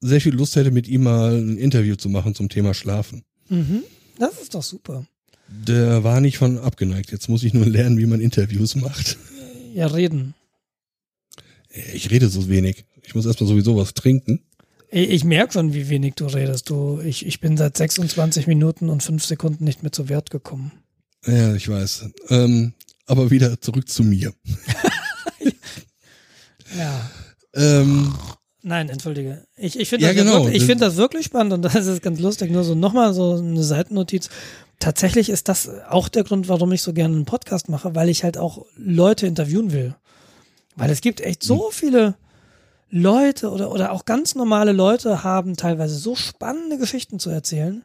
sehr 0.00 0.20
viel 0.20 0.34
Lust 0.34 0.56
hätte, 0.56 0.70
mit 0.70 0.88
ihm 0.88 1.04
mal 1.04 1.36
ein 1.36 1.56
Interview 1.58 1.96
zu 1.96 2.08
machen 2.08 2.34
zum 2.34 2.48
Thema 2.48 2.74
Schlafen. 2.74 3.24
Mhm. 3.48 3.82
Das 4.18 4.40
ist 4.40 4.54
doch 4.54 4.62
super. 4.62 5.06
Der 5.48 6.02
war 6.04 6.20
nicht 6.20 6.38
von 6.38 6.58
abgeneigt. 6.58 7.12
Jetzt 7.12 7.28
muss 7.28 7.42
ich 7.42 7.54
nur 7.54 7.66
lernen, 7.66 7.98
wie 7.98 8.06
man 8.06 8.20
Interviews 8.20 8.74
macht. 8.74 9.16
Ja, 9.74 9.86
reden. 9.86 10.34
Ich 11.92 12.10
rede 12.10 12.28
so 12.28 12.48
wenig. 12.48 12.84
Ich 13.02 13.14
muss 13.14 13.26
erstmal 13.26 13.48
sowieso 13.48 13.76
was 13.76 13.94
trinken. 13.94 14.42
Ich, 14.90 15.24
merke 15.24 15.52
schon, 15.52 15.74
wie 15.74 15.88
wenig 15.88 16.14
du 16.14 16.26
redest. 16.26 16.70
Du, 16.70 17.00
ich, 17.04 17.26
ich 17.26 17.40
bin 17.40 17.56
seit 17.56 17.76
26 17.76 18.46
Minuten 18.46 18.88
und 18.88 19.02
5 19.02 19.24
Sekunden 19.24 19.64
nicht 19.64 19.82
mehr 19.82 19.92
zu 19.92 20.08
Wert 20.08 20.30
gekommen. 20.30 20.72
Ja, 21.26 21.54
ich 21.54 21.68
weiß. 21.68 22.10
Ähm, 22.28 22.72
aber 23.04 23.30
wieder 23.30 23.60
zurück 23.60 23.88
zu 23.88 24.02
mir. 24.02 24.32
Ja. 26.76 27.10
Ähm, 27.54 28.14
Nein, 28.68 28.88
entschuldige. 28.88 29.44
Ich, 29.56 29.78
ich 29.78 29.88
finde 29.88 30.06
Ja, 30.06 30.12
das, 30.12 30.24
genau. 30.24 30.42
wirklich, 30.42 30.56
ich 30.60 30.64
find 30.64 30.80
das 30.80 30.96
wirklich 30.96 31.26
spannend 31.26 31.52
und 31.52 31.62
das 31.74 31.86
ist 31.86 32.02
ganz 32.02 32.18
lustig. 32.18 32.50
Nur 32.50 32.64
so 32.64 32.74
nochmal 32.74 33.14
so 33.14 33.36
eine 33.36 33.62
Seitennotiz. 33.62 34.28
Tatsächlich 34.80 35.28
ist 35.30 35.48
das 35.48 35.70
auch 35.88 36.08
der 36.08 36.24
Grund, 36.24 36.48
warum 36.48 36.72
ich 36.72 36.82
so 36.82 36.92
gerne 36.92 37.14
einen 37.14 37.26
Podcast 37.26 37.68
mache, 37.68 37.94
weil 37.94 38.08
ich 38.08 38.24
halt 38.24 38.36
auch 38.36 38.66
Leute 38.76 39.28
interviewen 39.28 39.70
will. 39.72 39.94
Weil 40.74 40.90
es 40.90 41.00
gibt 41.00 41.20
echt 41.20 41.44
so 41.44 41.70
viele 41.70 42.16
Leute 42.90 43.50
oder, 43.52 43.70
oder 43.70 43.92
auch 43.92 44.04
ganz 44.04 44.34
normale 44.34 44.72
Leute 44.72 45.22
haben 45.22 45.56
teilweise 45.56 45.94
so 45.94 46.16
spannende 46.16 46.76
Geschichten 46.76 47.20
zu 47.20 47.30
erzählen. 47.30 47.84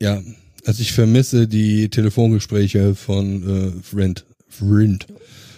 ja, 0.00 0.22
also 0.66 0.80
ich 0.82 0.92
vermisse 0.92 1.46
die 1.48 1.88
Telefongespräche 1.90 2.94
von 2.94 3.78
äh, 3.78 3.82
Friend, 3.82 4.24
Friend 4.48 5.06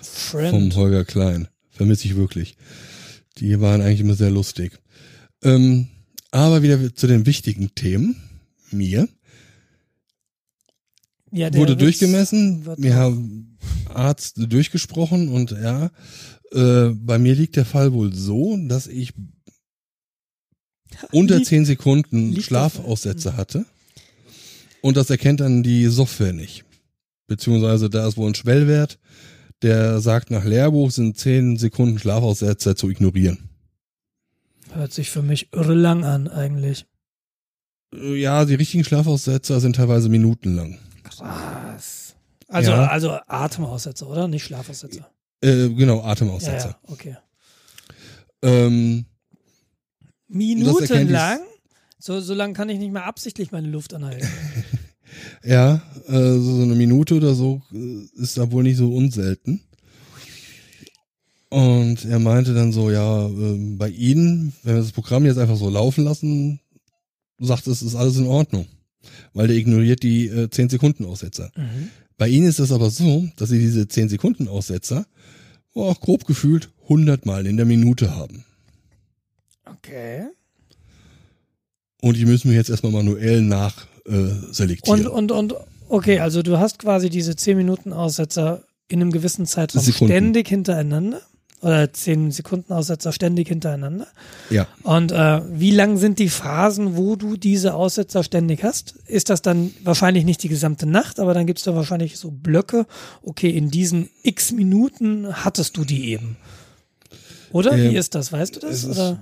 Friend. 0.02 0.50
vom 0.50 0.74
Holger 0.76 1.04
Klein. 1.04 1.48
Vermisse 1.70 2.06
ich 2.06 2.16
wirklich. 2.16 2.56
Die 3.38 3.60
waren 3.60 3.80
eigentlich 3.80 4.00
immer 4.00 4.14
sehr 4.14 4.30
lustig. 4.30 4.78
Ähm, 5.42 5.88
aber 6.30 6.62
wieder 6.62 6.94
zu 6.94 7.06
den 7.06 7.26
wichtigen 7.26 7.74
Themen. 7.74 8.16
Mir 8.70 9.08
ja, 11.30 11.52
wurde 11.54 11.74
Witz 11.74 11.80
durchgemessen. 11.80 12.66
Wir 12.78 12.94
haben 12.94 13.58
Arzt 13.88 14.34
durchgesprochen 14.38 15.28
und 15.28 15.50
ja, 15.50 15.90
äh, 16.52 16.90
bei 16.94 17.18
mir 17.18 17.34
liegt 17.34 17.56
der 17.56 17.64
Fall 17.64 17.92
wohl 17.92 18.14
so, 18.14 18.58
dass 18.68 18.86
ich 18.86 19.12
unter 21.12 21.36
Liegt- 21.36 21.46
zehn 21.48 21.64
Sekunden 21.64 22.32
liegt 22.32 22.44
Schlafaussätze 22.44 23.36
hatte. 23.36 23.66
Und 24.80 24.96
das 24.96 25.10
erkennt 25.10 25.40
dann 25.40 25.62
die 25.62 25.86
Software 25.86 26.32
nicht. 26.32 26.64
Beziehungsweise 27.28 27.88
da 27.88 28.06
ist 28.08 28.16
wohl 28.16 28.28
ein 28.28 28.34
Schwellwert, 28.34 28.98
der 29.62 30.00
sagt, 30.00 30.30
nach 30.30 30.44
Lehrbuch 30.44 30.90
sind 30.90 31.16
zehn 31.18 31.56
Sekunden 31.56 31.98
Schlafaussätze 31.98 32.74
zu 32.74 32.88
ignorieren. 32.90 33.48
Hört 34.72 34.92
sich 34.92 35.10
für 35.10 35.22
mich 35.22 35.52
irre 35.52 35.74
lang 35.74 36.04
an, 36.04 36.28
eigentlich. 36.28 36.86
Äh, 37.94 38.14
Ja, 38.20 38.44
die 38.44 38.54
richtigen 38.54 38.84
Schlafaussetzer 38.84 39.60
sind 39.60 39.76
teilweise 39.76 40.08
minutenlang. 40.08 40.78
Krass. 41.04 42.14
Also, 42.48 42.70
Ja. 42.70 42.86
also 42.86 43.18
Atemaussetzer, 43.26 44.08
oder? 44.08 44.28
Nicht 44.28 44.44
Schlafaussetzer. 44.44 45.10
Äh, 45.42 45.68
genau, 45.70 45.98
Ja, 45.98 46.04
Atemaussetzer. 46.04 46.68
ja, 46.68 46.92
okay. 46.92 47.16
Ähm, 48.42 49.04
Minutenlang? 50.28 51.40
So, 51.98 52.20
so 52.20 52.34
lang 52.34 52.54
kann 52.54 52.68
ich 52.68 52.78
nicht 52.78 52.92
mehr 52.92 53.04
absichtlich 53.04 53.52
meine 53.52 53.68
Luft 53.68 53.94
anhalten. 53.94 54.26
Ja, 55.44 55.82
äh, 56.06 56.38
so 56.38 56.62
eine 56.62 56.74
Minute 56.74 57.16
oder 57.16 57.34
so 57.34 57.62
äh, 57.72 58.20
ist 58.20 58.38
da 58.38 58.50
wohl 58.50 58.62
nicht 58.62 58.76
so 58.76 58.94
unselten. 58.94 59.60
Und 61.48 62.04
er 62.06 62.18
meinte 62.18 62.54
dann 62.54 62.72
so, 62.72 62.90
ja, 62.90 63.26
ähm, 63.26 63.76
bei 63.76 63.90
Ihnen, 63.90 64.54
wenn 64.62 64.76
wir 64.76 64.82
das 64.82 64.92
Programm 64.92 65.26
jetzt 65.26 65.38
einfach 65.38 65.56
so 65.56 65.68
laufen 65.68 66.04
lassen, 66.04 66.60
sagt 67.38 67.66
es, 67.66 67.82
ist 67.82 67.94
alles 67.94 68.16
in 68.16 68.26
Ordnung. 68.26 68.66
Weil 69.34 69.48
der 69.48 69.56
ignoriert 69.56 70.02
die 70.02 70.28
äh, 70.28 70.48
10 70.48 70.70
Sekunden 70.70 71.04
Aussetzer. 71.04 71.50
Mhm. 71.56 71.90
Bei 72.16 72.28
Ihnen 72.28 72.46
ist 72.46 72.60
es 72.60 72.72
aber 72.72 72.88
so, 72.88 73.28
dass 73.36 73.50
Sie 73.50 73.58
diese 73.58 73.88
10 73.88 74.08
Sekunden 74.08 74.48
Aussetzer 74.48 75.06
oh, 75.74 75.92
grob 75.94 76.26
gefühlt 76.26 76.70
100 76.84 77.26
Mal 77.26 77.46
in 77.46 77.56
der 77.56 77.66
Minute 77.66 78.14
haben. 78.14 78.44
Okay. 79.66 80.26
Und 82.00 82.16
die 82.16 82.24
müssen 82.24 82.50
wir 82.50 82.56
jetzt 82.56 82.70
erstmal 82.70 82.92
manuell 82.92 83.42
nach 83.42 83.86
äh, 84.06 84.12
selektieren. 84.52 85.06
Und, 85.06 85.30
und, 85.30 85.52
und, 85.52 85.60
okay, 85.88 86.18
also 86.20 86.42
du 86.42 86.58
hast 86.58 86.78
quasi 86.78 87.10
diese 87.10 87.36
10 87.36 87.56
Minuten 87.56 87.92
Aussetzer 87.92 88.62
in 88.88 89.00
einem 89.00 89.12
gewissen 89.12 89.46
Zeitraum 89.46 89.82
Sekunden. 89.82 90.12
ständig 90.12 90.48
hintereinander. 90.48 91.20
Oder 91.60 91.92
10 91.92 92.32
Sekunden 92.32 92.72
Aussetzer 92.72 93.12
ständig 93.12 93.46
hintereinander. 93.46 94.08
ja. 94.50 94.66
Und 94.82 95.12
äh, 95.12 95.42
wie 95.52 95.70
lang 95.70 95.96
sind 95.96 96.18
die 96.18 96.28
Phasen, 96.28 96.96
wo 96.96 97.14
du 97.14 97.36
diese 97.36 97.74
Aussetzer 97.74 98.24
ständig 98.24 98.64
hast? 98.64 98.96
Ist 99.06 99.30
das 99.30 99.42
dann 99.42 99.70
wahrscheinlich 99.84 100.24
nicht 100.24 100.42
die 100.42 100.48
gesamte 100.48 100.86
Nacht, 100.86 101.20
aber 101.20 101.34
dann 101.34 101.46
gibt's 101.46 101.62
da 101.62 101.76
wahrscheinlich 101.76 102.18
so 102.18 102.32
Blöcke. 102.32 102.84
Okay, 103.22 103.48
in 103.50 103.70
diesen 103.70 104.08
x 104.24 104.50
Minuten 104.50 105.28
hattest 105.44 105.76
du 105.76 105.84
die 105.84 106.10
eben. 106.10 106.36
Oder? 107.52 107.78
Ähm, 107.78 107.92
wie 107.92 107.96
ist 107.96 108.16
das? 108.16 108.32
Weißt 108.32 108.56
du 108.56 108.60
das? 108.60 108.82
es 108.82 108.84
ist- 108.84 109.16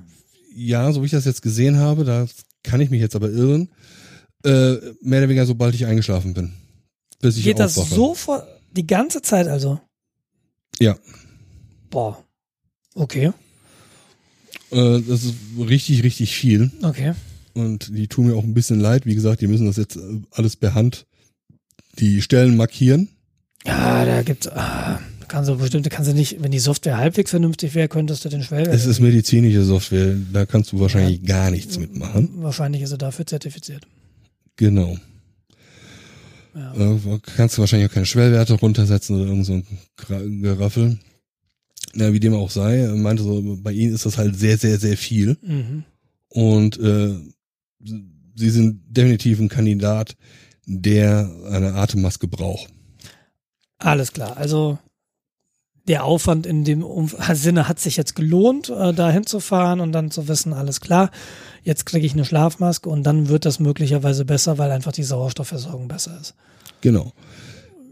ja, 0.56 0.90
so 0.92 1.02
wie 1.02 1.06
ich 1.06 1.12
das 1.12 1.26
jetzt 1.26 1.42
gesehen 1.42 1.76
habe, 1.78 2.04
da 2.04 2.26
kann 2.62 2.80
ich 2.80 2.88
mich 2.88 3.00
jetzt 3.02 3.16
aber 3.16 3.28
irren, 3.30 3.68
äh, 4.44 4.74
mehr 5.02 5.20
oder 5.20 5.28
weniger 5.28 5.46
sobald 5.46 5.74
ich 5.74 5.86
eingeschlafen 5.86 6.34
bin. 6.34 6.52
Bis 7.20 7.36
ich 7.36 7.44
Geht 7.44 7.58
das 7.58 7.76
aufwache. 7.78 7.94
so 7.94 8.14
vor, 8.14 8.46
die 8.72 8.86
ganze 8.86 9.20
Zeit 9.22 9.46
also? 9.48 9.80
Ja. 10.78 10.96
Boah. 11.90 12.22
Okay, 12.94 13.32
Äh, 14.72 15.00
das 15.02 15.24
ist 15.24 15.34
richtig, 15.58 16.02
richtig 16.02 16.34
viel. 16.36 16.70
okay. 16.82 17.12
Und 17.54 17.88
die 17.96 18.06
tun 18.08 18.26
mir 18.26 18.34
auch 18.36 18.44
ein 18.44 18.54
bisschen 18.54 18.78
leid. 18.80 19.06
Wie 19.06 19.14
gesagt, 19.16 19.40
die 19.40 19.48
müssen 19.48 19.66
das 19.66 19.76
jetzt 19.76 19.96
äh, 19.96 20.00
alles 20.30 20.54
per 20.56 20.74
Hand 20.74 21.06
die 21.98 22.22
Stellen 22.22 22.56
markieren. 22.56 23.08
Ja, 23.66 24.04
da 24.04 24.22
gibt's, 24.22 24.46
ah, 24.48 25.00
kannst 25.28 25.50
du 25.50 25.56
bestimmte, 25.56 25.90
kannst 25.90 26.10
du 26.10 26.14
nicht, 26.14 26.40
wenn 26.42 26.52
die 26.52 26.60
Software 26.60 26.96
halbwegs 26.96 27.30
vernünftig 27.30 27.74
wäre, 27.74 27.88
könntest 27.88 28.24
du 28.24 28.28
den 28.28 28.42
Schwellwert. 28.44 28.74
Es 28.74 28.86
ist 28.86 29.00
medizinische 29.00 29.64
Software, 29.64 30.14
da 30.32 30.46
kannst 30.46 30.72
du 30.72 30.78
wahrscheinlich 30.80 31.24
gar 31.24 31.50
nichts 31.50 31.76
mitmachen. 31.78 32.30
Wahrscheinlich 32.36 32.82
ist 32.82 32.92
er 32.92 32.98
dafür 32.98 33.26
zertifiziert. 33.26 33.86
Genau. 34.60 34.94
Ja. 36.54 36.74
Äh, 36.74 37.18
kannst 37.34 37.56
du 37.56 37.62
wahrscheinlich 37.62 37.88
auch 37.88 37.94
keine 37.94 38.04
Schwellwerte 38.04 38.52
runtersetzen 38.52 39.16
oder 39.16 39.30
irgend 39.30 39.46
so 39.46 39.54
ein 39.54 40.42
Geraffel. 40.42 40.98
Na, 41.94 42.12
wie 42.12 42.20
dem 42.20 42.34
auch 42.34 42.50
sei, 42.50 42.80
er 42.80 42.94
meinte 42.94 43.22
so, 43.22 43.56
bei 43.62 43.72
ihnen 43.72 43.94
ist 43.94 44.04
das 44.04 44.18
halt 44.18 44.38
sehr, 44.38 44.58
sehr, 44.58 44.78
sehr 44.78 44.98
viel. 44.98 45.38
Mhm. 45.40 45.84
Und 46.28 46.78
äh, 46.78 47.14
sie 48.34 48.50
sind 48.50 48.82
definitiv 48.86 49.40
ein 49.40 49.48
Kandidat, 49.48 50.14
der 50.66 51.30
eine 51.50 51.72
Atemmaske 51.72 52.28
braucht. 52.28 52.70
Alles 53.78 54.12
klar. 54.12 54.36
Also 54.36 54.78
der 55.88 56.04
Aufwand 56.04 56.44
in 56.44 56.64
dem 56.64 56.84
Sinne 57.32 57.66
hat 57.66 57.80
sich 57.80 57.96
jetzt 57.96 58.14
gelohnt, 58.14 58.68
äh, 58.68 58.92
da 58.92 59.10
hinzufahren 59.10 59.80
und 59.80 59.92
dann 59.92 60.10
zu 60.10 60.28
wissen, 60.28 60.52
alles 60.52 60.82
klar, 60.82 61.10
jetzt 61.62 61.86
kriege 61.86 62.06
ich 62.06 62.12
eine 62.12 62.24
Schlafmaske 62.24 62.88
und 62.88 63.02
dann 63.04 63.28
wird 63.28 63.44
das 63.44 63.60
möglicherweise 63.60 64.24
besser, 64.24 64.58
weil 64.58 64.70
einfach 64.70 64.92
die 64.92 65.02
Sauerstoffversorgung 65.02 65.88
besser 65.88 66.18
ist. 66.20 66.34
Genau. 66.80 67.12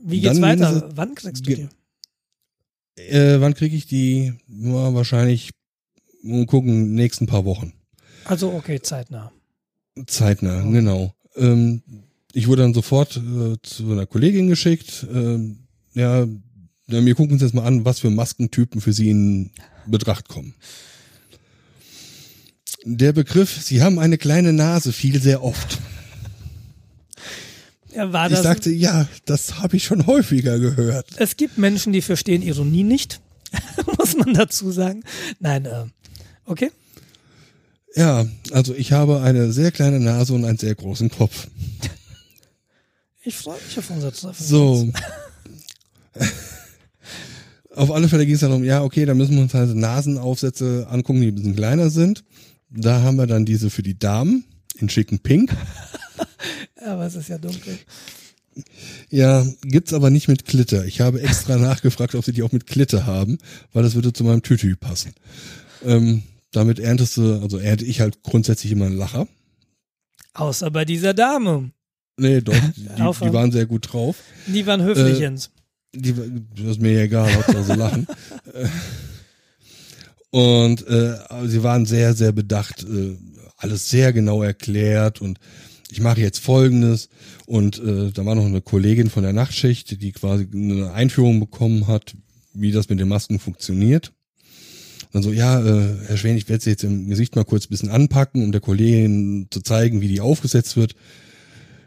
Wie 0.05 0.21
geht's 0.21 0.35
Dann 0.41 0.43
weiter? 0.61 0.75
Sie- 0.75 0.97
Wann 0.97 1.15
kriegst 1.15 1.47
du 1.47 1.55
die? 1.55 1.69
Äh, 2.97 3.41
wann 3.41 3.55
kriege 3.55 3.77
ich 3.77 3.87
die? 3.87 4.33
Ja, 4.49 4.95
wahrscheinlich 4.95 5.51
mal 6.23 6.47
gucken, 6.47 6.95
nächsten 6.95 7.27
paar 7.27 7.45
Wochen. 7.45 7.73
Also 8.25 8.53
okay, 8.53 8.81
zeitnah. 8.81 9.33
Zeitnah, 10.07 10.63
genau. 10.63 11.15
Ähm, 11.37 11.83
ich 12.33 12.47
wurde 12.49 12.63
dann 12.63 12.75
sofort 12.75 13.17
äh, 13.17 13.57
zu 13.63 13.91
einer 13.91 14.07
Kollegin 14.07 14.49
geschickt. 14.49 15.07
Ähm, 15.13 15.61
ja, 15.95 16.21
ja, 16.21 17.05
wir 17.05 17.15
gucken 17.15 17.33
uns 17.35 17.43
jetzt 17.43 17.55
mal 17.55 17.65
an, 17.65 17.85
was 17.85 18.01
für 18.01 18.11
Maskentypen 18.11 18.81
für 18.81 18.93
Sie 18.93 19.11
in 19.11 19.51
Betracht 19.87 20.29
kommen. 20.29 20.55
Der 22.85 23.13
Begriff, 23.13 23.61
Sie 23.63 23.83
haben 23.83 23.99
eine 23.99 24.19
kleine 24.19 24.53
Nase, 24.53 24.93
fiel 24.93 25.21
sehr 25.21 25.43
oft. 25.43 25.79
Ja, 27.95 28.13
war 28.13 28.27
Ich 28.27 28.35
das, 28.35 28.43
sagte, 28.43 28.71
ja, 28.71 29.09
das 29.25 29.59
habe 29.59 29.77
ich 29.77 29.85
schon 29.85 30.07
häufiger 30.07 30.59
gehört. 30.59 31.07
es 31.17 31.37
gibt 31.37 31.59
Menschen, 31.59 31.93
die 31.93 32.03
verstehen 32.03 32.43
Ironie 32.43 32.85
nicht, 32.85 33.21
muss 33.99 34.17
man 34.17 34.35
dazu 34.35 34.71
sagen. 34.71 35.03
Nein, 35.41 35.65
äh, 35.65 35.87
okay. 36.45 36.71
Ja, 37.95 38.27
also 38.53 38.75
ich 38.75 38.93
habe 38.93 39.23
eine 39.23 39.51
sehr 39.53 39.73
kleine 39.73 39.99
Nase 39.99 40.35
und 40.35 40.45
einen 40.45 40.59
sehr 40.59 40.75
großen 40.75 41.11
Kopf. 41.11 41.49
Ich 43.25 43.35
freue 43.35 43.59
mich 43.67 43.79
auf 43.79 43.91
unser 43.91 44.13
Treffen. 44.13 44.45
So. 44.45 44.93
Auf 47.75 47.93
alle 47.93 48.09
Fälle 48.09 48.27
ging 48.27 48.35
es 48.35 48.41
dann 48.41 48.51
um, 48.53 48.65
ja, 48.65 48.83
okay, 48.83 49.05
da 49.05 49.15
müssen 49.15 49.37
wir 49.37 49.43
uns 49.43 49.55
halt 49.55 49.73
Nasenaufsätze 49.73 50.89
angucken, 50.91 51.21
die 51.21 51.29
ein 51.29 51.35
bisschen 51.37 51.55
kleiner 51.55 51.91
sind. 51.91 52.25
Da 52.71 53.03
haben 53.03 53.17
wir 53.17 53.27
dann 53.27 53.45
diese 53.45 53.71
für 53.71 53.83
die 53.83 53.99
Damen 53.99 54.45
in 54.79 54.89
schicken 54.89 55.21
Pink. 55.21 55.55
Aber 56.85 57.07
es 57.07 57.15
ist 57.15 57.29
ja 57.29 57.39
dunkel. 57.39 57.79
Ja, 59.09 59.47
gibt's 59.63 59.93
aber 59.93 60.11
nicht 60.11 60.27
mit 60.27 60.45
Glitter. 60.45 60.85
Ich 60.85 61.01
habe 61.01 61.21
extra 61.23 61.57
nachgefragt, 61.59 62.15
ob 62.15 62.25
sie 62.25 62.33
die 62.33 62.43
auch 62.43 62.53
mit 62.53 62.67
Glitter 62.67 63.07
haben, 63.07 63.39
weil 63.73 63.83
das 63.83 63.95
würde 63.95 64.13
zu 64.13 64.25
meinem 64.25 64.43
Tütü 64.43 64.75
passen. 64.75 65.13
Ähm, 65.85 66.25
damit 66.51 66.79
erntest 66.81 67.17
du, 67.17 67.41
also 67.41 67.59
ernte 67.59 67.85
ich 67.85 68.01
halt 68.01 68.23
grundsätzlich 68.23 68.73
immer 68.73 68.87
einen 68.87 68.97
Lacher. 68.97 69.29
Außer 70.35 70.71
bei 70.71 70.85
dieser 70.85 71.15
Dame. 71.15 71.71
Nee, 72.17 72.41
doch, 72.41 72.55
die, 72.77 72.83
die 72.83 73.33
waren 73.33 73.53
sehr 73.53 73.67
gut 73.67 73.93
drauf. 73.93 74.17
Die 74.47 74.67
waren 74.67 74.83
höflich, 74.83 75.21
Äh. 75.21 75.37
Die, 75.95 76.15
das 76.57 76.67
ist 76.67 76.81
mir 76.81 76.93
ja 76.93 77.01
egal, 77.03 77.35
Hauptsache 77.35 77.65
sie 77.65 77.75
lachen. 77.75 78.07
Und 80.31 80.87
äh, 80.87 81.15
sie 81.47 81.63
waren 81.63 81.87
sehr, 81.87 82.15
sehr 82.15 82.33
bedacht, 82.33 82.85
äh, 82.85 83.17
alles 83.57 83.89
sehr 83.89 84.13
genau 84.13 84.43
erklärt 84.43 85.21
und 85.21 85.39
ich 85.91 86.01
mache 86.01 86.21
jetzt 86.21 86.41
Folgendes 86.41 87.09
und 87.47 87.79
äh, 87.83 88.11
da 88.13 88.27
war 88.27 88.35
noch 88.35 88.45
eine 88.45 88.61
Kollegin 88.61 89.09
von 89.09 89.23
der 89.23 89.33
Nachtschicht, 89.33 90.03
die 90.03 90.13
quasi 90.13 90.47
eine 90.53 90.93
Einführung 90.93 91.41
bekommen 91.41 91.87
hat, 91.87 92.15
wie 92.53 92.73
das 92.73 92.91
mit 92.91 93.01
den 93.01 93.09
Masken 93.09 93.39
funktioniert. 93.39 94.13
Dann 95.13 95.23
so, 95.23 95.33
ja, 95.33 95.61
äh, 95.65 95.97
Herr 96.07 96.19
Schwen, 96.19 96.37
ich 96.37 96.49
werde 96.51 96.63
sie 96.63 96.71
jetzt 96.71 96.85
im 96.85 97.09
Gesicht 97.09 97.35
mal 97.37 97.45
kurz 97.47 97.65
ein 97.65 97.71
bisschen 97.71 97.89
anpacken, 97.89 98.45
um 98.45 98.53
der 98.53 98.61
Kollegin 98.61 99.49
zu 99.51 99.63
zeigen, 99.63 100.03
wie 100.03 100.09
die 100.09 100.21
aufgesetzt 100.21 100.77
wird. 100.77 100.95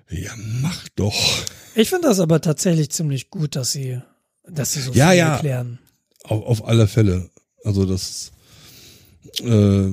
Ja, 0.10 0.32
mach 0.62 0.90
doch. 0.96 1.46
Ich 1.76 1.90
finde 1.90 2.08
das 2.08 2.20
aber 2.20 2.42
tatsächlich 2.42 2.90
ziemlich 2.90 3.30
gut, 3.30 3.56
dass 3.56 3.72
sie, 3.72 4.02
dass 4.50 4.74
sie 4.74 4.82
so 4.82 4.92
Ja, 4.94 5.10
viel 5.10 5.20
ja. 5.20 5.34
erklären. 5.36 5.80
Auf, 6.24 6.44
auf 6.44 6.68
alle 6.68 6.88
Fälle. 6.88 7.30
Also 7.64 7.86
das 7.86 8.32
äh, 9.44 9.92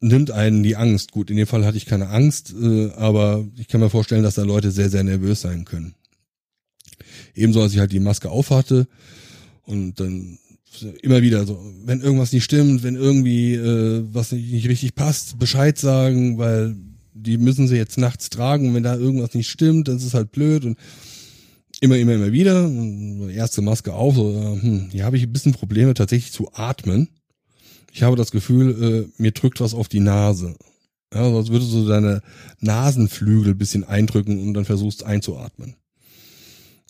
nimmt 0.00 0.30
einen 0.30 0.62
die 0.62 0.76
Angst. 0.76 1.12
Gut, 1.12 1.30
in 1.30 1.36
dem 1.36 1.46
Fall 1.46 1.64
hatte 1.64 1.76
ich 1.76 1.86
keine 1.86 2.08
Angst, 2.08 2.54
äh, 2.60 2.90
aber 2.92 3.44
ich 3.56 3.68
kann 3.68 3.80
mir 3.80 3.90
vorstellen, 3.90 4.22
dass 4.22 4.34
da 4.34 4.42
Leute 4.42 4.70
sehr, 4.70 4.90
sehr 4.90 5.04
nervös 5.04 5.40
sein 5.40 5.64
können. 5.64 5.94
Ebenso, 7.34 7.62
als 7.62 7.72
ich 7.72 7.78
halt 7.78 7.92
die 7.92 8.00
Maske 8.00 8.30
aufhatte 8.30 8.86
und 9.64 9.98
dann 10.00 10.38
immer 11.02 11.22
wieder 11.22 11.46
so, 11.46 11.62
wenn 11.84 12.00
irgendwas 12.00 12.32
nicht 12.32 12.44
stimmt, 12.44 12.82
wenn 12.82 12.96
irgendwie 12.96 13.54
äh, 13.54 14.04
was 14.12 14.32
nicht, 14.32 14.68
richtig 14.68 14.94
passt, 14.94 15.38
Bescheid 15.38 15.78
sagen, 15.78 16.38
weil 16.38 16.76
die 17.12 17.38
müssen 17.38 17.68
sie 17.68 17.76
jetzt 17.76 17.96
nachts 17.96 18.28
tragen 18.28 18.74
wenn 18.74 18.82
da 18.82 18.96
irgendwas 18.96 19.34
nicht 19.34 19.48
stimmt, 19.48 19.88
dann 19.88 19.96
ist 19.96 20.04
es 20.04 20.14
halt 20.14 20.32
blöd 20.32 20.64
und 20.64 20.78
immer, 21.80 21.96
immer, 21.96 22.14
immer 22.14 22.32
wieder. 22.32 22.70
Erste 23.30 23.62
Maske 23.62 23.92
auf, 23.92 24.14
so, 24.14 24.30
äh, 24.32 24.60
hm, 24.60 24.88
hier 24.90 25.04
habe 25.04 25.16
ich 25.16 25.24
ein 25.24 25.32
bisschen 25.32 25.52
Probleme 25.52 25.94
tatsächlich 25.94 26.32
zu 26.32 26.52
atmen. 26.52 27.08
Ich 27.92 28.02
habe 28.02 28.16
das 28.16 28.30
Gefühl, 28.30 29.08
äh, 29.18 29.22
mir 29.22 29.32
drückt 29.32 29.60
was 29.60 29.74
auf 29.74 29.88
die 29.88 30.00
Nase. 30.00 30.56
Ja, 31.12 31.22
also 31.22 31.38
als 31.38 31.48
würdest 31.50 31.72
du 31.72 31.86
deine 31.86 32.22
Nasenflügel 32.60 33.52
ein 33.52 33.58
bisschen 33.58 33.84
eindrücken 33.84 34.42
und 34.42 34.54
dann 34.54 34.64
versuchst 34.64 35.04
einzuatmen. 35.04 35.76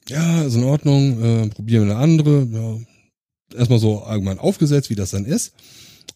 Ja, 0.08 0.42
ist 0.42 0.54
in 0.54 0.64
Ordnung, 0.64 1.22
äh, 1.22 1.48
probieren 1.48 1.86
wir 1.86 1.94
eine 1.94 2.00
andere. 2.00 2.48
Ja, 2.50 3.58
erstmal 3.58 3.78
so 3.78 4.02
allgemein 4.02 4.38
aufgesetzt, 4.38 4.90
wie 4.90 4.94
das 4.94 5.10
dann 5.10 5.24
ist. 5.24 5.52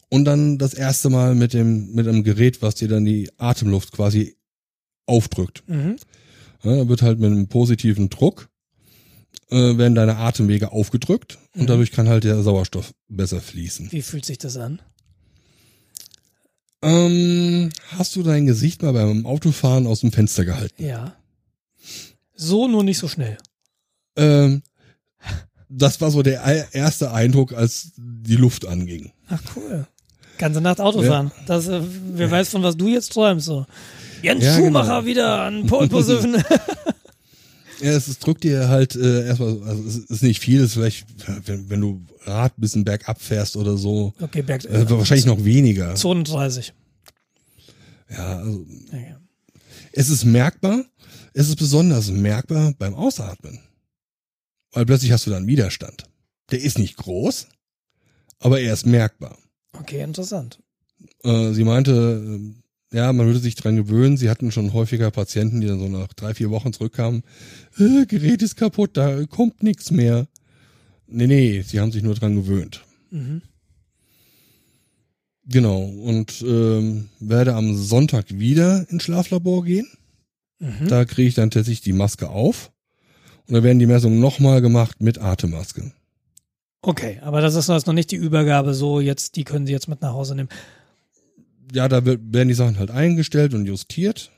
Und 0.09 0.25
dann 0.25 0.57
das 0.57 0.73
erste 0.73 1.09
Mal 1.09 1.35
mit 1.35 1.53
dem, 1.53 1.93
mit 1.93 2.07
einem 2.07 2.23
Gerät, 2.23 2.61
was 2.61 2.75
dir 2.75 2.87
dann 2.87 3.05
die 3.05 3.29
Atemluft 3.37 3.91
quasi 3.91 4.35
aufdrückt. 5.05 5.63
Mhm. 5.67 5.97
Ja, 6.63 6.87
wird 6.87 7.01
halt 7.01 7.19
mit 7.19 7.31
einem 7.31 7.47
positiven 7.47 8.09
Druck 8.09 8.49
äh, 9.49 9.77
werden 9.77 9.95
deine 9.95 10.17
Atemwege 10.17 10.71
aufgedrückt 10.71 11.37
Mhm. 11.53 11.61
und 11.61 11.69
dadurch 11.69 11.91
kann 11.91 12.07
halt 12.09 12.23
der 12.23 12.41
Sauerstoff 12.43 12.93
besser 13.07 13.41
fließen. 13.41 13.91
Wie 13.91 14.01
fühlt 14.01 14.25
sich 14.25 14.37
das 14.37 14.57
an? 14.57 14.81
Ähm, 16.81 17.69
hast 17.97 18.15
du 18.15 18.23
dein 18.23 18.45
Gesicht 18.45 18.81
mal 18.81 18.93
beim 18.93 19.25
Autofahren 19.25 19.85
aus 19.87 19.99
dem 20.01 20.11
Fenster 20.11 20.45
gehalten? 20.45 20.83
Ja. 20.83 21.15
So 22.35 22.67
nur 22.67 22.83
nicht 22.83 22.97
so 22.99 23.07
schnell. 23.09 23.37
Ähm, 24.15 24.63
das 25.67 25.99
war 25.99 26.09
so 26.09 26.23
der 26.23 26.45
ei- 26.45 26.67
erste 26.71 27.11
Eindruck, 27.11 27.53
als 27.53 27.91
die 27.97 28.37
Luft 28.37 28.65
anging. 28.65 29.11
Ach 29.27 29.41
cool. 29.55 29.87
Ganze 30.37 30.61
Nacht 30.61 30.79
Auto 30.79 31.01
fahren. 31.03 31.31
Das, 31.47 31.67
äh, 31.67 31.81
wer 32.13 32.31
weiß, 32.31 32.49
von 32.49 32.63
was 32.63 32.77
du 32.77 32.87
jetzt 32.87 33.11
träumst. 33.11 33.45
So. 33.47 33.65
Jens 34.21 34.45
Ja, 34.45 34.55
Schumacher 34.55 34.99
genau. 35.01 35.05
wieder 35.05 35.41
an 35.41 35.67
Pole 35.67 35.89
Position. 35.89 36.41
Ja, 37.81 37.91
es, 37.91 38.07
es 38.07 38.19
drückt 38.19 38.43
dir 38.43 38.67
halt 38.67 38.95
äh, 38.95 39.27
erstmal, 39.27 39.61
also 39.63 39.83
es 39.83 39.97
ist 39.97 40.23
nicht 40.23 40.39
viel, 40.39 40.59
es 40.59 40.67
ist 40.67 40.73
vielleicht, 40.73 41.05
wenn, 41.47 41.69
wenn 41.69 41.81
du 41.81 42.05
Rad 42.23 42.57
ein 42.57 42.61
bisschen 42.61 42.83
bergab 42.83 43.21
fährst 43.21 43.55
oder 43.55 43.77
so, 43.77 44.13
okay, 44.19 44.41
Berg, 44.41 44.65
äh, 44.65 44.89
wahrscheinlich 44.89 45.25
noch 45.25 45.43
weniger. 45.43 45.95
Zone 45.95 46.23
30. 46.23 46.73
Ja, 48.09 48.37
also 48.39 48.65
Ja, 48.91 48.97
ja. 48.97 49.21
Es 49.93 50.09
ist 50.09 50.25
merkbar, 50.25 50.83
es 51.33 51.47
ist 51.47 51.55
besonders 51.55 52.09
merkbar 52.11 52.73
beim 52.77 52.93
Ausatmen. 52.93 53.59
Weil 54.71 54.85
plötzlich 54.85 55.11
hast 55.11 55.25
du 55.25 55.31
dann 55.31 55.47
Widerstand. 55.47 56.03
Der 56.51 56.61
ist 56.61 56.77
nicht 56.77 56.97
groß, 56.97 57.47
aber 58.39 58.59
er 58.59 58.73
ist 58.73 58.85
merkbar. 58.85 59.37
Okay, 59.73 60.01
interessant. 60.01 60.59
Äh, 61.23 61.53
sie 61.53 61.63
meinte, 61.63 62.39
ja, 62.91 63.13
man 63.13 63.27
würde 63.27 63.39
sich 63.39 63.55
dran 63.55 63.75
gewöhnen. 63.75 64.17
Sie 64.17 64.29
hatten 64.29 64.51
schon 64.51 64.73
häufiger 64.73 65.11
Patienten, 65.11 65.61
die 65.61 65.67
dann 65.67 65.79
so 65.79 65.87
nach 65.87 66.11
drei, 66.13 66.33
vier 66.33 66.49
Wochen 66.49 66.73
zurückkamen. 66.73 67.23
Äh, 67.77 68.05
Gerät 68.05 68.41
ist 68.41 68.55
kaputt, 68.55 68.91
da 68.93 69.25
kommt 69.25 69.61
nichts 69.61 69.91
mehr. 69.91 70.27
Nee, 71.07 71.27
nee, 71.27 71.61
sie 71.61 71.79
haben 71.79 71.91
sich 71.91 72.03
nur 72.03 72.15
dran 72.15 72.35
gewöhnt. 72.35 72.83
Mhm. 73.11 73.41
Genau. 75.45 75.81
Und 75.81 76.43
ähm, 76.43 77.09
werde 77.19 77.55
am 77.55 77.75
Sonntag 77.75 78.25
wieder 78.29 78.85
ins 78.89 79.03
Schlaflabor 79.03 79.65
gehen. 79.65 79.87
Mhm. 80.59 80.87
Da 80.87 81.05
kriege 81.05 81.27
ich 81.27 81.35
dann 81.35 81.51
tatsächlich 81.51 81.81
die 81.81 81.93
Maske 81.93 82.29
auf. 82.29 82.71
Und 83.47 83.55
da 83.55 83.63
werden 83.63 83.79
die 83.79 83.87
Messungen 83.87 84.19
nochmal 84.19 84.61
gemacht 84.61 85.01
mit 85.01 85.19
Atemmaske. 85.19 85.91
Okay, 86.81 87.19
aber 87.23 87.41
das 87.41 87.55
ist 87.55 87.67
jetzt 87.67 87.87
noch 87.87 87.93
nicht 87.93 88.11
die 88.11 88.15
Übergabe 88.15 88.73
so, 88.73 88.99
jetzt, 88.99 89.35
die 89.35 89.43
können 89.43 89.65
Sie 89.65 89.73
jetzt 89.73 89.89
mit 89.89 90.01
nach 90.01 90.13
Hause 90.13 90.35
nehmen. 90.35 90.49
Ja, 91.73 91.87
da 91.87 92.05
werden 92.05 92.47
die 92.47 92.53
Sachen 92.53 92.79
halt 92.79 92.91
eingestellt 92.91 93.53
und 93.53 93.65
justiert. 93.65 94.31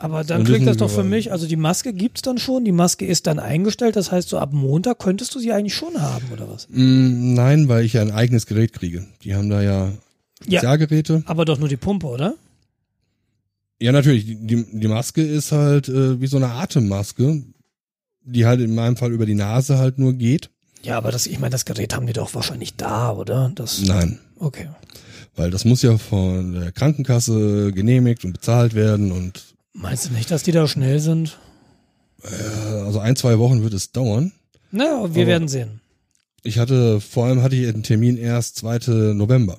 Aber 0.00 0.22
dann 0.22 0.44
klingt 0.44 0.66
das 0.66 0.76
doch 0.76 0.90
für 0.90 1.02
mich, 1.02 1.32
also 1.32 1.48
die 1.48 1.56
Maske 1.56 1.92
gibt's 1.92 2.22
dann 2.22 2.38
schon, 2.38 2.64
die 2.64 2.70
Maske 2.72 3.04
ist 3.04 3.26
dann 3.26 3.40
eingestellt, 3.40 3.96
das 3.96 4.12
heißt 4.12 4.28
so 4.28 4.38
ab 4.38 4.52
Montag 4.52 5.00
könntest 5.00 5.34
du 5.34 5.40
sie 5.40 5.52
eigentlich 5.52 5.74
schon 5.74 6.00
haben, 6.00 6.24
oder 6.32 6.48
was? 6.48 6.68
Mm, 6.70 7.34
nein, 7.34 7.68
weil 7.68 7.84
ich 7.84 7.94
ja 7.94 8.02
ein 8.02 8.12
eigenes 8.12 8.46
Gerät 8.46 8.72
kriege. 8.72 9.06
Die 9.24 9.34
haben 9.34 9.50
da 9.50 9.60
ja 9.60 9.86
Ja. 9.86 10.60
Spezialgeräte. 10.60 11.24
Aber 11.26 11.44
doch 11.44 11.58
nur 11.58 11.68
die 11.68 11.76
Pumpe, 11.76 12.06
oder? 12.06 12.34
Ja, 13.80 13.90
natürlich. 13.90 14.24
Die, 14.24 14.36
die, 14.36 14.66
die 14.72 14.88
Maske 14.88 15.22
ist 15.22 15.50
halt 15.50 15.88
äh, 15.88 16.20
wie 16.20 16.26
so 16.28 16.36
eine 16.36 16.50
Atemmaske, 16.50 17.42
die 18.22 18.46
halt 18.46 18.60
in 18.60 18.74
meinem 18.76 18.96
Fall 18.96 19.12
über 19.12 19.26
die 19.26 19.34
Nase 19.34 19.78
halt 19.78 19.98
nur 19.98 20.12
geht. 20.12 20.50
Ja, 20.84 20.96
aber 20.96 21.10
das, 21.10 21.26
ich 21.26 21.40
meine, 21.40 21.50
das 21.50 21.64
Gerät 21.64 21.94
haben 21.94 22.06
die 22.06 22.12
doch 22.12 22.34
wahrscheinlich 22.34 22.76
da, 22.76 23.12
oder? 23.12 23.50
Das, 23.54 23.82
Nein, 23.82 24.20
Okay. 24.38 24.68
Weil 25.38 25.50
das 25.50 25.64
muss 25.64 25.82
ja 25.82 25.96
von 25.98 26.52
der 26.52 26.72
Krankenkasse 26.72 27.72
genehmigt 27.72 28.24
und 28.24 28.32
bezahlt 28.32 28.74
werden 28.74 29.12
und 29.12 29.44
Meinst 29.72 30.08
du 30.08 30.12
nicht, 30.12 30.30
dass 30.30 30.42
die 30.42 30.52
da 30.52 30.66
schnell 30.66 30.98
sind? 31.00 31.38
äh, 32.22 32.28
also 32.84 32.98
ein, 32.98 33.14
zwei 33.16 33.38
Wochen 33.38 33.62
wird 33.62 33.72
es 33.74 33.92
dauern. 33.92 34.32
Na, 34.72 34.84
wir 34.84 35.22
Aber- 35.22 35.26
werden 35.26 35.48
sehen. 35.48 35.80
Ich 36.42 36.58
hatte, 36.58 37.00
vor 37.00 37.26
allem 37.26 37.42
hatte 37.42 37.56
ich 37.56 37.66
einen 37.68 37.82
Termin 37.82 38.16
erst 38.16 38.56
2. 38.56 39.12
November. 39.14 39.58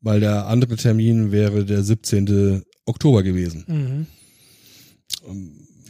Weil 0.00 0.20
der 0.20 0.46
andere 0.46 0.76
Termin 0.76 1.30
wäre 1.32 1.64
der 1.64 1.82
17. 1.82 2.62
Oktober 2.86 3.22
gewesen. 3.22 3.64
Mhm. 3.66 4.06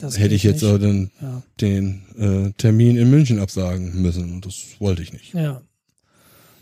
Das 0.01 0.19
Hätte 0.19 0.35
ich 0.35 0.43
jetzt 0.43 0.63
nicht. 0.63 0.83
dann 0.83 1.11
Ja. 1.21 1.43
den 1.61 2.03
äh, 2.19 2.53
Termin 2.57 2.97
in 2.97 3.11
München 3.11 3.39
absagen 3.39 4.01
müssen. 4.01 4.33
Und 4.33 4.47
das 4.47 4.63
wollte 4.79 5.03
ich 5.03 5.13
nicht. 5.13 5.35
ja. 5.35 5.63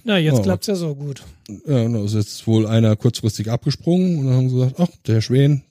Na, 0.07 0.19
jetzt 0.19 0.39
Oh. 0.39 0.43
klappt's 0.43 0.69
ja 0.69 0.77
so 0.77 0.95
gut. 0.95 1.23
Ja, 1.67 1.83
und 1.83 1.95
da 1.95 2.05
ist 2.05 2.15
jetzt 2.15 2.47
wohl 2.47 2.67
einer 2.67 2.95
kurzfristig 2.95 3.51
abgesprungen 3.51 4.19
und 4.21 4.27
dann 4.27 4.35
haben 4.37 4.49
sie 4.49 4.55
gesagt, 4.55 4.77
ach, 4.79 4.89
der 5.07 5.17
Herr 5.17 5.23
Schwen, 5.23 5.63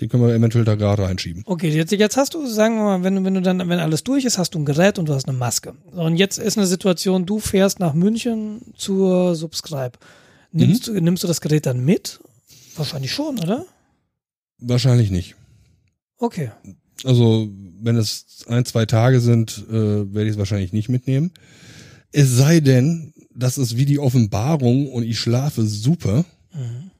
den 0.00 0.08
können 0.08 0.26
wir 0.26 0.34
eventuell 0.34 0.64
da 0.64 0.76
gerade 0.76 1.02
reinschieben. 1.02 1.42
Okay, 1.44 1.68
jetzt, 1.68 1.92
jetzt 1.92 2.16
hast 2.16 2.32
du, 2.32 2.46
sagen 2.46 2.76
wir 2.76 2.84
mal, 2.84 3.02
wenn 3.04 3.16
du, 3.16 3.24
wenn 3.24 3.34
du 3.34 3.42
dann, 3.42 3.58
wenn 3.68 3.78
alles 3.78 4.02
durch 4.02 4.24
ist, 4.24 4.38
hast 4.38 4.54
du 4.54 4.58
ein 4.60 4.64
Gerät 4.64 4.98
und 4.98 5.10
du 5.10 5.14
hast 5.14 5.28
eine 5.28 5.36
Maske. 5.36 5.74
Und 5.92 6.16
jetzt 6.16 6.38
ist 6.38 6.56
eine 6.56 6.66
Situation, 6.66 7.26
du 7.26 7.38
fährst 7.38 7.80
nach 7.80 7.92
München 7.92 8.62
zur 8.76 9.34
Subscribe. 9.36 9.92
Nimmst, 10.52 10.88
Mhm. 10.88 10.94
du, 10.94 11.00
nimmst 11.02 11.22
du 11.22 11.26
das 11.28 11.42
Gerät 11.42 11.66
dann 11.66 11.84
mit? 11.84 12.18
Wahrscheinlich 12.76 13.12
schon, 13.12 13.38
oder? 13.40 13.66
Wahrscheinlich 14.58 15.10
nicht. 15.10 15.36
Okay. 16.16 16.50
Also, 17.04 17.48
wenn 17.82 17.96
es 17.96 18.44
ein, 18.48 18.64
zwei 18.64 18.86
Tage 18.86 19.20
sind, 19.20 19.64
äh, 19.68 19.72
werde 19.72 20.24
ich 20.24 20.30
es 20.32 20.38
wahrscheinlich 20.38 20.72
nicht 20.72 20.88
mitnehmen. 20.88 21.32
Es 22.12 22.30
sei 22.36 22.60
denn, 22.60 23.12
das 23.34 23.58
ist 23.58 23.76
wie 23.76 23.84
die 23.84 23.98
Offenbarung 23.98 24.88
und 24.90 25.02
ich 25.04 25.18
schlafe 25.18 25.64
super, 25.66 26.24
Mhm. 26.52 26.90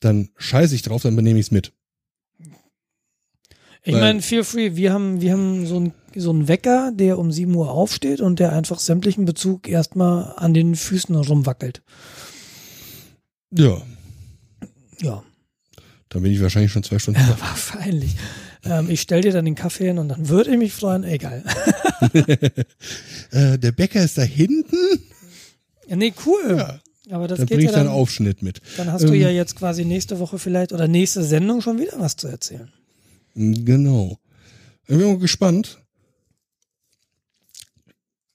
dann 0.00 0.28
scheiße 0.36 0.74
ich 0.74 0.82
drauf, 0.82 1.02
dann 1.02 1.14
benehme 1.16 1.38
ich 1.38 1.46
es 1.46 1.50
mit. 1.52 1.72
Ich 3.82 3.94
meine, 3.94 4.20
feel 4.20 4.44
free, 4.44 4.76
wir 4.76 4.92
haben, 4.92 5.20
wir 5.22 5.32
haben 5.32 5.66
so 5.66 5.76
einen 5.76 5.92
so 6.14 6.30
einen 6.30 6.48
Wecker, 6.48 6.90
der 6.92 7.18
um 7.18 7.30
7 7.30 7.54
Uhr 7.54 7.70
aufsteht 7.70 8.20
und 8.20 8.40
der 8.40 8.52
einfach 8.52 8.80
sämtlichen 8.80 9.24
Bezug 9.24 9.68
erstmal 9.68 10.34
an 10.36 10.52
den 10.54 10.74
Füßen 10.74 11.14
rumwackelt. 11.14 11.82
Ja, 13.56 13.80
Ja, 15.00 15.22
dann 16.08 16.22
bin 16.22 16.32
ich 16.32 16.42
wahrscheinlich 16.42 16.72
schon 16.72 16.82
zwei 16.82 16.98
Stunden 16.98 17.20
wach. 17.20 17.38
wahrscheinlich. 17.72 18.16
Ähm, 18.64 18.90
ich 18.90 19.00
stell 19.00 19.20
dir 19.22 19.32
dann 19.32 19.44
den 19.44 19.54
Kaffee 19.54 19.86
hin 19.86 19.98
und 19.98 20.08
dann 20.08 20.28
würde 20.28 20.50
ich 20.50 20.58
mich 20.58 20.72
freuen, 20.72 21.04
egal. 21.04 21.42
äh, 23.30 23.58
der 23.58 23.72
Bäcker 23.72 24.02
ist 24.02 24.18
da 24.18 24.22
hinten. 24.22 24.76
Ja, 25.90 25.96
nee, 25.96 26.14
cool. 26.24 26.56
Ja, 26.56 27.16
Aber 27.16 27.26
das 27.28 27.38
dann 27.38 27.46
geht 27.48 27.56
bringe 27.56 27.64
ja 27.64 27.70
ich 27.70 27.74
dann 27.76 27.86
dann, 27.86 27.94
Aufschnitt 27.94 28.42
mit. 28.42 28.60
dann 28.76 28.92
hast 28.92 29.02
du 29.02 29.08
Ähm, 29.12 29.20
ja 29.20 29.28
jetzt 29.30 29.56
quasi 29.56 29.84
nächste 29.84 30.18
Woche 30.20 30.38
vielleicht 30.38 30.72
oder 30.72 30.86
nächste 30.88 31.24
Sendung 31.24 31.60
schon 31.60 31.78
wieder 31.80 31.98
was 31.98 32.14
zu 32.16 32.28
erzählen. 32.28 32.72
Genau. 33.34 34.18
Ich 34.86 34.96
bin 34.96 35.00
mal 35.06 35.18
gespannt, 35.18 35.78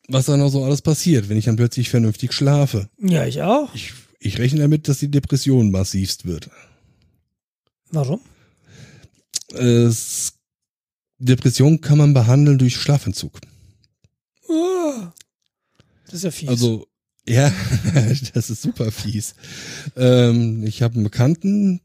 was 0.07 0.25
da 0.25 0.37
noch 0.37 0.49
so 0.49 0.63
alles 0.63 0.81
passiert, 0.81 1.29
wenn 1.29 1.37
ich 1.37 1.45
dann 1.45 1.55
plötzlich 1.55 1.89
vernünftig 1.89 2.33
schlafe. 2.33 2.89
Ja, 2.99 3.25
ich 3.25 3.41
auch. 3.41 3.73
Ich, 3.73 3.93
ich 4.19 4.37
rechne 4.37 4.59
damit, 4.59 4.87
dass 4.87 4.99
die 4.99 5.09
Depression 5.09 5.71
massivst 5.71 6.25
wird. 6.25 6.49
Warum? 7.91 8.19
Es, 9.53 10.33
Depression 11.17 11.79
kann 11.81 11.97
man 11.97 12.13
behandeln 12.13 12.57
durch 12.57 12.75
Schlafentzug. 12.75 13.39
Ah, 14.49 15.13
Das 16.05 16.15
ist 16.15 16.23
ja 16.23 16.31
fies. 16.31 16.49
Also, 16.49 16.87
ja, 17.27 17.51
das 18.33 18.49
ist 18.49 18.61
super 18.61 18.91
fies. 18.91 19.35
Ähm, 19.95 20.63
ich 20.65 20.81
habe 20.81 20.95
einen 20.95 21.03
Bekannten, 21.03 21.81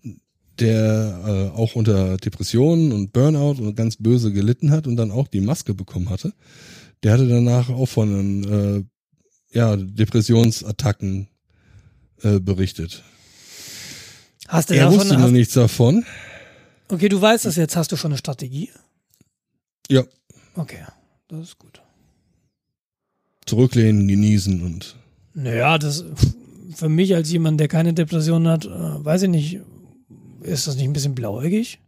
der 0.59 1.51
äh, 1.55 1.57
auch 1.59 1.75
unter 1.77 2.17
Depressionen 2.19 2.93
und 2.93 3.13
Burnout 3.13 3.63
und 3.63 3.75
ganz 3.77 3.97
böse 3.97 4.33
gelitten 4.33 4.71
hat 4.71 4.87
und 4.87 4.97
dann 4.97 5.11
auch 5.11 5.29
die 5.29 5.41
Maske 5.41 5.73
bekommen 5.75 6.11
hatte. 6.11 6.33
Der 7.03 7.13
hatte 7.15 7.27
danach 7.29 7.71
auch 7.71 7.87
von 7.87 8.45
äh, 8.45 9.57
ja, 9.57 9.77
Depressionsattacken 9.77 11.29
äh, 12.23 12.39
berichtet. 12.41 13.03
hast 14.49 14.69
du 14.71 14.75
Er 14.75 14.85
davon, 14.85 14.99
wusste 15.01 15.15
noch 15.19 15.31
nichts 15.31 15.55
davon. 15.55 16.05
okay, 16.91 17.09
du 17.09 17.21
weißt 17.21 17.47
das 17.47 17.57
jetzt. 17.57 17.77
Hast 17.77 17.91
du 17.93 17.97
schon 17.97 18.11
eine 18.13 18.19
Strategie? 18.19 18.71
Ja, 19.91 20.05
Okay, 20.57 20.85
das 21.29 21.41
ist 21.41 21.59
gut. 21.59 21.81
zurücklehnen, 23.47 24.07
genießen 24.07 24.63
und 24.63 24.97
Naja, 25.35 25.79
das 25.79 26.05
für 26.75 26.89
mich 26.89 27.15
als 27.15 27.31
jemand, 27.31 27.61
der 27.61 27.69
keine 27.69 27.93
Depression 27.95 28.49
hat, 28.49 28.65
äh, 28.65 28.69
weiß 28.69 29.23
ich 29.23 29.29
nicht, 29.29 29.61
ist 30.43 30.67
das 30.67 30.77
nicht 30.77 30.85
ein 30.85 30.93
bisschen 30.93 31.15
blauäugig? 31.15 31.79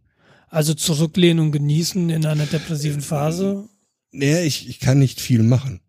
Also 0.49 0.75
zurücklehnen 0.75 1.45
und 1.45 1.53
genießen 1.53 2.11
in 2.11 2.27
einer 2.27 2.47
depressiven 2.47 3.01
Phase? 3.01 3.69
naja, 4.13 4.41
ich, 4.43 4.69
ich 4.69 4.79
kann 4.79 4.99
nicht 4.99 5.21
viel 5.21 5.43
machen. 5.43 5.81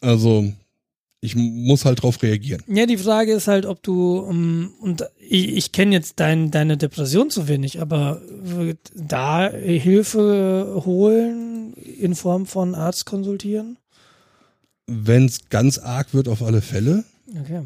Also 0.00 0.50
ich 1.20 1.34
muss 1.36 1.84
halt 1.84 2.02
drauf 2.02 2.22
reagieren. 2.22 2.62
Ja, 2.68 2.86
die 2.86 2.96
Frage 2.96 3.32
ist 3.32 3.48
halt, 3.48 3.66
ob 3.66 3.82
du, 3.82 4.18
um, 4.18 4.72
und 4.80 5.04
ich, 5.18 5.56
ich 5.56 5.72
kenne 5.72 5.94
jetzt 5.94 6.20
dein, 6.20 6.50
deine 6.50 6.76
Depression 6.76 7.28
zu 7.30 7.48
wenig, 7.48 7.80
aber 7.80 8.22
da 8.94 9.50
Hilfe 9.50 10.82
holen 10.84 11.74
in 11.74 12.14
Form 12.14 12.46
von 12.46 12.74
Arzt 12.74 13.04
konsultieren? 13.04 13.78
Wenn 14.88 15.26
es 15.26 15.48
ganz 15.50 15.78
arg 15.78 16.14
wird, 16.14 16.28
auf 16.28 16.42
alle 16.42 16.62
Fälle. 16.62 17.04
Okay. 17.38 17.62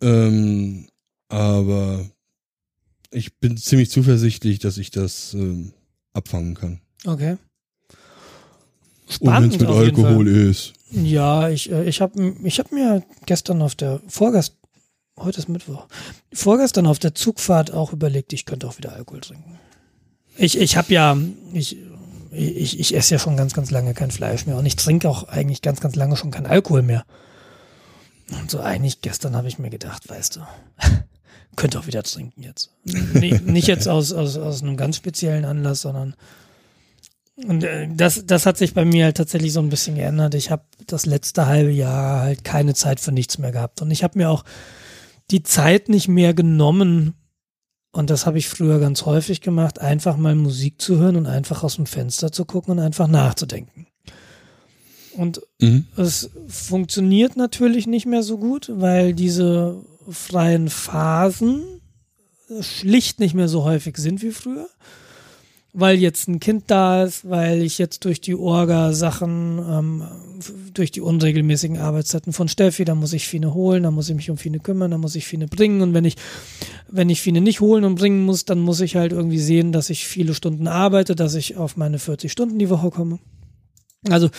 Ähm, 0.00 0.86
aber 1.28 2.08
ich 3.10 3.36
bin 3.38 3.56
ziemlich 3.56 3.90
zuversichtlich, 3.90 4.60
dass 4.60 4.78
ich 4.78 4.90
das 4.90 5.34
ähm, 5.34 5.72
abfangen 6.12 6.54
kann. 6.54 6.80
Okay. 7.04 7.36
Und 9.20 9.32
wenn 9.32 9.50
es 9.50 9.58
mit 9.58 9.68
Alkohol 9.68 10.28
ist. 10.28 10.72
Ja, 10.90 11.48
ich, 11.48 11.70
äh, 11.70 11.88
ich 11.88 12.00
habe 12.00 12.34
ich 12.44 12.58
hab 12.58 12.72
mir 12.72 13.02
gestern 13.26 13.60
auf 13.62 13.74
der, 13.74 14.00
vorgest, 14.06 14.56
heute 15.18 15.38
ist 15.38 15.48
Mittwoch, 15.48 15.86
vorgestern 16.32 16.86
auf 16.86 16.98
der 16.98 17.14
Zugfahrt 17.14 17.72
auch 17.72 17.92
überlegt, 17.92 18.32
ich 18.32 18.46
könnte 18.46 18.68
auch 18.68 18.78
wieder 18.78 18.92
Alkohol 18.92 19.20
trinken. 19.20 19.58
Ich, 20.36 20.58
ich 20.58 20.76
habe 20.76 20.92
ja, 20.92 21.16
ich, 21.52 21.76
ich, 22.34 22.78
ich 22.78 22.94
esse 22.96 23.14
ja 23.14 23.18
schon 23.18 23.36
ganz, 23.36 23.54
ganz 23.54 23.70
lange 23.70 23.94
kein 23.94 24.10
Fleisch 24.10 24.46
mehr 24.46 24.56
und 24.56 24.66
ich 24.66 24.76
trinke 24.76 25.08
auch 25.08 25.24
eigentlich 25.24 25.62
ganz, 25.62 25.80
ganz 25.80 25.96
lange 25.96 26.16
schon 26.16 26.30
kein 26.30 26.46
Alkohol 26.46 26.82
mehr. 26.82 27.04
Und 28.40 28.50
so 28.50 28.60
eigentlich 28.60 29.00
gestern 29.00 29.36
habe 29.36 29.48
ich 29.48 29.58
mir 29.58 29.70
gedacht, 29.70 30.08
weißt 30.08 30.36
du, 30.36 30.40
könnte 31.56 31.78
auch 31.78 31.86
wieder 31.86 32.02
trinken 32.02 32.42
jetzt. 32.42 32.70
Nee, 32.84 33.40
nicht 33.44 33.68
jetzt 33.68 33.88
aus, 33.88 34.12
aus, 34.12 34.36
aus 34.36 34.62
einem 34.62 34.76
ganz 34.76 34.96
speziellen 34.96 35.44
Anlass, 35.44 35.82
sondern 35.82 36.14
und 37.36 37.64
äh, 37.64 37.88
das, 37.92 38.26
das 38.26 38.46
hat 38.46 38.56
sich 38.56 38.74
bei 38.74 38.84
mir 38.84 39.06
halt 39.06 39.16
tatsächlich 39.16 39.52
so 39.52 39.60
ein 39.60 39.68
bisschen 39.68 39.96
geändert. 39.96 40.34
Ich 40.34 40.50
habe 40.50 40.62
das 40.86 41.04
letzte 41.04 41.46
halbe 41.46 41.72
Jahr 41.72 42.20
halt 42.20 42.44
keine 42.44 42.74
Zeit 42.74 43.00
für 43.00 43.12
nichts 43.12 43.38
mehr 43.38 43.50
gehabt. 43.50 43.82
Und 43.82 43.90
ich 43.90 44.04
habe 44.04 44.18
mir 44.18 44.30
auch 44.30 44.44
die 45.30 45.42
Zeit 45.42 45.88
nicht 45.88 46.06
mehr 46.06 46.32
genommen, 46.32 47.14
und 47.94 48.10
das 48.10 48.26
habe 48.26 48.38
ich 48.38 48.48
früher 48.48 48.80
ganz 48.80 49.06
häufig 49.06 49.40
gemacht, 49.40 49.80
einfach 49.80 50.16
mal 50.16 50.34
Musik 50.34 50.82
zu 50.82 50.98
hören 50.98 51.16
und 51.16 51.26
einfach 51.26 51.62
aus 51.62 51.76
dem 51.76 51.86
Fenster 51.86 52.32
zu 52.32 52.44
gucken 52.44 52.72
und 52.72 52.78
einfach 52.80 53.06
nachzudenken. 53.06 53.86
Und 55.12 55.40
Mhm. 55.60 55.86
es 55.96 56.28
funktioniert 56.48 57.36
natürlich 57.36 57.86
nicht 57.86 58.04
mehr 58.06 58.24
so 58.24 58.36
gut, 58.36 58.68
weil 58.74 59.14
diese 59.14 59.80
freien 60.10 60.68
Phasen 60.68 61.62
schlicht 62.60 63.20
nicht 63.20 63.34
mehr 63.34 63.48
so 63.48 63.62
häufig 63.62 63.96
sind 63.96 64.22
wie 64.22 64.32
früher. 64.32 64.66
Weil 65.76 65.98
jetzt 65.98 66.28
ein 66.28 66.38
Kind 66.38 66.64
da 66.68 67.02
ist, 67.02 67.28
weil 67.28 67.60
ich 67.60 67.78
jetzt 67.78 68.04
durch 68.04 68.20
die 68.20 68.36
Orga-Sachen, 68.36 69.58
ähm, 69.58 70.04
durch 70.72 70.92
die 70.92 71.00
unregelmäßigen 71.00 71.78
Arbeitszeiten 71.78 72.32
von 72.32 72.46
Steffi, 72.46 72.84
da 72.84 72.94
muss 72.94 73.12
ich 73.12 73.26
Fine 73.26 73.54
holen, 73.54 73.82
da 73.82 73.90
muss 73.90 74.08
ich 74.08 74.14
mich 74.14 74.30
um 74.30 74.38
Fine 74.38 74.60
kümmern, 74.60 74.92
da 74.92 74.98
muss 74.98 75.16
ich 75.16 75.26
Fine 75.26 75.48
bringen 75.48 75.82
und 75.82 75.92
wenn 75.92 76.04
ich, 76.04 76.14
wenn 76.88 77.10
ich 77.10 77.20
Fine 77.20 77.40
nicht 77.40 77.60
holen 77.60 77.84
und 77.84 77.96
bringen 77.96 78.24
muss, 78.24 78.44
dann 78.44 78.60
muss 78.60 78.80
ich 78.80 78.94
halt 78.94 79.10
irgendwie 79.10 79.40
sehen, 79.40 79.72
dass 79.72 79.90
ich 79.90 80.06
viele 80.06 80.34
Stunden 80.34 80.68
arbeite, 80.68 81.16
dass 81.16 81.34
ich 81.34 81.56
auf 81.56 81.76
meine 81.76 81.98
40 81.98 82.30
Stunden 82.30 82.60
die 82.60 82.70
Woche 82.70 82.90
komme. 82.90 83.18
Also, 84.08 84.30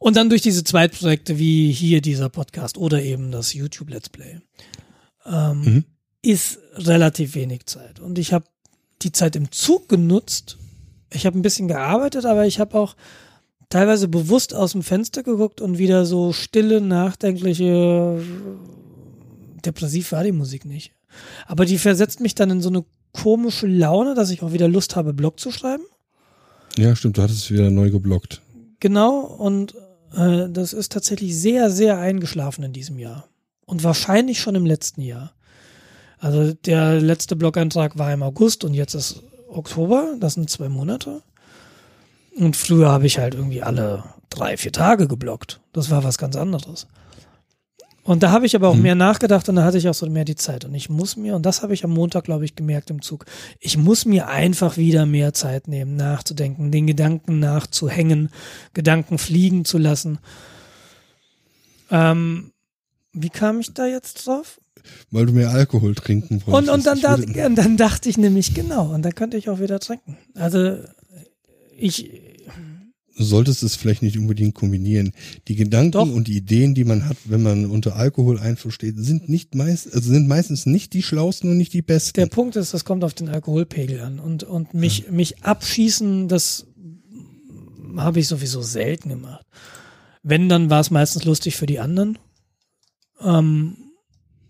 und 0.00 0.16
dann 0.16 0.28
durch 0.28 0.42
diese 0.42 0.64
Zweitprojekte 0.64 1.38
wie 1.38 1.70
hier 1.70 2.00
dieser 2.00 2.30
Podcast 2.30 2.78
oder 2.78 3.00
eben 3.00 3.30
das 3.30 3.54
YouTube 3.54 3.90
Let's 3.90 4.08
Play, 4.08 4.40
ähm, 5.24 5.60
mhm. 5.60 5.84
ist 6.20 6.58
relativ 6.74 7.36
wenig 7.36 7.66
Zeit. 7.66 8.00
Und 8.00 8.18
ich 8.18 8.32
habe 8.32 8.46
die 9.02 9.12
Zeit 9.12 9.36
im 9.36 9.52
Zug 9.52 9.88
genutzt, 9.88 10.58
ich 11.14 11.26
habe 11.26 11.38
ein 11.38 11.42
bisschen 11.42 11.68
gearbeitet, 11.68 12.26
aber 12.26 12.46
ich 12.46 12.60
habe 12.60 12.78
auch 12.78 12.96
teilweise 13.68 14.08
bewusst 14.08 14.54
aus 14.54 14.72
dem 14.72 14.82
Fenster 14.82 15.22
geguckt 15.22 15.60
und 15.60 15.78
wieder 15.78 16.04
so 16.04 16.32
stille, 16.32 16.80
nachdenkliche, 16.80 18.22
depressiv 19.64 20.12
war 20.12 20.24
die 20.24 20.32
Musik 20.32 20.64
nicht. 20.64 20.92
Aber 21.46 21.64
die 21.64 21.78
versetzt 21.78 22.20
mich 22.20 22.34
dann 22.34 22.50
in 22.50 22.60
so 22.60 22.68
eine 22.68 22.84
komische 23.12 23.66
Laune, 23.66 24.14
dass 24.14 24.30
ich 24.30 24.42
auch 24.42 24.52
wieder 24.52 24.68
Lust 24.68 24.96
habe, 24.96 25.14
Blog 25.14 25.38
zu 25.38 25.50
schreiben. 25.50 25.84
Ja, 26.76 26.94
stimmt, 26.96 27.18
du 27.18 27.22
hattest 27.22 27.44
es 27.44 27.50
wieder 27.50 27.70
neu 27.70 27.90
geblockt. 27.90 28.42
Genau, 28.80 29.20
und 29.20 29.74
äh, 30.16 30.48
das 30.50 30.72
ist 30.72 30.92
tatsächlich 30.92 31.38
sehr, 31.38 31.70
sehr 31.70 31.98
eingeschlafen 31.98 32.64
in 32.64 32.72
diesem 32.72 32.98
Jahr. 32.98 33.28
Und 33.64 33.84
wahrscheinlich 33.84 34.40
schon 34.40 34.56
im 34.56 34.66
letzten 34.66 35.00
Jahr. 35.00 35.32
Also 36.18 36.52
der 36.52 37.00
letzte 37.00 37.36
Blog-Eintrag 37.36 37.98
war 37.98 38.12
im 38.12 38.22
August 38.22 38.64
und 38.64 38.74
jetzt 38.74 38.94
ist 38.94 39.22
Oktober, 39.54 40.16
das 40.20 40.34
sind 40.34 40.50
zwei 40.50 40.68
Monate. 40.68 41.22
Und 42.36 42.56
früher 42.56 42.90
habe 42.90 43.06
ich 43.06 43.18
halt 43.18 43.34
irgendwie 43.34 43.62
alle 43.62 44.04
drei, 44.28 44.56
vier 44.56 44.72
Tage 44.72 45.06
geblockt. 45.06 45.60
Das 45.72 45.90
war 45.90 46.04
was 46.04 46.18
ganz 46.18 46.36
anderes. 46.36 46.86
Und 48.04 48.22
da 48.22 48.30
habe 48.30 48.44
ich 48.44 48.54
aber 48.54 48.68
auch 48.68 48.74
mhm. 48.74 48.82
mehr 48.82 48.94
nachgedacht 48.94 49.48
und 49.48 49.56
da 49.56 49.64
hatte 49.64 49.78
ich 49.78 49.88
auch 49.88 49.94
so 49.94 50.08
mehr 50.10 50.26
die 50.26 50.34
Zeit. 50.36 50.66
Und 50.66 50.74
ich 50.74 50.90
muss 50.90 51.16
mir, 51.16 51.34
und 51.34 51.46
das 51.46 51.62
habe 51.62 51.72
ich 51.72 51.84
am 51.84 51.92
Montag, 51.92 52.24
glaube 52.24 52.44
ich, 52.44 52.54
gemerkt 52.54 52.90
im 52.90 53.00
Zug, 53.00 53.24
ich 53.60 53.78
muss 53.78 54.04
mir 54.04 54.28
einfach 54.28 54.76
wieder 54.76 55.06
mehr 55.06 55.32
Zeit 55.32 55.68
nehmen, 55.68 55.96
nachzudenken, 55.96 56.70
den 56.70 56.86
Gedanken 56.86 57.38
nachzuhängen, 57.38 58.28
Gedanken 58.74 59.16
fliegen 59.16 59.64
zu 59.64 59.78
lassen. 59.78 60.18
Ähm, 61.90 62.52
wie 63.14 63.30
kam 63.30 63.60
ich 63.60 63.72
da 63.72 63.86
jetzt 63.86 64.26
drauf? 64.26 64.60
Weil 65.10 65.26
du 65.26 65.32
mehr 65.32 65.50
Alkohol 65.50 65.94
trinken 65.94 66.42
wolltest. 66.46 66.68
Und, 66.68 66.74
und, 66.74 66.86
dann, 66.86 67.00
dacht, 67.00 67.36
und 67.36 67.54
dann 67.56 67.76
dachte 67.76 68.08
ich 68.08 68.18
nämlich, 68.18 68.54
genau, 68.54 68.92
und 68.94 69.02
dann 69.02 69.14
könnte 69.14 69.36
ich 69.36 69.48
auch 69.48 69.60
wieder 69.60 69.80
trinken. 69.80 70.18
Also 70.34 70.78
ich. 71.76 72.10
Du 73.16 73.22
solltest 73.22 73.62
es 73.62 73.76
vielleicht 73.76 74.02
nicht 74.02 74.18
unbedingt 74.18 74.56
kombinieren. 74.56 75.12
Die 75.46 75.54
Gedanken 75.54 75.92
Doch. 75.92 76.10
und 76.10 76.26
die 76.26 76.36
Ideen, 76.36 76.74
die 76.74 76.82
man 76.82 77.08
hat, 77.08 77.16
wenn 77.26 77.44
man 77.44 77.66
unter 77.66 77.94
Alkohol 77.94 78.40
einversteht, 78.40 78.96
sind 78.98 79.28
nicht 79.28 79.54
meist, 79.54 79.94
also 79.94 80.10
sind 80.10 80.26
meistens 80.26 80.66
nicht 80.66 80.92
die 80.94 81.02
schlausten 81.04 81.48
und 81.48 81.56
nicht 81.56 81.72
die 81.72 81.82
besten. 81.82 82.14
Der 82.14 82.26
Punkt 82.26 82.56
ist, 82.56 82.74
das 82.74 82.84
kommt 82.84 83.04
auf 83.04 83.14
den 83.14 83.28
Alkoholpegel 83.28 84.00
an. 84.00 84.18
Und, 84.18 84.42
und 84.42 84.74
mich, 84.74 85.04
ja. 85.06 85.12
mich 85.12 85.44
abschießen, 85.44 86.26
das 86.26 86.66
habe 87.96 88.18
ich 88.18 88.26
sowieso 88.26 88.62
selten 88.62 89.10
gemacht. 89.10 89.46
Wenn, 90.24 90.48
dann 90.48 90.70
war 90.70 90.80
es 90.80 90.90
meistens 90.90 91.24
lustig 91.24 91.54
für 91.54 91.66
die 91.66 91.78
anderen. 91.78 92.18
Ähm, 93.20 93.76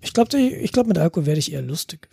ich 0.05 0.13
glaube, 0.13 0.39
ich 0.39 0.73
glaub, 0.73 0.87
mit 0.87 0.99
Alkohol 0.99 1.27
werde 1.27 1.39
ich 1.39 1.53
eher 1.53 1.63
lustig. 1.63 2.09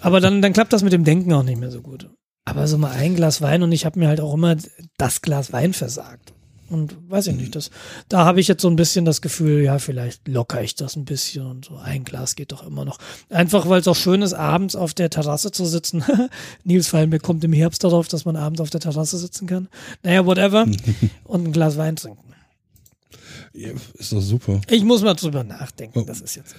Aber 0.00 0.20
dann, 0.20 0.42
dann 0.42 0.52
klappt 0.52 0.72
das 0.72 0.82
mit 0.82 0.92
dem 0.92 1.04
Denken 1.04 1.32
auch 1.32 1.42
nicht 1.42 1.60
mehr 1.60 1.70
so 1.70 1.82
gut. 1.82 2.08
Aber 2.44 2.66
so 2.66 2.78
mal 2.78 2.92
ein 2.92 3.14
Glas 3.14 3.42
Wein 3.42 3.62
und 3.62 3.72
ich 3.72 3.84
habe 3.84 3.98
mir 3.98 4.08
halt 4.08 4.20
auch 4.20 4.34
immer 4.34 4.56
das 4.96 5.20
Glas 5.20 5.52
Wein 5.52 5.74
versagt. 5.74 6.32
Und 6.70 6.96
weiß 7.10 7.28
ich 7.28 7.36
nicht, 7.36 7.56
das, 7.56 7.70
da 8.08 8.26
habe 8.26 8.40
ich 8.40 8.48
jetzt 8.48 8.60
so 8.60 8.68
ein 8.68 8.76
bisschen 8.76 9.06
das 9.06 9.22
Gefühl, 9.22 9.62
ja, 9.62 9.78
vielleicht 9.78 10.28
locker 10.28 10.62
ich 10.62 10.74
das 10.74 10.96
ein 10.96 11.06
bisschen 11.06 11.46
und 11.46 11.64
so 11.64 11.76
ein 11.76 12.04
Glas 12.04 12.36
geht 12.36 12.52
doch 12.52 12.66
immer 12.66 12.84
noch. 12.84 12.98
Einfach 13.30 13.68
weil 13.68 13.80
es 13.80 13.88
auch 13.88 13.96
schön 13.96 14.20
ist, 14.20 14.34
abends 14.34 14.76
auf 14.76 14.92
der 14.92 15.08
Terrasse 15.08 15.50
zu 15.50 15.64
sitzen. 15.64 16.04
Nils 16.64 16.88
Fallenberg 16.88 17.22
kommt 17.22 17.42
im 17.44 17.54
Herbst 17.54 17.84
darauf, 17.84 18.08
dass 18.08 18.26
man 18.26 18.36
abends 18.36 18.60
auf 18.60 18.68
der 18.70 18.80
Terrasse 18.80 19.16
sitzen 19.16 19.46
kann. 19.46 19.68
Naja, 20.02 20.26
whatever. 20.26 20.66
und 21.24 21.46
ein 21.48 21.52
Glas 21.52 21.78
Wein 21.78 21.96
trinken. 21.96 22.34
Ja, 23.54 23.70
ist 23.94 24.12
doch 24.12 24.20
super. 24.20 24.60
Ich 24.68 24.84
muss 24.84 25.02
mal 25.02 25.14
drüber 25.14 25.44
nachdenken. 25.44 26.00
Oh. 26.00 26.04
Das 26.04 26.20
ist 26.20 26.36
jetzt 26.36 26.54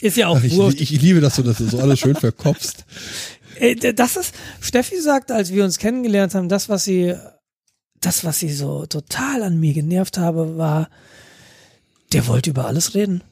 ist 0.00 0.16
ja 0.16 0.28
auch 0.28 0.42
ich, 0.42 0.80
ich, 0.80 1.02
liebe, 1.02 1.20
dass 1.20 1.36
du 1.36 1.42
das 1.42 1.58
so 1.58 1.78
alles 1.78 1.98
schön 2.00 2.16
verkopfst. 2.16 2.84
Äh, 3.56 3.94
das 3.94 4.16
ist, 4.16 4.34
Steffi 4.60 5.00
sagt, 5.00 5.30
als 5.30 5.52
wir 5.52 5.64
uns 5.64 5.78
kennengelernt 5.78 6.34
haben, 6.34 6.48
das, 6.48 6.68
was 6.68 6.84
sie, 6.84 7.14
das, 8.00 8.24
was 8.24 8.38
sie 8.38 8.52
so 8.52 8.86
total 8.86 9.42
an 9.42 9.60
mir 9.60 9.74
genervt 9.74 10.18
habe, 10.18 10.56
war, 10.56 10.88
der 12.12 12.26
wollte 12.26 12.50
über 12.50 12.66
alles 12.66 12.94
reden. 12.94 13.22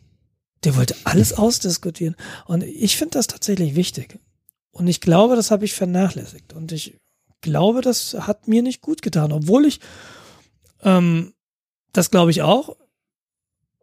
Der 0.64 0.76
wollte 0.76 0.94
alles 1.04 1.32
ausdiskutieren. 1.32 2.16
Und 2.46 2.62
ich 2.62 2.96
finde 2.96 3.12
das 3.18 3.26
tatsächlich 3.26 3.74
wichtig. 3.74 4.18
Und 4.72 4.88
ich 4.88 5.00
glaube, 5.00 5.36
das 5.36 5.50
habe 5.50 5.64
ich 5.64 5.72
vernachlässigt. 5.72 6.52
Und 6.52 6.70
ich 6.72 6.96
glaube, 7.40 7.80
das 7.80 8.14
hat 8.14 8.46
mir 8.46 8.62
nicht 8.62 8.82
gut 8.82 9.00
getan, 9.00 9.32
obwohl 9.32 9.64
ich 9.64 9.80
ähm, 10.82 11.32
das 11.92 12.10
glaube 12.10 12.30
ich 12.30 12.42
auch, 12.42 12.76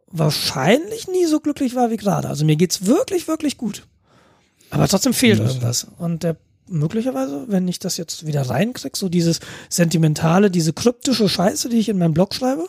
wahrscheinlich 0.07 1.07
nie 1.07 1.25
so 1.25 1.39
glücklich 1.39 1.75
war 1.75 1.91
wie 1.91 1.97
gerade. 1.97 2.27
Also 2.27 2.45
mir 2.45 2.55
geht's 2.55 2.85
wirklich, 2.85 3.27
wirklich 3.27 3.57
gut. 3.57 3.83
Aber 4.69 4.87
trotzdem 4.87 5.13
fehlt 5.13 5.39
irgendwas. 5.39 5.87
Und 5.97 6.23
der 6.23 6.37
möglicherweise, 6.69 7.45
wenn 7.47 7.67
ich 7.67 7.79
das 7.79 7.97
jetzt 7.97 8.25
wieder 8.25 8.41
reinkrieg, 8.41 8.97
so 8.97 9.09
dieses 9.09 9.39
sentimentale, 9.69 10.51
diese 10.51 10.73
kryptische 10.73 11.29
Scheiße, 11.29 11.69
die 11.69 11.77
ich 11.77 11.89
in 11.89 11.97
meinem 11.97 12.13
Blog 12.13 12.33
schreibe, 12.33 12.67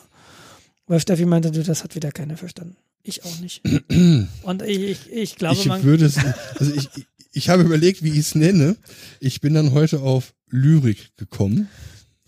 weil 0.87 0.99
Steffi 0.99 1.25
meinte, 1.25 1.51
du, 1.51 1.63
das 1.63 1.83
hat 1.83 1.95
wieder 1.95 2.11
keiner 2.11 2.37
verstanden. 2.37 2.77
Ich 3.03 3.23
auch 3.23 3.39
nicht. 3.39 3.61
Und 4.43 4.61
ich, 4.61 4.79
ich, 4.79 5.11
ich 5.11 5.35
glaube, 5.35 5.59
ich 5.59 5.65
man 5.65 5.83
würde 5.83 6.05
es, 6.05 6.17
also 6.59 6.73
ich, 6.73 6.89
ich 7.31 7.49
habe 7.49 7.63
überlegt, 7.63 8.03
wie 8.03 8.11
ich 8.11 8.19
es 8.19 8.35
nenne. 8.35 8.75
Ich 9.19 9.41
bin 9.41 9.53
dann 9.53 9.73
heute 9.73 10.01
auf 10.01 10.33
Lyrik 10.49 11.15
gekommen. 11.17 11.69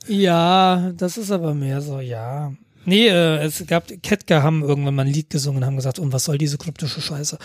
Ja, 0.07 0.93
das 0.97 1.17
ist 1.17 1.31
aber 1.31 1.53
mehr 1.53 1.81
so, 1.81 1.99
ja. 1.99 2.53
Nee, 2.85 3.07
äh, 3.07 3.43
es 3.43 3.65
gab, 3.67 3.87
Ketka 4.01 4.41
haben 4.41 4.63
irgendwann 4.63 4.95
mal 4.95 5.05
ein 5.05 5.13
Lied 5.13 5.29
gesungen 5.29 5.61
und 5.61 5.65
haben 5.65 5.75
gesagt, 5.75 5.99
und 5.99 6.13
was 6.13 6.23
soll 6.23 6.37
diese 6.37 6.57
kryptische 6.57 7.01
Scheiße? 7.01 7.37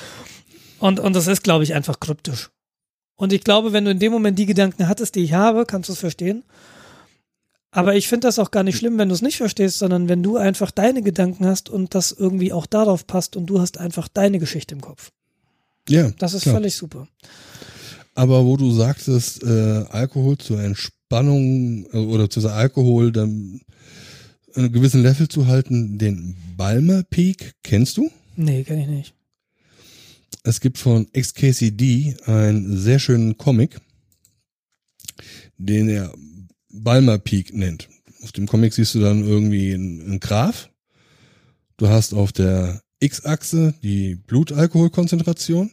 Und, 0.78 1.00
und 1.00 1.14
das 1.14 1.26
ist, 1.26 1.42
glaube 1.42 1.64
ich, 1.64 1.74
einfach 1.74 2.00
kryptisch. 2.00 2.50
Und 3.16 3.32
ich 3.32 3.42
glaube, 3.44 3.72
wenn 3.72 3.84
du 3.84 3.90
in 3.90 3.98
dem 3.98 4.12
Moment 4.12 4.38
die 4.38 4.46
Gedanken 4.46 4.88
hattest, 4.88 5.14
die 5.14 5.24
ich 5.24 5.32
habe, 5.32 5.64
kannst 5.64 5.88
du 5.88 5.94
es 5.94 5.98
verstehen. 5.98 6.44
Aber 7.70 7.94
ich 7.94 8.08
finde 8.08 8.28
das 8.28 8.38
auch 8.38 8.50
gar 8.50 8.62
nicht 8.62 8.78
schlimm, 8.78 8.96
wenn 8.98 9.08
du 9.08 9.14
es 9.14 9.22
nicht 9.22 9.36
verstehst, 9.36 9.78
sondern 9.78 10.08
wenn 10.08 10.22
du 10.22 10.36
einfach 10.36 10.70
deine 10.70 11.02
Gedanken 11.02 11.46
hast 11.46 11.68
und 11.68 11.94
das 11.94 12.12
irgendwie 12.12 12.52
auch 12.52 12.66
darauf 12.66 13.06
passt 13.06 13.36
und 13.36 13.46
du 13.46 13.60
hast 13.60 13.78
einfach 13.78 14.08
deine 14.08 14.38
Geschichte 14.38 14.74
im 14.74 14.80
Kopf. 14.80 15.10
Ja. 15.88 16.10
Das 16.18 16.34
ist 16.34 16.42
klar. 16.42 16.56
völlig 16.56 16.74
super. 16.74 17.06
Aber 18.14 18.46
wo 18.46 18.56
du 18.56 18.72
sagtest, 18.72 19.42
äh, 19.42 19.84
Alkohol 19.90 20.38
zur 20.38 20.60
Entspannung 20.60 21.86
äh, 21.92 21.98
oder 21.98 22.30
zu 22.30 22.46
Alkohol, 22.48 23.12
dann 23.12 23.60
einen 24.56 24.72
gewissen 24.72 25.02
Level 25.02 25.28
zu 25.28 25.46
halten, 25.46 25.98
den 25.98 26.36
Balmer 26.56 27.02
Peak, 27.04 27.54
kennst 27.62 27.96
du? 27.96 28.10
Nee, 28.36 28.64
kenn 28.64 28.80
ich 28.80 28.88
nicht. 28.88 29.14
Es 30.42 30.60
gibt 30.60 30.78
von 30.78 31.10
XKCD 31.12 32.16
einen 32.24 32.76
sehr 32.76 32.98
schönen 32.98 33.36
Comic, 33.36 33.80
den 35.58 35.88
er 35.88 36.12
Balmer 36.70 37.18
Peak 37.18 37.54
nennt. 37.54 37.88
Auf 38.22 38.32
dem 38.32 38.46
Comic 38.46 38.72
siehst 38.72 38.94
du 38.94 39.00
dann 39.00 39.26
irgendwie 39.26 39.74
einen 39.74 40.20
Graph. 40.20 40.70
Du 41.76 41.88
hast 41.88 42.14
auf 42.14 42.32
der 42.32 42.80
X-Achse 43.00 43.74
die 43.82 44.14
Blutalkoholkonzentration 44.14 45.72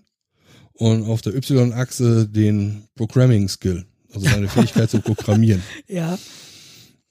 und 0.74 1.04
auf 1.04 1.22
der 1.22 1.36
Y-Achse 1.36 2.28
den 2.28 2.84
Programming 2.96 3.48
Skill, 3.48 3.86
also 4.14 4.26
deine 4.26 4.48
Fähigkeit 4.50 4.90
zu 4.90 5.00
programmieren. 5.02 5.62
Ja 5.88 6.18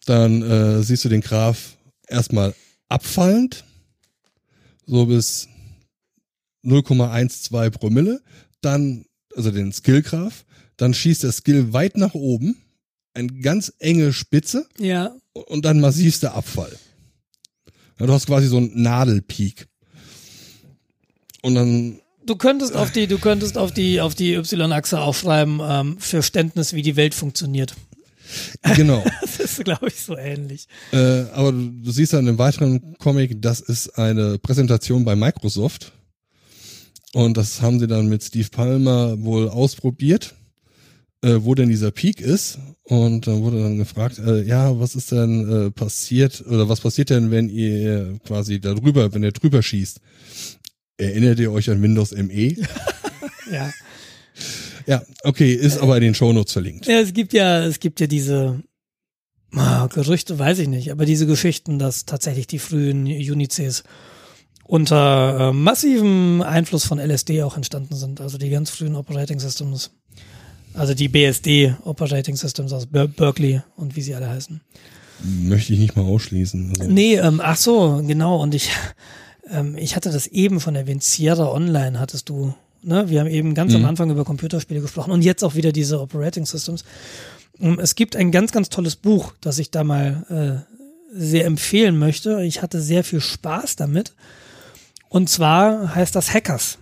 dann 0.07 0.43
äh, 0.43 0.83
siehst 0.83 1.05
du 1.05 1.09
den 1.09 1.21
Graph 1.21 1.77
erstmal 2.09 2.55
abfallend, 2.89 3.65
so 4.87 5.07
bis 5.07 5.49
0,12 6.65 7.71
Promille, 7.71 8.23
dann, 8.61 9.05
also 9.35 9.51
den 9.51 9.73
Skill-Graph, 9.73 10.45
dann 10.77 10.95
schießt 10.95 11.23
der 11.23 11.33
Skill 11.33 11.73
weit 11.73 11.97
nach 11.97 12.15
oben, 12.15 12.57
eine 13.15 13.29
ganz 13.29 13.73
enge 13.79 14.13
Spitze 14.13 14.67
ja. 14.79 15.15
und 15.33 15.65
dann 15.65 15.81
massivster 15.81 16.35
Abfall. 16.35 16.77
Ja, 17.99 18.07
du 18.07 18.13
hast 18.13 18.27
quasi 18.27 18.47
so 18.47 18.57
einen 18.57 18.83
Nadelpeak. 18.83 19.69
Und 21.43 21.55
dann 21.55 21.99
Du 22.25 22.37
könntest 22.37 22.77
auf 22.77 22.93
die, 22.93 23.09
du 23.09 23.19
könntest 23.19 23.59
auf 23.59 23.73
die, 23.73 24.01
auf 24.01 24.15
die 24.15 24.35
Y-Achse 24.35 25.01
aufschreiben, 25.01 25.61
ähm, 25.61 25.99
Verständnis, 25.99 26.73
wie 26.73 26.83
die 26.83 26.95
Welt 26.95 27.15
funktioniert. 27.15 27.75
Genau. 28.77 29.05
das 29.21 29.41
ist, 29.41 29.65
glaube 29.65 29.89
ich, 29.89 29.97
so 29.97 30.17
ähnlich. 30.17 30.67
Äh, 30.93 31.23
aber 31.33 31.53
du, 31.53 31.71
du 31.71 31.91
siehst 31.91 32.13
dann 32.13 32.27
im 32.27 32.39
weiteren 32.39 32.97
Comic, 32.99 33.41
das 33.43 33.61
ist 33.61 33.99
eine 33.99 34.39
Präsentation 34.39 35.05
bei 35.05 35.17
Microsoft. 35.17 35.93
Und 37.15 37.37
das 37.37 37.61
haben 37.61 37.79
sie 37.79 37.87
dann 37.87 38.09
mit 38.09 38.23
Steve 38.23 38.49
Palmer 38.51 39.21
wohl 39.23 39.49
ausprobiert. 39.49 40.35
äh, 41.25 41.37
wo 41.45 41.55
denn 41.55 41.69
dieser 41.69 41.91
Peak 41.93 42.21
ist. 42.21 42.59
Und 42.85 43.27
dann 43.29 43.43
wurde 43.43 43.63
dann 43.63 43.79
gefragt, 43.79 44.19
äh, 44.19 44.43
ja, 44.43 44.79
was 44.81 44.97
ist 44.97 45.13
denn 45.13 45.67
äh, 45.69 45.71
passiert 45.71 46.45
oder 46.49 46.69
was 46.69 46.81
passiert 46.81 47.11
denn, 47.11 47.31
wenn 47.31 47.49
ihr 47.49 48.19
quasi 48.27 48.61
da 48.61 48.75
drüber, 48.75 49.15
wenn 49.15 49.23
ihr 49.23 49.31
drüber 49.33 49.63
schießt? 49.63 50.01
Erinnert 50.97 51.39
ihr 51.39 51.53
euch 51.53 51.71
an 51.71 51.81
Windows 51.83 52.13
ME? 52.13 52.57
Ja. 53.51 53.71
Ja, 54.87 55.03
okay, 55.25 55.53
ist 55.53 55.79
aber 55.79 55.97
in 55.97 56.03
den 56.03 56.15
Shownotes 56.15 56.53
verlinkt. 56.53 56.87
ja, 56.87 57.01
es 57.01 57.13
gibt 57.13 57.33
ja, 57.33 57.65
es 57.65 57.81
gibt 57.81 58.01
ja 58.01 58.07
diese 58.07 58.63
ah, 59.55 59.87
Gerüchte, 59.87 60.39
weiß 60.39 60.59
ich 60.61 60.69
nicht, 60.69 60.91
aber 60.91 61.05
diese 61.05 61.27
Geschichten, 61.27 61.79
dass 61.79 62.05
tatsächlich 62.05 62.47
die 62.47 62.59
frühen 62.59 63.07
Unices 63.07 63.85
unter 64.65 65.51
äh, 65.51 65.53
massivem 65.53 66.43
Einfluss 66.43 66.85
von 66.85 66.99
LSD 66.99 67.43
auch 67.43 67.57
entstanden 67.57 67.95
sind, 67.95 68.21
also 68.21 68.39
die 68.39 68.51
ganz 68.51 68.71
frühen 68.71 68.97
Operating 68.97 69.39
Systems. 69.39 69.91
Also 70.75 70.95
die 70.95 71.09
BSD 71.09 71.75
Operating 71.85 72.37
Systems 72.37 72.73
aus 72.73 72.87
Ber 72.87 73.07
Berkeley 73.07 73.61
und 73.77 73.95
wie 73.95 74.01
sie 74.01 74.15
alle 74.15 74.29
heißen. 74.29 74.61
Möchte 75.23 75.73
ich 75.73 75.79
nicht 75.79 75.97
mal 75.97 76.05
ausschließen. 76.05 76.73
Also, 76.79 76.91
Nee, 76.91 77.17
ähm, 77.17 77.41
ach 77.43 77.57
so, 77.57 78.03
genau. 78.07 78.41
Und 78.41 78.55
ich, 78.55 78.71
ähm, 79.51 79.77
ich 79.77 79.97
hatte 79.97 80.11
das 80.11 80.27
eben 80.27 80.61
von 80.61 80.75
erwähnt. 80.75 81.03
Sierra 81.03 81.53
Online 81.53 82.01
hattest 82.01 82.29
du. 82.29 82.55
Ne? 82.83 83.09
Wir 83.09 83.21
haben 83.21 83.29
eben 83.29 83.55
ganz 83.55 83.75
am 83.75 83.83
Mhm. 83.83 83.87
Anfang 83.89 84.11
über 84.11 84.25
Computerspiele 84.25 84.81
gesprochen 84.81 85.13
und 85.13 85.23
jetzt 85.23 85.43
auch 85.45 85.55
wieder 85.55 85.73
diese 85.73 86.01
Operating 86.01 86.47
Systems. 86.47 86.85
Ähm, 87.61 87.79
Es 87.81 87.95
gibt 87.95 88.17
ein 88.17 88.31
ganz, 88.33 88.53
ganz 88.53 88.69
tolles 88.69 88.97
Buch, 88.97 89.33
das 89.41 89.59
ich 89.59 89.71
da 89.71 89.85
mal 89.85 90.65
äh, 90.69 90.73
sehr 91.15 91.45
empfehlen 91.47 91.99
möchte. 91.99 92.43
Ich 92.43 92.63
hatte 92.63 92.81
sehr 92.81 93.05
viel 93.05 93.21
Spaß 93.21 93.77
damit. 93.77 94.15
Und 95.09 95.29
zwar 95.29 95.95
heißt 95.95 96.15
das 96.17 96.33
Hackers. 96.33 96.79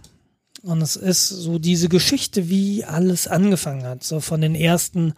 Und 0.62 0.82
es 0.82 0.94
ist 0.96 1.28
so 1.28 1.58
diese 1.58 1.88
Geschichte, 1.88 2.48
wie 2.48 2.84
alles 2.84 3.26
angefangen 3.26 3.84
hat. 3.84 4.04
So 4.04 4.20
von 4.20 4.40
den 4.40 4.54
ersten 4.54 5.14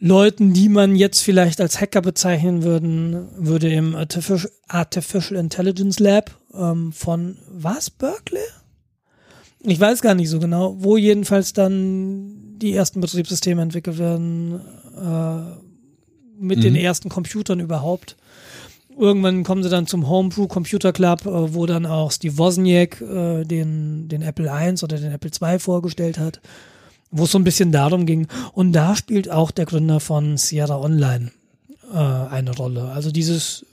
Leuten, 0.00 0.52
die 0.52 0.68
man 0.68 0.94
jetzt 0.94 1.20
vielleicht 1.22 1.60
als 1.60 1.80
Hacker 1.80 2.02
bezeichnen 2.02 2.62
würden, 2.62 3.28
würde 3.36 3.68
im 3.72 3.94
Artific- 3.96 4.50
Artificial 4.68 5.40
Intelligence 5.40 5.98
Lab 5.98 6.30
ähm, 6.54 6.92
von 6.92 7.38
was, 7.50 7.88
Berkeley? 7.90 8.42
Ich 9.68 9.78
weiß 9.78 10.00
gar 10.00 10.14
nicht 10.14 10.30
so 10.30 10.38
genau, 10.38 10.76
wo 10.78 10.96
jedenfalls 10.96 11.52
dann 11.52 12.58
die 12.58 12.72
ersten 12.72 13.00
Betriebssysteme 13.00 13.60
entwickelt 13.62 13.98
werden, 13.98 14.60
äh, 14.96 16.40
mit 16.40 16.62
den 16.64 16.72
Mhm. 16.74 16.80
ersten 16.80 17.08
Computern 17.08 17.60
überhaupt. 17.60 18.16
Irgendwann 18.96 19.44
kommen 19.44 19.62
sie 19.62 19.68
dann 19.68 19.86
zum 19.86 20.08
Homebrew 20.08 20.46
Computer 20.48 20.92
Club, 20.92 21.26
äh, 21.26 21.54
wo 21.54 21.66
dann 21.66 21.86
auch 21.86 22.10
Steve 22.12 22.38
Wozniak 22.38 23.00
äh, 23.00 23.44
den, 23.44 24.08
den 24.08 24.22
Apple 24.22 24.46
I 24.46 24.72
oder 24.82 24.96
den 24.98 25.12
Apple 25.12 25.30
II 25.40 25.58
vorgestellt 25.58 26.18
hat, 26.18 26.40
wo 27.10 27.24
es 27.24 27.30
so 27.32 27.38
ein 27.38 27.44
bisschen 27.44 27.70
darum 27.70 28.06
ging. 28.06 28.26
Und 28.52 28.72
da 28.72 28.96
spielt 28.96 29.30
auch 29.30 29.50
der 29.50 29.66
Gründer 29.66 30.00
von 30.00 30.36
Sierra 30.36 30.80
Online 30.80 31.30
äh, 31.92 31.96
eine 31.96 32.56
Rolle. 32.56 32.84
Also 32.90 33.10
dieses, 33.10 33.66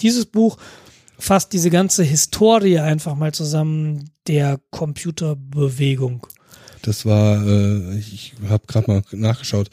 dieses 0.00 0.24
Buch 0.26 0.56
fasst 1.20 1.52
diese 1.52 1.70
ganze 1.70 2.02
Historie 2.02 2.78
einfach 2.78 3.14
mal 3.14 3.32
zusammen 3.32 4.10
der 4.26 4.58
Computerbewegung. 4.70 6.26
Das 6.82 7.04
war, 7.06 7.46
äh, 7.46 7.98
ich 7.98 8.34
habe 8.48 8.66
gerade 8.66 8.90
mal 8.90 9.02
nachgeschaut, 9.12 9.70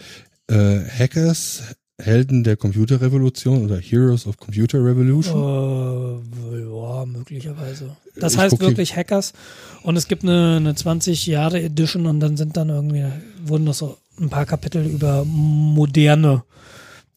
äh, 0.47 0.79
Hackers, 0.79 1.63
Helden 1.99 2.43
der 2.43 2.57
Computerrevolution 2.57 3.63
oder 3.65 3.77
Heroes 3.79 4.27
of 4.27 4.37
Computer 4.37 4.77
Äh, 4.77 4.81
Revolution. 4.81 6.21
ja, 6.53 7.05
möglicherweise. 7.05 7.95
Das 8.15 8.33
Ich 8.33 8.39
heißt 8.39 8.59
wirklich 8.59 8.95
Hackers. 8.95 9.33
Und 9.81 9.95
es 9.97 10.07
gibt 10.07 10.23
eine, 10.23 10.57
eine 10.57 10.75
20 10.75 11.25
Jahre 11.25 11.59
Edition 11.61 12.05
und 12.05 12.19
dann 12.19 12.37
sind 12.37 12.55
dann 12.55 12.69
irgendwie, 12.69 13.05
wurden 13.43 13.63
noch 13.63 13.73
so 13.73 13.97
ein 14.19 14.29
paar 14.29 14.45
Kapitel 14.45 14.85
über 14.85 15.25
moderne 15.25 16.43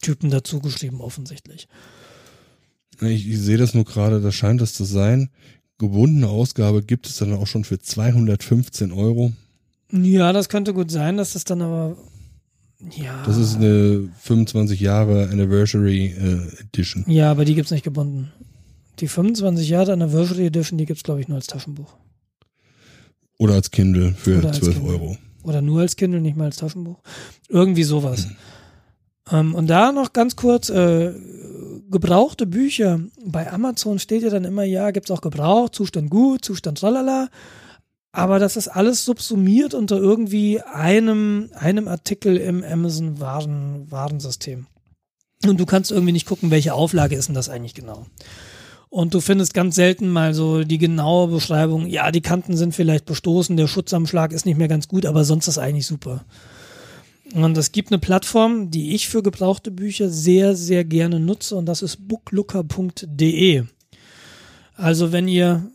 Typen 0.01 0.31
dazu 0.31 0.59
geschrieben, 0.59 0.99
offensichtlich. 1.01 1.67
Ich, 3.01 3.27
ich 3.27 3.39
sehe 3.39 3.57
das 3.57 3.73
nur 3.73 3.85
gerade, 3.85 4.21
das 4.21 4.35
scheint 4.35 4.61
es 4.61 4.73
zu 4.73 4.83
sein. 4.83 5.29
Gebundene 5.77 6.27
Ausgabe 6.27 6.83
gibt 6.83 7.07
es 7.07 7.17
dann 7.17 7.33
auch 7.33 7.47
schon 7.47 7.63
für 7.63 7.79
215 7.79 8.91
Euro. 8.91 9.33
Ja, 9.91 10.31
das 10.31 10.47
könnte 10.47 10.73
gut 10.73 10.91
sein, 10.91 11.17
dass 11.17 11.33
das 11.33 11.43
dann 11.43 11.61
aber, 11.61 11.97
ja. 12.95 13.23
Das 13.25 13.37
ist 13.37 13.55
eine 13.55 14.09
25 14.19 14.79
Jahre 14.79 15.29
Anniversary 15.29 16.07
äh, 16.07 16.61
Edition. 16.61 17.03
Ja, 17.07 17.31
aber 17.31 17.45
die 17.45 17.55
gibt's 17.55 17.71
nicht 17.71 17.83
gebunden. 17.83 18.31
Die 18.99 19.07
25 19.07 19.67
Jahre 19.67 19.93
Anniversary 19.93 20.45
Edition, 20.45 20.77
die 20.77 20.85
gibt's 20.85 21.03
glaube 21.03 21.21
ich 21.21 21.27
nur 21.27 21.37
als 21.37 21.47
Taschenbuch. 21.47 21.93
Oder 23.37 23.55
als 23.55 23.71
Kindle 23.71 24.13
für 24.13 24.37
Oder 24.37 24.49
als 24.49 24.59
12 24.59 24.75
Kindle. 24.75 24.91
Euro. 24.93 25.17
Oder 25.43 25.61
nur 25.61 25.81
als 25.81 25.95
Kindle, 25.95 26.21
nicht 26.21 26.37
mal 26.37 26.45
als 26.45 26.57
Taschenbuch. 26.57 27.01
Irgendwie 27.49 27.83
sowas. 27.83 28.27
Ähm, 29.31 29.55
und 29.55 29.67
da 29.67 29.91
noch 29.91 30.13
ganz 30.13 30.35
kurz, 30.35 30.69
äh, 30.69 31.11
gebrauchte 31.91 32.47
Bücher. 32.47 32.99
Bei 33.23 33.51
Amazon 33.51 33.99
steht 33.99 34.23
ja 34.23 34.29
dann 34.29 34.45
immer, 34.45 34.63
ja, 34.63 34.91
gibt's 34.91 35.11
auch 35.11 35.21
gebraucht, 35.21 35.75
Zustand 35.75 36.09
gut, 36.09 36.43
Zustand 36.43 36.79
tralala. 36.79 37.29
Aber 38.13 38.39
das 38.39 38.57
ist 38.57 38.67
alles 38.67 39.05
subsumiert 39.05 39.73
unter 39.73 39.97
irgendwie 39.97 40.61
einem, 40.61 41.49
einem 41.55 41.87
Artikel 41.87 42.37
im 42.37 42.63
Amazon 42.63 43.19
Waren. 43.19 43.87
Und 45.45 45.59
du 45.59 45.65
kannst 45.65 45.91
irgendwie 45.91 46.11
nicht 46.11 46.27
gucken, 46.27 46.51
welche 46.51 46.73
Auflage 46.73 47.15
ist 47.15 47.27
denn 47.27 47.35
das 47.35 47.49
eigentlich 47.49 47.73
genau. 47.73 48.05
Und 48.89 49.13
du 49.13 49.21
findest 49.21 49.53
ganz 49.53 49.75
selten 49.75 50.09
mal 50.09 50.33
so 50.33 50.65
die 50.65 50.77
genaue 50.77 51.29
Beschreibung, 51.29 51.87
ja, 51.87 52.11
die 52.11 52.19
Kanten 52.19 52.57
sind 52.57 52.75
vielleicht 52.75 53.05
bestoßen, 53.05 53.55
der 53.55 53.67
Schutzanschlag 53.67 54.33
ist 54.33 54.45
nicht 54.45 54.57
mehr 54.57 54.67
ganz 54.67 54.89
gut, 54.89 55.05
aber 55.05 55.23
sonst 55.23 55.47
ist 55.47 55.57
eigentlich 55.57 55.87
super. 55.87 56.25
Und 57.33 57.57
es 57.57 57.71
gibt 57.71 57.91
eine 57.91 57.99
Plattform, 57.99 58.71
die 58.71 58.93
ich 58.93 59.07
für 59.07 59.23
gebrauchte 59.23 59.71
Bücher 59.71 60.09
sehr, 60.09 60.55
sehr 60.55 60.83
gerne 60.83 61.19
nutze 61.19 61.55
und 61.55 61.65
das 61.65 61.81
ist 61.81 62.07
booklooker.de. 62.07 63.63
Also 64.75 65.11
wenn 65.11 65.27
ihr 65.27 65.71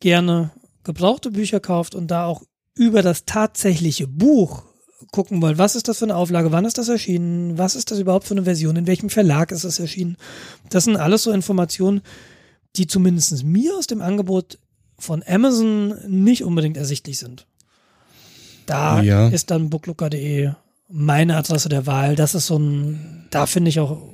gerne 0.00 0.50
gebrauchte 0.82 1.30
Bücher 1.30 1.60
kauft 1.60 1.94
und 1.94 2.10
da 2.10 2.24
auch 2.26 2.42
über 2.74 3.02
das 3.02 3.24
tatsächliche 3.24 4.06
Buch 4.06 4.64
gucken 5.12 5.42
wollt, 5.42 5.58
was 5.58 5.76
ist 5.76 5.88
das 5.88 5.98
für 5.98 6.06
eine 6.06 6.16
Auflage, 6.16 6.52
wann 6.52 6.64
ist 6.64 6.78
das 6.78 6.88
erschienen, 6.88 7.58
was 7.58 7.76
ist 7.76 7.90
das 7.90 7.98
überhaupt 7.98 8.26
für 8.26 8.34
eine 8.34 8.44
Version, 8.44 8.76
in 8.76 8.86
welchem 8.86 9.10
Verlag 9.10 9.52
ist 9.52 9.64
es 9.64 9.78
erschienen. 9.78 10.16
Das 10.70 10.84
sind 10.84 10.96
alles 10.96 11.22
so 11.22 11.30
Informationen, 11.30 12.00
die 12.76 12.86
zumindest 12.86 13.44
mir 13.44 13.76
aus 13.76 13.86
dem 13.86 14.00
Angebot 14.00 14.58
von 14.98 15.22
Amazon 15.26 15.94
nicht 16.08 16.44
unbedingt 16.44 16.76
ersichtlich 16.76 17.18
sind. 17.18 17.46
Da 18.66 19.02
Ja. 19.02 19.28
ist 19.28 19.50
dann 19.50 19.70
booklooker.de 19.70 20.52
meine 20.88 21.36
Adresse 21.36 21.68
der 21.68 21.86
Wahl. 21.86 22.16
Das 22.16 22.34
ist 22.34 22.46
so 22.46 22.58
ein, 22.58 23.26
da 23.30 23.46
finde 23.46 23.68
ich 23.68 23.80
auch, 23.80 24.12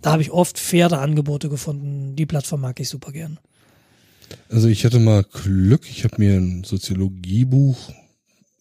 da 0.00 0.12
habe 0.12 0.22
ich 0.22 0.30
oft 0.30 0.58
faire 0.58 1.00
Angebote 1.00 1.48
gefunden. 1.48 2.16
Die 2.16 2.26
Plattform 2.26 2.60
mag 2.62 2.78
ich 2.80 2.88
super 2.88 3.12
gern. 3.12 3.38
Also 4.48 4.68
ich 4.68 4.84
hatte 4.84 4.98
mal 4.98 5.24
Glück, 5.24 5.88
ich 5.90 6.04
habe 6.04 6.16
mir 6.18 6.36
ein 6.36 6.64
Soziologiebuch, 6.64 7.92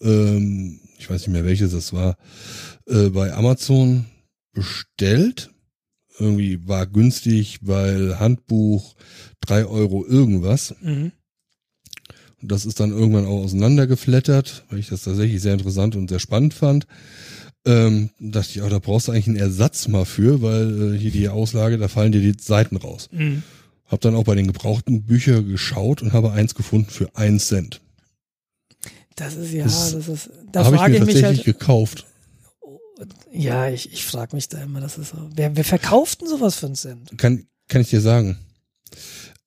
ähm, 0.01 0.79
ich 0.97 1.09
weiß 1.09 1.21
nicht 1.21 1.33
mehr 1.33 1.45
welches 1.45 1.71
das 1.71 1.93
war, 1.93 2.17
äh, 2.87 3.09
bei 3.09 3.33
Amazon 3.33 4.05
bestellt. 4.53 5.51
Irgendwie 6.19 6.67
war 6.67 6.87
günstig, 6.87 7.59
weil 7.61 8.19
Handbuch 8.19 8.95
drei 9.41 9.65
Euro 9.65 10.05
irgendwas. 10.05 10.73
Mhm. 10.81 11.11
Das 12.41 12.65
ist 12.65 12.80
dann 12.80 12.91
irgendwann 12.91 13.26
auch 13.26 13.43
auseinandergeflattert, 13.43 14.65
weil 14.69 14.80
ich 14.80 14.89
das 14.89 15.01
tatsächlich 15.03 15.41
sehr 15.41 15.53
interessant 15.53 15.95
und 15.95 16.09
sehr 16.09 16.19
spannend 16.19 16.53
fand. 16.53 16.85
Ähm, 17.65 18.11
dachte 18.19 18.49
ich, 18.51 18.61
auch, 18.61 18.69
da 18.69 18.80
brauchst 18.80 19.07
du 19.07 19.11
eigentlich 19.11 19.27
einen 19.27 19.38
Ersatz 19.38 19.88
mal 19.88 20.05
für, 20.05 20.41
weil 20.41 20.93
äh, 20.93 20.97
hier 20.97 21.11
die 21.11 21.30
Auslage, 21.30 21.77
da 21.77 21.88
fallen 21.88 22.11
dir 22.11 22.22
die 22.22 22.35
Seiten 22.39 22.77
raus. 22.77 23.09
Mhm. 23.11 23.43
Hab 23.88 24.01
dann 24.01 24.15
auch 24.15 24.23
bei 24.23 24.35
den 24.35 24.47
gebrauchten 24.47 25.03
Büchern 25.03 25.47
geschaut 25.47 26.01
und 26.01 26.14
habe 26.14 26.31
eins 26.31 26.55
gefunden 26.55 26.89
für 26.89 27.14
einen 27.15 27.39
Cent. 27.39 27.81
Das 29.15 29.35
ist 29.35 29.51
ja, 29.51 29.64
Das 29.64 29.93
das, 29.93 30.07
ist, 30.07 30.30
da 30.51 30.64
habe 30.64 30.76
ich 30.76 30.80
frage 30.81 30.91
mir 30.93 30.99
ich, 30.99 31.05
tatsächlich 31.05 31.38
halt, 31.38 31.59
gekauft. 31.59 32.05
ja, 33.34 33.69
ich, 33.69 33.91
ich 33.91 34.05
frage 34.05 34.35
mich 34.35 34.47
da 34.47 34.61
immer, 34.61 34.80
das 34.80 34.97
ist 34.97 35.09
so, 35.09 35.18
wer, 35.34 35.55
wer 35.55 35.64
verkauft 35.64 36.22
denn 36.22 36.27
sowas 36.30 36.55
für 36.55 36.68
einen 36.68 36.76
Cent? 36.76 37.18
Kann, 37.18 37.47
kann 37.68 37.81
ich 37.81 37.89
dir 37.89 38.01
sagen. 38.01 38.38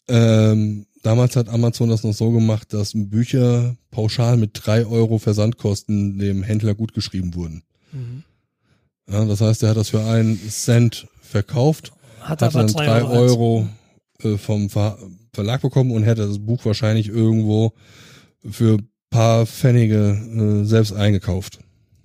Ähm, 0.09 0.87
damals 1.03 1.37
hat 1.37 1.49
Amazon 1.49 1.89
das 1.89 2.05
noch 2.05 2.15
so 2.15 2.31
gemacht, 2.31 2.73
dass 2.73 2.93
Bücher 2.95 3.77
pauschal 3.91 4.37
mit 4.37 4.51
drei 4.55 4.87
Euro 4.87 5.19
Versandkosten 5.19 6.19
dem 6.19 6.43
Händler 6.43 6.75
gut 6.75 6.95
geschrieben 6.95 7.35
wurden. 7.35 7.63
Mhm. 7.93 8.25
Ja, 9.11 9.25
das 9.25 9.41
heißt, 9.41 9.63
er 9.63 9.71
hat 9.71 9.77
das 9.77 9.91
für 9.91 10.05
einen 10.05 10.39
Cent 10.51 11.09
verkauft, 11.21 11.93
Hat 12.21 12.43
hat 12.43 12.55
dann 12.55 12.69
drei 12.69 13.03
Euro. 13.03 13.13
Euro 13.13 13.69
äh, 14.23 14.37
vom 14.37 14.71
Ver 14.71 14.99
Verlag 15.33 15.63
bekommen 15.63 15.93
und 15.93 16.03
hätte 16.03 16.27
das 16.27 16.41
Buch 16.41 16.65
wahrscheinlich 16.65 17.09
irgendwo 17.09 17.73
für 18.49 18.79
paar 19.11 19.47
Pfennige 19.47 20.63
äh, 20.63 20.65
selbst 20.65 20.93
eingekauft. 20.93 21.61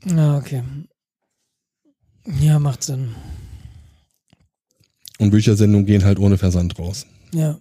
Ja, 0.05 0.37
okay. 0.37 0.63
Ja, 2.39 2.59
macht 2.59 2.83
Sinn. 2.83 3.15
Und 5.17 5.31
Büchersendungen 5.31 5.85
gehen 5.85 6.03
halt 6.03 6.19
ohne 6.19 6.37
Versand 6.37 6.77
raus. 6.77 7.05
Ja. 7.33 7.59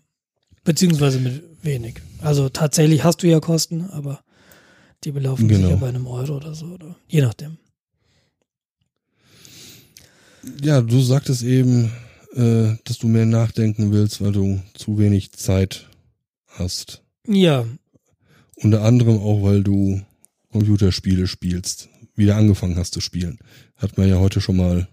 Beziehungsweise 0.64 1.20
mit 1.20 1.42
wenig. 1.62 1.96
Also 2.20 2.48
tatsächlich 2.48 3.04
hast 3.04 3.22
du 3.22 3.26
ja 3.28 3.40
Kosten, 3.40 3.82
aber 3.90 4.20
die 5.04 5.12
belaufen 5.12 5.48
sich 5.48 5.58
Genau. 5.58 5.70
ja 5.70 5.76
bei 5.76 5.88
einem 5.88 6.06
Euro 6.06 6.36
oder 6.36 6.54
so, 6.54 6.66
oder 6.66 6.96
je 7.08 7.20
nachdem. 7.20 7.58
Ja, 10.62 10.80
du 10.80 11.00
sagtest 11.00 11.42
eben, 11.42 11.90
äh, 12.34 12.74
dass 12.84 12.98
du 12.98 13.08
mehr 13.08 13.26
nachdenken 13.26 13.92
willst, 13.92 14.20
weil 14.20 14.32
du 14.32 14.60
zu 14.74 14.98
wenig 14.98 15.32
Zeit 15.32 15.88
hast. 16.48 17.02
Ja, 17.26 17.64
Unter 18.56 18.82
anderem 18.82 19.18
auch, 19.18 19.42
weil 19.42 19.62
du 19.64 20.00
Computerspiele 20.52 21.26
spielst, 21.26 21.88
wieder 22.14 22.36
angefangen 22.36 22.76
hast 22.76 22.94
zu 22.94 23.00
spielen. 23.00 23.38
Hat 23.76 23.98
man 23.98 24.08
ja 24.08 24.18
heute 24.18 24.40
schon 24.40 24.56
mal. 24.56 24.86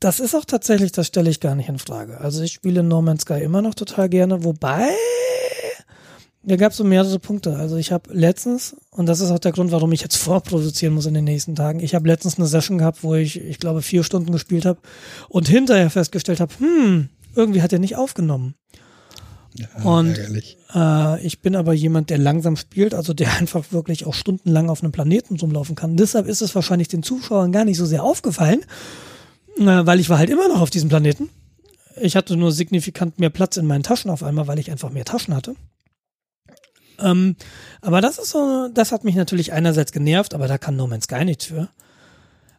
Das 0.00 0.20
ist 0.20 0.34
auch 0.34 0.44
tatsächlich, 0.44 0.92
das 0.92 1.06
stelle 1.06 1.30
ich 1.30 1.40
gar 1.40 1.54
nicht 1.54 1.68
in 1.68 1.78
Frage. 1.78 2.20
Also 2.20 2.42
ich 2.42 2.52
spiele 2.52 2.82
No 2.82 3.02
Man's 3.02 3.22
Sky 3.22 3.42
immer 3.42 3.62
noch 3.62 3.74
total 3.74 4.08
gerne, 4.08 4.44
wobei 4.44 4.90
da 6.46 6.56
gab 6.56 6.72
es 6.72 6.78
so 6.78 6.84
mehrere 6.84 7.18
Punkte. 7.18 7.56
Also 7.56 7.76
ich 7.76 7.90
habe 7.90 8.12
letztens, 8.12 8.76
und 8.90 9.06
das 9.06 9.20
ist 9.20 9.30
auch 9.30 9.38
der 9.38 9.52
Grund, 9.52 9.72
warum 9.72 9.92
ich 9.92 10.02
jetzt 10.02 10.16
vorproduzieren 10.18 10.94
muss 10.94 11.06
in 11.06 11.14
den 11.14 11.24
nächsten 11.24 11.54
Tagen, 11.54 11.80
ich 11.80 11.94
habe 11.94 12.06
letztens 12.06 12.38
eine 12.38 12.46
Session 12.46 12.78
gehabt, 12.78 13.02
wo 13.02 13.14
ich, 13.14 13.40
ich 13.40 13.58
glaube, 13.58 13.82
vier 13.82 14.04
Stunden 14.04 14.32
gespielt 14.32 14.66
habe 14.66 14.80
und 15.28 15.48
hinterher 15.48 15.90
festgestellt 15.90 16.40
habe, 16.40 16.52
hm, 16.58 17.08
irgendwie 17.34 17.62
hat 17.62 17.72
er 17.72 17.78
nicht 17.78 17.96
aufgenommen. 17.96 18.54
Ja, 19.54 19.68
Und-. 19.84 20.18
Äh, 20.74 21.24
ich 21.24 21.40
bin 21.40 21.54
aber 21.54 21.72
jemand, 21.72 22.10
der 22.10 22.18
langsam 22.18 22.56
spielt, 22.56 22.92
also 22.94 23.14
der 23.14 23.32
einfach 23.38 23.72
wirklich 23.72 24.04
auch 24.06 24.14
stundenlang 24.14 24.68
auf 24.68 24.82
einem 24.82 24.92
Planeten 24.92 25.36
rumlaufen 25.36 25.76
kann. 25.76 25.96
Deshalb 25.96 26.26
ist 26.26 26.42
es 26.42 26.54
wahrscheinlich 26.54 26.88
den 26.88 27.02
Zuschauern 27.02 27.52
gar 27.52 27.64
nicht 27.64 27.78
so 27.78 27.86
sehr 27.86 28.02
aufgefallen, 28.02 28.64
weil 29.58 30.00
ich 30.00 30.08
war 30.08 30.18
halt 30.18 30.30
immer 30.30 30.48
noch 30.48 30.60
auf 30.60 30.70
diesem 30.70 30.88
Planeten. 30.88 31.30
Ich 32.00 32.16
hatte 32.16 32.36
nur 32.36 32.52
signifikant 32.52 33.18
mehr 33.18 33.30
Platz 33.30 33.56
in 33.56 33.66
meinen 33.66 33.82
Taschen 33.82 34.10
auf 34.10 34.22
einmal, 34.22 34.46
weil 34.48 34.58
ich 34.58 34.70
einfach 34.70 34.90
mehr 34.90 35.04
Taschen 35.04 35.34
hatte. 35.34 35.54
Ähm, 36.98 37.36
aber 37.80 38.00
das 38.00 38.18
ist 38.18 38.30
so, 38.30 38.68
das 38.72 38.92
hat 38.92 39.04
mich 39.04 39.14
natürlich 39.14 39.52
einerseits 39.52 39.92
genervt, 39.92 40.34
aber 40.34 40.48
da 40.48 40.58
kann 40.58 40.76
No 40.76 40.86
Man's 40.86 41.04
Sky 41.04 41.24
nichts 41.24 41.46
für. 41.46 41.68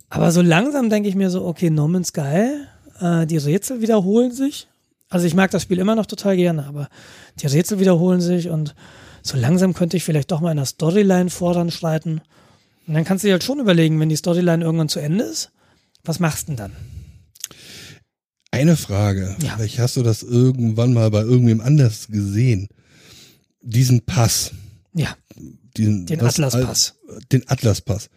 Aber 0.10 0.32
so 0.32 0.42
langsam 0.42 0.90
denke 0.90 1.10
ich 1.10 1.16
mir 1.16 1.30
so, 1.30 1.46
okay, 1.46 1.70
No 1.70 1.88
Man's 1.88 2.10
Sky, 2.10 2.52
äh, 3.00 3.26
die 3.26 3.38
Rätsel 3.38 3.82
wiederholen 3.82 4.32
sich. 4.32 4.68
Also 5.10 5.28
ich 5.28 5.36
mag 5.36 5.52
das 5.52 5.62
Spiel 5.62 5.80
immer 5.80 5.96
noch 5.96 6.06
total 6.06 6.36
gerne, 6.36 6.66
aber 6.66 6.90
die 7.42 7.48
Rätsel 7.48 7.80
wiederholen 7.80 8.22
sich 8.22 8.50
und 8.50 8.76
so 9.22 9.38
langsam 9.38 9.74
könnte 9.74 9.98
ich 9.98 10.04
vielleicht 10.04 10.32
doch 10.32 10.42
mal 10.42 10.52
in 10.52 10.58
der 10.58 10.66
Storyline 10.66 11.30
voranschreiten. 11.30 12.22
Und 12.88 12.94
dann 12.94 13.06
kannst 13.06 13.24
du 13.24 13.28
dir 13.28 13.34
halt 13.34 13.44
schon 13.44 13.60
überlegen, 13.60 14.00
wenn 14.00 14.10
die 14.10 14.16
Storyline 14.16 14.64
irgendwann 14.64 14.90
zu 14.90 15.00
Ende 15.00 15.24
ist, 15.24 15.52
was 16.06 16.20
machst 16.20 16.48
du 16.48 16.54
denn 16.54 16.58
dann? 16.58 16.72
Eine 18.52 18.78
Frage. 18.78 19.36
Ja. 19.42 19.58
Vielleicht 19.58 19.80
hast 19.80 19.98
du 19.98 20.04
das 20.04 20.24
irgendwann 20.24 20.94
mal 20.94 21.12
bei 21.12 21.22
irgendwem 21.22 21.60
anders 21.60 22.08
gesehen. 22.08 22.70
Diesen 23.62 24.06
Pass. 24.06 24.52
Ja, 24.94 25.18
Diesen, 25.76 26.06
den 26.06 26.22
Atlaspass. 26.22 26.96
Den 27.32 27.48
Atlaspass. 27.50 28.10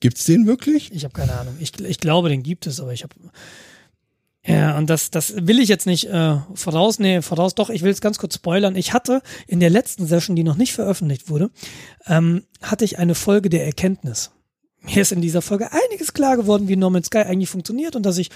Gibt's 0.00 0.24
den 0.24 0.46
wirklich? 0.46 0.92
Ich 0.92 1.04
habe 1.04 1.12
keine 1.12 1.32
Ahnung. 1.32 1.56
Ich, 1.58 1.78
ich 1.80 2.00
glaube, 2.00 2.28
den 2.28 2.42
gibt 2.42 2.66
es, 2.66 2.80
aber 2.80 2.92
ich 2.92 3.02
habe. 3.02 3.14
Ja, 4.46 4.78
und 4.78 4.88
das, 4.88 5.10
das 5.10 5.34
will 5.36 5.58
ich 5.58 5.68
jetzt 5.68 5.86
nicht 5.86 6.06
äh, 6.06 6.36
voraus, 6.54 6.98
nee, 7.00 7.20
voraus, 7.20 7.56
doch, 7.56 7.68
ich 7.68 7.82
will 7.82 7.90
es 7.90 8.00
ganz 8.00 8.18
kurz 8.18 8.36
spoilern. 8.36 8.76
Ich 8.76 8.92
hatte 8.92 9.20
in 9.48 9.58
der 9.58 9.70
letzten 9.70 10.06
Session, 10.06 10.36
die 10.36 10.44
noch 10.44 10.56
nicht 10.56 10.72
veröffentlicht 10.72 11.28
wurde, 11.28 11.50
ähm, 12.06 12.44
hatte 12.62 12.84
ich 12.84 12.98
eine 12.98 13.16
Folge 13.16 13.48
der 13.48 13.66
Erkenntnis. 13.66 14.30
Mir 14.82 15.02
ist 15.02 15.12
in 15.12 15.20
dieser 15.20 15.42
Folge 15.42 15.68
einiges 15.72 16.12
klar 16.12 16.36
geworden, 16.36 16.68
wie 16.68 16.76
No 16.76 16.90
Man's 16.90 17.06
Sky 17.08 17.18
eigentlich 17.18 17.48
funktioniert 17.50 17.96
und 17.96 18.04
dass 18.04 18.18
ich 18.18 18.30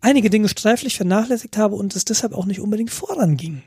einige 0.00 0.28
Dinge 0.30 0.48
sträflich 0.48 0.96
vernachlässigt 0.96 1.56
habe 1.56 1.76
und 1.76 1.94
es 1.96 2.04
deshalb 2.04 2.34
auch 2.34 2.46
nicht 2.46 2.60
unbedingt 2.60 2.90
voranging. 2.90 3.62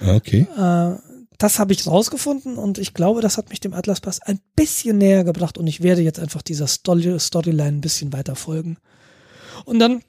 Ah, 0.00 0.14
Okay. 0.16 0.46
Äh, 0.56 0.96
das 1.38 1.58
habe 1.58 1.74
ich 1.74 1.86
rausgefunden 1.86 2.56
und 2.56 2.78
ich 2.78 2.94
glaube, 2.94 3.20
das 3.20 3.36
hat 3.36 3.50
mich 3.50 3.60
dem 3.60 3.74
Atlaspass 3.74 4.22
ein 4.22 4.40
bisschen 4.56 4.96
näher 4.96 5.22
gebracht 5.22 5.58
und 5.58 5.66
ich 5.66 5.82
werde 5.82 6.00
jetzt 6.00 6.18
einfach 6.18 6.40
dieser 6.40 6.66
Story 6.66 7.20
Storyline 7.20 7.76
ein 7.76 7.80
bisschen 7.82 8.10
weiter 8.14 8.36
folgen. 8.36 8.78
Und 9.66 9.78
dann 9.78 10.00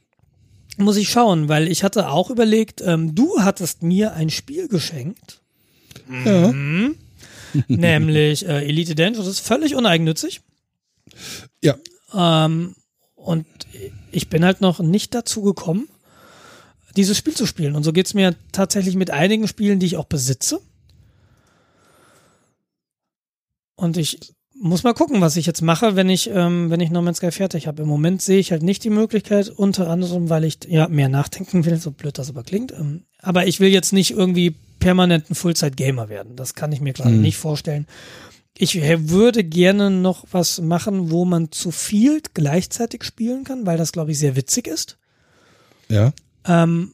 muss 0.78 0.96
ich 0.96 1.10
schauen, 1.10 1.50
weil 1.50 1.68
ich 1.68 1.84
hatte 1.84 2.10
auch 2.12 2.30
überlegt, 2.30 2.82
ähm, 2.86 3.14
du 3.14 3.42
hattest 3.42 3.84
mir 3.84 4.14
ein 4.14 4.30
Spiel 4.30 4.70
geschenkt, 4.70 5.42
Ja. 6.26 6.48
mhm. 6.54 6.96
nämlich 7.68 8.46
äh, 8.48 8.66
Elite 8.66 8.96
Dangerous, 8.96 9.40
völlig 9.40 9.76
uneigennützig. 9.76 10.40
Ja. 11.64 11.76
Ähm, 12.14 12.76
und 13.16 13.46
ich 14.12 14.30
bin 14.30 14.46
halt 14.46 14.62
noch 14.62 14.80
nicht 14.80 15.14
dazu 15.14 15.42
gekommen, 15.42 15.88
dieses 16.96 17.18
Spiel 17.18 17.36
zu 17.36 17.46
spielen. 17.46 17.76
Und 17.76 17.84
so 17.84 17.94
geht's 17.94 18.14
mir 18.14 18.36
tatsächlich 18.52 18.96
mit 18.96 19.12
einigen 19.12 19.48
Spielen, 19.48 19.80
die 19.80 19.86
ich 19.86 19.98
auch 19.98 20.06
besitze. 20.06 20.60
Und 23.76 23.98
ich 23.98 24.20
muss 24.60 24.84
mal 24.84 24.94
gucken, 24.94 25.22
was 25.22 25.36
ich 25.38 25.46
jetzt 25.46 25.62
mache, 25.62 25.96
wenn 25.96 26.10
ich, 26.10 26.30
ähm, 26.34 26.72
wenn 26.72 26.80
ich 26.80 26.90
No 26.90 27.02
Man's 27.02 27.18
Sky 27.18 27.32
fertig 27.32 27.68
habe. 27.68 27.84
Im 27.84 27.88
Moment 27.88 28.22
sehe 28.24 28.40
ich 28.40 28.52
halt 28.52 28.64
nicht 28.64 28.84
die 28.84 28.90
Möglichkeit, 28.90 29.50
unter 29.50 29.88
anderem, 29.90 30.30
weil 30.30 30.44
ich 30.46 30.58
ja 30.68 30.88
mehr 30.88 31.10
nachdenken 31.10 31.66
will, 31.66 31.78
so 31.78 31.92
blöd 31.92 32.18
das 32.18 32.30
aber 32.30 32.44
klingt. 32.44 32.72
Ähm, 32.72 33.04
aber 33.20 33.46
ich 33.46 33.60
will 33.60 33.70
jetzt 33.70 33.94
nicht 33.94 34.12
irgendwie 34.12 34.56
permanent 34.80 35.30
ein 35.30 35.36
Fullzeit-Gamer 35.36 36.10
werden. 36.10 36.36
Das 36.36 36.56
kann 36.56 36.72
ich 36.72 36.82
mir 36.82 36.94
gerade 36.94 37.12
Hm. 37.12 37.22
nicht 37.22 37.38
vorstellen. 37.38 37.86
Ich 38.58 38.76
äh, 38.76 39.10
würde 39.10 39.44
gerne 39.44 39.92
noch 39.92 40.26
was 40.32 40.60
machen, 40.62 41.12
wo 41.12 41.26
man 41.26 41.52
zu 41.52 41.72
viel 41.72 42.22
gleichzeitig 42.34 43.04
spielen 43.04 43.44
kann, 43.44 43.66
weil 43.66 43.78
das, 43.78 43.92
glaube 43.92 44.12
ich, 44.12 44.20
sehr 44.20 44.36
witzig 44.36 44.68
ist. 44.68 44.98
Ja. 45.90 46.12
Ähm, 46.46 46.94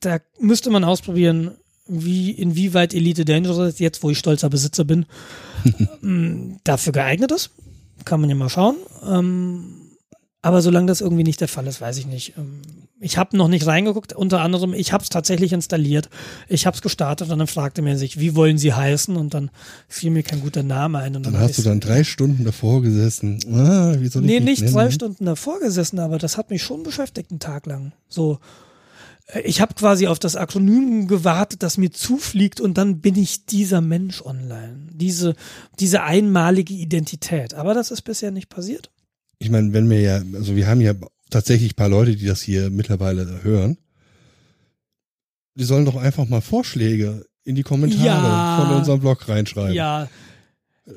da 0.00 0.18
müsste 0.38 0.70
man 0.70 0.84
ausprobieren, 0.84 1.52
wie, 1.86 2.30
inwieweit 2.30 2.92
Elite 2.92 3.24
Dangerous, 3.24 3.78
jetzt 3.78 4.02
wo 4.02 4.10
ich 4.10 4.18
stolzer 4.18 4.50
Besitzer 4.50 4.84
bin, 4.84 5.06
ähm, 6.02 6.58
dafür 6.64 6.92
geeignet 6.92 7.32
ist. 7.32 7.50
Kann 8.04 8.20
man 8.20 8.30
ja 8.30 8.36
mal 8.36 8.50
schauen. 8.50 8.76
Ähm, 9.06 9.77
aber 10.48 10.62
solange 10.62 10.86
das 10.86 11.02
irgendwie 11.02 11.24
nicht 11.24 11.40
der 11.42 11.48
Fall 11.48 11.66
ist, 11.66 11.80
weiß 11.82 11.98
ich 11.98 12.06
nicht. 12.06 12.32
Ähm, 12.38 12.60
ich 13.00 13.18
habe 13.18 13.36
noch 13.36 13.48
nicht 13.48 13.66
reingeguckt. 13.66 14.14
Unter 14.14 14.40
anderem, 14.40 14.72
ich 14.72 14.92
habe 14.94 15.02
es 15.02 15.10
tatsächlich 15.10 15.52
installiert. 15.52 16.08
Ich 16.48 16.66
habe 16.66 16.74
es 16.74 16.80
gestartet 16.82 17.30
und 17.30 17.38
dann 17.38 17.46
fragte 17.46 17.82
man 17.82 17.98
sich, 17.98 18.18
wie 18.18 18.34
wollen 18.34 18.56
sie 18.56 18.72
heißen? 18.72 19.14
Und 19.16 19.34
dann 19.34 19.50
fiel 19.88 20.10
mir 20.10 20.22
kein 20.22 20.40
guter 20.40 20.62
Name 20.62 20.98
ein. 21.00 21.14
Und 21.14 21.26
Dann 21.26 21.34
hab 21.34 21.42
hast 21.42 21.58
du 21.58 21.62
dann 21.62 21.80
drei 21.80 22.02
Stunden 22.02 22.44
davor 22.44 22.80
gesessen. 22.80 23.38
Ah, 23.52 23.94
wie 23.98 24.08
soll 24.08 24.22
ich 24.24 24.28
Nee, 24.30 24.40
nicht 24.40 24.60
nennen? 24.62 24.72
zwei 24.72 24.90
Stunden 24.90 25.26
davor 25.26 25.60
gesessen, 25.60 25.98
aber 25.98 26.16
das 26.18 26.38
hat 26.38 26.48
mich 26.50 26.62
schon 26.62 26.82
beschäftigt, 26.82 27.30
einen 27.30 27.40
Tag 27.40 27.66
lang. 27.66 27.92
So, 28.08 28.38
äh, 29.28 29.40
ich 29.42 29.60
habe 29.60 29.74
quasi 29.74 30.06
auf 30.06 30.18
das 30.18 30.34
Akronym 30.34 31.06
gewartet, 31.08 31.62
das 31.62 31.76
mir 31.76 31.92
zufliegt 31.92 32.60
und 32.60 32.78
dann 32.78 33.00
bin 33.00 33.16
ich 33.16 33.44
dieser 33.46 33.80
Mensch 33.82 34.22
online. 34.22 34.88
Diese, 34.92 35.34
diese 35.78 36.02
einmalige 36.02 36.72
Identität. 36.74 37.52
Aber 37.54 37.74
das 37.74 37.90
ist 37.90 38.02
bisher 38.02 38.30
nicht 38.30 38.48
passiert. 38.48 38.90
Ich 39.38 39.50
meine, 39.50 39.72
wenn 39.72 39.88
wir 39.88 40.00
ja, 40.00 40.22
also 40.34 40.56
wir 40.56 40.66
haben 40.66 40.80
ja 40.80 40.94
tatsächlich 41.30 41.72
ein 41.72 41.76
paar 41.76 41.88
Leute, 41.88 42.16
die 42.16 42.26
das 42.26 42.42
hier 42.42 42.70
mittlerweile 42.70 43.42
hören. 43.42 43.78
Die 45.54 45.64
sollen 45.64 45.84
doch 45.84 45.96
einfach 45.96 46.28
mal 46.28 46.40
Vorschläge 46.40 47.26
in 47.44 47.54
die 47.54 47.62
Kommentare 47.62 48.04
Ja. 48.06 48.64
von 48.66 48.76
unserem 48.76 49.00
Blog 49.00 49.28
reinschreiben. 49.28 49.74
Ja. 49.74 50.08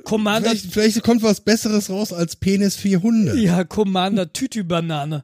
Commander, 0.05 0.49
Vielleicht, 0.51 0.71
vielleicht 0.71 1.03
kommt 1.03 1.21
was 1.21 1.41
Besseres 1.41 1.89
raus 1.89 2.13
als 2.13 2.35
Penis 2.37 2.75
400. 2.77 3.35
ja, 3.37 3.63
Commander 3.63 4.31
Tütü-Banane. 4.31 5.23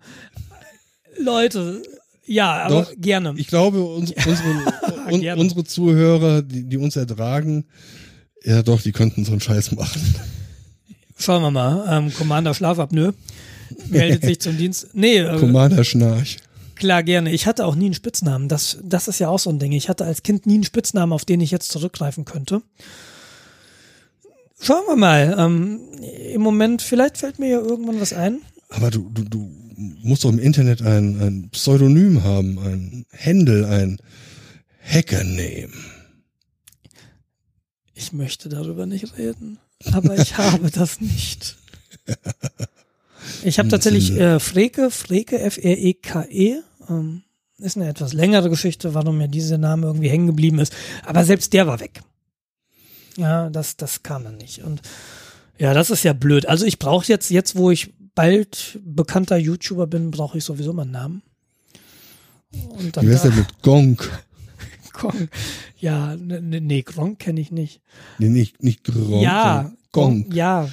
Leute, 1.20 1.82
ja, 2.26 2.64
aber 2.66 2.82
Doch, 2.82 2.94
gerne. 2.98 3.34
Ich 3.38 3.48
glaube, 3.48 3.82
uns, 3.82 4.12
unsere, 4.12 5.04
un, 5.34 5.40
unsere 5.40 5.64
Zuhörer, 5.64 6.42
die, 6.42 6.64
die 6.68 6.78
uns 6.78 6.96
ertragen, 6.98 7.66
ja 8.44 8.62
doch, 8.62 8.82
die 8.82 8.92
könnten 8.92 9.24
so 9.24 9.32
einen 9.32 9.42
Scheiß 9.42 9.72
machen. 9.72 10.02
Schauen 11.18 11.42
wir 11.42 11.52
mal. 11.52 11.86
Ähm, 11.90 12.14
Commander 12.14 12.54
Schlafapnoe 12.54 13.14
meldet 13.90 14.24
sich 14.24 14.40
zum 14.40 14.58
Dienst. 14.58 14.90
Nee, 14.94 15.18
äh, 15.18 15.38
Commander 15.38 15.84
Schnarch. 15.84 16.38
Klar, 16.76 17.02
gerne. 17.04 17.32
Ich 17.32 17.48
hatte 17.48 17.66
auch 17.66 17.76
nie 17.76 17.86
einen 17.86 17.94
Spitznamen. 17.96 18.48
Das, 18.48 18.78
das 18.84 19.08
ist 19.08 19.20
ja 19.20 19.30
auch 19.30 19.40
so 19.40 19.50
ein 19.50 19.60
Ding. 19.60 19.72
Ich 19.72 19.90
hatte 19.90 20.06
als 20.06 20.22
Kind 20.22 20.46
nie 20.46 20.56
einen 20.56 20.64
Spitznamen, 20.64 21.12
auf 21.12 21.26
den 21.26 21.42
ich 21.42 21.50
jetzt 21.50 21.72
zurückgreifen 21.72 22.24
könnte. 22.24 22.62
Schauen 24.60 24.86
wir 24.88 24.96
mal. 24.96 25.36
Ähm, 25.38 25.80
Im 26.34 26.42
Moment, 26.42 26.82
vielleicht 26.82 27.18
fällt 27.18 27.40
mir 27.40 27.50
ja 27.50 27.60
irgendwann 27.60 28.00
was 28.00 28.14
ein. 28.14 28.42
Aber 28.70 28.92
du, 28.92 29.10
du, 29.10 29.24
du 29.24 29.52
musst 30.04 30.24
doch 30.24 30.30
im 30.30 30.40
Internet 30.40 30.82
ein, 30.82 31.20
ein 31.22 31.50
Pseudonym 31.52 32.24
haben, 32.24 32.60
ein 32.60 33.06
Händel, 33.12 33.66
ein 33.66 33.98
Hackername. 34.84 35.74
Ich 37.94 38.14
möchte 38.14 38.50
darüber 38.50 38.86
nicht 38.86 39.18
reden, 39.18 39.58
aber 39.92 40.18
ich 40.18 40.38
habe 40.38 40.70
das 40.72 41.02
nicht. 41.02 41.56
Ich 43.44 43.60
habe 43.60 43.70
tatsächlich 43.70 44.12
äh, 44.12 44.40
Freke, 44.40 44.90
Freke, 44.92 45.40
F-R-E-K-E. 45.40 46.58
Ähm, 46.90 47.24
ist 47.60 47.76
eine 47.76 47.90
etwas 47.90 48.14
längere 48.14 48.50
Geschichte, 48.50 48.94
warum 48.94 49.18
mir 49.18 49.28
dieser 49.28 49.58
Name 49.58 49.88
irgendwie 49.88 50.10
hängen 50.10 50.28
geblieben 50.28 50.60
ist. 50.60 50.74
Aber 51.06 51.24
selbst 51.26 51.54
der 51.54 51.68
war 51.68 51.80
weg. 51.80 52.02
Ja, 53.18 53.50
das, 53.50 53.78
das 53.78 54.04
kam 54.04 54.24
dann 54.24 54.38
nicht. 54.38 54.64
Und 54.64 54.82
ja, 55.58 55.74
das 55.74 55.90
ist 55.90 56.04
ja 56.04 56.14
blöd. 56.14 56.46
Also 56.46 56.66
ich 56.66 56.78
brauche 56.78 57.08
jetzt, 57.08 57.32
jetzt 57.32 57.56
wo 57.56 57.72
ich 57.72 57.94
bald 58.14 58.80
bekannter 58.84 59.38
YouTuber 59.38 59.88
bin, 59.88 60.12
brauche 60.12 60.38
ich 60.38 60.44
sowieso 60.44 60.72
mal 60.72 60.84
einen 60.84 60.92
Namen. 60.92 61.22
Und 62.70 62.96
dann 62.96 63.06
Wie 63.06 63.10
wär's 63.10 63.24
denn 63.24 63.36
mit 63.36 63.62
Gonk? 63.62 64.24
Gronk. 64.98 65.30
Ja, 65.80 66.16
ne, 66.16 66.42
ne, 66.42 66.60
nee, 66.62 66.82
Gronk 66.82 67.20
kenne 67.20 67.40
ich 67.40 67.52
nicht. 67.52 67.82
Nee, 68.18 68.30
nicht, 68.30 68.64
nicht 68.64 68.84
Gronk. 68.84 69.24
ja, 69.24 69.56
sondern 69.56 69.78
Gonk. 69.92 70.34
Ja, 70.34 70.68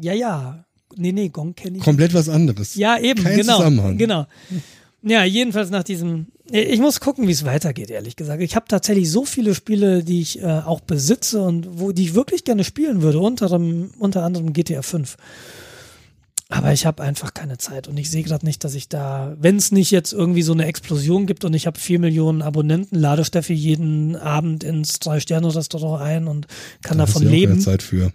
ja, 0.00 0.12
ja. 0.12 0.64
nee, 0.96 1.12
nee, 1.12 1.28
Gong 1.28 1.54
kenne 1.54 1.78
ich. 1.78 1.82
Komplett 1.82 2.14
was 2.14 2.28
anderes. 2.28 2.74
Ja, 2.74 2.98
eben, 2.98 3.22
Kein 3.22 3.36
genau. 3.38 3.56
Zusammenhang. 3.56 3.98
Genau. 3.98 4.26
Ja, 5.02 5.24
jedenfalls 5.24 5.70
nach 5.70 5.84
diesem. 5.84 6.26
Ich 6.50 6.80
muss 6.80 7.00
gucken, 7.00 7.26
wie 7.26 7.32
es 7.32 7.44
weitergeht, 7.44 7.90
ehrlich 7.90 8.16
gesagt. 8.16 8.42
Ich 8.42 8.54
habe 8.54 8.66
tatsächlich 8.68 9.10
so 9.10 9.24
viele 9.24 9.54
Spiele, 9.54 10.02
die 10.02 10.20
ich 10.20 10.42
äh, 10.42 10.46
auch 10.46 10.80
besitze 10.80 11.42
und 11.42 11.80
wo 11.80 11.92
die 11.92 12.04
ich 12.04 12.14
wirklich 12.14 12.44
gerne 12.44 12.64
spielen 12.64 13.02
würde, 13.02 13.18
unter, 13.18 13.48
dem, 13.48 13.90
unter 13.98 14.22
anderem 14.22 14.52
GTA 14.52 14.82
5. 14.82 15.16
Aber 16.50 16.72
ich 16.72 16.84
habe 16.84 17.02
einfach 17.02 17.32
keine 17.32 17.56
Zeit 17.56 17.88
und 17.88 17.96
ich 17.96 18.10
sehe 18.10 18.22
gerade 18.22 18.44
nicht, 18.44 18.64
dass 18.64 18.74
ich 18.74 18.88
da, 18.88 19.34
wenn 19.38 19.56
es 19.56 19.72
nicht 19.72 19.90
jetzt 19.90 20.12
irgendwie 20.12 20.42
so 20.42 20.52
eine 20.52 20.66
Explosion 20.66 21.26
gibt 21.26 21.44
und 21.44 21.54
ich 21.54 21.66
habe 21.66 21.78
vier 21.78 21.98
Millionen 21.98 22.42
Abonnenten, 22.42 22.98
lade 22.98 23.24
Steffi 23.24 23.54
jeden 23.54 24.14
Abend 24.14 24.62
ins 24.62 24.98
Drei-Sterne-Restaurant 24.98 26.02
ein 26.02 26.28
und 26.28 26.46
kann 26.82 26.98
Da 26.98 27.06
davon 27.06 27.22
hast 27.22 27.22
du 27.22 27.24
ja 27.24 27.30
auch 27.30 27.34
leben. 27.34 27.52
keine 27.52 27.64
Zeit 27.64 27.82
für. 27.82 28.12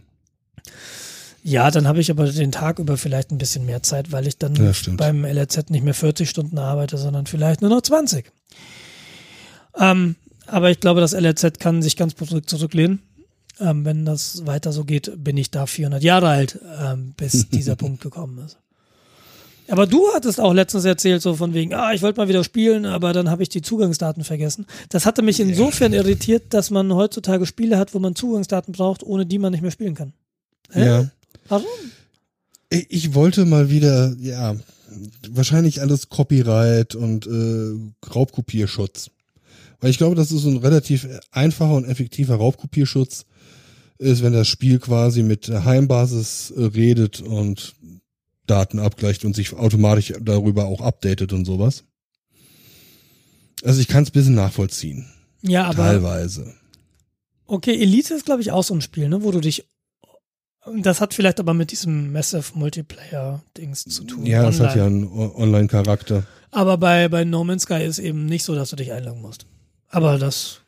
Ja, 1.44 1.72
dann 1.72 1.88
habe 1.88 2.02
ich 2.02 2.12
aber 2.12 2.32
den 2.32 2.52
Tag 2.52 2.80
über 2.80 2.98
vielleicht 2.98 3.32
ein 3.32 3.38
bisschen 3.38 3.66
mehr 3.66 3.82
Zeit, 3.82 4.12
weil 4.12 4.28
ich 4.28 4.38
dann 4.38 4.56
Ja, 4.56 4.72
beim 4.94 5.26
LRZ 5.26 5.70
nicht 5.70 5.84
mehr 5.84 5.94
40 5.94 6.30
Stunden 6.30 6.58
arbeite, 6.60 6.98
sondern 6.98 7.26
vielleicht 7.26 7.62
nur 7.62 7.70
noch 7.70 7.82
20. 7.82 8.32
Ähm, 9.78 10.16
aber 10.46 10.70
ich 10.70 10.80
glaube, 10.80 11.02
das 11.02 11.14
LRZ 11.14 11.60
kann 11.60 11.82
sich 11.82 11.96
ganz 11.96 12.14
zurücklehnen. 12.46 13.02
Ähm, 13.60 13.86
wenn 13.86 14.06
das 14.06 14.46
weiter 14.46 14.72
so 14.72 14.86
geht, 14.86 15.12
bin 15.24 15.38
ich 15.38 15.52
da 15.52 15.66
400 15.66 16.04
Jahre 16.04 16.30
alt, 16.30 16.60
ähm, 16.82 17.14
bis 17.18 17.50
dieser 17.52 17.76
Punkt 17.76 18.02
gekommen 18.02 18.40
ist. 18.46 18.58
Aber 19.70 19.86
du 19.86 20.08
hattest 20.14 20.40
auch 20.40 20.54
letztens 20.54 20.86
erzählt, 20.86 21.22
so 21.22 21.36
von 21.36 21.54
wegen, 21.54 21.74
ah, 21.74 21.94
ich 21.94 22.02
wollte 22.02 22.20
mal 22.20 22.28
wieder 22.28 22.44
spielen, 22.44 22.86
aber 22.86 23.14
dann 23.14 23.30
habe 23.30 23.44
ich 23.44 23.50
die 23.50 23.62
Zugangsdaten 23.62 24.24
vergessen. 24.24 24.66
Das 24.90 25.06
hatte 25.06 25.22
mich 25.22 25.40
insofern 25.40 25.94
irritiert, 25.94 26.54
dass 26.54 26.72
man 26.72 26.92
heutzutage 26.94 27.46
Spiele 27.46 27.78
hat, 27.78 27.94
wo 27.94 28.00
man 28.00 28.16
Zugangsdaten 28.16 28.72
braucht, 28.72 29.04
ohne 29.04 29.26
die 29.28 29.38
man 29.38 29.52
nicht 29.52 29.62
mehr 29.62 29.72
spielen 29.72 29.94
kann. 29.94 30.14
Hä? 30.72 30.86
Ja. 30.86 31.12
Warum? 31.48 31.66
Ich 32.72 33.14
wollte 33.14 33.46
mal 33.46 33.70
wieder, 33.70 34.16
ja, 34.20 34.56
wahrscheinlich 35.30 35.82
alles 35.82 36.10
Copyright 36.10 36.96
und 36.96 37.28
äh, 37.28 38.10
Raubkopierschutz. 38.10 39.12
Weil 39.82 39.92
ich 39.92 39.98
glaube, 39.98 40.16
das 40.16 40.32
ist 40.32 40.46
ein 40.46 40.58
relativ 40.58 41.08
einfacher 41.32 41.76
und 41.76 41.86
effektiver 41.86 42.36
Raubkopierschutz 42.36 43.26
ist, 44.00 44.24
wenn 44.24 44.34
das 44.34 44.48
Spiel 44.48 44.80
quasi 44.80 45.24
mit 45.24 45.48
der 45.48 45.66
Heimbasis 45.66 46.52
äh, 46.52 46.64
redet 46.64 47.22
und 47.22 47.76
Daten 48.48 48.80
abgleicht 48.80 49.26
und 49.26 49.36
sich 49.36 49.54
automatisch 49.54 50.14
darüber 50.22 50.66
auch 50.66 50.82
updatet 50.82 51.34
und 51.34 51.46
sowas. 51.46 51.84
Also 53.64 53.82
ich 53.82 53.88
kann 53.88 54.04
es 54.04 54.10
ein 54.10 54.14
bisschen 54.14 54.36
nachvollziehen. 54.36 55.06
Ja, 55.42 55.66
aber 55.66 55.84
teilweise. 55.84 56.56
okay, 57.46 57.80
Elite 57.80 58.14
ist 58.14 58.26
glaube 58.26 58.42
ich 58.42 58.52
auch 58.52 58.64
so 58.64 58.74
ein 58.74 58.82
Spiel, 58.82 59.10
ne, 59.10 59.22
wo 59.22 59.32
du 59.32 59.40
dich 59.40 59.66
das 60.82 61.02
hat 61.02 61.14
vielleicht 61.14 61.40
aber 61.40 61.54
mit 61.54 61.72
diesem 61.72 62.12
Massive 62.12 62.52
Multiplayer 62.54 63.42
Dings 63.58 63.86
zu 63.86 64.04
tun. 64.04 64.26
Ja, 64.26 64.44
das 64.44 64.60
hat 64.60 64.76
ja 64.76 64.86
einen 64.86 65.08
Online-Charakter. 65.08 66.24
Aber 66.52 66.78
bei 66.78 67.08
bei 67.08 67.24
No 67.24 67.44
Man's 67.44 67.64
Sky 67.64 67.84
ist 67.84 68.00
eben 68.00 68.26
nicht 68.26 68.44
so, 68.44 68.56
dass 68.56 68.70
du 68.70 68.76
dich 68.76 68.92
einloggen 68.92 69.22
musst. 69.22 69.46
Aber 69.88 70.18
das 70.20 70.59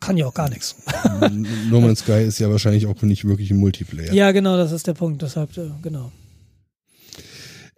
kann 0.00 0.16
ja 0.16 0.26
auch 0.26 0.34
gar 0.34 0.50
nichts. 0.50 0.76
no 1.70 1.80
Man's 1.80 2.00
Sky 2.00 2.24
ist 2.24 2.38
ja 2.38 2.50
wahrscheinlich 2.50 2.86
auch 2.86 3.00
nicht 3.02 3.24
wirklich 3.24 3.50
ein 3.50 3.58
Multiplayer. 3.58 4.12
Ja, 4.12 4.32
genau, 4.32 4.56
das 4.56 4.72
ist 4.72 4.86
der 4.86 4.94
Punkt. 4.94 5.22
Deshalb 5.22 5.56
äh, 5.56 5.70
genau. 5.82 6.12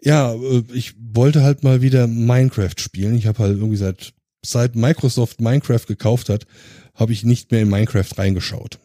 Ja, 0.02 0.32
äh, 0.34 0.64
ich 0.72 0.94
wollte 0.98 1.42
halt 1.42 1.62
mal 1.62 1.82
wieder 1.82 2.06
Minecraft 2.06 2.78
spielen. 2.78 3.14
Ich 3.14 3.26
habe 3.26 3.38
halt 3.38 3.56
irgendwie 3.56 3.76
seit 3.76 4.12
seit 4.44 4.74
Microsoft 4.74 5.40
Minecraft 5.40 5.86
gekauft 5.86 6.28
hat, 6.28 6.46
habe 6.94 7.12
ich 7.12 7.24
nicht 7.24 7.50
mehr 7.50 7.62
in 7.62 7.68
Minecraft 7.68 8.08
reingeschaut. 8.16 8.78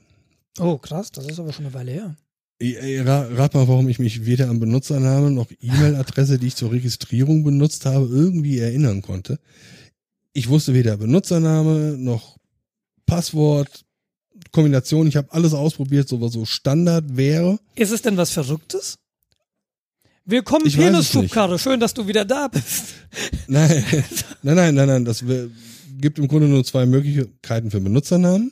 Oh, 0.60 0.78
krass, 0.78 1.12
das 1.12 1.26
ist 1.28 1.40
aber 1.40 1.54
schon 1.54 1.66
eine 1.66 1.74
Weile 1.74 1.92
her. 1.92 2.16
Rat 2.62 3.54
mal, 3.54 3.68
warum 3.68 3.90
ich 3.90 4.00
mich 4.00 4.26
weder 4.26 4.50
an 4.50 4.62
Benutzernamen 4.62 5.34
noch 5.34 5.52
E-Mail-Adresse, 5.60 6.40
die 6.40 6.48
ich 6.48 6.56
zur 6.56 6.72
Registrierung 6.72 7.44
benutzt 7.44 7.86
habe, 7.86 8.06
irgendwie 8.06 8.60
erinnern 8.60 9.02
konnte. 9.02 9.40
Ich 10.32 10.48
wusste 10.50 10.74
weder 10.74 10.96
Benutzername 10.96 11.98
noch 11.98 12.38
Passwort, 13.06 13.86
Kombination. 14.52 15.08
Ich 15.08 15.16
habe 15.16 15.32
alles 15.32 15.54
ausprobiert, 15.54 16.08
so 16.08 16.22
was 16.22 16.34
so 16.34 16.46
Standard 16.46 17.16
wäre. 17.16 17.60
Ist 17.76 17.92
es 17.92 18.02
denn 18.02 18.18
was 18.18 18.32
Verrücktes? 18.32 18.98
Willkommen, 20.26 20.72
Penisschubkarre. 20.72 21.60
Schön, 21.60 21.80
dass 21.80 21.94
du 21.94 22.08
wieder 22.08 22.26
da 22.26 22.48
bist. 22.48 22.96
Nein, 23.48 23.86
nein, 24.42 24.56
nein, 24.56 24.76
nein, 24.76 24.88
nein. 24.88 25.06
Das 25.06 25.24
gibt 26.00 26.18
im 26.18 26.28
Grunde 26.28 26.48
nur 26.48 26.64
zwei 26.66 26.88
Möglichkeiten 26.88 27.70
für 27.70 27.80
Benutzernamen. 27.80 28.52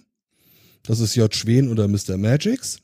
Das 0.83 0.99
ist 0.99 1.15
J. 1.15 1.33
Schwen 1.33 1.69
oder 1.69 1.87
Mr. 1.87 2.17
Magix. 2.17 2.79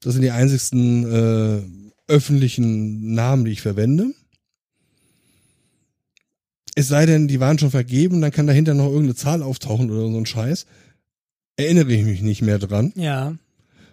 Das 0.00 0.12
sind 0.12 0.22
die 0.22 0.30
einzigsten 0.30 1.04
äh, 1.12 1.62
öffentlichen 2.06 3.14
Namen, 3.14 3.44
die 3.44 3.52
ich 3.52 3.62
verwende. 3.62 4.14
Es 6.74 6.88
sei 6.88 7.04
denn, 7.06 7.28
die 7.28 7.40
waren 7.40 7.58
schon 7.58 7.70
vergeben, 7.70 8.20
dann 8.20 8.30
kann 8.30 8.46
dahinter 8.46 8.74
noch 8.74 8.86
irgendeine 8.86 9.14
Zahl 9.14 9.42
auftauchen 9.42 9.90
oder 9.90 10.10
so 10.10 10.16
ein 10.18 10.26
Scheiß. 10.26 10.66
Erinnere 11.56 11.92
ich 11.92 12.04
mich 12.04 12.22
nicht 12.22 12.42
mehr 12.42 12.58
dran, 12.58 12.92
Ja. 12.96 13.36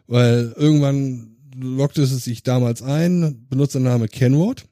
weil 0.08 0.54
irgendwann 0.56 1.36
lockte 1.56 2.02
es 2.04 2.12
sich 2.24 2.44
damals 2.44 2.82
ein, 2.82 3.46
Benutzername 3.50 4.08
Kenword. 4.08 4.66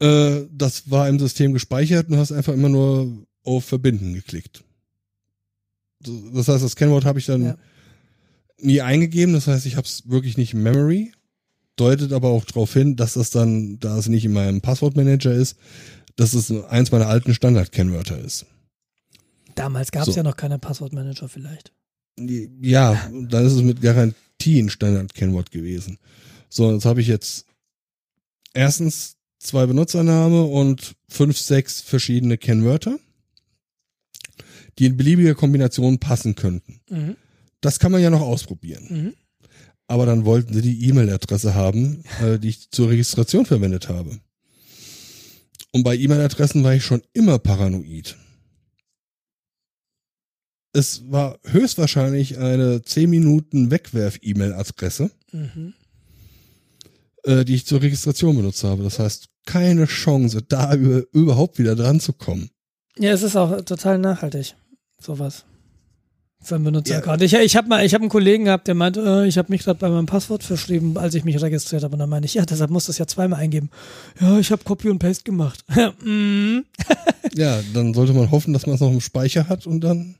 Äh, 0.00 0.42
das 0.52 0.90
war 0.90 1.08
im 1.08 1.18
System 1.18 1.52
gespeichert 1.54 2.08
und 2.10 2.16
hast 2.18 2.32
einfach 2.32 2.52
immer 2.52 2.68
nur 2.68 3.26
auf 3.44 3.64
Verbinden 3.64 4.12
geklickt. 4.12 4.62
Das 6.34 6.48
heißt, 6.48 6.62
das 6.62 6.76
Kennwort 6.76 7.06
habe 7.06 7.18
ich 7.18 7.26
dann 7.26 7.42
Ja. 7.44 7.56
nie 8.60 8.82
eingegeben. 8.82 9.32
Das 9.32 9.46
heißt, 9.46 9.64
ich 9.64 9.76
habe 9.76 9.86
es 9.86 10.08
wirklich 10.10 10.36
nicht 10.36 10.52
in 10.52 10.62
Memory. 10.62 11.12
Deutet 11.76 12.12
aber 12.12 12.28
auch 12.28 12.44
darauf 12.44 12.72
hin, 12.72 12.96
dass 12.96 13.14
das 13.14 13.30
dann, 13.30 13.78
da 13.80 13.98
es 13.98 14.08
nicht 14.08 14.24
in 14.24 14.32
meinem 14.32 14.60
Passwortmanager 14.60 15.32
ist, 15.32 15.56
dass 16.16 16.34
es 16.34 16.50
eins 16.50 16.92
meiner 16.92 17.08
alten 17.08 17.34
Standard-Kennwörter 17.34 18.18
ist. 18.18 18.46
Damals 19.56 19.90
gab 19.90 20.02
es 20.06 20.14
So. 20.14 20.16
ja 20.18 20.22
noch 20.22 20.36
keine 20.36 20.58
Passwortmanager 20.58 21.28
vielleicht. 21.28 21.72
Ja, 22.18 23.10
dann 23.12 23.44
ist 23.46 23.52
es 23.54 23.62
mit 23.62 23.80
Garantie 23.80 24.60
ein 24.60 24.70
Standard-Kennwort 24.70 25.50
gewesen. 25.50 25.98
So, 26.48 26.72
jetzt 26.72 26.84
habe 26.84 27.00
ich 27.00 27.08
jetzt 27.08 27.46
erstens 28.52 29.16
zwei 29.38 29.66
Benutzername 29.66 30.44
und 30.44 30.94
fünf, 31.08 31.36
sechs 31.38 31.80
verschiedene 31.80 32.38
Kennwörter, 32.38 32.98
die 34.78 34.86
in 34.86 34.96
beliebiger 34.96 35.34
Kombination 35.34 35.98
passen 35.98 36.36
könnten. 36.36 36.80
Mhm. 36.88 37.16
Das 37.60 37.78
kann 37.80 37.90
man 37.92 38.00
ja 38.02 38.10
noch 38.10 38.20
ausprobieren. 38.20 38.86
Mhm. 38.88 39.14
Aber 39.86 40.06
dann 40.06 40.24
wollten 40.24 40.54
sie 40.54 40.62
die 40.62 40.88
E-Mail-Adresse 40.88 41.54
haben, 41.54 42.02
äh, 42.22 42.38
die 42.38 42.48
ich 42.48 42.70
zur 42.70 42.88
Registration 42.88 43.44
verwendet 43.46 43.88
habe. 43.88 44.18
Und 45.72 45.82
bei 45.82 45.96
E-Mail-Adressen 45.96 46.62
war 46.64 46.74
ich 46.74 46.84
schon 46.84 47.02
immer 47.12 47.38
paranoid. 47.38 48.16
Es 50.72 51.02
war 51.10 51.38
höchstwahrscheinlich 51.44 52.38
eine 52.38 52.82
10 52.82 53.08
Minuten 53.10 53.70
Wegwerf-E-Mail-Adresse, 53.70 55.10
Mhm. 55.32 55.74
äh, 57.24 57.44
die 57.44 57.54
ich 57.54 57.66
zur 57.66 57.80
Registration 57.82 58.36
benutzt 58.36 58.64
habe. 58.64 58.82
Das 58.82 58.98
heißt, 58.98 59.28
keine 59.46 59.84
Chance, 59.86 60.42
da 60.42 60.74
über, 60.74 61.04
überhaupt 61.12 61.58
wieder 61.58 61.76
dran 61.76 62.00
zu 62.00 62.12
kommen. 62.12 62.50
Ja, 62.98 63.12
es 63.12 63.22
ist 63.22 63.36
auch 63.36 63.60
total 63.62 63.98
nachhaltig, 63.98 64.54
sowas. 65.00 65.44
Für 66.44 66.56
einen 66.56 66.64
Benutzer 66.64 67.02
Ja. 67.04 67.20
Ich, 67.20 67.32
ich 67.32 67.56
habe 67.56 67.68
mal, 67.68 67.84
ich 67.84 67.94
habe 67.94 68.02
einen 68.02 68.10
Kollegen 68.10 68.44
gehabt, 68.44 68.68
der 68.68 68.74
meinte, 68.74 69.00
äh, 69.00 69.26
ich 69.26 69.38
habe 69.38 69.50
mich 69.50 69.64
gerade 69.64 69.78
bei 69.78 69.88
meinem 69.88 70.06
Passwort 70.06 70.42
verschrieben, 70.42 70.96
als 70.98 71.14
ich 71.14 71.24
mich 71.24 71.40
registriert 71.40 71.82
habe. 71.82 71.94
Und 71.94 72.00
dann 72.00 72.10
meine 72.10 72.26
ich, 72.26 72.34
ja, 72.34 72.44
deshalb 72.44 72.70
musst 72.70 72.88
du 72.88 72.92
es 72.92 72.98
ja 72.98 73.06
zweimal 73.06 73.40
eingeben. 73.40 73.70
Ja, 74.20 74.38
ich 74.38 74.52
habe 74.52 74.62
Copy 74.62 74.90
und 74.90 74.98
Paste 74.98 75.24
gemacht. 75.24 75.64
Mhm. 76.04 76.64
Ja, 77.34 77.60
dann 77.72 77.94
sollte 77.94 78.12
man 78.12 78.30
hoffen, 78.30 78.52
dass 78.52 78.66
man 78.66 78.74
es 78.74 78.80
noch 78.80 78.92
im 78.92 79.00
Speicher 79.00 79.48
hat 79.48 79.66
und 79.66 79.80
dann 79.80 80.16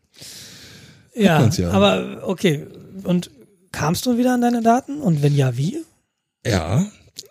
ja, 1.14 1.46
ja. 1.48 1.70
aber 1.70 2.22
okay. 2.26 2.66
Und 3.04 3.30
kamst 3.70 4.06
du 4.06 4.18
wieder 4.18 4.34
an 4.34 4.40
deine 4.40 4.62
Daten? 4.62 5.00
Und 5.00 5.22
wenn 5.22 5.36
ja, 5.36 5.56
wie? 5.56 5.78
Ja, 6.44 6.86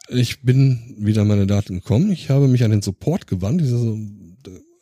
ich 0.08 0.42
bin 0.42 0.96
wieder 0.98 1.22
an 1.22 1.28
meine 1.28 1.48
Daten 1.48 1.76
gekommen. 1.76 2.12
Ich 2.12 2.30
habe 2.30 2.48
mich 2.48 2.64
an 2.64 2.72
den 2.72 2.82
Support 2.82 3.28
gewandt. 3.28 3.62
Die 3.62 3.66
so, 3.66 3.98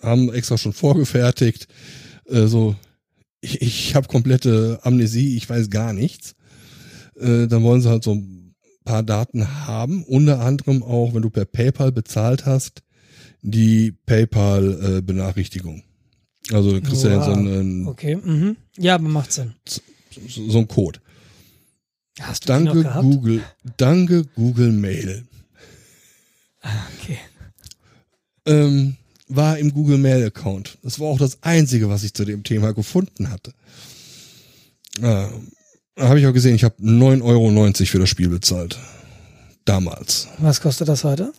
haben 0.02 0.32
extra 0.34 0.58
schon 0.58 0.74
vorgefertigt. 0.74 1.68
Äh, 2.30 2.46
so, 2.46 2.76
ich, 3.42 3.62
ich 3.62 3.96
habe 3.96 4.08
komplette 4.08 4.80
Amnesie, 4.84 5.36
ich 5.36 5.50
weiß 5.50 5.70
gar 5.70 5.94
nichts. 5.94 6.36
Äh, 7.20 7.48
dann 7.48 7.64
wollen 7.64 7.82
sie 7.82 7.90
halt 7.90 8.04
so 8.04 8.14
ein 8.14 8.56
paar 8.86 9.04
Daten 9.04 9.66
haben. 9.68 10.04
Unter 10.06 10.40
anderem 10.40 10.84
auch, 10.84 11.14
wenn 11.14 11.22
du 11.22 11.30
per 11.30 11.46
PayPal 11.46 11.92
bezahlt 11.92 12.46
hast, 12.46 12.82
die 13.42 13.92
PayPal-Benachrichtigung. 14.06 15.84
also 16.52 16.72
du 16.72 16.82
kriegst 16.82 17.04
ja 17.04 17.18
Wow. 17.18 17.26
so 17.26 17.32
einen, 17.34 17.88
Okay, 17.88 18.16
mhm. 18.16 18.56
Ja, 18.78 18.96
aber 18.96 19.08
macht 19.10 19.32
Sinn. 19.32 19.54
so, 19.68 19.82
so 20.50 20.58
einen 20.60 20.68
Code. 20.68 21.00
Hast 22.20 22.44
du 22.44 22.48
Danke? 22.48 22.84
Google, 23.02 23.42
danke 23.78 24.26
Google 24.36 24.72
Mail. 24.72 25.26
Okay. 26.62 27.18
ähm, 28.46 28.96
war 29.36 29.58
im 29.58 29.74
Google 29.74 29.98
Mail 29.98 30.26
Account. 30.26 30.78
Das 30.84 31.00
war 31.00 31.08
auch 31.08 31.18
das 31.18 31.42
Einzige, 31.44 31.90
was 31.90 32.04
ich 32.04 32.14
zu 32.14 32.26
dem 32.26 32.44
Thema 32.44 32.74
gefunden 32.74 33.30
hatte. 33.30 33.54
Äh, 35.02 35.28
habe 35.98 36.20
ich 36.20 36.28
auch 36.28 36.34
gesehen, 36.34 36.56
ich 36.56 36.64
habe 36.64 36.76
9,90 36.82 37.24
Euro 37.24 37.74
für 37.86 38.00
das 38.00 38.10
Spiel 38.10 38.30
bezahlt. 38.30 38.78
damals. 39.66 40.28
Was 40.40 40.60
kostet 40.60 40.88
das 40.88 41.04
heute? 41.04 41.34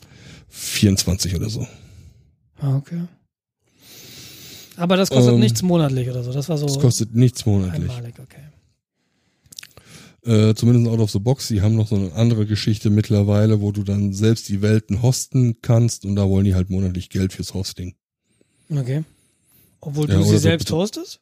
24 0.48 1.34
oder 1.34 1.48
so. 1.50 1.66
Ah, 2.60 2.76
okay. 2.76 3.02
Aber 4.76 4.96
das 4.96 5.10
kostet 5.10 5.34
Ähm, 5.34 5.40
nichts 5.40 5.62
monatlich 5.62 6.08
oder 6.08 6.22
so. 6.22 6.32
Das 6.32 6.48
war 6.48 6.56
so 6.56 6.66
Das 6.66 6.78
kostet 6.78 7.14
nichts 7.14 7.44
monatlich. 7.46 7.90
einmalig, 7.90 8.14
okay. 8.20 8.42
Äh, 10.24 10.54
zumindest 10.54 10.86
out 10.88 11.00
of 11.00 11.10
the 11.10 11.18
box. 11.18 11.48
Die 11.48 11.62
haben 11.62 11.74
noch 11.74 11.88
so 11.88 11.96
eine 11.96 12.12
andere 12.12 12.46
Geschichte 12.46 12.90
mittlerweile, 12.90 13.60
wo 13.60 13.72
du 13.72 13.82
dann 13.82 14.12
selbst 14.12 14.48
die 14.48 14.62
Welten 14.62 15.02
hosten 15.02 15.56
kannst 15.62 16.04
und 16.04 16.14
da 16.16 16.28
wollen 16.28 16.44
die 16.44 16.54
halt 16.54 16.70
monatlich 16.70 17.10
Geld 17.10 17.32
fürs 17.32 17.54
Hosting. 17.54 17.94
Okay. 18.70 19.02
Obwohl 19.80 20.08
Ja, 20.08 20.16
du 20.18 20.22
sie 20.22 20.30
so 20.30 20.38
selbst 20.38 20.66
bitte- 20.66 20.76
hostest? 20.76 21.20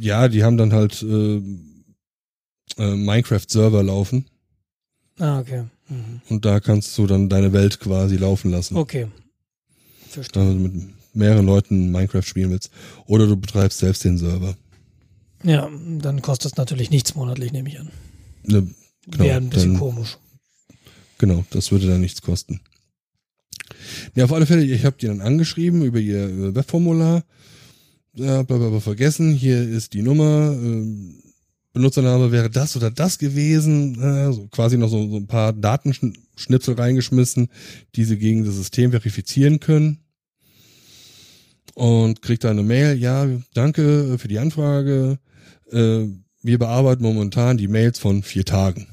Ja, 0.00 0.28
die 0.28 0.42
haben 0.44 0.56
dann 0.56 0.72
halt 0.72 1.02
äh, 1.02 1.36
äh, 1.36 2.96
Minecraft-Server 2.96 3.82
laufen 3.82 4.26
Ah, 5.18 5.40
okay. 5.40 5.64
Mhm. 5.88 6.20
und 6.28 6.44
da 6.44 6.60
kannst 6.60 6.96
du 6.98 7.06
dann 7.06 7.28
deine 7.28 7.52
Welt 7.52 7.80
quasi 7.80 8.16
laufen 8.16 8.50
lassen. 8.50 8.76
Okay. 8.76 9.06
Verstehe. 10.08 10.44
Du 10.44 10.50
mit 10.58 10.74
mehreren 11.14 11.46
Leuten 11.46 11.90
Minecraft 11.90 12.22
spielen 12.22 12.50
willst. 12.50 12.70
Oder 13.06 13.26
du 13.26 13.36
betreibst 13.36 13.78
selbst 13.78 14.04
den 14.04 14.18
Server. 14.18 14.56
Ja, 15.44 15.70
dann 16.00 16.20
kostet 16.22 16.52
es 16.52 16.56
natürlich 16.56 16.90
nichts 16.90 17.14
monatlich, 17.14 17.52
nehme 17.52 17.68
ich 17.68 17.78
an. 17.80 17.90
Ne, 18.44 18.68
Genau, 19.10 19.24
Wäre 19.24 19.36
ein 19.38 19.48
bisschen 19.48 19.72
dann- 19.72 19.80
komisch. 19.80 20.18
Genau, 21.18 21.44
das 21.50 21.72
würde 21.72 21.86
dann 21.86 22.00
nichts 22.02 22.20
kosten. 22.22 22.60
Ja, 24.14 24.24
auf 24.24 24.32
alle 24.32 24.46
Fälle, 24.46 24.64
ich 24.64 24.84
habe 24.84 24.96
die 25.00 25.06
dann 25.06 25.20
angeschrieben 25.22 25.82
über 25.82 25.98
ihr 25.98 26.54
Webformular. 26.54 27.24
Ja, 28.14 28.42
bla, 28.42 28.58
bla, 28.58 28.68
bla, 28.68 28.80
vergessen, 28.80 29.32
hier 29.32 29.62
ist 29.62 29.94
die 29.94 30.02
Nummer, 30.02 30.52
ähm, 30.52 31.22
Benutzername 31.72 32.32
wäre 32.32 32.50
das 32.50 32.76
oder 32.76 32.90
das 32.90 33.18
gewesen, 33.18 34.00
äh, 34.02 34.32
so 34.32 34.48
quasi 34.48 34.76
noch 34.76 34.88
so, 34.88 35.08
so 35.08 35.16
ein 35.16 35.26
paar 35.26 35.52
Datenschnipsel 35.52 36.74
reingeschmissen, 36.74 37.48
die 37.94 38.04
sie 38.04 38.18
gegen 38.18 38.44
das 38.44 38.54
System 38.56 38.90
verifizieren 38.90 39.60
können. 39.60 40.00
Und 41.74 42.22
kriegt 42.22 42.44
dann 42.44 42.58
eine 42.58 42.62
Mail, 42.66 42.98
ja, 42.98 43.26
danke 43.54 44.18
für 44.18 44.28
die 44.28 44.38
Anfrage. 44.38 45.18
Äh, 45.72 46.06
wir 46.42 46.58
bearbeiten 46.58 47.02
momentan 47.02 47.56
die 47.58 47.68
Mails 47.68 47.98
von 47.98 48.22
vier 48.22 48.44
Tagen. 48.44 48.86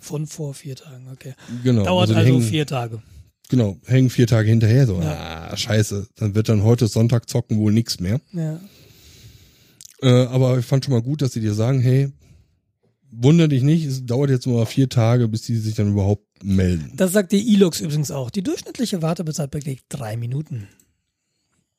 Von 0.00 0.26
vor 0.26 0.54
vier 0.54 0.76
Tagen, 0.76 1.08
okay. 1.12 1.34
Genau. 1.62 1.84
Dauert 1.84 2.10
die 2.10 2.14
also 2.14 2.26
hängen- 2.28 2.42
vier 2.42 2.66
Tage. 2.66 3.02
Genau, 3.48 3.76
hängen 3.84 4.08
vier 4.10 4.26
Tage 4.26 4.48
hinterher, 4.48 4.86
so, 4.86 5.00
Ja. 5.00 5.48
ah, 5.50 5.56
scheiße, 5.56 6.08
dann 6.16 6.34
wird 6.34 6.48
dann 6.48 6.62
heute 6.62 6.88
Sonntag 6.88 7.28
zocken 7.28 7.58
wohl 7.58 7.72
nix 7.72 8.00
mehr. 8.00 8.20
Ja. 8.32 8.58
Äh, 10.02 10.26
aber 10.26 10.58
ich 10.58 10.64
fand 10.66 10.84
schon 10.84 10.94
mal 10.94 11.02
gut, 11.02 11.20
dass 11.22 11.32
sie 11.34 11.40
dir 11.40 11.52
sagen, 11.54 11.80
hey, 11.80 12.10
wunder 13.10 13.46
dich 13.46 13.62
nicht, 13.62 13.84
es 13.84 14.04
dauert 14.04 14.30
jetzt 14.30 14.46
mal 14.46 14.64
vier 14.66 14.88
Tage, 14.88 15.28
bis 15.28 15.42
die 15.42 15.56
sich 15.56 15.74
dann 15.74 15.90
überhaupt 15.92 16.26
melden. 16.42 16.92
Das 16.96 17.12
sagt 17.12 17.32
die 17.32 17.54
Elux 17.54 17.80
übrigens 17.80 18.10
auch. 18.10 18.30
Die 18.30 18.42
durchschnittliche 18.42 19.02
Wartezeit 19.02 19.50
beträgt 19.50 19.84
drei 19.90 20.16
Minuten. 20.16 20.68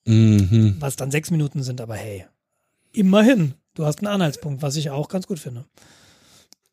Mhm. 0.05 0.75
Was 0.79 0.95
dann 0.95 1.11
sechs 1.11 1.31
Minuten 1.31 1.63
sind, 1.63 1.81
aber 1.81 1.95
hey. 1.95 2.25
Immerhin. 2.93 3.55
Du 3.75 3.85
hast 3.85 3.99
einen 3.99 4.07
Anhaltspunkt, 4.07 4.61
was 4.61 4.75
ich 4.77 4.89
auch 4.89 5.09
ganz 5.09 5.27
gut 5.27 5.37
finde. 5.37 5.65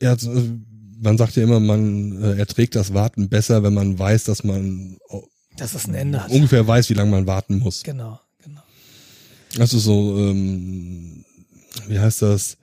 Ja, 0.01 0.11
also, 0.11 0.33
äh, 0.33 0.51
man 1.01 1.19
sagt 1.19 1.37
ja 1.37 1.43
immer, 1.43 1.61
man 1.61 2.23
äh, 2.23 2.39
erträgt 2.39 2.77
das 2.77 2.95
Warten 2.95 3.29
besser, 3.29 3.63
wenn 3.63 3.75
man 3.75 3.99
weiß, 3.99 4.25
dass 4.25 4.45
man 4.45 4.99
oh, 5.09 5.25
Dass 5.57 5.75
es 5.75 5.87
ein 5.87 5.95
Ende 5.95 6.23
hat. 6.23 6.31
ungefähr 6.31 6.67
weiß, 6.67 6.89
wie 6.91 6.95
lange 6.95 7.11
man 7.11 7.27
warten 7.27 7.59
muss. 7.59 7.83
Genau, 7.83 8.21
genau. 8.43 8.63
Das 9.57 9.75
ist 9.75 9.83
so, 9.83 10.17
ähm, 10.19 11.25
wie 11.89 11.99
heißt 11.99 12.23
das? 12.23 12.57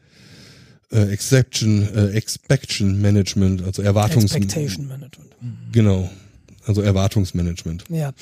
Äh, 0.91 1.11
Exception, 1.11 1.87
äh, 1.93 2.11
Expectation 2.11 2.99
Management, 2.99 3.61
also 3.61 3.81
Erwartungs... 3.81 4.33
Expectation 4.33 4.87
Management. 4.87 5.29
Mhm. 5.41 5.57
Genau, 5.71 6.09
also 6.65 6.81
Erwartungsmanagement. 6.81 7.83
Ja. 7.89 8.13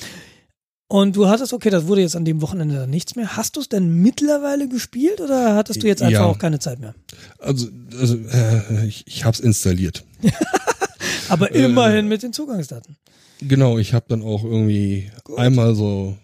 Und 0.90 1.16
du 1.16 1.28
hattest, 1.28 1.52
okay, 1.52 1.68
das 1.68 1.86
wurde 1.86 2.00
jetzt 2.00 2.16
an 2.16 2.24
dem 2.24 2.40
Wochenende 2.40 2.74
dann 2.76 2.88
nichts 2.90 3.14
mehr. 3.14 3.36
Hast 3.36 3.56
du 3.56 3.60
es 3.60 3.68
denn 3.68 4.00
mittlerweile 4.00 4.68
gespielt 4.68 5.20
oder 5.20 5.54
hattest 5.54 5.82
du 5.82 5.86
jetzt 5.86 6.00
einfach 6.02 6.20
Ja. 6.20 6.24
auch 6.26 6.38
keine 6.38 6.58
Zeit 6.60 6.80
mehr? 6.80 6.94
Also, 7.38 7.68
also 8.00 8.16
äh, 8.16 8.86
ich, 8.86 9.06
ich 9.06 9.24
habe 9.24 9.34
es 9.34 9.40
installiert. 9.40 10.04
Aber 11.28 11.54
Äh. 11.54 11.64
immerhin 11.66 12.08
mit 12.08 12.22
den 12.22 12.32
Zugangsdaten. 12.32 12.96
Genau, 13.42 13.76
ich 13.78 13.92
habe 13.92 14.06
dann 14.08 14.22
auch 14.22 14.42
irgendwie 14.44 15.10
Gut. 15.24 15.38
einmal 15.38 15.74
so 15.74 16.16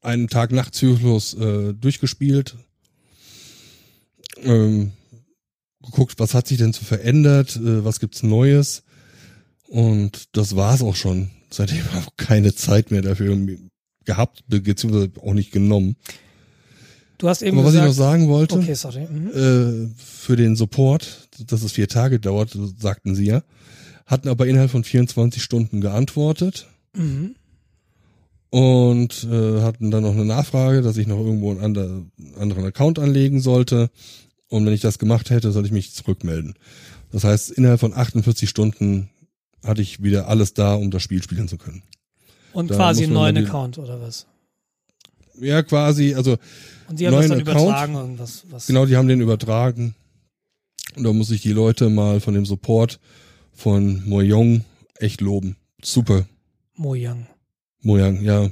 einen 0.00 0.26
Tag-Nacht-Zyklus 0.28 1.34
äh, 1.34 1.72
durchgespielt. 1.72 2.56
Ähm, 4.42 4.90
geguckt, 5.84 6.14
was 6.18 6.34
hat 6.34 6.48
sich 6.48 6.58
denn 6.58 6.72
so 6.72 6.82
verändert, 6.84 7.56
äh, 7.56 7.84
was 7.84 8.00
gibt's 8.00 8.22
Neues. 8.24 8.82
Und 9.68 10.36
das 10.36 10.56
war's 10.56 10.82
auch 10.82 10.96
schon. 10.96 11.30
Seitdem 11.52 11.82
auch 11.98 12.16
keine 12.16 12.54
Zeit 12.54 12.90
mehr 12.90 13.02
dafür 13.02 13.36
gehabt, 14.04 14.44
beziehungsweise 14.48 15.10
auch 15.22 15.34
nicht 15.34 15.52
genommen. 15.52 15.96
Du 17.18 17.28
hast 17.28 17.42
eben 17.42 17.58
Aber 17.58 17.68
was 17.68 17.74
ich 17.74 17.80
noch 17.80 17.86
gesagt, 17.86 18.10
sagen 18.10 18.28
wollte, 18.28 18.56
okay, 18.56 18.74
sorry. 18.74 19.06
Mhm. 19.08 19.28
äh, 19.28 19.94
für 19.96 20.34
den 20.36 20.56
Support, 20.56 21.28
dass 21.46 21.62
es 21.62 21.72
vier 21.72 21.86
Tage 21.88 22.18
dauert, 22.18 22.56
sagten 22.80 23.14
sie 23.14 23.26
ja, 23.26 23.42
hatten 24.06 24.28
aber 24.28 24.46
innerhalb 24.48 24.70
von 24.72 24.82
24 24.84 25.42
Stunden 25.42 25.80
geantwortet 25.80 26.66
Mhm. 26.96 27.36
und 28.50 29.24
äh, 29.30 29.60
hatten 29.62 29.90
dann 29.90 30.02
noch 30.02 30.12
eine 30.12 30.24
Nachfrage, 30.24 30.82
dass 30.82 30.96
ich 30.96 31.06
noch 31.06 31.18
irgendwo 31.18 31.50
einen 31.52 31.60
ander, 31.60 32.02
anderen 32.38 32.64
Account 32.64 32.98
anlegen 32.98 33.40
sollte. 33.40 33.90
Und 34.48 34.66
wenn 34.66 34.74
ich 34.74 34.82
das 34.82 34.98
gemacht 34.98 35.30
hätte, 35.30 35.52
sollte 35.52 35.68
ich 35.68 35.72
mich 35.72 35.94
zurückmelden. 35.94 36.54
Das 37.12 37.24
heißt, 37.24 37.50
innerhalb 37.52 37.80
von 37.80 37.94
48 37.94 38.48
Stunden 38.50 39.08
hatte 39.64 39.82
ich 39.82 40.02
wieder 40.02 40.28
alles 40.28 40.54
da, 40.54 40.74
um 40.74 40.90
das 40.90 41.02
Spiel 41.02 41.22
spielen 41.22 41.48
zu 41.48 41.58
können. 41.58 41.82
Und 42.52 42.70
da 42.70 42.76
quasi 42.76 43.04
einen 43.04 43.12
neuen 43.14 43.34
die- 43.36 43.42
Account 43.44 43.78
oder 43.78 44.00
was? 44.00 44.26
Ja, 45.40 45.62
quasi, 45.62 46.14
also 46.14 46.36
Und 46.88 46.98
sie 46.98 47.06
haben 47.06 47.14
das 47.14 47.28
dann 47.28 47.38
Neuen 47.38 47.48
Account? 47.48 47.62
übertragen, 47.64 47.94
irgendwas. 47.94 48.44
Was 48.50 48.66
Genau, 48.66 48.84
die 48.86 48.96
haben 48.96 49.08
den 49.08 49.20
übertragen. 49.20 49.94
Und 50.96 51.04
da 51.04 51.12
muss 51.12 51.30
ich 51.30 51.40
die 51.40 51.52
Leute 51.52 51.88
mal 51.88 52.20
von 52.20 52.34
dem 52.34 52.44
Support 52.44 53.00
von 53.54 54.06
Mojang 54.06 54.64
echt 54.98 55.20
loben. 55.22 55.56
Super. 55.82 56.26
Mojang. 56.74 57.26
Mojang, 57.80 58.22
ja. 58.22 58.50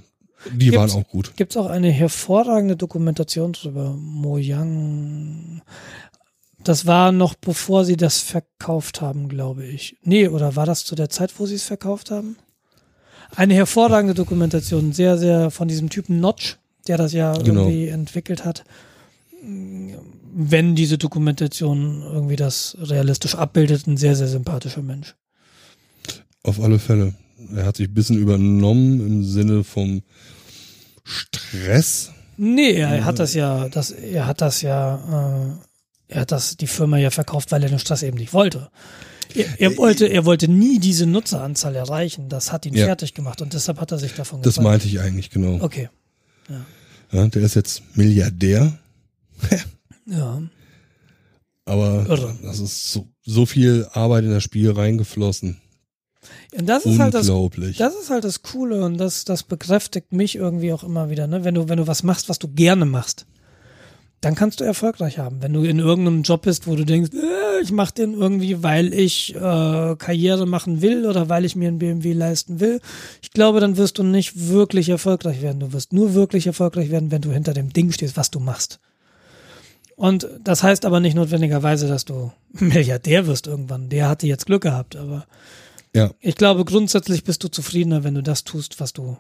Die 0.54 0.70
Gibt's- 0.70 0.78
waren 0.78 0.90
auch 0.90 1.06
gut. 1.08 1.36
Gibt 1.36 1.52
es 1.52 1.56
auch 1.58 1.66
eine 1.66 1.90
hervorragende 1.90 2.76
Dokumentation 2.76 3.52
drüber. 3.52 3.94
Mojang. 3.94 5.60
Das 6.64 6.86
war 6.86 7.10
noch 7.12 7.34
bevor 7.34 7.84
sie 7.84 7.96
das 7.96 8.18
verkauft 8.18 9.00
haben, 9.00 9.28
glaube 9.28 9.64
ich. 9.64 9.96
Nee, 10.02 10.28
oder 10.28 10.56
war 10.56 10.66
das 10.66 10.84
zu 10.84 10.94
der 10.94 11.08
Zeit, 11.08 11.32
wo 11.38 11.46
sie 11.46 11.54
es 11.54 11.64
verkauft 11.64 12.10
haben? 12.10 12.36
Eine 13.34 13.54
hervorragende 13.54 14.14
Dokumentation, 14.14 14.92
sehr, 14.92 15.16
sehr 15.16 15.50
von 15.50 15.68
diesem 15.68 15.88
Typen 15.88 16.20
Notch, 16.20 16.58
der 16.86 16.98
das 16.98 17.12
ja 17.12 17.32
Genau. 17.32 17.62
irgendwie 17.62 17.88
entwickelt 17.88 18.44
hat. 18.44 18.64
Wenn 19.42 20.74
diese 20.74 20.98
Dokumentation 20.98 22.02
irgendwie 22.02 22.36
das 22.36 22.76
realistisch 22.80 23.34
abbildet, 23.36 23.86
ein 23.86 23.96
sehr, 23.96 24.14
sehr 24.16 24.28
sympathischer 24.28 24.82
Mensch. 24.82 25.14
Auf 26.42 26.60
alle 26.60 26.78
Fälle. 26.78 27.14
Er 27.54 27.64
hat 27.64 27.76
sich 27.78 27.88
ein 27.88 27.94
bisschen 27.94 28.18
übernommen 28.18 29.00
im 29.00 29.24
Sinne 29.24 29.64
vom 29.64 30.02
Stress. 31.04 32.10
Nee, 32.36 32.72
er 32.72 33.04
hat 33.04 33.18
das 33.18 33.34
ja, 33.34 33.68
das, 33.68 33.90
er 33.90 34.26
hat 34.26 34.40
das 34.40 34.62
ja, 34.62 35.52
äh, 35.52 35.69
er 36.10 36.22
hat 36.22 36.32
das 36.32 36.56
die 36.56 36.66
Firma 36.66 36.98
ja 36.98 37.10
verkauft, 37.10 37.50
weil 37.52 37.62
er 37.62 37.78
Stress 37.78 38.02
eben 38.02 38.18
nicht 38.18 38.32
wollte. 38.32 38.70
Er, 39.34 39.46
er 39.60 39.76
wollte, 39.76 40.06
er 40.06 40.24
wollte 40.24 40.48
nie 40.48 40.78
diese 40.80 41.06
Nutzeranzahl 41.06 41.76
erreichen. 41.76 42.28
Das 42.28 42.50
hat 42.52 42.66
ihn 42.66 42.74
Ja. 42.74 42.86
fertig 42.86 43.14
gemacht 43.14 43.40
und 43.42 43.52
deshalb 43.54 43.80
hat 43.80 43.92
er 43.92 43.98
sich 43.98 44.12
davon 44.14 44.42
Das 44.42 44.54
gefallen. 44.56 44.72
meinte 44.72 44.88
ich 44.88 45.00
eigentlich 45.00 45.30
genau. 45.30 45.62
Okay, 45.64 45.88
Ja, 47.12 47.26
der 47.28 47.42
ist 47.42 47.54
jetzt 47.54 47.82
Milliardär, 47.96 48.78
ja. 50.06 50.42
aber 51.64 52.06
Irre. 52.08 52.36
das 52.42 52.58
ist 52.60 52.92
so, 52.92 53.08
so 53.24 53.46
viel 53.46 53.86
Arbeit 53.92 54.24
in 54.24 54.30
das 54.30 54.42
Spiel 54.42 54.70
reingeflossen. 54.72 55.60
Und 56.56 56.66
das 56.68 56.84
ist 56.84 56.98
halt 56.98 57.14
das, 57.14 57.28
Unglaublich. 57.28 57.76
das 57.78 57.94
ist 57.94 58.10
halt 58.10 58.24
das 58.24 58.42
Coole 58.42 58.84
und 58.84 58.98
das, 58.98 59.24
das 59.24 59.42
bekräftigt 59.44 60.12
mich 60.12 60.34
irgendwie 60.36 60.72
auch 60.72 60.82
immer 60.84 61.08
wieder, 61.08 61.26
ne? 61.26 61.44
Wenn 61.44 61.54
du, 61.54 61.68
wenn 61.68 61.78
du 61.78 61.86
was 61.86 62.02
machst, 62.02 62.28
was 62.28 62.38
du 62.38 62.48
gerne 62.48 62.84
machst, 62.84 63.26
dann 64.20 64.34
kannst 64.34 64.60
du 64.60 64.64
erfolgreich 64.64 65.18
haben. 65.18 65.42
Wenn 65.42 65.52
du 65.52 65.62
in 65.62 65.78
irgendeinem 65.78 66.22
Job 66.22 66.42
bist, 66.42 66.66
wo 66.66 66.76
du 66.76 66.84
denkst, 66.84 67.10
äh, 67.14 67.62
ich 67.62 67.72
mache 67.72 67.94
den 67.94 68.14
irgendwie, 68.14 68.62
weil 68.62 68.92
ich 68.92 69.34
äh, 69.34 69.96
Karriere 69.96 70.46
machen 70.46 70.82
will 70.82 71.06
oder 71.06 71.28
weil 71.28 71.44
ich 71.44 71.56
mir 71.56 71.68
einen 71.68 71.78
BMW 71.78 72.12
leisten 72.12 72.60
will, 72.60 72.80
ich 73.22 73.30
glaube, 73.30 73.60
dann 73.60 73.76
wirst 73.76 73.98
du 73.98 74.02
nicht 74.02 74.48
wirklich 74.48 74.88
erfolgreich 74.88 75.40
werden. 75.40 75.60
Du 75.60 75.72
wirst 75.72 75.92
nur 75.92 76.14
wirklich 76.14 76.46
erfolgreich 76.46 76.90
werden, 76.90 77.10
wenn 77.10 77.22
du 77.22 77.32
hinter 77.32 77.54
dem 77.54 77.72
Ding 77.72 77.92
stehst, 77.92 78.16
was 78.16 78.30
du 78.30 78.40
machst. 78.40 78.78
Und 79.96 80.28
das 80.42 80.62
heißt 80.62 80.84
aber 80.86 81.00
nicht 81.00 81.14
notwendigerweise, 81.14 81.88
dass 81.88 82.04
du 82.04 82.32
Milliardär 82.52 83.26
wirst 83.26 83.46
irgendwann. 83.46 83.88
Der 83.88 84.08
hatte 84.08 84.26
jetzt 84.26 84.46
Glück 84.46 84.62
gehabt, 84.62 84.96
aber 84.96 85.26
ja, 85.94 86.12
ich 86.20 86.36
glaube, 86.36 86.64
grundsätzlich 86.64 87.24
bist 87.24 87.42
du 87.42 87.48
zufriedener, 87.48 88.04
wenn 88.04 88.14
du 88.14 88.22
das 88.22 88.44
tust, 88.44 88.78
was 88.80 88.92
du, 88.92 89.16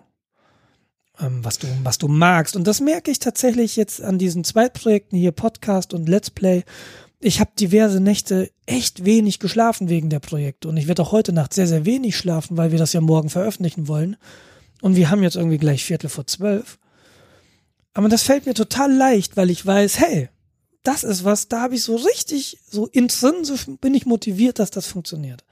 ähm, 1.22 1.44
was 1.44 1.58
du, 1.58 1.66
was 1.82 1.98
du 1.98 2.08
magst. 2.08 2.56
Und 2.56 2.66
das 2.66 2.80
merke 2.80 3.10
ich 3.10 3.18
tatsächlich 3.18 3.76
jetzt 3.76 4.02
an 4.02 4.18
diesen 4.18 4.44
zwei 4.44 4.68
Projekten 4.68 5.16
hier, 5.16 5.32
Podcast 5.32 5.94
und 5.94 6.08
Let's 6.08 6.30
Play, 6.30 6.64
ich 7.20 7.38
habe 7.38 7.50
diverse 7.58 8.00
Nächte 8.00 8.50
echt 8.64 9.04
wenig 9.04 9.38
geschlafen 9.38 9.90
wegen 9.90 10.08
der 10.08 10.20
Projekte 10.20 10.68
und 10.68 10.78
ich 10.78 10.88
werde 10.88 11.02
auch 11.02 11.12
heute 11.12 11.32
Nacht 11.32 11.52
sehr, 11.52 11.66
sehr 11.66 11.84
wenig 11.84 12.16
schlafen, 12.16 12.56
weil 12.56 12.72
wir 12.72 12.78
das 12.78 12.94
ja 12.94 13.02
morgen 13.02 13.28
veröffentlichen 13.28 13.88
wollen. 13.88 14.16
Und 14.80 14.96
wir 14.96 15.10
haben 15.10 15.22
jetzt 15.22 15.36
irgendwie 15.36 15.58
gleich 15.58 15.84
Viertel 15.84 16.08
vor 16.08 16.26
zwölf. 16.26 16.78
Aber 17.92 18.08
das 18.08 18.22
fällt 18.22 18.46
mir 18.46 18.54
total 18.54 18.90
leicht, 18.90 19.36
weil 19.36 19.50
ich 19.50 19.64
weiß, 19.66 19.98
hey, 19.98 20.30
das 20.82 21.04
ist 21.04 21.24
was, 21.24 21.48
da 21.48 21.62
habe 21.62 21.74
ich 21.74 21.82
so 21.82 21.96
richtig, 21.96 22.58
so 22.70 22.86
intrinsisch 22.86 23.66
bin 23.82 23.94
ich 23.94 24.06
motiviert, 24.06 24.58
dass 24.58 24.70
das 24.70 24.86
funktioniert. 24.86 25.44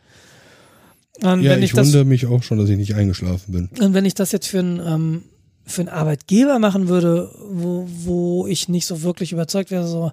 Und 1.21 1.43
ja, 1.43 1.57
ich, 1.57 1.65
ich 1.65 1.77
wundere 1.77 2.05
mich 2.05 2.27
auch 2.27 2.43
schon, 2.43 2.59
dass 2.59 2.71
ich 2.71 2.77
nicht 2.79 2.95
eingeschlafen 2.95 3.53
bin. 3.53 3.69
Und 3.79 3.93
wenn 3.93 4.07
ich 4.07 4.15
das 4.15 4.33
jetzt 4.33 4.47
für 4.47 4.61
einen, 4.61 4.81
ähm, 4.81 5.23
für 5.69 5.83
einen 5.83 5.89
Arbeitgeber 5.91 6.59
machen 6.59 6.89
würde, 6.89 7.31
wo, 7.51 7.87
wo 7.87 8.47
ich 8.47 8.69
nicht 8.69 8.87
so 8.87 9.03
wirklich 9.03 9.33
überzeugt 9.33 9.71
wäre, 9.71 9.87
so, 9.87 10.13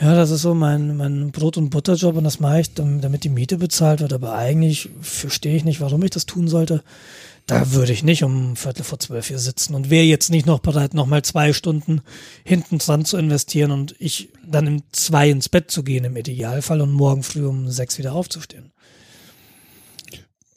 ja, 0.00 0.14
das 0.14 0.30
ist 0.30 0.42
so 0.42 0.54
mein, 0.54 0.96
mein 0.96 1.30
Brot- 1.30 1.56
und 1.56 1.70
Butterjob 1.70 2.16
und 2.16 2.24
das 2.24 2.40
mache 2.40 2.60
ich, 2.60 2.74
damit 2.74 3.24
die 3.24 3.28
Miete 3.28 3.58
bezahlt 3.58 4.00
wird, 4.00 4.12
aber 4.12 4.34
eigentlich 4.34 4.90
verstehe 5.00 5.56
ich 5.56 5.64
nicht, 5.64 5.80
warum 5.80 6.02
ich 6.02 6.10
das 6.10 6.26
tun 6.26 6.48
sollte. 6.48 6.82
Da 7.46 7.72
würde 7.72 7.92
ich 7.92 8.02
nicht 8.02 8.24
um 8.24 8.56
Viertel 8.56 8.82
vor 8.82 8.98
zwölf 8.98 9.28
hier 9.28 9.38
sitzen 9.38 9.76
und 9.76 9.88
wäre 9.88 10.04
jetzt 10.04 10.30
nicht 10.30 10.46
noch 10.46 10.58
bereit, 10.58 10.94
nochmal 10.94 11.22
zwei 11.22 11.52
Stunden 11.52 12.00
hinten 12.42 12.78
dran 12.78 13.04
zu 13.04 13.16
investieren 13.16 13.70
und 13.70 13.94
ich 14.00 14.30
dann 14.44 14.66
um 14.66 14.82
zwei 14.90 15.30
ins 15.30 15.48
Bett 15.48 15.70
zu 15.70 15.84
gehen 15.84 16.04
im 16.04 16.16
Idealfall 16.16 16.80
und 16.80 16.90
morgen 16.90 17.22
früh 17.22 17.46
um 17.46 17.70
sechs 17.70 17.98
wieder 17.98 18.14
aufzustehen. 18.14 18.72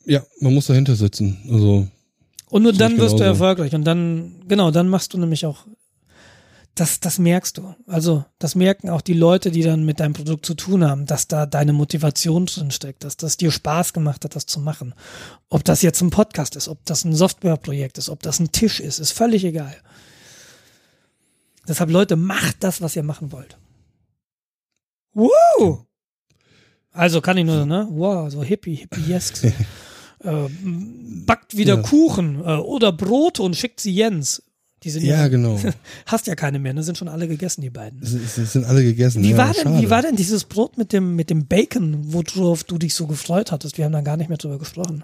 Ja, 0.06 0.24
man 0.40 0.56
muss 0.56 0.66
dahinter 0.66 0.96
sitzen. 0.96 1.38
Also 1.52 1.88
und 2.50 2.64
nur 2.64 2.74
dann 2.74 2.98
wirst 2.98 3.20
du 3.20 3.24
erfolgreich 3.24 3.74
und 3.76 3.84
dann, 3.84 4.44
genau, 4.48 4.72
dann 4.72 4.90
machst 4.90 5.14
du 5.14 5.18
nämlich 5.18 5.46
auch 5.46 5.66
das, 6.80 7.00
das 7.00 7.20
merkst 7.20 7.58
du. 7.58 7.76
Also, 7.88 8.24
das 8.38 8.56
merken 8.56 8.90
auch 8.90 9.02
die 9.02 9.14
Leute, 9.14 9.52
die 9.52 9.64
dann 9.64 9.84
mit 9.84 10.00
deinem 10.00 10.14
Produkt 10.14 10.46
zu 10.46 10.54
tun 10.54 10.86
haben, 10.86 11.06
dass 11.06 11.28
da 11.28 11.46
deine 11.46 11.74
Motivation 11.74 12.46
drin 12.46 12.72
steckt, 12.72 13.04
dass 13.04 13.18
das 13.18 13.38
dir 13.38 13.52
Spaß 13.52 13.92
gemacht 13.94 14.24
hat, 14.24 14.36
das 14.36 14.46
zu 14.46 14.60
machen. 14.60 14.94
Ob 15.50 15.64
das 15.66 15.82
jetzt 15.82 16.02
ein 16.02 16.10
Podcast 16.10 16.56
ist, 16.56 16.70
ob 16.70 16.84
das 16.86 17.04
ein 17.04 17.14
Softwareprojekt 17.14 17.98
ist, 17.98 18.10
ob 18.10 18.24
das 18.24 18.40
ein 18.40 18.52
Tisch 18.52 18.80
ist, 18.80 19.00
ist 19.00 19.12
völlig 19.12 19.44
egal. 19.44 19.76
Deshalb, 21.68 21.92
Leute, 21.92 22.16
macht 22.16 22.64
das, 22.64 22.82
was 22.82 22.96
ihr 22.96 23.04
machen 23.04 23.32
wollt. 23.32 23.58
Wow! 25.14 25.86
Also 26.92 27.22
kann 27.22 27.38
ich 27.38 27.46
nur, 27.46 27.66
ne? 27.66 27.88
Wow, 27.92 28.32
so 28.32 28.44
hippie, 28.44 28.76
hippie-esque. 28.76 29.54
äh, 30.24 30.48
backt 31.26 31.58
wieder 31.58 31.76
ja. 31.76 31.82
Kuchen 31.82 32.40
äh, 32.40 32.56
oder 32.56 32.92
Brote 32.92 33.42
und 33.42 33.56
schickt 33.56 33.80
sie 33.80 33.92
Jens. 33.92 34.44
Die 34.84 34.90
sind 34.90 35.04
ja, 35.04 35.18
ja 35.18 35.28
genau. 35.28 35.60
Hast 36.06 36.28
ja 36.28 36.36
keine 36.36 36.58
mehr, 36.58 36.74
ne? 36.74 36.84
Sind 36.84 36.98
schon 36.98 37.10
alle 37.10 37.28
gegessen, 37.28 37.62
die 37.62 37.70
beiden. 37.70 38.00
Sie 38.02 38.46
sind 38.46 38.66
alle 38.66 38.82
gegessen. 38.82 39.22
Wie 39.24 39.32
ja, 39.32 39.38
war 39.38 39.54
denn, 39.54 39.82
wie 39.82 39.90
war 39.90 40.02
denn 40.02 40.16
dieses 40.16 40.46
Brot 40.46 40.78
mit 40.78 40.94
dem, 40.94 41.16
mit 41.16 41.30
dem 41.30 41.48
Bacon, 41.48 42.14
worauf 42.14 42.64
du 42.64 42.78
dich 42.78 42.94
so 42.94 43.06
gefreut 43.08 43.52
hattest? 43.52 43.78
Wir 43.78 43.86
haben 43.86 43.92
da 43.92 44.02
gar 44.02 44.16
nicht 44.16 44.30
mehr 44.30 44.38
drüber 44.38 44.58
gesprochen. 44.58 45.04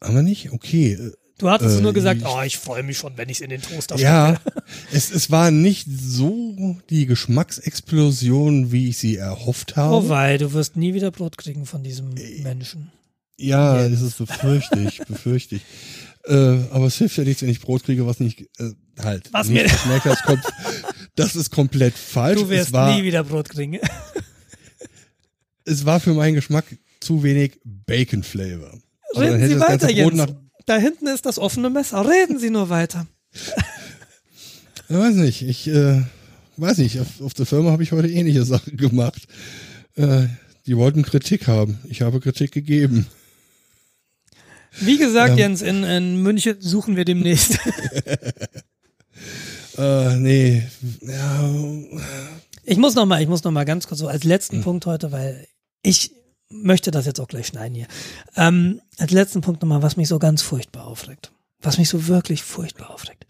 Haben 0.00 0.14
wir 0.14 0.22
nicht? 0.22 0.52
Okay. 0.52 1.12
Du 1.38 1.48
hattest 1.50 1.78
äh, 1.78 1.82
nur 1.82 1.92
gesagt, 1.92 2.20
ich, 2.20 2.26
oh, 2.26 2.42
ich 2.42 2.58
freue 2.58 2.82
mich 2.82 2.98
schon, 2.98 3.16
wenn 3.16 3.28
ich 3.28 3.38
es 3.38 3.40
in 3.40 3.50
den 3.50 3.62
Toaster 3.62 3.96
Ja, 3.96 4.40
es, 4.92 5.10
es 5.10 5.30
war 5.30 5.52
nicht 5.52 5.86
so 5.88 6.76
die 6.90 7.06
Geschmacksexplosion, 7.06 8.72
wie 8.72 8.88
ich 8.88 8.98
sie 8.98 9.16
erhofft 9.16 9.76
habe. 9.76 9.94
Oh, 9.94 10.08
weil 10.08 10.38
du 10.38 10.52
wirst 10.52 10.76
nie 10.76 10.94
wieder 10.94 11.12
Brot 11.12 11.38
kriegen 11.38 11.64
von 11.64 11.84
diesem 11.84 12.16
äh, 12.16 12.42
Menschen. 12.42 12.90
Ja, 13.38 13.80
Jetzt. 13.82 13.94
das 13.94 14.02
ist 14.02 14.18
befürchte 14.18 14.80
ich, 14.80 14.98
befürchte 15.08 15.54
ich. 15.56 15.62
Äh, 16.24 16.58
aber 16.70 16.86
es 16.86 16.96
hilft 16.96 17.16
ja 17.16 17.24
nichts, 17.24 17.42
wenn 17.42 17.48
ich 17.48 17.60
Brot 17.60 17.84
kriege, 17.84 18.06
was 18.06 18.20
nicht 18.20 18.40
äh, 18.58 18.72
halt. 18.98 19.32
Was 19.32 19.48
nicht 19.48 19.62
mir 19.62 19.68
schmeckt, 19.68 20.06
das, 20.06 20.22
kommt, 20.22 20.42
das 21.14 21.36
ist 21.36 21.50
komplett 21.50 21.94
falsch. 21.94 22.40
Du 22.40 22.48
wirst 22.48 22.72
war, 22.72 22.94
nie 22.94 23.04
wieder 23.04 23.24
Brot 23.24 23.48
kriegen. 23.48 23.78
es 25.64 25.84
war 25.86 26.00
für 26.00 26.14
meinen 26.14 26.34
Geschmack 26.34 26.64
zu 27.00 27.22
wenig 27.22 27.60
Bacon 27.64 28.22
Flavor. 28.22 28.78
Also 29.14 29.20
Reden 29.20 29.48
Sie 29.48 29.60
weiter, 29.60 29.90
Jens. 29.90 30.26
Da 30.66 30.76
hinten 30.76 31.06
ist 31.06 31.24
das 31.24 31.38
offene 31.38 31.70
Messer. 31.70 32.06
Reden 32.06 32.38
Sie 32.38 32.50
nur 32.50 32.68
weiter. 32.68 33.06
Ich 34.90 34.96
weiß 34.96 35.16
nicht. 35.16 35.42
Ich 35.42 35.68
äh, 35.68 36.00
weiß 36.56 36.78
nicht. 36.78 36.98
Auf, 36.98 37.20
auf 37.20 37.34
der 37.34 37.44
Firma 37.44 37.72
habe 37.72 37.82
ich 37.82 37.92
heute 37.92 38.08
ähnliche 38.08 38.44
Sachen 38.44 38.78
gemacht. 38.78 39.26
Äh, 39.96 40.28
die 40.66 40.78
wollten 40.78 41.02
Kritik 41.02 41.46
haben. 41.46 41.78
Ich 41.90 42.00
habe 42.00 42.20
Kritik 42.20 42.52
gegeben. 42.52 43.06
Wie 44.80 44.98
gesagt, 44.98 45.32
ähm, 45.32 45.38
Jens, 45.38 45.62
in, 45.62 45.84
in 45.84 46.22
München 46.22 46.56
suchen 46.60 46.96
wir 46.96 47.04
demnächst. 47.04 47.58
äh, 49.78 50.16
nee. 50.16 50.66
Ja. 51.00 51.50
Ich 52.64 52.76
muss 52.76 52.94
noch 52.94 53.06
mal, 53.06 53.22
ich 53.22 53.28
muss 53.28 53.44
noch 53.44 53.52
mal 53.52 53.64
ganz 53.64 53.86
kurz 53.86 54.00
so 54.00 54.08
als 54.08 54.24
letzten 54.24 54.58
mhm. 54.58 54.62
Punkt 54.62 54.86
heute, 54.86 55.12
weil 55.12 55.46
ich 55.82 56.12
möchte 56.50 56.90
das 56.90 57.06
jetzt 57.06 57.20
auch 57.20 57.28
gleich 57.28 57.46
schneiden 57.46 57.74
hier. 57.74 57.86
Ähm, 58.36 58.80
als 58.98 59.12
letzten 59.12 59.40
Punkt 59.40 59.62
noch 59.62 59.68
mal, 59.68 59.82
was 59.82 59.96
mich 59.96 60.08
so 60.08 60.18
ganz 60.18 60.42
furchtbar 60.42 60.86
aufregt. 60.86 61.32
Was 61.60 61.78
mich 61.78 61.88
so 61.88 62.06
wirklich 62.06 62.42
furchtbar 62.42 62.90
aufregt. 62.90 63.26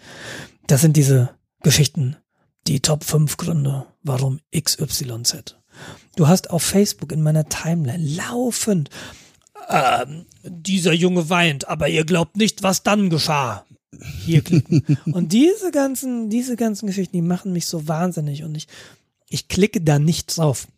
Das 0.66 0.82
sind 0.82 0.96
diese 0.96 1.30
Geschichten, 1.62 2.16
die 2.66 2.80
Top 2.80 3.04
5 3.04 3.36
Gründe, 3.36 3.86
warum 4.02 4.40
XYZ. 4.54 5.56
Du 6.16 6.28
hast 6.28 6.50
auf 6.50 6.62
Facebook 6.62 7.12
in 7.12 7.22
meiner 7.22 7.48
Timeline 7.48 8.04
laufend 8.04 8.90
ähm, 9.68 10.26
dieser 10.42 10.92
Junge 10.92 11.28
weint, 11.30 11.68
aber 11.68 11.88
ihr 11.88 12.04
glaubt 12.04 12.36
nicht, 12.36 12.62
was 12.62 12.82
dann 12.82 13.10
geschah. 13.10 13.64
Hier 14.24 14.42
klicken. 14.42 14.84
und 15.12 15.32
diese 15.32 15.70
ganzen, 15.70 16.30
diese 16.30 16.56
ganzen 16.56 16.86
Geschichten, 16.86 17.16
die 17.16 17.22
machen 17.22 17.52
mich 17.52 17.66
so 17.66 17.88
wahnsinnig 17.88 18.44
und 18.44 18.56
ich, 18.56 18.68
ich 19.28 19.48
klicke 19.48 19.80
da 19.80 19.98
nicht 19.98 20.36
drauf, 20.36 20.68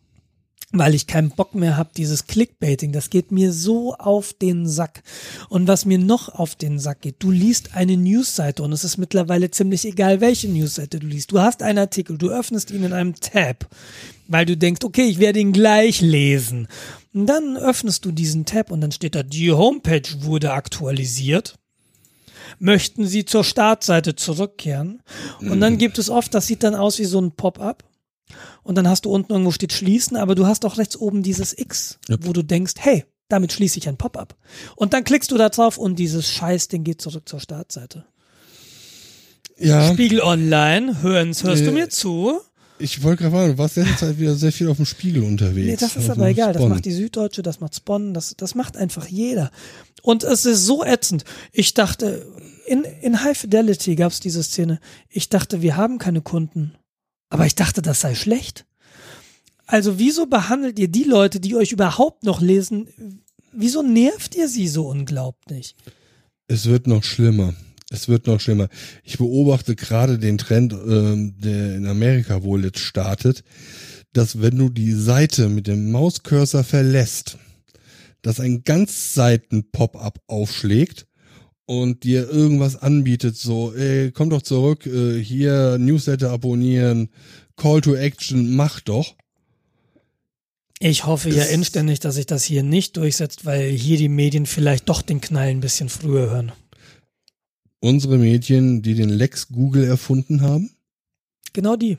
weil 0.71 0.95
ich 0.95 1.07
keinen 1.07 1.29
Bock 1.29 1.53
mehr 1.53 1.77
habe, 1.77 1.91
dieses 1.95 2.27
Clickbaiting, 2.27 2.91
das 2.91 3.09
geht 3.09 3.31
mir 3.31 3.51
so 3.51 3.93
auf 3.95 4.33
den 4.33 4.67
Sack. 4.67 5.03
Und 5.49 5.67
was 5.67 5.85
mir 5.85 5.97
noch 5.97 6.29
auf 6.29 6.55
den 6.55 6.79
Sack 6.79 7.01
geht, 7.01 7.15
du 7.19 7.31
liest 7.31 7.75
eine 7.75 7.97
Newsseite 7.97 8.63
und 8.63 8.71
es 8.71 8.83
ist 8.83 8.97
mittlerweile 8.97 9.51
ziemlich 9.51 9.85
egal, 9.85 10.21
welche 10.21 10.47
Newsseite 10.47 10.99
du 10.99 11.07
liest. 11.07 11.31
Du 11.31 11.39
hast 11.39 11.61
einen 11.61 11.79
Artikel, 11.79 12.17
du 12.17 12.29
öffnest 12.29 12.71
ihn 12.71 12.83
in 12.83 12.93
einem 12.93 13.15
Tab, 13.15 13.67
weil 14.27 14.45
du 14.45 14.55
denkst, 14.55 14.85
okay, 14.85 15.03
ich 15.03 15.19
werde 15.19 15.39
ihn 15.39 15.51
gleich 15.51 15.99
lesen. 16.01 16.67
Und 17.13 17.27
dann 17.27 17.57
öffnest 17.57 18.05
du 18.05 18.11
diesen 18.11 18.45
Tab 18.45 18.71
und 18.71 18.81
dann 18.81 18.91
steht 18.91 19.15
da, 19.15 19.23
die 19.23 19.51
Homepage 19.51 20.07
wurde 20.21 20.53
aktualisiert. 20.53 21.55
Möchten 22.59 23.05
Sie 23.05 23.25
zur 23.25 23.43
Startseite 23.43 24.15
zurückkehren? 24.15 25.01
Und 25.39 25.59
dann 25.59 25.77
gibt 25.77 25.97
es 25.97 26.09
oft, 26.09 26.33
das 26.33 26.47
sieht 26.47 26.63
dann 26.63 26.75
aus 26.75 26.99
wie 26.99 27.05
so 27.05 27.19
ein 27.19 27.31
Pop-up. 27.31 27.83
Und 28.63 28.75
dann 28.75 28.87
hast 28.87 29.05
du 29.05 29.09
unten 29.09 29.33
irgendwo 29.33 29.51
steht 29.51 29.73
schließen, 29.73 30.15
aber 30.15 30.35
du 30.35 30.45
hast 30.45 30.65
auch 30.65 30.77
rechts 30.77 30.95
oben 30.95 31.23
dieses 31.23 31.57
X, 31.57 31.99
yep. 32.09 32.25
wo 32.25 32.33
du 32.33 32.43
denkst, 32.43 32.75
hey, 32.79 33.05
damit 33.27 33.51
schließe 33.51 33.79
ich 33.79 33.87
ein 33.87 33.97
Pop-up. 33.97 34.35
Und 34.75 34.93
dann 34.93 35.03
klickst 35.03 35.31
du 35.31 35.37
da 35.37 35.49
drauf 35.49 35.77
und 35.77 35.97
dieses 35.97 36.29
Scheißding 36.29 36.83
geht 36.83 37.01
zurück 37.01 37.27
zur 37.27 37.39
Startseite. 37.39 38.05
Ja. 39.57 39.91
Spiegel 39.91 40.21
Online, 40.21 41.01
hören's, 41.01 41.43
hörst 41.43 41.63
äh, 41.63 41.65
du 41.65 41.71
mir 41.71 41.89
zu? 41.89 42.39
Ich 42.81 43.03
wollte 43.03 43.23
gerade 43.23 43.35
fragen, 43.35 43.51
du 43.53 43.57
warst 43.57 43.75
letzte 43.75 43.95
Zeit 43.97 44.19
wieder 44.19 44.35
sehr 44.35 44.51
viel 44.51 44.67
auf 44.67 44.77
dem 44.77 44.85
Spiegel 44.85 45.23
unterwegs. 45.23 45.67
Nee, 45.67 45.75
das 45.75 45.95
ist 45.95 46.09
aber 46.09 46.27
egal. 46.27 46.53
Spon. 46.53 46.63
Das 46.63 46.69
macht 46.69 46.85
die 46.85 46.91
Süddeutsche, 46.91 47.41
das 47.41 47.59
macht 47.59 47.75
Spon, 47.75 48.13
das, 48.13 48.35
das 48.35 48.55
macht 48.55 48.77
einfach 48.77 49.07
jeder. 49.07 49.51
Und 50.01 50.23
es 50.23 50.45
ist 50.45 50.65
so 50.65 50.83
ätzend. 50.83 51.23
Ich 51.51 51.73
dachte, 51.73 52.25
in, 52.65 52.83
in 53.01 53.23
High 53.23 53.37
Fidelity 53.37 53.95
gab 53.95 54.11
es 54.11 54.19
diese 54.19 54.41
Szene. 54.43 54.79
Ich 55.09 55.29
dachte, 55.29 55.61
wir 55.61 55.77
haben 55.77 55.99
keine 55.99 56.21
Kunden. 56.21 56.73
Aber 57.29 57.45
ich 57.45 57.55
dachte, 57.55 57.81
das 57.81 58.01
sei 58.01 58.15
schlecht. 58.15 58.65
Also 59.67 59.99
wieso 59.99 60.25
behandelt 60.25 60.79
ihr 60.79 60.89
die 60.89 61.05
Leute, 61.05 61.39
die 61.39 61.55
euch 61.55 61.71
überhaupt 61.71 62.23
noch 62.23 62.41
lesen, 62.41 63.21
wieso 63.53 63.83
nervt 63.83 64.35
ihr 64.35 64.49
sie 64.49 64.67
so 64.67 64.87
unglaublich? 64.87 65.75
Es 66.47 66.65
wird 66.65 66.87
noch 66.87 67.03
schlimmer. 67.03 67.53
Es 67.91 68.07
wird 68.07 68.25
noch 68.25 68.39
schlimmer. 68.39 68.69
Ich 69.03 69.17
beobachte 69.17 69.75
gerade 69.75 70.17
den 70.17 70.37
Trend, 70.37 70.71
ähm, 70.73 71.35
der 71.37 71.75
in 71.75 71.85
Amerika 71.85 72.41
wohl 72.41 72.63
jetzt 72.63 72.79
startet, 72.79 73.43
dass 74.13 74.41
wenn 74.41 74.57
du 74.57 74.69
die 74.69 74.93
Seite 74.93 75.49
mit 75.49 75.67
dem 75.67 75.91
Mauscursor 75.91 76.63
verlässt, 76.63 77.37
dass 78.21 78.39
ein 78.39 78.63
ganz 78.63 79.13
Seiten 79.13 79.71
Pop-up 79.71 80.21
aufschlägt 80.27 81.05
und 81.65 82.05
dir 82.05 82.29
irgendwas 82.29 82.77
anbietet, 82.77 83.35
so, 83.35 83.73
ey, 83.73 84.11
komm 84.11 84.29
doch 84.29 84.41
zurück, 84.41 84.85
äh, 84.85 85.21
hier 85.21 85.77
Newsletter 85.77 86.31
abonnieren, 86.31 87.09
Call 87.57 87.81
to 87.81 87.95
Action, 87.95 88.55
mach 88.55 88.79
doch. 88.79 89.15
Ich 90.79 91.05
hoffe 91.05 91.29
ja 91.29 91.43
inständig, 91.43 91.99
dass 91.99 92.15
sich 92.15 92.25
das 92.25 92.45
hier 92.45 92.63
nicht 92.63 92.95
durchsetzt, 92.95 93.45
weil 93.45 93.69
hier 93.69 93.97
die 93.97 94.09
Medien 94.09 94.45
vielleicht 94.45 94.87
doch 94.87 95.01
den 95.01 95.19
Knall 95.19 95.49
ein 95.49 95.59
bisschen 95.59 95.89
früher 95.89 96.29
hören 96.29 96.53
unsere 97.81 98.17
Medien, 98.17 98.81
die 98.81 98.93
den 98.93 99.09
Lex 99.09 99.49
Google 99.49 99.83
erfunden 99.83 100.41
haben? 100.41 100.69
Genau 101.51 101.75
die. 101.75 101.97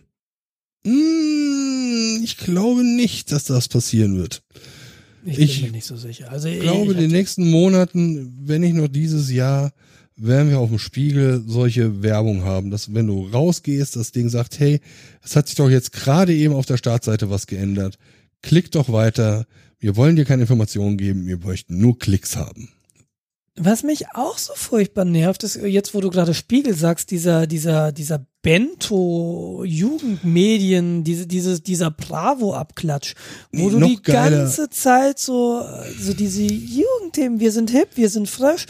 Hm, 0.87 2.23
ich 2.25 2.39
glaube 2.39 2.83
nicht, 2.83 3.31
dass 3.31 3.45
das 3.45 3.69
passieren 3.69 4.17
wird. 4.17 4.43
Ich 5.25 5.37
bin 5.37 5.45
ich 5.45 5.63
mir 5.63 5.71
nicht 5.71 5.87
so 5.87 5.97
sicher. 5.97 6.31
Also 6.31 6.49
ich 6.49 6.61
glaube, 6.61 6.93
in 6.93 6.99
den 6.99 7.11
nächsten 7.11 7.49
Monaten, 7.51 8.35
wenn 8.45 8.63
nicht 8.63 8.75
noch 8.75 8.89
dieses 8.89 9.31
Jahr, 9.31 9.73
werden 10.17 10.51
wir 10.51 10.59
auf 10.59 10.69
dem 10.69 10.79
Spiegel 10.79 11.43
solche 11.47 12.03
Werbung 12.03 12.45
haben, 12.45 12.71
dass 12.71 12.95
wenn 12.95 13.07
du 13.07 13.29
rausgehst, 13.29 13.97
das 13.97 14.13
Ding 14.13 14.29
sagt, 14.29 14.59
hey, 14.59 14.81
es 15.23 15.37
hat 15.37 15.47
sich 15.47 15.57
doch 15.57 15.71
jetzt 15.71 15.93
gerade 15.93 16.35
eben 16.35 16.55
auf 16.55 16.67
der 16.67 16.77
Startseite 16.77 17.31
was 17.31 17.47
geändert. 17.47 17.99
klick 18.43 18.71
doch 18.73 18.93
weiter. 18.93 19.47
Wir 19.79 19.97
wollen 19.97 20.17
dir 20.17 20.25
keine 20.25 20.43
Informationen 20.43 20.97
geben, 20.97 21.27
wir 21.27 21.39
möchten 21.39 21.79
nur 21.79 21.99
Klicks 21.99 22.37
haben. 22.37 22.69
Was 23.57 23.83
mich 23.83 24.07
auch 24.15 24.39
so 24.39 24.55
furchtbar 24.55 25.05
nervt, 25.05 25.43
ist 25.45 25.57
jetzt, 25.57 25.93
wo 25.95 26.01
du 26.01 26.09
gerade 26.09 26.33
Spiegel 26.33 26.73
sagst, 26.75 27.11
dieser, 27.11 27.47
dieser, 27.47 27.93
dieser 27.93 28.27
Bento-Jugendmedien, 28.43 31.05
diese, 31.05 31.27
dieses, 31.27 31.63
dieser 31.63 31.91
Bravo-Abklatsch, 31.91 33.15
wo 33.53 33.69
Nee, 33.71 33.81
du 33.81 33.87
die 33.89 34.03
geiler. 34.03 34.39
ganze 34.45 34.71
Zeit 34.71 35.19
so, 35.19 35.63
so 35.99 36.15
diese 36.15 36.43
Jugendthemen, 36.43 37.41
wir 37.41 37.53
sind 37.53 37.71
hip, 37.71 37.91
wir 37.97 38.09
sind 38.09 38.27
fresh, 38.29 38.65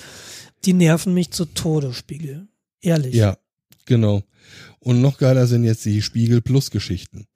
die 0.64 0.72
nerven 0.72 1.14
mich 1.14 1.30
zu 1.30 1.44
Tode, 1.44 1.92
Spiegel. 1.92 2.48
Ehrlich. 2.80 3.14
Ja, 3.14 3.36
genau. 3.86 4.22
Und 4.80 5.00
noch 5.00 5.18
geiler 5.18 5.46
sind 5.46 5.62
jetzt 5.64 5.84
die 5.84 6.02
Spiegel 6.02 6.40
Plus 6.40 6.70
Geschichten. 6.72 7.26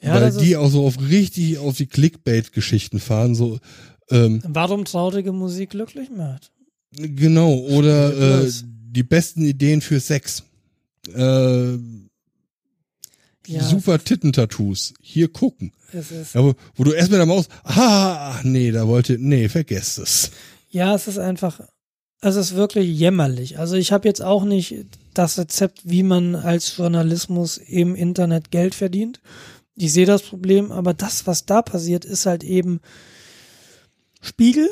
Ja, 0.00 0.14
weil 0.14 0.32
die 0.32 0.56
auch 0.56 0.70
so 0.70 0.84
auf 0.86 0.98
richtig 1.00 1.58
auf 1.58 1.76
die 1.76 1.86
Clickbait-Geschichten 1.86 2.98
fahren, 2.98 3.34
so 3.36 3.58
ähm, 4.12 4.42
warum 4.46 4.84
traurige 4.84 5.32
Musik 5.32 5.70
glücklich 5.70 6.10
macht. 6.10 6.50
genau, 6.96 7.54
oder 7.54 8.42
äh, 8.44 8.50
die 8.90 9.02
besten 9.02 9.42
Ideen 9.44 9.80
für 9.80 10.00
Sex. 10.00 10.44
Äh, 11.14 11.78
Ja, 13.46 13.62
super 13.64 13.98
Tittentattoos. 13.98 14.94
Hier 15.00 15.28
gucken. 15.28 15.72
Ja, 15.92 16.44
wo, 16.44 16.54
wo 16.76 16.84
du 16.84 16.92
erst 16.92 17.10
mit 17.10 17.18
der 17.18 17.26
Maus, 17.26 17.48
ah, 17.64 18.40
nee, 18.44 18.70
da 18.70 18.86
wollte, 18.86 19.18
nee, 19.18 19.48
vergesst 19.48 19.98
es. 19.98 20.30
Ja, 20.70 20.94
es 20.94 21.08
ist 21.08 21.18
einfach, 21.18 21.60
es 22.20 22.36
ist 22.36 22.54
wirklich 22.54 22.88
jämmerlich. 22.88 23.58
Also 23.58 23.74
ich 23.74 23.92
habe 23.92 24.08
jetzt 24.08 24.22
auch 24.22 24.44
nicht 24.44 24.86
das 25.12 25.38
Rezept, 25.38 25.80
wie 25.84 26.02
man 26.02 26.34
als 26.34 26.76
Journalismus 26.76 27.58
im 27.58 27.94
Internet 27.94 28.50
Geld 28.50 28.74
verdient. 28.74 29.20
Ich 29.74 29.92
sehe 29.92 30.06
das 30.06 30.22
Problem, 30.22 30.70
aber 30.70 30.94
das, 30.94 31.26
was 31.26 31.44
da 31.44 31.62
passiert, 31.62 32.04
ist 32.04 32.26
halt 32.26 32.44
eben 32.44 32.80
Spiegel 34.22 34.70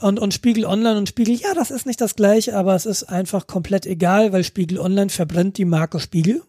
und, 0.00 0.18
und 0.18 0.32
Spiegel 0.32 0.64
Online 0.64 0.96
und 0.96 1.08
Spiegel, 1.08 1.34
ja, 1.34 1.52
das 1.54 1.70
ist 1.70 1.84
nicht 1.84 2.00
das 2.00 2.14
gleiche, 2.16 2.56
aber 2.56 2.74
es 2.74 2.86
ist 2.86 3.02
einfach 3.04 3.46
komplett 3.46 3.84
egal, 3.84 4.32
weil 4.32 4.44
Spiegel 4.44 4.78
Online 4.78 5.10
verbrennt 5.10 5.58
die 5.58 5.66
Marke 5.66 6.00
Spiegel. 6.00 6.42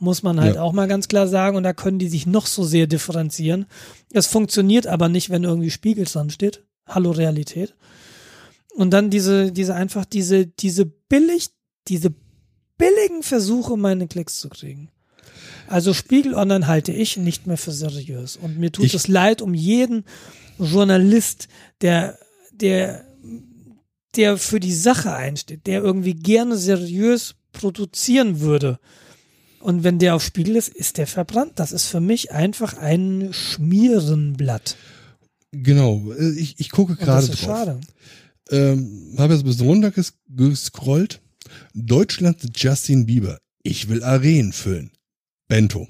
Muss 0.00 0.24
man 0.24 0.40
halt 0.40 0.56
Ja. 0.56 0.62
auch 0.62 0.72
mal 0.72 0.88
ganz 0.88 1.06
klar 1.06 1.28
sagen. 1.28 1.56
Und 1.56 1.62
da 1.62 1.72
können 1.72 2.00
die 2.00 2.08
sich 2.08 2.26
noch 2.26 2.46
so 2.46 2.64
sehr 2.64 2.88
differenzieren. 2.88 3.66
Es 4.12 4.26
funktioniert 4.26 4.88
aber 4.88 5.08
nicht, 5.08 5.30
wenn 5.30 5.44
irgendwie 5.44 5.70
Spiegel 5.70 6.04
dran 6.04 6.30
steht. 6.30 6.64
Hallo 6.86 7.12
Realität. 7.12 7.74
Und 8.74 8.90
dann 8.90 9.08
diese, 9.08 9.52
diese 9.52 9.74
einfach 9.76 10.04
diese, 10.04 10.46
diese 10.46 10.84
billig, 10.84 11.50
diese 11.86 12.12
billigen 12.76 13.22
Versuche, 13.22 13.76
meine 13.76 14.08
Klicks 14.08 14.40
zu 14.40 14.48
kriegen. 14.48 14.90
Also 15.68 15.94
Spiegel 15.94 16.34
Online 16.34 16.66
halte 16.66 16.90
ich 16.92 17.16
nicht 17.16 17.46
mehr 17.46 17.56
für 17.56 17.70
seriös. 17.72 18.36
Und 18.36 18.58
mir 18.58 18.72
tut 18.72 18.86
Ich- 18.86 18.94
es 18.94 19.06
leid 19.06 19.42
um 19.42 19.54
jeden 19.54 20.04
Journalist, 20.58 21.48
der, 21.80 22.18
der, 22.52 23.04
der 24.16 24.38
für 24.38 24.60
die 24.60 24.74
Sache 24.74 25.12
einsteht, 25.12 25.66
der 25.66 25.82
irgendwie 25.82 26.14
gerne 26.14 26.56
seriös 26.56 27.34
produzieren 27.52 28.40
würde. 28.40 28.78
Und 29.60 29.82
wenn 29.82 29.98
der 29.98 30.14
auf 30.14 30.22
Spiegel 30.22 30.56
ist, 30.56 30.68
ist 30.68 30.98
der 30.98 31.06
verbrannt. 31.06 31.52
Das 31.56 31.72
ist 31.72 31.86
für 31.86 32.00
mich 32.00 32.32
einfach 32.32 32.76
ein 32.76 33.30
Schmierenblatt. 33.32 34.76
Genau, 35.52 36.12
äh, 36.12 36.38
ich, 36.38 36.60
ich 36.60 36.70
gucke 36.70 36.96
gerade 36.96 37.26
drauf. 37.26 37.38
schade. 37.38 37.80
Ähm, 38.50 39.14
habe 39.16 39.32
jetzt 39.32 39.44
bis 39.44 39.60
runter 39.60 39.90
ges 39.90 40.14
gescrollt. 40.28 41.22
Deutschland 41.72 42.42
Justin 42.54 43.06
Bieber. 43.06 43.38
Ich 43.62 43.88
will 43.88 44.02
Arenen 44.02 44.52
füllen. 44.52 44.90
Bento. 45.48 45.88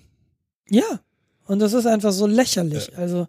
Ja, 0.68 1.00
und 1.46 1.58
das 1.58 1.72
ist 1.72 1.86
einfach 1.86 2.12
so 2.12 2.26
lächerlich. 2.26 2.96
Also, 2.96 3.26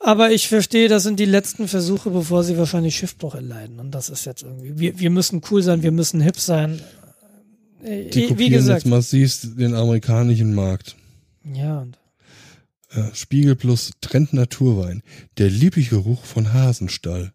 aber 0.00 0.32
ich 0.32 0.48
verstehe, 0.48 0.88
das 0.88 1.02
sind 1.02 1.20
die 1.20 1.26
letzten 1.26 1.68
Versuche, 1.68 2.10
bevor 2.10 2.42
sie 2.42 2.56
wahrscheinlich 2.56 2.96
Schiffbruch 2.96 3.34
erleiden. 3.34 3.78
Und 3.78 3.90
das 3.92 4.08
ist 4.08 4.24
jetzt 4.24 4.42
irgendwie, 4.42 4.78
wir, 4.78 4.98
wir 4.98 5.10
müssen 5.10 5.42
cool 5.50 5.62
sein, 5.62 5.82
wir 5.82 5.92
müssen 5.92 6.20
hip 6.20 6.38
sein. 6.38 6.80
Äh, 7.82 8.06
Die 8.10 8.22
Wie 8.22 8.26
kopieren 8.28 8.52
gesagt, 8.54 8.84
jetzt 8.84 8.90
massiv 8.90 9.56
den 9.56 9.74
amerikanischen 9.74 10.54
Markt. 10.54 10.96
ja, 11.44 11.86
Äh, 12.92 13.14
Spiegel 13.14 13.54
plus 13.56 13.92
Trend 14.00 14.32
Naturwein. 14.32 15.02
Der 15.38 15.48
liebliche 15.50 15.90
Geruch 15.90 16.24
von 16.24 16.52
Hasenstall. 16.52 17.32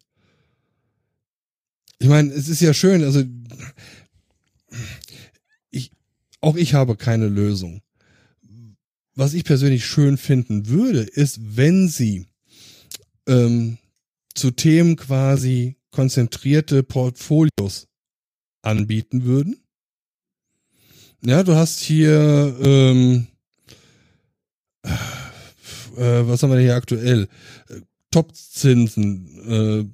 Ich 1.98 2.08
meine, 2.08 2.30
es 2.32 2.48
ist 2.48 2.60
ja 2.60 2.74
schön, 2.74 3.02
also 3.04 3.22
ich, 5.70 5.92
auch 6.42 6.56
ich 6.56 6.74
habe 6.74 6.96
keine 6.96 7.28
Lösung. 7.28 7.80
Was 9.14 9.32
ich 9.32 9.44
persönlich 9.44 9.86
schön 9.86 10.18
finden 10.18 10.66
würde, 10.68 11.00
ist, 11.00 11.38
wenn 11.56 11.88
sie 11.88 12.26
ähm, 13.26 13.78
zu 14.34 14.50
Themen 14.50 14.96
quasi 14.96 15.76
konzentrierte 15.90 16.82
Portfolios 16.82 17.88
anbieten 18.62 19.24
würden. 19.24 19.56
Ja, 21.24 21.42
du 21.42 21.54
hast 21.54 21.80
hier 21.80 22.56
ähm, 22.62 23.26
äh, 25.96 26.26
was 26.26 26.42
haben 26.42 26.52
wir 26.52 26.60
hier 26.60 26.74
aktuell? 26.74 27.28
Äh, 27.68 27.80
Topzinsen, 28.10 29.28
äh, 29.48 29.84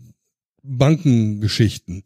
Bankengeschichten. 0.62 2.04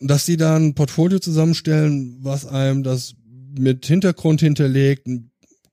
Dass 0.00 0.26
die 0.26 0.36
da 0.36 0.56
ein 0.56 0.74
Portfolio 0.74 1.18
zusammenstellen, 1.18 2.18
was 2.20 2.46
einem 2.46 2.82
das 2.82 3.14
mit 3.56 3.86
Hintergrund 3.86 4.40
hinterlegt, 4.40 5.06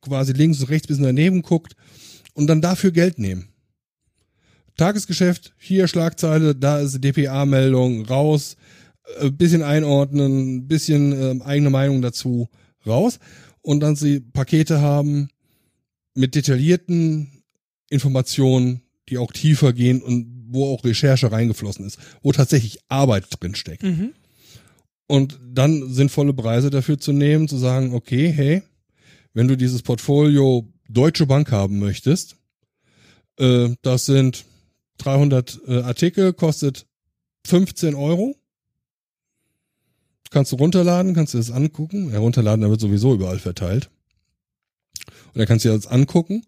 quasi 0.02 0.34
links 0.34 0.60
und 0.60 0.70
rechts 0.70 0.88
bis 0.88 1.00
daneben 1.00 1.42
guckt 1.42 1.76
und 2.34 2.48
dann 2.48 2.62
dafür 2.62 2.92
Geld 2.92 3.18
nehmen. 3.18 3.50
Tagesgeschäft, 4.80 5.54
hier 5.58 5.88
Schlagzeile, 5.88 6.56
da 6.56 6.80
ist 6.80 7.04
DPA-Meldung, 7.04 8.06
raus, 8.06 8.56
äh, 9.20 9.30
bisschen 9.30 9.62
einordnen, 9.62 10.68
bisschen 10.68 11.42
äh, 11.42 11.44
eigene 11.44 11.70
Meinung 11.70 12.02
dazu, 12.02 12.48
raus. 12.86 13.20
Und 13.62 13.82
dann 13.82 13.98
sie 13.98 14.22
Pakete 14.22 14.80
haben, 14.80 15.28
mit 16.16 16.34
detaillierten 16.34 17.44
Informationen, 17.90 18.82
die 19.10 19.18
auch 19.18 19.32
tiefer 19.32 19.74
gehen 19.74 20.02
und 20.02 20.48
wo 20.48 20.74
auch 20.74 20.84
Recherche 20.84 21.32
reingeflossen 21.32 21.86
ist, 21.86 22.00
wo 22.22 22.32
tatsächlich 22.32 22.80
Arbeit 22.88 23.26
drin 23.30 23.56
steckt. 23.56 23.84
mhm. 23.84 24.14
Und 25.08 25.40
dann 25.44 25.92
sinnvolle 25.92 26.34
Preise 26.34 26.70
dafür 26.70 27.00
zu 27.00 27.14
nehmen, 27.14 27.48
zu 27.48 27.58
sagen, 27.58 27.94
okay, 27.94 28.32
hey, 28.32 28.62
wenn 29.34 29.48
du 29.48 29.58
dieses 29.58 29.82
Portfolio 29.82 30.68
Deutsche 30.88 31.26
Bank 31.26 31.52
haben 31.52 31.80
möchtest, 31.80 32.38
äh, 33.40 33.70
das 33.82 34.06
sind 34.06 34.46
300 35.00 35.62
äh, 35.68 35.82
Artikel, 35.82 36.34
kostet 36.34 36.86
15 37.48 37.96
Euro. 37.96 38.36
Kannst 40.30 40.52
du 40.52 40.58
runterladen, 40.58 41.16
kannst 41.16 41.34
du 41.34 41.40
das 41.40 41.50
angucken. 41.52 42.12
Ja, 42.12 42.20
runterladen, 42.20 42.62
da 42.62 42.70
wird 42.70 42.80
sowieso 42.80 43.16
überall 43.16 43.40
verteilt. 43.40 43.90
Und 45.28 45.38
dann 45.38 45.48
kannst 45.48 45.66
du 45.66 45.70
dir 45.70 45.76
das 45.76 45.88
angucken. 45.88 46.46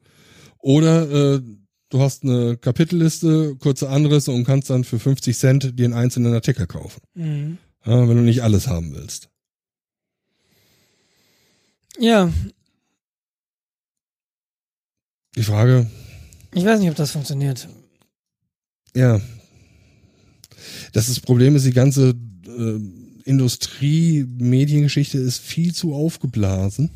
Oder 0.60 1.36
äh, 1.36 1.42
du 1.90 2.00
hast 2.00 2.24
eine 2.24 2.58
Kapitelliste, 2.58 3.56
kurze 3.58 3.90
Anrisse 3.90 4.32
und 4.32 4.44
kannst 4.44 4.70
dann 4.70 4.84
für 4.84 5.00
50 5.00 5.36
Cent 5.38 5.80
dir 5.80 5.86
einen 5.86 5.94
einzelnen 5.96 6.34
Artikel 6.34 6.68
kaufen. 6.68 7.02
Mhm. 7.16 7.58
Ja, 7.86 8.08
wenn 8.08 8.18
du 8.18 8.22
nicht 8.22 8.44
alles 8.44 8.68
haben 8.68 8.94
willst. 8.94 9.30
ja, 11.98 12.32
Die 15.36 15.44
Frage, 15.44 15.90
ich 16.54 16.66
weiß 16.66 16.80
nicht, 16.80 16.90
ob 16.90 16.96
das 16.96 17.12
funktioniert. 17.12 17.68
Ja, 18.96 19.20
das, 20.94 21.10
ist 21.10 21.22
Problem 21.22 21.56
ist, 21.56 21.66
die 21.66 21.74
ganze 21.74 22.14
äh, 22.46 22.80
Industrie-Mediengeschichte 23.24 25.18
ist 25.18 25.40
viel 25.40 25.74
zu 25.74 25.94
aufgeblasen. 25.94 26.90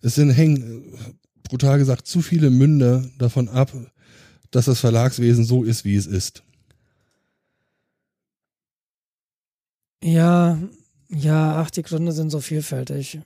Es 0.00 0.14
sind 0.16 0.30
hängen, 0.30 0.62
äh, 0.62 1.12
brutal 1.44 1.78
gesagt, 1.78 2.06
zu 2.06 2.22
viele 2.22 2.50
Münder 2.50 3.04
davon 3.18 3.48
ab, 3.48 3.72
dass 4.50 4.66
das 4.66 4.80
Verlagswesen 4.80 5.44
so 5.44 5.64
ist, 5.64 5.84
wie 5.84 5.96
es 5.96 6.06
ist. 6.06 6.42
Ja, 10.02 10.58
ja, 11.08 11.56
ach, 11.62 11.70
die 11.70 11.82
Gründe 11.82 12.12
sind 12.12 12.30
so 12.30 12.40
vielfältig. 12.40 13.20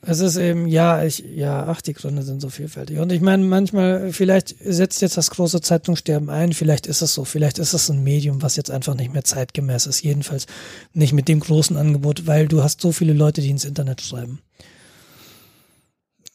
Es 0.00 0.20
ist 0.20 0.36
eben, 0.36 0.68
ja, 0.68 1.02
ich, 1.04 1.24
ja, 1.34 1.66
ach, 1.66 1.82
die 1.82 1.92
Gründe 1.92 2.22
sind 2.22 2.40
so 2.40 2.50
vielfältig. 2.50 2.98
Und 2.98 3.10
ich 3.10 3.20
meine, 3.20 3.44
manchmal, 3.44 4.12
vielleicht 4.12 4.54
setzt 4.64 5.02
jetzt 5.02 5.16
das 5.16 5.30
große 5.30 5.60
Zeitungssterben 5.60 6.30
ein, 6.30 6.52
vielleicht 6.52 6.86
ist 6.86 7.02
es 7.02 7.14
so, 7.14 7.24
vielleicht 7.24 7.58
ist 7.58 7.72
es 7.72 7.90
ein 7.90 8.04
Medium, 8.04 8.40
was 8.40 8.54
jetzt 8.54 8.70
einfach 8.70 8.94
nicht 8.94 9.12
mehr 9.12 9.24
zeitgemäß 9.24 9.86
ist. 9.86 10.02
Jedenfalls 10.02 10.46
nicht 10.92 11.12
mit 11.12 11.26
dem 11.26 11.40
großen 11.40 11.76
Angebot, 11.76 12.26
weil 12.26 12.46
du 12.46 12.62
hast 12.62 12.80
so 12.80 12.92
viele 12.92 13.12
Leute, 13.12 13.40
die 13.40 13.50
ins 13.50 13.64
Internet 13.64 14.00
schreiben. 14.00 14.40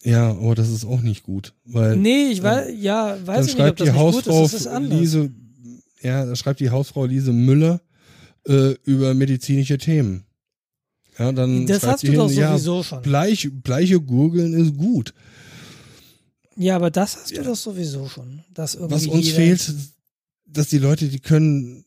Ja, 0.03 0.31
aber 0.31 0.55
das 0.55 0.69
ist 0.69 0.83
auch 0.83 1.01
nicht 1.01 1.23
gut, 1.23 1.53
weil 1.63 1.95
Nee, 1.95 2.27
ich 2.31 2.43
weiß, 2.43 2.73
ja, 2.77 3.15
dann 3.15 3.27
weiß 3.27 3.47
ich 3.47 3.57
nicht, 3.57 3.65
ob 3.65 3.77
das 3.77 3.87
die 3.87 3.93
nicht 3.93 4.01
gut 4.01 4.13
Hausfrau 4.15 4.45
ist, 4.45 4.53
ist. 4.53 4.69
Lise, 4.81 5.31
ja, 6.01 6.25
da 6.25 6.35
schreibt 6.35 6.59
die 6.59 6.69
Hausfrau 6.69 7.05
Lise 7.05 7.31
Müller 7.31 7.79
äh, 8.45 8.73
über 8.83 9.13
medizinische 9.13 9.77
Themen. 9.77 10.25
Ja, 11.17 11.31
dann 11.31 11.67
das 11.67 11.83
hast 11.83 12.03
du 12.03 12.07
hin, 12.07 12.15
doch 12.15 12.31
ja, 12.31 12.51
sowieso 12.51 12.83
schon. 12.83 13.01
Bleich, 13.01 13.49
bleiche 13.51 13.99
Gurgeln 13.99 14.53
ist 14.53 14.77
gut. 14.77 15.13
Ja, 16.55 16.75
aber 16.75 16.91
das 16.91 17.17
hast 17.17 17.35
du 17.35 17.43
doch 17.43 17.55
sowieso 17.55 18.07
schon. 18.07 18.43
Dass 18.53 18.77
Was 18.79 19.07
uns 19.07 19.29
fehlt, 19.29 19.73
dass 20.45 20.67
die 20.67 20.77
Leute, 20.77 21.07
die 21.07 21.19
können 21.19 21.83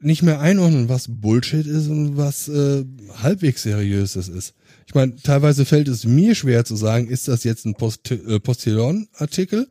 nicht 0.00 0.22
mehr 0.22 0.40
einordnen, 0.40 0.88
was 0.88 1.06
Bullshit 1.08 1.66
ist 1.66 1.88
und 1.88 2.16
was 2.16 2.48
äh, 2.48 2.84
halbwegs 3.22 3.62
seriöses 3.62 4.28
ist. 4.28 4.54
Ich 4.86 4.94
meine, 4.94 5.16
teilweise 5.16 5.64
fällt 5.64 5.88
es 5.88 6.04
mir 6.04 6.34
schwer 6.34 6.64
zu 6.64 6.74
sagen, 6.74 7.08
ist 7.08 7.28
das 7.28 7.44
jetzt 7.44 7.64
ein 7.64 7.74
Post 7.74 8.10
äh, 8.10 8.40
Postillon-Artikel 8.40 9.68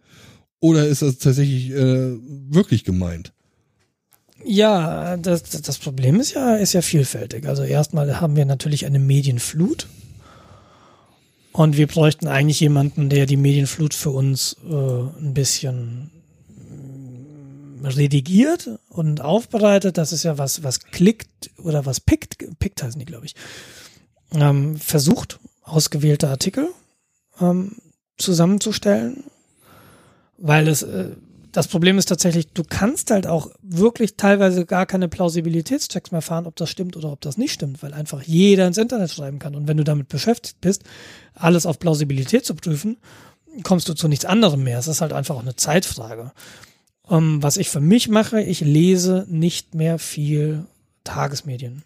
oder 0.59 0.87
ist 0.87 1.01
das 1.01 1.17
tatsächlich 1.17 1.71
äh, 1.71 2.17
wirklich 2.49 2.85
gemeint? 2.85 3.33
Ja, 4.45 5.17
das, 5.17 5.43
das 5.43 5.77
Problem 5.77 6.19
ist 6.19 6.33
ja, 6.33 6.55
ist 6.55 6.73
ja 6.73 6.81
vielfältig. 6.81 7.47
Also 7.47 7.63
erstmal 7.63 8.19
haben 8.19 8.35
wir 8.35 8.45
natürlich 8.45 8.85
eine 8.85 8.99
Medienflut. 8.99 9.87
Und 11.53 11.75
wir 11.75 11.87
bräuchten 11.87 12.27
eigentlich 12.27 12.61
jemanden, 12.61 13.09
der 13.09 13.25
die 13.25 13.37
Medienflut 13.37 13.93
für 13.93 14.11
uns 14.11 14.55
äh, 14.69 14.73
ein 14.73 15.33
bisschen 15.33 16.11
redigiert 17.83 18.69
und 18.89 19.21
aufbereitet. 19.21 19.97
Das 19.97 20.13
ist 20.13 20.23
ja 20.23 20.37
was, 20.37 20.63
was 20.63 20.79
klickt 20.79 21.51
oder 21.57 21.85
was 21.85 21.99
pickt, 21.99 22.37
pickt 22.59 22.81
heißen 22.83 22.99
die, 22.99 23.05
glaube 23.05 23.25
ich. 23.25 23.35
Ähm, 24.33 24.77
versucht, 24.77 25.39
ausgewählte 25.63 26.29
Artikel 26.29 26.69
ähm, 27.41 27.75
zusammenzustellen. 28.17 29.25
Weil 30.37 30.67
es, 30.67 30.83
äh, 30.83 31.09
das 31.51 31.67
Problem 31.67 31.97
ist 31.97 32.07
tatsächlich, 32.07 32.47
du 32.53 32.63
kannst 32.63 33.11
halt 33.11 33.27
auch 33.27 33.51
wirklich 33.61 34.15
teilweise 34.15 34.65
gar 34.65 34.85
keine 34.85 35.09
Plausibilitätschecks 35.09 36.11
mehr 36.11 36.21
fahren, 36.21 36.45
ob 36.45 36.55
das 36.55 36.69
stimmt 36.69 36.95
oder 36.95 37.11
ob 37.11 37.21
das 37.21 37.37
nicht 37.37 37.51
stimmt, 37.51 37.83
weil 37.83 37.93
einfach 37.93 38.21
jeder 38.23 38.67
ins 38.67 38.77
Internet 38.77 39.11
schreiben 39.11 39.39
kann. 39.39 39.55
Und 39.55 39.67
wenn 39.67 39.77
du 39.77 39.83
damit 39.83 40.07
beschäftigt 40.07 40.61
bist, 40.61 40.83
alles 41.33 41.65
auf 41.65 41.79
Plausibilität 41.79 42.45
zu 42.45 42.55
prüfen, 42.55 42.97
kommst 43.63 43.89
du 43.89 43.93
zu 43.93 44.07
nichts 44.07 44.25
anderem 44.25 44.63
mehr. 44.63 44.79
Es 44.79 44.87
ist 44.87 45.01
halt 45.01 45.13
einfach 45.13 45.35
auch 45.35 45.41
eine 45.41 45.55
Zeitfrage. 45.55 46.31
Ähm, 47.09 47.43
was 47.43 47.57
ich 47.57 47.69
für 47.69 47.81
mich 47.81 48.07
mache, 48.07 48.41
ich 48.41 48.61
lese 48.61 49.25
nicht 49.27 49.75
mehr 49.75 49.99
viel 49.99 50.65
Tagesmedien. 51.03 51.83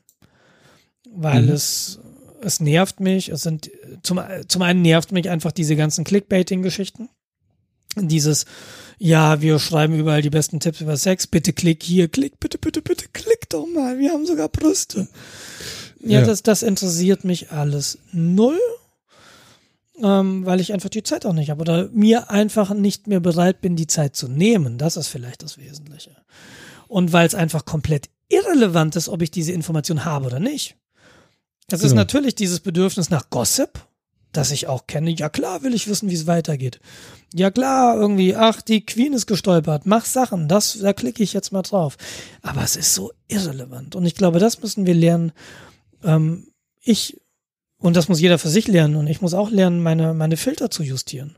Weil 1.11 1.43
Mhm. 1.43 1.49
es, 1.53 1.99
es 2.41 2.59
nervt 2.59 2.99
mich. 2.99 3.29
Es 3.29 3.41
sind, 3.41 3.71
zum, 4.03 4.19
zum 4.47 4.61
einen 4.61 4.81
nervt 4.83 5.11
mich 5.11 5.29
einfach 5.29 5.51
diese 5.51 5.75
ganzen 5.75 6.03
Clickbaiting-Geschichten. 6.03 7.09
Dieses, 7.97 8.45
ja, 8.97 9.41
wir 9.41 9.59
schreiben 9.59 9.93
überall 9.97 10.21
die 10.21 10.29
besten 10.29 10.59
Tipps 10.59 10.81
über 10.81 10.97
Sex, 10.97 11.27
bitte 11.27 11.53
klick 11.53 11.83
hier, 11.83 12.07
klick, 12.07 12.39
bitte, 12.39 12.57
bitte, 12.57 12.81
bitte, 12.81 13.05
klick 13.13 13.49
doch 13.49 13.65
mal, 13.67 13.99
wir 13.99 14.11
haben 14.11 14.25
sogar 14.25 14.49
Brüste. 14.49 15.07
Ja, 16.01 16.19
Ja. 16.21 16.25
Das, 16.25 16.43
das 16.43 16.61
interessiert 16.63 17.23
mich 17.23 17.51
alles 17.51 17.97
null, 18.11 18.59
ähm, 20.01 20.45
weil 20.45 20.59
ich 20.59 20.73
einfach 20.73 20.89
die 20.89 21.03
Zeit 21.03 21.25
auch 21.25 21.33
nicht 21.33 21.49
habe 21.49 21.61
oder 21.61 21.89
mir 21.91 22.29
einfach 22.29 22.73
nicht 22.73 23.07
mehr 23.07 23.19
bereit 23.19 23.61
bin, 23.61 23.75
die 23.75 23.87
Zeit 23.87 24.15
zu 24.15 24.27
nehmen. 24.27 24.77
Das 24.77 24.97
ist 24.97 25.07
vielleicht 25.07 25.41
das 25.43 25.57
Wesentliche. 25.57 26.15
Und 26.87 27.13
weil 27.13 27.25
es 27.25 27.35
einfach 27.35 27.65
komplett 27.65 28.09
irrelevant 28.29 28.95
ist, 28.95 29.09
ob 29.09 29.21
ich 29.21 29.31
diese 29.31 29.51
Information 29.53 30.05
habe 30.05 30.25
oder 30.27 30.39
nicht. 30.39 30.75
Es 31.71 31.79
ist 31.81 31.91
Genau. 31.91 32.01
natürlich 32.01 32.35
dieses 32.35 32.59
Bedürfnis 32.59 33.09
nach 33.09 33.29
Gossip, 33.29 33.79
das 34.37 34.51
ich 34.51 34.67
auch 34.67 34.87
kenne. 34.87 35.11
Ja 35.11 35.29
klar 35.29 35.63
will 35.63 35.73
ich 35.73 35.87
wissen, 35.87 36.09
wie 36.09 36.15
es 36.15 36.27
weitergeht. 36.27 36.79
Ja 37.33 37.51
klar, 37.51 37.95
irgendwie, 37.97 38.35
ach, 38.35 38.61
die 38.61 38.85
Queen 38.85 39.13
ist 39.13 39.25
gestolpert, 39.25 39.85
mach 39.85 40.05
Sachen, 40.05 40.47
das, 40.47 40.79
da 40.79 40.93
klicke 40.93 41.23
ich 41.23 41.33
jetzt 41.33 41.51
mal 41.51 41.63
drauf. 41.63 41.97
Aber 42.41 42.63
es 42.63 42.75
ist 42.75 42.93
so 42.93 43.11
irrelevant. 43.27 43.95
Und 43.95 44.05
ich 44.05 44.15
glaube, 44.15 44.39
das 44.39 44.61
müssen 44.61 44.85
wir 44.85 44.93
lernen. 44.93 45.31
Ähm, 46.03 46.47
ich, 46.81 47.19
und 47.77 47.95
das 47.95 48.07
muss 48.09 48.21
jeder 48.21 48.39
für 48.39 48.49
sich 48.49 48.67
lernen, 48.67 48.95
und 48.95 49.07
ich 49.07 49.21
muss 49.21 49.33
auch 49.33 49.49
lernen, 49.49 49.81
meine, 49.81 50.13
meine 50.13 50.37
Filter 50.37 50.69
zu 50.69 50.83
justieren. 50.83 51.37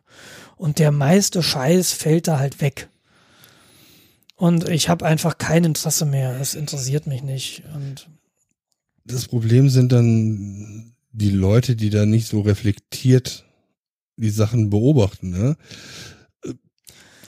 Und 0.56 0.80
der 0.80 0.92
meiste 0.92 1.42
Scheiß 1.42 1.94
fällt 1.94 2.28
da 2.28 2.40
halt 2.40 2.62
weg. 2.62 2.90
Und 4.36 4.70
ich 4.70 4.88
habe 4.88 5.06
einfach 5.06 5.40
kein 5.40 5.64
Interesse 5.64 6.06
mehr. 6.06 6.40
Es 6.40 6.54
interessiert 6.54 7.08
mich 7.08 7.24
nicht. 7.24 7.64
Und 7.74 8.08
Das 9.04 9.28
Problem 9.28 9.70
sind 9.70 9.92
dann 9.92 10.94
die 11.18 11.32
Leute, 11.32 11.76
die 11.76 11.90
da 11.90 12.06
nicht 12.06 12.28
so 12.28 12.42
reflektiert 12.42 13.44
die 14.18 14.30
Sachen 14.30 14.70
beobachten. 14.70 15.30
Ne? 15.32 15.58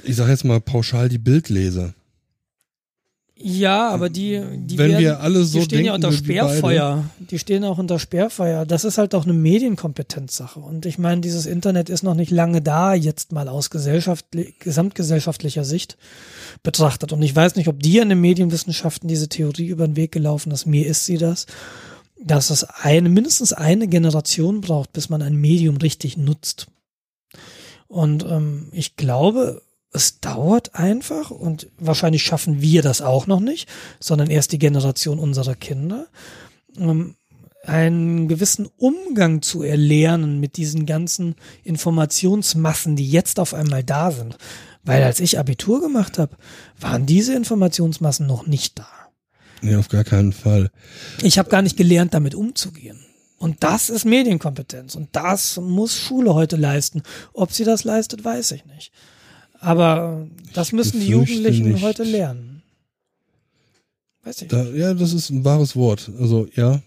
Ich 0.04 0.16
sage 0.16 0.32
jetzt 0.32 0.46
mal 0.46 0.62
pauschal 0.62 1.10
die 1.10 1.18
Bildleser. 1.18 1.94
ja, 3.36 3.90
aber 3.90 4.10
die, 4.10 4.42
die 4.58 4.78
Wenn 4.78 4.92
werden, 4.92 5.02
wir 5.02 5.20
alle 5.22 5.44
so 5.44 5.60
die 5.60 5.66
stehen 5.66 5.86
ja 5.86 5.94
denken 5.94 6.08
unter 6.08 6.28
wie 6.28 6.38
beide. 6.38 6.50
Sperrfeuer. 6.50 7.06
Die 7.32 7.40
stehen 7.40 7.64
auch 7.64 7.78
unter 7.80 7.98
Sperrfeuer. 7.98 8.66
Das 8.66 8.86
ist 8.86 8.98
halt 8.98 9.16
auch 9.16 9.24
eine 9.24 9.34
Medienkompetenzsache. 9.34 10.60
Und 10.60 10.86
ich 10.86 11.00
meine, 11.00 11.22
dieses 11.22 11.46
Internet 11.46 11.90
ist 11.90 12.04
noch 12.04 12.16
nicht 12.16 12.32
lange 12.32 12.62
da, 12.62 12.94
jetzt 12.94 13.32
mal 13.32 13.48
aus 13.48 13.70
gesellschaftli 13.70 14.56
gesamtgesellschaftlicher 14.60 15.64
Sicht 15.64 15.98
betrachtet. 16.64 17.12
Und 17.12 17.22
ich 17.24 17.36
weiß 17.36 17.56
nicht, 17.56 17.68
ob 17.68 17.82
dir 17.82 18.04
in 18.04 18.10
den 18.10 18.22
Medienwissenschaften 18.22 19.08
diese 19.08 19.30
Theorie 19.30 19.68
über 19.68 19.88
den 19.88 19.96
Weg 19.96 20.12
gelaufen 20.12 20.52
ist. 20.52 20.66
Mir 20.66 20.86
ist 20.86 21.06
sie 21.06 21.18
das, 21.18 21.46
dass 22.22 22.50
es 22.50 22.64
eine, 22.64 23.10
mindestens 23.10 23.54
eine 23.54 23.88
Generation 23.88 24.62
braucht, 24.62 24.94
bis 24.94 25.10
man 25.10 25.22
ein 25.22 25.36
Medium 25.36 25.78
richtig 25.78 26.18
nutzt. 26.18 26.68
Und 27.88 28.24
ähm, 28.24 28.70
ich 28.72 28.96
glaube, 28.96 29.62
es 29.92 30.20
dauert 30.20 30.76
einfach 30.76 31.32
und 31.32 31.68
wahrscheinlich 31.78 32.24
schaffen 32.24 32.62
wir 32.62 32.82
das 32.82 33.02
auch 33.02 33.26
noch 33.26 33.40
nicht, 33.40 33.68
sondern 34.00 34.30
erst 34.30 34.52
die 34.52 34.60
Generation 34.60 35.18
unserer 35.18 35.56
Kinder, 35.56 36.08
ähm, 36.78 37.16
einen 37.66 38.28
gewissen 38.28 38.70
Umgang 38.78 39.42
zu 39.42 39.64
erlernen 39.64 40.40
mit 40.40 40.58
diesen 40.58 40.86
ganzen 40.86 41.36
Informationsmassen, 41.64 42.96
die 42.96 43.10
jetzt 43.10 43.40
auf 43.40 43.54
einmal 43.54 43.84
da 43.84 44.12
sind. 44.12 44.38
Weil 44.84 45.04
als 45.04 45.20
ich 45.20 45.38
Abitur 45.38 45.82
gemacht 45.82 46.18
habe, 46.18 46.38
waren 46.80 47.06
diese 47.06 47.36
Informationsmassen 47.36 48.26
noch 48.26 48.48
nicht 48.48 48.80
da. 48.80 48.88
Nee, 49.62 49.76
auf 49.76 49.90
gar 49.90 50.04
keinen 50.04 50.34
Fall. 50.34 50.72
Ich 51.22 51.38
habe 51.40 51.50
gar 51.50 51.62
nicht 51.62 51.78
gelernt, 51.78 52.14
damit 52.14 52.36
umzugehen. 52.36 53.00
Und 53.38 53.64
das 53.64 53.90
ist 53.90 54.06
Medienkompetenz. 54.06 54.96
Und 54.96 55.10
das 55.14 55.58
muss 55.58 55.96
Schule 55.98 56.34
heute 56.34 56.56
leisten. 56.58 57.04
Ob 57.34 57.52
sie 57.54 57.64
das 57.64 57.84
leistet, 57.84 58.24
weiß 58.24 58.52
ich 58.52 58.66
nicht. 58.66 58.92
Aber 59.60 60.28
das 60.54 60.72
müssen 60.72 61.00
die 61.00 61.08
Jugendlichen 61.08 61.72
nicht. 61.74 61.84
heute 61.84 62.04
lernen. 62.04 62.62
Weiß 64.24 64.42
ich 64.42 64.48
Da, 64.50 64.64
nicht. 64.64 64.76
ja, 64.78 64.94
das 64.94 65.14
ist 65.14 65.30
ein 65.30 65.44
wahres 65.46 65.76
Wort. 65.76 66.10
Also 66.20 66.48
ja, 66.56 66.82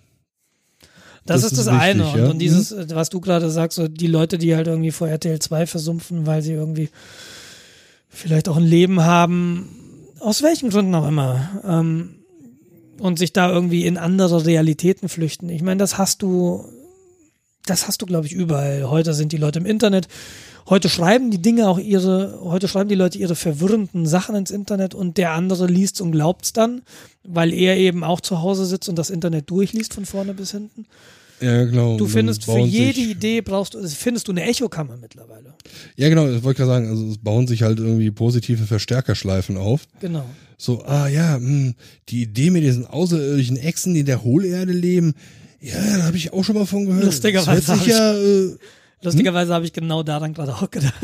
Das, 1.25 1.43
das 1.43 1.53
ist 1.53 1.59
das 1.59 1.69
eine. 1.69 2.01
wichtig, 2.05 2.15
Und, 2.15 2.21
ja. 2.27 2.31
und 2.31 2.39
dieses, 2.39 2.73
äh, 2.73 2.87
was 2.95 3.09
du 3.11 3.21
gerade 3.21 3.51
sagst, 3.51 3.77
so 3.77 3.89
die 3.89 4.07
Leute, 4.07 4.39
die 4.39 4.55
halt 4.55 4.67
irgendwie 4.67 4.91
vor 4.91 5.09
RTL 5.09 5.39
2 5.39 5.67
versumpfen, 5.67 6.27
weil 6.27 6.43
sie 6.43 6.53
irgendwie 6.53 6.91
vielleicht 8.09 8.49
auch 8.49 8.57
ein 8.59 8.63
Leben 8.65 9.03
haben, 9.03 9.69
aus 10.21 10.43
welchen 10.43 10.69
Gründen 10.71 10.95
auch 10.95 11.09
immer, 11.09 11.63
ähm, 11.67 12.17
und 13.03 13.19
sich 13.19 13.33
da 13.33 13.51
irgendwie 13.51 13.85
in 13.85 13.99
andere 13.99 14.47
Realitäten 14.47 15.09
flüchten. 15.09 15.49
Ich 15.49 15.63
meine, 15.63 15.79
das 15.79 15.99
hast 15.99 16.23
du, 16.23 16.65
das 17.67 17.89
hast 17.89 18.01
du, 18.01 18.07
glaube 18.07 18.29
ich, 18.29 18.33
überall. 18.33 18.89
Heute 18.89 19.13
sind 19.13 19.33
die 19.33 19.39
Leute 19.39 19.59
im 19.59 19.67
Internet. 19.67 20.07
Heute 20.69 20.89
schreiben 20.89 21.33
die 21.33 21.43
Dinge 21.43 21.69
auch 21.69 21.81
ihre, 21.81 22.39
heute 22.45 22.69
schreiben 22.69 22.89
die 22.89 22.95
Leute 22.95 23.19
ihre 23.19 23.35
verwirrenden 23.35 24.07
Sachen 24.07 24.37
ins 24.37 24.53
Internet 24.53 24.95
und 24.95 25.17
der 25.17 25.33
andere 25.33 25.67
liest 25.67 26.01
und 26.01 26.13
glaubt's 26.13 26.53
dann, 26.53 26.83
weil 27.25 27.53
er 27.53 27.77
eben 27.77 28.05
auch 28.05 28.21
zu 28.21 28.41
Hause 28.41 28.67
sitzt 28.67 28.89
und 28.89 28.97
das 28.97 29.11
Internet 29.11 29.51
durchliest 29.51 29.95
von 29.95 30.07
vorne 30.07 30.33
bis 30.33 30.53
hinten. 30.53 30.87
Ja 31.43 31.65
genau. 31.65 31.97
Du 31.97 32.07
findest 32.07 32.45
für 32.45 32.61
jede 32.61 32.95
sich, 32.95 33.11
Idee 33.11 33.41
brauchst 33.41 33.75
du, 33.75 33.79
also 33.79 33.95
findest 33.95 34.29
du 34.29 34.33
eine 34.33 34.45
Echokammer 34.45 34.97
mittlerweile. 34.97 35.55
Ja 35.97 36.09
genau, 36.09 36.29
ich 36.29 36.43
wollte 36.43 36.59
gerade 36.59 36.71
sagen, 36.71 36.89
also 36.89 37.11
es 37.11 37.19
bauen 37.19 37.47
sich 37.47 37.63
halt 37.63 37.79
irgendwie 37.79 38.11
positive 38.11 38.65
Verstärkerschleifen 38.65 39.57
auf. 39.57 39.83
Genau. 40.01 40.25
So, 40.57 40.85
ah 40.85 41.09
ja, 41.09 41.37
hm, 41.37 41.75
die 42.09 42.23
Idee 42.23 42.51
mit 42.51 42.63
diesen 42.63 42.87
außerirdischen 42.87 43.57
Echsen, 43.57 43.95
die 43.95 44.01
in 44.01 44.07
der 44.07 44.23
Hohlerde 44.23 44.73
leben, 44.73 45.15
ja, 45.61 45.99
da 45.99 46.05
habe 46.05 46.17
ich 46.17 46.33
auch 46.33 46.43
schon 46.45 46.57
mal 46.57 46.67
von 46.67 46.87
gehört. 46.87 47.05
Lustigerweise 47.05 47.61
Das 47.61 47.69
hört 47.69 47.79
sich 47.79 47.89
ja, 47.89 48.15
äh, 48.15 48.57
Lustigerweise 49.03 49.53
habe 49.53 49.65
ich 49.65 49.73
genau 49.73 50.03
daran 50.03 50.33
gerade 50.33 50.55
auch 50.55 50.71
gedacht. 50.71 50.95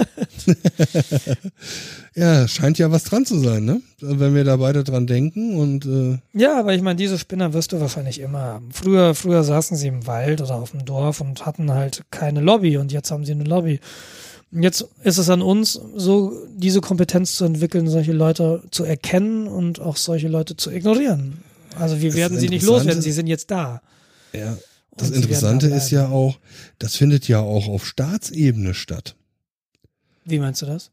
ja, 2.15 2.47
scheint 2.47 2.79
ja 2.79 2.91
was 2.91 3.05
dran 3.05 3.27
zu 3.27 3.39
sein, 3.39 3.65
ne? 3.65 3.81
Wenn 4.01 4.35
wir 4.35 4.45
da 4.45 4.57
beide 4.57 4.85
dran 4.85 5.07
denken 5.07 5.57
und 5.59 5.85
äh, 5.87 6.19
Ja, 6.33 6.59
aber 6.59 6.75
ich 6.75 6.83
meine, 6.83 6.97
diese 6.97 7.19
Spinner 7.19 7.53
wirst 7.53 7.73
du 7.73 7.81
wahrscheinlich 7.81 8.21
immer 8.21 8.39
haben. 8.39 8.69
Früher, 8.73 9.15
früher 9.15 9.43
saßen 9.43 9.77
sie 9.77 9.89
im 9.89 10.07
Wald 10.07 10.41
oder 10.41 10.55
auf 10.57 10.71
dem 10.71 10.85
Dorf 10.85 11.21
und 11.21 11.45
hatten 11.45 11.73
halt 11.73 12.05
keine 12.11 12.41
Lobby 12.41 12.77
und 12.77 12.93
jetzt 12.93 13.11
haben 13.11 13.25
sie 13.25 13.33
eine 13.33 13.45
Lobby. 13.45 13.81
Und 14.53 14.63
Jetzt 14.63 14.87
ist 15.03 15.19
es 15.19 15.29
an 15.29 15.43
uns, 15.43 15.79
so 15.97 16.33
diese 16.57 16.81
Kompetenz 16.81 17.37
zu 17.37 17.45
entwickeln, 17.45 17.89
solche 17.89 18.13
Leute 18.13 18.63
zu 18.71 18.85
erkennen 18.85 19.47
und 19.47 19.81
auch 19.81 19.97
solche 19.97 20.29
Leute 20.29 20.57
zu 20.57 20.71
ignorieren. 20.71 21.43
Also 21.79 22.01
wir 22.01 22.11
Das 22.11 22.17
werden 22.17 22.39
sie 22.39 22.49
nicht 22.49 22.65
loswerden, 22.65 23.03
sie 23.03 23.13
sind 23.13 23.27
jetzt 23.27 23.51
da. 23.51 23.83
ja, 24.33 24.57
das 24.99 25.11
Interessante 25.11 25.71
da 25.71 25.77
ist 25.77 25.91
ja 25.91 26.09
auch, 26.09 26.39
das 26.79 26.97
findet 26.97 27.29
ja 27.29 27.41
auch 27.41 27.69
auf 27.69 27.87
Staatsebene 27.87 28.75
statt. 28.75 29.17
Wie 30.25 30.39
meinst 30.39 30.63
du 30.63 30.67
das? 30.67 30.91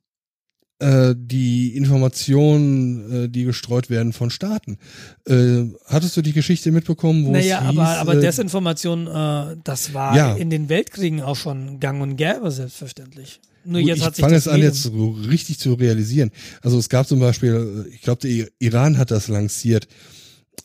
Äh, 0.80 1.16
die 1.18 1.76
Informationen, 1.76 3.26
äh, 3.26 3.30
die 3.30 3.46
gestreut 3.46 3.90
werden 3.90 4.12
von 4.12 4.30
Staaten. 4.30 4.78
Äh, 5.26 5.64
hattest 5.86 6.18
du 6.18 6.22
die 6.22 6.34
Geschichte 6.34 6.72
mitbekommen, 6.72 7.26
wo 7.26 7.32
Naja, 7.32 7.60
es 7.64 7.70
hieß, 7.70 7.80
aber, 7.80 7.88
aber 7.98 8.16
äh, 8.16 8.20
Desinformation, 8.22 9.08
äh, 9.08 9.56
das 9.64 9.94
war 9.94 10.16
Ja. 10.18 10.36
in 10.36 10.50
den 10.50 10.68
Weltkriegen 10.68 11.22
auch 11.22 11.38
schon 11.38 11.80
gang 11.80 12.02
und 12.02 12.18
gäbe, 12.18 12.52
selbstverständlich. 12.52 13.40
Nur 13.64 13.82
Gut, 13.82 13.88
jetzt 13.90 14.00
ich 14.00 14.06
hat 14.06 14.16
sich 14.16 14.24
fange 14.24 14.36
es 14.36 14.48
an, 14.48 14.62
jetzt 14.62 14.84
so 14.84 15.12
richtig 15.30 15.60
zu 15.60 15.74
realisieren. 15.74 16.32
Also 16.62 16.78
es 16.78 16.90
gab 16.90 17.08
zum 17.08 17.20
Beispiel, 17.20 17.90
ich 17.94 18.02
glaube, 18.02 18.28
der 18.28 18.48
Iran 18.60 18.98
hat 18.98 19.12
das 19.12 19.28
lanciert, 19.28 19.88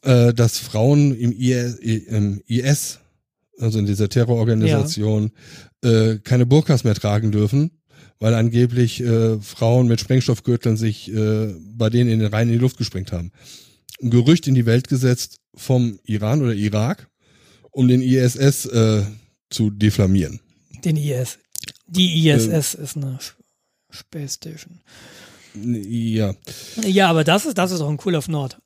äh, 0.03 0.35
dass 0.35 0.59
Frauen 0.59 1.15
im 1.15 1.33
IS, 1.33 1.77
im 1.77 2.43
IS 2.47 3.00
also 3.61 3.79
in 3.79 3.87
dieser 3.87 4.09
Terrororganisation, 4.09 5.33
äh, 5.83 6.17
keine 6.19 6.47
Burkas 6.47 6.85
mehr 6.85 6.95
tragen 6.95 7.33
dürfen, 7.33 7.71
weil 8.19 8.35
angeblich 8.35 9.01
äh, 9.01 9.39
Frauen 9.41 9.87
mit 9.89 10.01
Sprengstoffgürteln 10.01 10.77
sich 10.77 11.13
äh, 11.13 11.55
bei 11.77 11.91
denen 11.91 12.11
in 12.11 12.21
den 12.21 12.33
Rhein 12.33 12.49
in 12.49 12.55
die 12.55 12.59
Luft 12.59 12.79
gesprengt 12.79 13.13
haben. 13.13 13.33
Ein 14.03 14.11
Gerücht 14.11 14.47
in 14.47 14.55
die 14.55 14.67
Welt 14.67 14.89
gesetzt 14.89 15.37
vom 15.55 15.99
Iran 16.05 16.43
oder 16.43 16.55
Irak, 16.55 17.09
um 17.71 17.89
den 17.89 18.03
ISS 18.03 18.67
äh, 18.67 19.03
zu 19.51 19.71
deflamieren. 19.71 20.41
Den 20.85 20.97
IS. 20.97 21.39
Die 21.87 22.29
ISS 22.29 22.75
ist 22.75 22.97
eine 22.97 23.19
Space 23.91 24.35
Station. 24.35 24.81
Ja, 25.55 26.35
Ja, 26.85 27.09
aber 27.11 27.25
das 27.25 27.45
ist, 27.45 27.59
das 27.59 27.73
ist 27.73 27.81
doch 27.81 27.89
ein 27.89 27.99
cool 28.05 28.15
auf 28.15 28.29
Nord. 28.29 28.59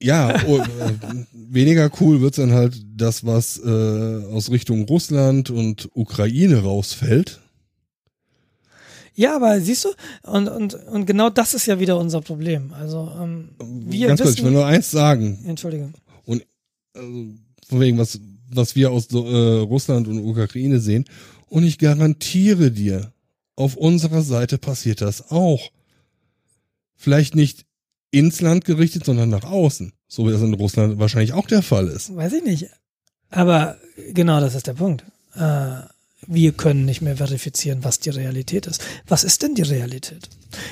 Ja, 0.00 0.42
oh, 0.46 0.58
äh, 0.58 0.64
weniger 1.32 1.90
cool 2.00 2.20
wird's 2.20 2.36
dann 2.36 2.52
halt 2.52 2.80
das, 2.96 3.26
was 3.26 3.58
äh, 3.58 4.24
aus 4.32 4.50
Richtung 4.50 4.82
Russland 4.84 5.50
und 5.50 5.88
Ukraine 5.94 6.62
rausfällt. 6.62 7.40
Ja, 9.14 9.34
aber 9.34 9.60
siehst 9.60 9.84
du, 9.84 9.88
und, 10.30 10.46
und, 10.48 10.74
und 10.74 11.06
genau 11.06 11.28
das 11.28 11.52
ist 11.52 11.66
ja 11.66 11.80
wieder 11.80 11.98
unser 11.98 12.20
Problem. 12.20 12.72
Also, 12.72 13.10
ähm, 13.20 13.48
wir 13.58 14.06
Ganz 14.06 14.20
kurz, 14.20 14.34
ich 14.34 14.38
will 14.38 14.44
wissen, 14.44 14.54
nur 14.54 14.66
eins 14.66 14.90
sagen. 14.92 15.40
Entschuldige. 15.44 15.92
Also, 16.26 16.42
von 17.68 17.80
wegen, 17.80 17.98
was, 17.98 18.20
was 18.50 18.76
wir 18.76 18.90
aus 18.90 19.08
äh, 19.12 19.16
Russland 19.16 20.08
und 20.08 20.20
Ukraine 20.20 20.80
sehen. 20.80 21.04
Und 21.48 21.64
ich 21.64 21.78
garantiere 21.78 22.70
dir, 22.70 23.12
auf 23.56 23.76
unserer 23.76 24.22
Seite 24.22 24.58
passiert 24.58 25.00
das 25.00 25.30
auch. 25.30 25.70
Vielleicht 26.96 27.34
nicht 27.34 27.66
ins 28.10 28.40
Land 28.40 28.64
gerichtet, 28.64 29.04
sondern 29.04 29.28
nach 29.28 29.44
außen. 29.44 29.92
So 30.08 30.26
wie 30.26 30.32
das 30.32 30.42
in 30.42 30.54
Russland 30.54 30.98
wahrscheinlich 30.98 31.32
auch 31.32 31.46
der 31.46 31.62
Fall 31.62 31.88
ist. 31.88 32.14
Weiß 32.14 32.32
ich 32.32 32.44
nicht. 32.44 32.68
Aber 33.30 33.76
genau 34.12 34.40
das 34.40 34.54
ist 34.54 34.66
der 34.66 34.74
Punkt. 34.74 35.04
Äh, 35.34 35.82
wir 36.26 36.52
können 36.52 36.84
nicht 36.84 37.00
mehr 37.00 37.16
verifizieren, 37.16 37.84
was 37.84 38.00
die 38.00 38.10
Realität 38.10 38.66
ist. 38.66 38.82
Was 39.06 39.24
ist 39.24 39.42
denn 39.42 39.54
die 39.54 39.62
Realität? 39.62 40.28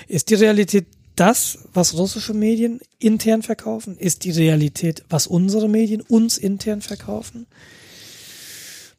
Ist 0.08 0.30
die 0.30 0.34
Realität 0.34 0.86
das, 1.14 1.58
was 1.72 1.94
russische 1.94 2.34
Medien 2.34 2.80
intern 2.98 3.42
verkaufen? 3.42 3.96
Ist 3.96 4.24
die 4.24 4.32
Realität, 4.32 5.04
was 5.08 5.26
unsere 5.26 5.68
Medien 5.68 6.02
uns 6.02 6.36
intern 6.36 6.82
verkaufen? 6.82 7.46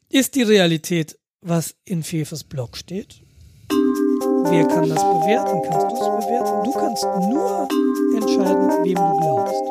Ist 0.08 0.34
die 0.34 0.42
Realität, 0.42 1.18
was 1.40 1.74
in 1.84 2.02
Fefes 2.02 2.44
Blog 2.44 2.76
steht? 2.76 3.20
Wer 3.70 4.66
kann 4.66 4.88
das 4.88 5.02
bewerten? 5.02 5.62
Kannst 5.68 5.86
du 5.86 5.94
es 5.94 6.24
bewerten? 6.24 6.64
Du 6.64 6.72
kannst 6.72 7.04
nur 7.04 7.68
entscheiden, 8.18 8.68
wem 8.84 8.94
du 8.94 9.16
glaubst. 9.20 9.62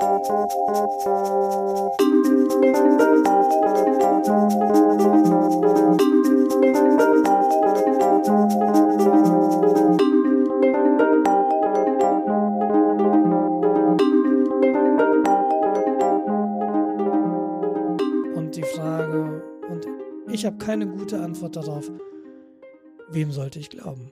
Und 18.36 18.56
die 18.56 18.64
Frage, 18.64 19.44
und 19.70 19.88
ich 20.32 20.46
habe 20.46 20.58
keine 20.58 20.88
gute 20.88 21.20
Antwort 21.20 21.56
darauf, 21.56 21.92
wem 23.10 23.32
sollte 23.32 23.60
ich 23.60 23.70
glauben? 23.70 24.12